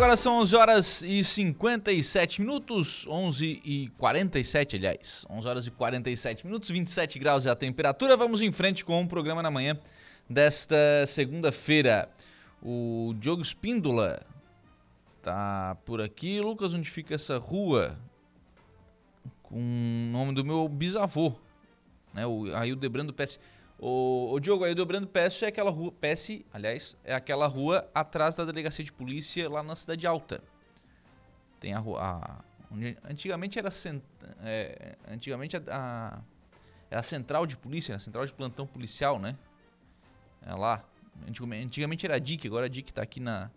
Agora 0.00 0.16
são 0.16 0.38
11 0.38 0.56
horas 0.56 1.02
e 1.02 1.22
57 1.22 2.40
minutos, 2.40 3.06
11 3.06 3.60
e 3.62 3.88
47, 3.98 4.76
aliás. 4.76 5.26
11 5.28 5.46
horas 5.46 5.66
e 5.66 5.70
47 5.70 6.46
minutos, 6.46 6.70
27 6.70 7.18
graus 7.18 7.44
é 7.44 7.50
a 7.50 7.54
temperatura. 7.54 8.16
Vamos 8.16 8.40
em 8.40 8.50
frente 8.50 8.82
com 8.82 9.02
o 9.02 9.06
programa 9.06 9.42
na 9.42 9.50
manhã 9.50 9.78
desta 10.26 10.74
segunda-feira. 11.06 12.08
O 12.62 13.14
Diogo 13.18 13.42
Espíndola 13.42 14.22
tá 15.20 15.76
por 15.84 16.00
aqui. 16.00 16.40
Lucas, 16.40 16.72
onde 16.72 16.88
fica 16.88 17.14
essa 17.14 17.36
rua? 17.36 17.98
Com 19.42 19.58
o 19.58 20.12
nome 20.12 20.32
do 20.32 20.42
meu 20.42 20.66
bisavô, 20.66 21.34
né? 22.14 22.26
O 22.26 22.46
Aildebrando 22.56 23.12
Pesce. 23.12 23.38
O, 23.82 24.32
o 24.34 24.40
Diogo, 24.40 24.64
Aildebrando 24.64 25.06
Pesce 25.06 25.44
é 25.46 25.48
aquela 25.48 25.70
rua, 25.70 25.90
Pesce, 25.90 26.44
aliás, 26.52 26.96
é 27.02 27.14
aquela 27.14 27.46
rua 27.46 27.88
atrás 27.94 28.36
da 28.36 28.44
delegacia 28.44 28.84
de 28.84 28.92
polícia 28.92 29.48
lá 29.48 29.62
na 29.62 29.74
Cidade 29.74 30.06
Alta. 30.06 30.42
Tem 31.58 31.72
a 31.72 31.78
rua, 31.78 31.98
a, 32.02 32.44
onde 32.70 32.96
antigamente 33.08 33.58
era 33.58 33.70
cent, 33.70 34.02
é, 34.42 34.96
antigamente 35.08 35.56
a, 35.56 35.62
a, 35.70 36.18
é 36.90 36.96
a 36.98 37.02
central 37.02 37.46
de 37.46 37.56
polícia, 37.56 37.94
a 37.94 37.98
central 37.98 38.26
de 38.26 38.34
plantão 38.34 38.66
policial, 38.66 39.18
né? 39.18 39.34
É 40.42 40.54
lá. 40.54 40.84
Antigamente, 41.26 41.66
antigamente 41.66 42.06
era 42.06 42.16
a 42.16 42.18
DIC, 42.18 42.46
agora 42.46 42.66
a 42.66 42.68
DIC 42.68 42.92
tá 42.92 43.00
aqui 43.02 43.18
na, 43.20 43.50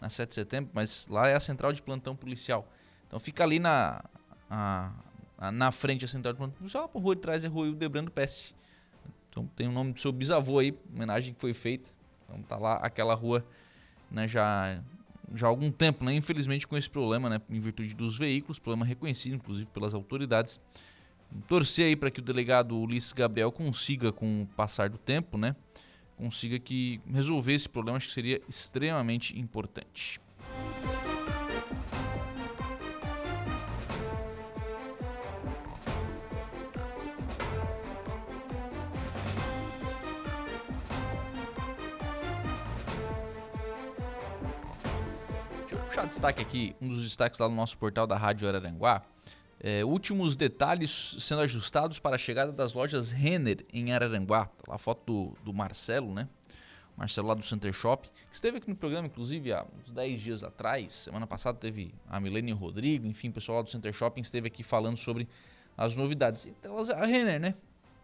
na 0.00 0.08
7 0.08 0.28
de 0.30 0.34
setembro, 0.34 0.70
mas 0.74 1.06
lá 1.08 1.28
é 1.28 1.34
a 1.36 1.40
central 1.40 1.72
de 1.72 1.80
plantão 1.82 2.16
policial. 2.16 2.66
Então 3.06 3.20
fica 3.20 3.44
ali 3.44 3.60
na, 3.60 4.04
a, 4.50 4.92
a- 5.38 5.52
na 5.52 5.70
frente 5.70 6.04
a 6.04 6.08
central 6.08 6.32
de 6.32 6.38
plantão 6.38 6.58
policial, 6.58 6.90
a 6.92 6.98
rua 6.98 7.14
de 7.14 7.20
trás 7.20 7.44
é 7.44 7.46
a 7.46 7.50
rua 7.50 7.66
Ildebrando 7.68 8.10
Pesce. 8.10 8.54
Então 9.30 9.46
tem 9.56 9.68
o 9.68 9.72
nome 9.72 9.92
do 9.92 10.00
seu 10.00 10.12
bisavô 10.12 10.58
aí, 10.58 10.76
homenagem 10.94 11.34
que 11.34 11.40
foi 11.40 11.54
feita. 11.54 11.90
Então 12.24 12.42
tá 12.42 12.56
lá 12.56 12.74
aquela 12.76 13.14
rua, 13.14 13.44
né, 14.10 14.28
já, 14.28 14.80
já 15.34 15.46
há 15.46 15.50
algum 15.50 15.70
tempo, 15.70 16.04
né, 16.04 16.14
infelizmente 16.14 16.66
com 16.66 16.76
esse 16.76 16.90
problema, 16.90 17.28
né, 17.28 17.40
em 17.48 17.60
virtude 17.60 17.94
dos 17.94 18.18
veículos, 18.18 18.58
problema 18.58 18.84
reconhecido 18.84 19.34
inclusive 19.34 19.68
pelas 19.70 19.94
autoridades. 19.94 20.60
Torcer 21.46 21.86
aí 21.86 21.96
para 21.96 22.10
que 22.10 22.20
o 22.20 22.22
delegado 22.22 22.78
Ulisses 22.78 23.12
Gabriel 23.12 23.52
consiga, 23.52 24.10
com 24.10 24.42
o 24.42 24.46
passar 24.46 24.88
do 24.88 24.98
tempo, 24.98 25.36
né, 25.36 25.54
consiga 26.16 26.58
que 26.58 27.00
resolver 27.12 27.54
esse 27.54 27.68
problema, 27.68 27.96
acho 27.96 28.08
que 28.08 28.14
seria 28.14 28.40
extremamente 28.48 29.38
importante. 29.38 30.20
Puxar 45.98 46.06
destaque 46.06 46.42
aqui, 46.42 46.76
um 46.80 46.88
dos 46.88 47.02
destaques 47.02 47.40
lá 47.40 47.48
no 47.48 47.56
nosso 47.56 47.76
portal 47.76 48.06
da 48.06 48.16
Rádio 48.16 48.46
Araranguá. 48.46 49.02
É, 49.58 49.84
últimos 49.84 50.36
detalhes 50.36 51.16
sendo 51.18 51.40
ajustados 51.40 51.98
para 51.98 52.14
a 52.14 52.18
chegada 52.18 52.52
das 52.52 52.72
lojas 52.72 53.10
Renner 53.10 53.66
em 53.72 53.92
Araranguá. 53.92 54.44
Tá 54.44 54.64
lá 54.68 54.74
a 54.76 54.78
foto 54.78 55.02
do, 55.04 55.44
do 55.44 55.52
Marcelo, 55.52 56.14
né? 56.14 56.28
Marcelo 56.96 57.26
lá 57.26 57.34
do 57.34 57.44
Center 57.44 57.72
Shop, 57.72 58.08
que 58.08 58.34
esteve 58.34 58.58
aqui 58.58 58.68
no 58.68 58.76
programa, 58.76 59.08
inclusive, 59.08 59.52
há 59.52 59.66
uns 59.80 59.90
10 59.90 60.20
dias 60.20 60.44
atrás. 60.44 60.92
Semana 60.92 61.26
passada 61.26 61.58
teve 61.58 61.92
a 62.08 62.20
Milene 62.20 62.52
Rodrigo, 62.52 63.06
enfim, 63.06 63.30
o 63.30 63.32
pessoal 63.32 63.58
lá 63.58 63.62
do 63.64 63.70
Center 63.70 63.92
Shopping 63.92 64.20
esteve 64.20 64.46
aqui 64.46 64.62
falando 64.62 64.96
sobre 64.96 65.28
as 65.76 65.96
novidades. 65.96 66.46
Então, 66.46 66.76
a 66.78 67.06
Renner, 67.06 67.40
né? 67.40 67.54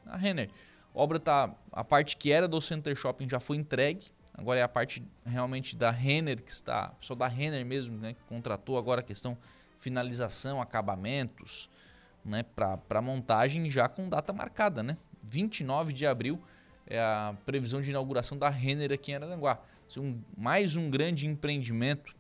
A 0.05 0.17
Renner. 0.17 0.51
A 0.93 1.01
obra 1.01 1.21
tá. 1.21 1.55
A 1.71 1.85
parte 1.85 2.17
que 2.17 2.33
era 2.33 2.49
do 2.49 2.61
Center 2.61 2.97
Shopping 2.97 3.29
já 3.29 3.39
foi 3.39 3.57
entregue. 3.57 4.07
Agora 4.37 4.59
é 4.59 4.63
a 4.63 4.69
parte 4.69 5.07
realmente 5.25 5.77
da 5.77 5.91
Renner 5.91 6.43
que 6.43 6.51
está. 6.51 6.93
Só 7.01 7.15
da 7.15 7.29
Renner 7.29 7.65
mesmo, 7.65 7.97
né? 7.97 8.15
Que 8.15 8.23
contratou 8.25 8.77
agora 8.77 9.01
a 9.01 9.05
questão 9.05 9.39
finalização, 9.79 10.61
acabamentos, 10.61 11.71
né? 12.25 12.43
Para 12.43 13.01
montagem 13.01 13.71
já 13.71 13.89
com 13.89 14.09
data 14.09 14.33
marcada, 14.33 14.83
né? 14.83 14.97
29 15.23 15.93
de 15.93 16.07
abril 16.07 16.43
é 16.87 16.99
a 17.01 17.35
previsão 17.47 17.81
de 17.81 17.91
inauguração 17.91 18.37
da 18.37 18.49
Renner 18.49 18.93
aqui 18.93 19.13
em 19.13 19.15
Araranguá. 19.15 19.59
Um, 19.97 20.21
mais 20.37 20.75
um 20.75 20.91
grande 20.91 21.27
empreendimento 21.27 22.15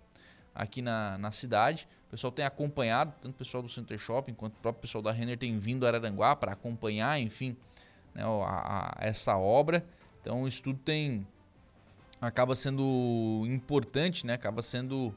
aqui 0.54 0.80
na, 0.80 1.18
na 1.18 1.32
cidade. 1.32 1.88
O 2.06 2.10
pessoal 2.10 2.30
tem 2.30 2.44
acompanhado, 2.44 3.12
tanto 3.20 3.34
o 3.34 3.38
pessoal 3.38 3.62
do 3.62 3.68
Center 3.68 3.98
Shopping 3.98 4.34
quanto 4.34 4.54
o 4.54 4.60
próprio 4.60 4.82
pessoal 4.82 5.02
da 5.02 5.10
Renner 5.10 5.36
tem 5.36 5.58
vindo 5.58 5.84
a 5.84 5.88
Araranguá 5.88 6.36
para 6.36 6.52
acompanhar, 6.52 7.18
enfim, 7.18 7.56
né, 8.14 8.22
a, 8.22 8.94
a, 9.02 9.04
essa 9.04 9.36
obra. 9.36 9.84
Então 10.20 10.46
isso 10.46 10.62
tudo 10.62 10.78
tem 10.78 11.26
acaba 12.26 12.54
sendo 12.54 13.44
importante, 13.46 14.26
né? 14.26 14.34
Acaba 14.34 14.62
sendo 14.62 15.14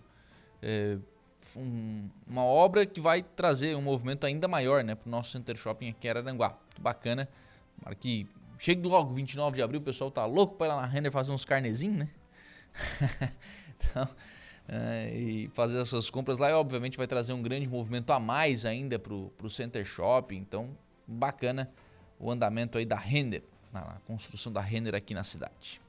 é, 0.62 0.98
um, 1.56 2.10
uma 2.28 2.44
obra 2.44 2.86
que 2.86 3.00
vai 3.00 3.22
trazer 3.22 3.76
um 3.76 3.82
movimento 3.82 4.26
ainda 4.26 4.48
maior, 4.48 4.84
né, 4.84 4.96
para 4.96 5.08
o 5.08 5.12
nosso 5.12 5.32
Center 5.32 5.56
Shopping 5.56 5.90
aqui 5.90 6.08
em 6.08 6.10
Araranguá. 6.10 6.50
Muito 6.50 6.82
bacana. 6.82 7.28
Para 7.82 7.96
que 7.96 8.28
chegue 8.58 8.88
logo 8.88 9.14
29 9.14 9.56
de 9.56 9.62
abril, 9.62 9.80
o 9.80 9.84
pessoal 9.84 10.12
tá 10.12 10.26
louco 10.26 10.56
para 10.56 10.68
ir 10.68 10.70
lá 10.70 10.82
na 10.82 10.88
Renner 10.88 11.12
fazer 11.12 11.32
uns 11.32 11.46
carnezinhos, 11.46 12.00
né? 12.00 12.10
então, 13.78 14.10
é, 14.68 15.12
e 15.16 15.48
fazer 15.50 15.80
as 15.80 15.88
suas 15.88 16.10
compras 16.10 16.40
lá 16.40 16.50
e 16.50 16.54
obviamente 16.54 16.98
vai 16.98 17.08
trazer 17.08 17.34
um 17.34 17.42
grande 17.42 17.68
movimento 17.68 18.12
a 18.12 18.20
mais 18.20 18.66
ainda 18.66 19.00
para 19.00 19.14
o 19.14 19.50
Center 19.50 19.86
Shopping. 19.86 20.38
Então, 20.38 20.70
bacana 21.08 21.70
o 22.20 22.32
andamento 22.32 22.78
aí 22.78 22.86
da 22.86 22.98
Renner, 22.98 23.44
na 23.72 24.00
construção 24.06 24.52
da 24.52 24.62
Renner 24.62 24.96
aqui 24.96 25.14
na 25.14 25.24
cidade. 25.24 25.80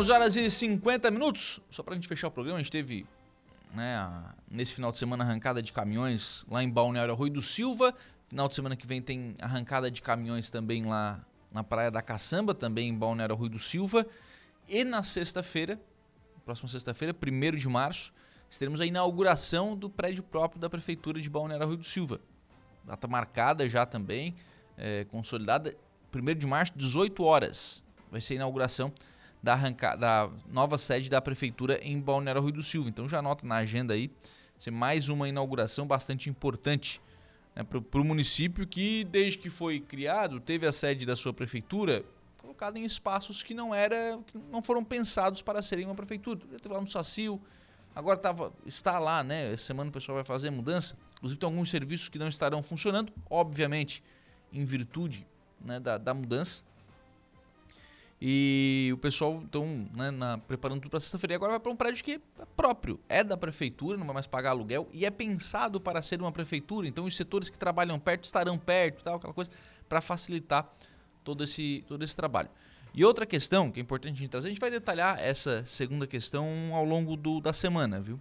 11 0.00 0.12
horas 0.12 0.36
e 0.36 0.50
50 0.50 1.10
minutos. 1.10 1.60
Só 1.68 1.82
para 1.82 1.92
a 1.92 1.96
gente 1.96 2.08
fechar 2.08 2.28
o 2.28 2.30
programa, 2.30 2.58
a 2.58 2.62
gente 2.62 2.72
teve 2.72 3.04
né, 3.74 4.24
nesse 4.50 4.72
final 4.72 4.90
de 4.90 4.98
semana 4.98 5.24
arrancada 5.24 5.62
de 5.62 5.72
caminhões 5.74 6.46
lá 6.48 6.62
em 6.62 6.70
Balneário 6.70 7.12
Arroio 7.12 7.30
do 7.30 7.42
Silva. 7.42 7.94
Final 8.30 8.46
de 8.46 8.54
semana 8.54 8.76
que 8.76 8.86
vem 8.86 9.02
tem 9.02 9.34
arrancada 9.40 9.90
de 9.90 10.00
caminhões 10.00 10.50
também 10.50 10.84
lá 10.84 11.20
na 11.50 11.64
Praia 11.64 11.90
da 11.90 12.00
Caçamba, 12.00 12.54
também 12.54 12.88
em 12.88 12.94
Balneário 12.96 13.34
Arroio 13.34 13.50
do 13.50 13.58
Silva. 13.58 14.06
E 14.68 14.84
na 14.84 15.02
sexta-feira, 15.02 15.80
próxima 16.44 16.68
sexta-feira, 16.68 17.12
1 17.12 17.56
de 17.56 17.68
março, 17.68 18.14
teremos 18.56 18.80
a 18.80 18.86
inauguração 18.86 19.76
do 19.76 19.90
prédio 19.90 20.22
próprio 20.22 20.60
da 20.60 20.70
Prefeitura 20.70 21.20
de 21.20 21.28
Balneário 21.28 21.64
Arroio 21.64 21.78
do 21.78 21.84
Silva. 21.84 22.20
Data 22.84 23.08
marcada 23.08 23.68
já 23.68 23.84
também, 23.84 24.36
é, 24.78 25.04
consolidada. 25.06 25.74
1 26.14 26.34
de 26.38 26.46
março, 26.46 26.72
18 26.76 27.24
horas, 27.24 27.82
vai 28.12 28.20
ser 28.20 28.34
a 28.34 28.36
inauguração 28.36 28.92
da, 29.42 29.54
arranca, 29.54 29.96
da 29.96 30.30
nova 30.48 30.78
sede 30.78 31.10
da 31.10 31.20
prefeitura 31.20 31.80
em 31.82 31.98
Balneário 31.98 32.40
Rui 32.40 32.52
do 32.52 32.62
Silva. 32.62 32.88
Então 32.88 33.08
já 33.08 33.18
anota 33.18 33.44
na 33.44 33.56
agenda 33.56 33.92
aí, 33.92 34.08
ser 34.56 34.70
mais 34.70 35.08
uma 35.08 35.28
inauguração 35.28 35.84
bastante 35.84 36.30
importante 36.30 37.00
né, 37.54 37.62
para 37.62 38.00
o 38.00 38.04
município 38.04 38.66
que, 38.66 39.04
desde 39.04 39.38
que 39.38 39.50
foi 39.50 39.80
criado, 39.80 40.40
teve 40.40 40.66
a 40.66 40.72
sede 40.72 41.04
da 41.04 41.16
sua 41.16 41.32
prefeitura 41.32 42.04
colocada 42.38 42.78
em 42.78 42.84
espaços 42.84 43.42
que 43.42 43.54
não 43.54 43.74
era, 43.74 44.18
que 44.26 44.36
não 44.50 44.60
foram 44.60 44.84
pensados 44.84 45.42
para 45.42 45.62
serem 45.62 45.86
uma 45.86 45.94
prefeitura. 45.94 46.40
Já 46.52 46.58
teve 46.58 46.74
lá 46.74 46.80
no 46.80 46.86
Sacil, 46.86 47.40
agora 47.94 48.18
tava, 48.18 48.52
está 48.66 48.98
lá, 48.98 49.22
né? 49.22 49.52
Essa 49.52 49.66
semana 49.66 49.90
o 49.90 49.92
pessoal 49.92 50.16
vai 50.16 50.24
fazer 50.24 50.50
mudança. 50.50 50.96
Inclusive 51.16 51.38
tem 51.38 51.46
alguns 51.46 51.70
serviços 51.70 52.08
que 52.08 52.18
não 52.18 52.28
estarão 52.28 52.62
funcionando, 52.62 53.12
obviamente, 53.28 54.02
em 54.52 54.64
virtude 54.64 55.26
né, 55.60 55.78
da, 55.78 55.96
da 55.96 56.12
mudança. 56.12 56.62
E 58.22 58.90
o 58.92 58.98
pessoal, 58.98 59.40
então, 59.42 59.88
né, 59.94 60.10
na, 60.10 60.36
preparando 60.36 60.80
tudo 60.80 60.90
para 60.90 61.00
sexta-feira. 61.00 61.32
E 61.32 61.36
agora 61.36 61.52
vai 61.52 61.60
para 61.60 61.72
um 61.72 61.76
prédio 61.76 62.04
que 62.04 62.20
é 62.38 62.44
próprio, 62.54 63.00
é 63.08 63.24
da 63.24 63.34
prefeitura, 63.34 63.96
não 63.96 64.04
vai 64.04 64.12
mais 64.12 64.26
pagar 64.26 64.50
aluguel 64.50 64.88
e 64.92 65.06
é 65.06 65.10
pensado 65.10 65.80
para 65.80 66.02
ser 66.02 66.20
uma 66.20 66.30
prefeitura. 66.30 66.86
Então, 66.86 67.06
os 67.06 67.16
setores 67.16 67.48
que 67.48 67.58
trabalham 67.58 67.98
perto 67.98 68.24
estarão 68.24 68.58
perto, 68.58 69.02
tal, 69.02 69.16
aquela 69.16 69.32
coisa, 69.32 69.50
para 69.88 70.02
facilitar 70.02 70.70
todo 71.24 71.44
esse, 71.44 71.82
todo 71.88 72.04
esse 72.04 72.14
trabalho. 72.14 72.50
E 72.92 73.04
outra 73.04 73.24
questão 73.24 73.70
que 73.70 73.80
é 73.80 73.82
importante 73.82 74.16
a 74.16 74.18
gente 74.18 74.30
trazer, 74.30 74.48
a 74.48 74.50
gente 74.50 74.60
vai 74.60 74.70
detalhar 74.70 75.18
essa 75.18 75.64
segunda 75.64 76.06
questão 76.06 76.74
ao 76.74 76.84
longo 76.84 77.16
do, 77.16 77.40
da 77.40 77.52
semana, 77.52 78.00
viu? 78.00 78.20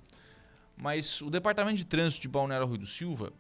Mas 0.78 1.22
o 1.22 1.30
Departamento 1.30 1.76
de 1.76 1.86
Trânsito 1.86 2.22
de 2.22 2.30
Balneário 2.30 2.66
Rui 2.66 2.78
do 2.78 2.86
Silva 2.86 3.34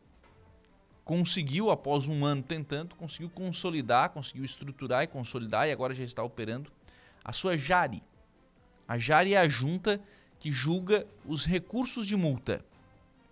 conseguiu, 1.10 1.72
após 1.72 2.07
um 2.07 2.23
ano 2.23 2.44
tentando, 2.44 2.94
conseguiu 2.94 3.31
consolidar, 3.31 4.11
conseguiu 4.11 4.45
estruturar 4.45 5.02
e 5.02 5.07
consolidar 5.07 5.68
e 5.68 5.72
agora 5.72 5.91
já 5.91 6.03
está 6.03 6.22
operando 6.22 6.72
a 7.26 7.34
sua 7.34 7.57
JARI. 7.57 8.03
A 8.88 8.95
JARI 8.95 9.34
é 9.34 9.40
a 9.40 9.49
junta 9.49 9.99
que 10.40 10.52
julga 10.52 11.07
os 11.26 11.48
recursos 11.48 12.06
de 12.06 12.15
multa. 12.15 12.64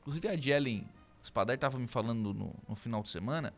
Inclusive 0.01 0.27
a 0.27 0.35
Jelen 0.35 0.89
Spadar 1.23 1.53
estava 1.53 1.77
me 1.77 1.85
falando 1.85 2.33
no, 2.33 2.55
no 2.67 2.75
final 2.75 3.03
de 3.03 3.11
semana 3.11 3.53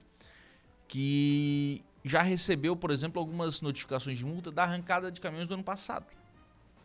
que 0.86 1.82
já 2.04 2.22
recebeu, 2.22 2.76
por 2.76 2.92
exemplo, 2.92 3.22
algumas 3.22 3.62
notificações 3.62 4.18
de 4.18 4.26
multa 4.26 4.52
da 4.52 4.64
arrancada 4.64 5.10
de 5.10 5.22
caminhões 5.22 5.48
do 5.48 5.54
ano 5.54 5.64
passado. 5.64 6.08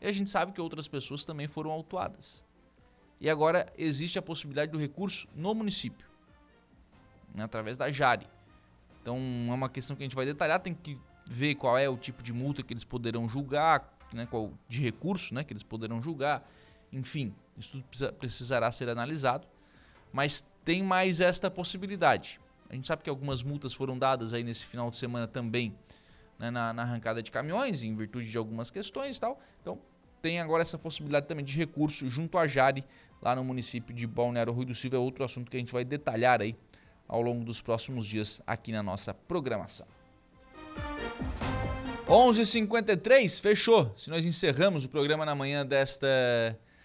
E 0.01 0.07
a 0.07 0.13
gente 0.13 0.31
sabe 0.31 0.53
que 0.53 0.61
outras 0.61 0.87
pessoas 0.87 1.25
também 1.25 1.49
foram 1.49 1.73
autuadas. 1.73 2.45
E 3.21 3.29
agora 3.29 3.73
existe 3.77 4.21
a 4.21 4.23
possibilidade 4.23 4.71
do 4.71 4.79
recurso 4.79 5.27
no 5.35 5.53
município 5.53 6.14
né, 7.35 7.45
através 7.45 7.77
da 7.77 7.91
Jari. 7.91 8.27
Então 9.03 9.19
é 9.49 9.53
uma 9.53 9.69
questão 9.69 9.97
que 9.97 10.03
a 10.03 10.07
gente 10.07 10.17
vai 10.17 10.25
detalhar, 10.25 10.61
tem 10.61 10.73
que 10.73 10.97
ver 11.27 11.57
qual 11.57 11.77
é 11.77 11.89
o 11.89 11.97
tipo 11.97 12.23
de 12.23 12.33
multa 12.33 12.63
que 12.63 12.73
eles 12.73 12.85
poderão 12.85 13.29
julgar, 13.29 13.93
né, 14.13 14.27
qual 14.31 14.53
de 14.69 14.81
recurso 14.81 15.35
né, 15.35 15.43
que 15.43 15.53
eles 15.53 15.63
poderão 15.63 16.01
julgar, 16.01 16.49
enfim, 16.93 17.35
isso 17.59 17.73
tudo 17.73 17.85
precisa, 17.85 18.13
precisará 18.13 18.71
ser 18.71 18.89
analisado, 18.89 19.47
mas 20.13 20.45
tem 20.65 20.83
mais 20.83 21.21
esta 21.21 21.51
possibilidade. 21.51 22.41
A 22.71 22.75
gente 22.75 22.87
sabe 22.87 23.03
que 23.03 23.11
algumas 23.11 23.43
multas 23.43 23.75
foram 23.75 23.99
dadas 23.99 24.33
aí 24.33 24.43
nesse 24.43 24.65
final 24.65 24.91
de 24.91 24.97
semana 24.97 25.27
também 25.27 25.77
né, 26.39 26.51
na, 26.51 26.73
na, 26.73 26.83
arrancada 26.83 27.23
de 27.23 27.31
caminhões, 27.31 27.83
em 27.83 27.95
virtude 27.95 28.31
de 28.31 28.39
algumas 28.39 28.71
questões 28.71 29.17
e 29.17 29.21
tal. 29.21 29.41
Então 29.61 29.79
tem 30.23 30.41
agora 30.41 30.63
essa 30.63 30.79
possibilidade 30.79 31.27
também 31.27 31.45
de 31.45 31.57
recurso 31.57 32.09
junto 32.09 32.39
à 32.39 32.49
Jari, 32.49 32.85
lá 33.21 33.37
no 33.37 33.45
município 33.45 33.95
de 33.95 34.07
Balneário 34.07 34.53
Rui 34.53 34.65
do 34.65 34.75
Silva, 34.75 34.97
é 34.97 34.99
outro 34.99 35.25
assunto 35.25 35.51
que 35.51 35.57
a 35.57 35.61
gente 35.61 35.73
vai 35.73 35.85
detalhar 35.85 36.41
aí 36.41 36.57
ao 37.09 37.21
longo 37.21 37.45
dos 37.45 37.61
próximos 37.61 38.07
dias 38.07 38.41
aqui 38.47 38.73
na 38.73 38.83
nossa 38.83 39.13
programação. 39.13 39.87
11:53 42.09 43.41
fechou. 43.41 43.93
Se 43.97 44.11
nós 44.11 44.25
encerramos 44.25 44.85
o 44.85 44.89
programa 44.89 45.25
na 45.25 45.35
manhã 45.35 45.65
desta 45.65 46.07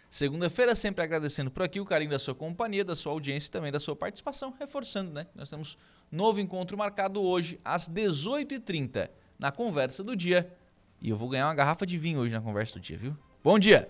segunda-feira, 0.09 0.73
sempre 0.75 1.03
agradecendo 1.03 1.51
por 1.51 1.63
aqui 1.63 1.79
o 1.79 1.85
carinho 1.85 2.11
da 2.11 2.19
sua 2.19 2.33
companhia, 2.33 2.85
da 2.85 2.95
sua 2.95 3.11
audiência 3.11 3.49
e 3.49 3.51
também 3.51 3.71
da 3.71 3.79
sua 3.79 3.95
participação, 3.95 4.53
reforçando, 4.57 5.11
né? 5.11 5.27
Nós 5.35 5.49
temos 5.49 5.77
novo 6.11 6.39
encontro 6.39 6.77
marcado 6.77 7.21
hoje 7.21 7.59
às 7.63 7.89
18h30 7.89 9.09
na 9.37 9.51
conversa 9.51 10.03
do 10.03 10.15
dia. 10.15 10.51
E 11.01 11.09
eu 11.09 11.17
vou 11.17 11.29
ganhar 11.29 11.47
uma 11.47 11.55
garrafa 11.55 11.85
de 11.85 11.97
vinho 11.97 12.19
hoje 12.19 12.33
na 12.33 12.41
conversa 12.41 12.73
do 12.73 12.79
dia, 12.79 12.97
viu? 12.97 13.15
Bom 13.43 13.59
dia! 13.59 13.89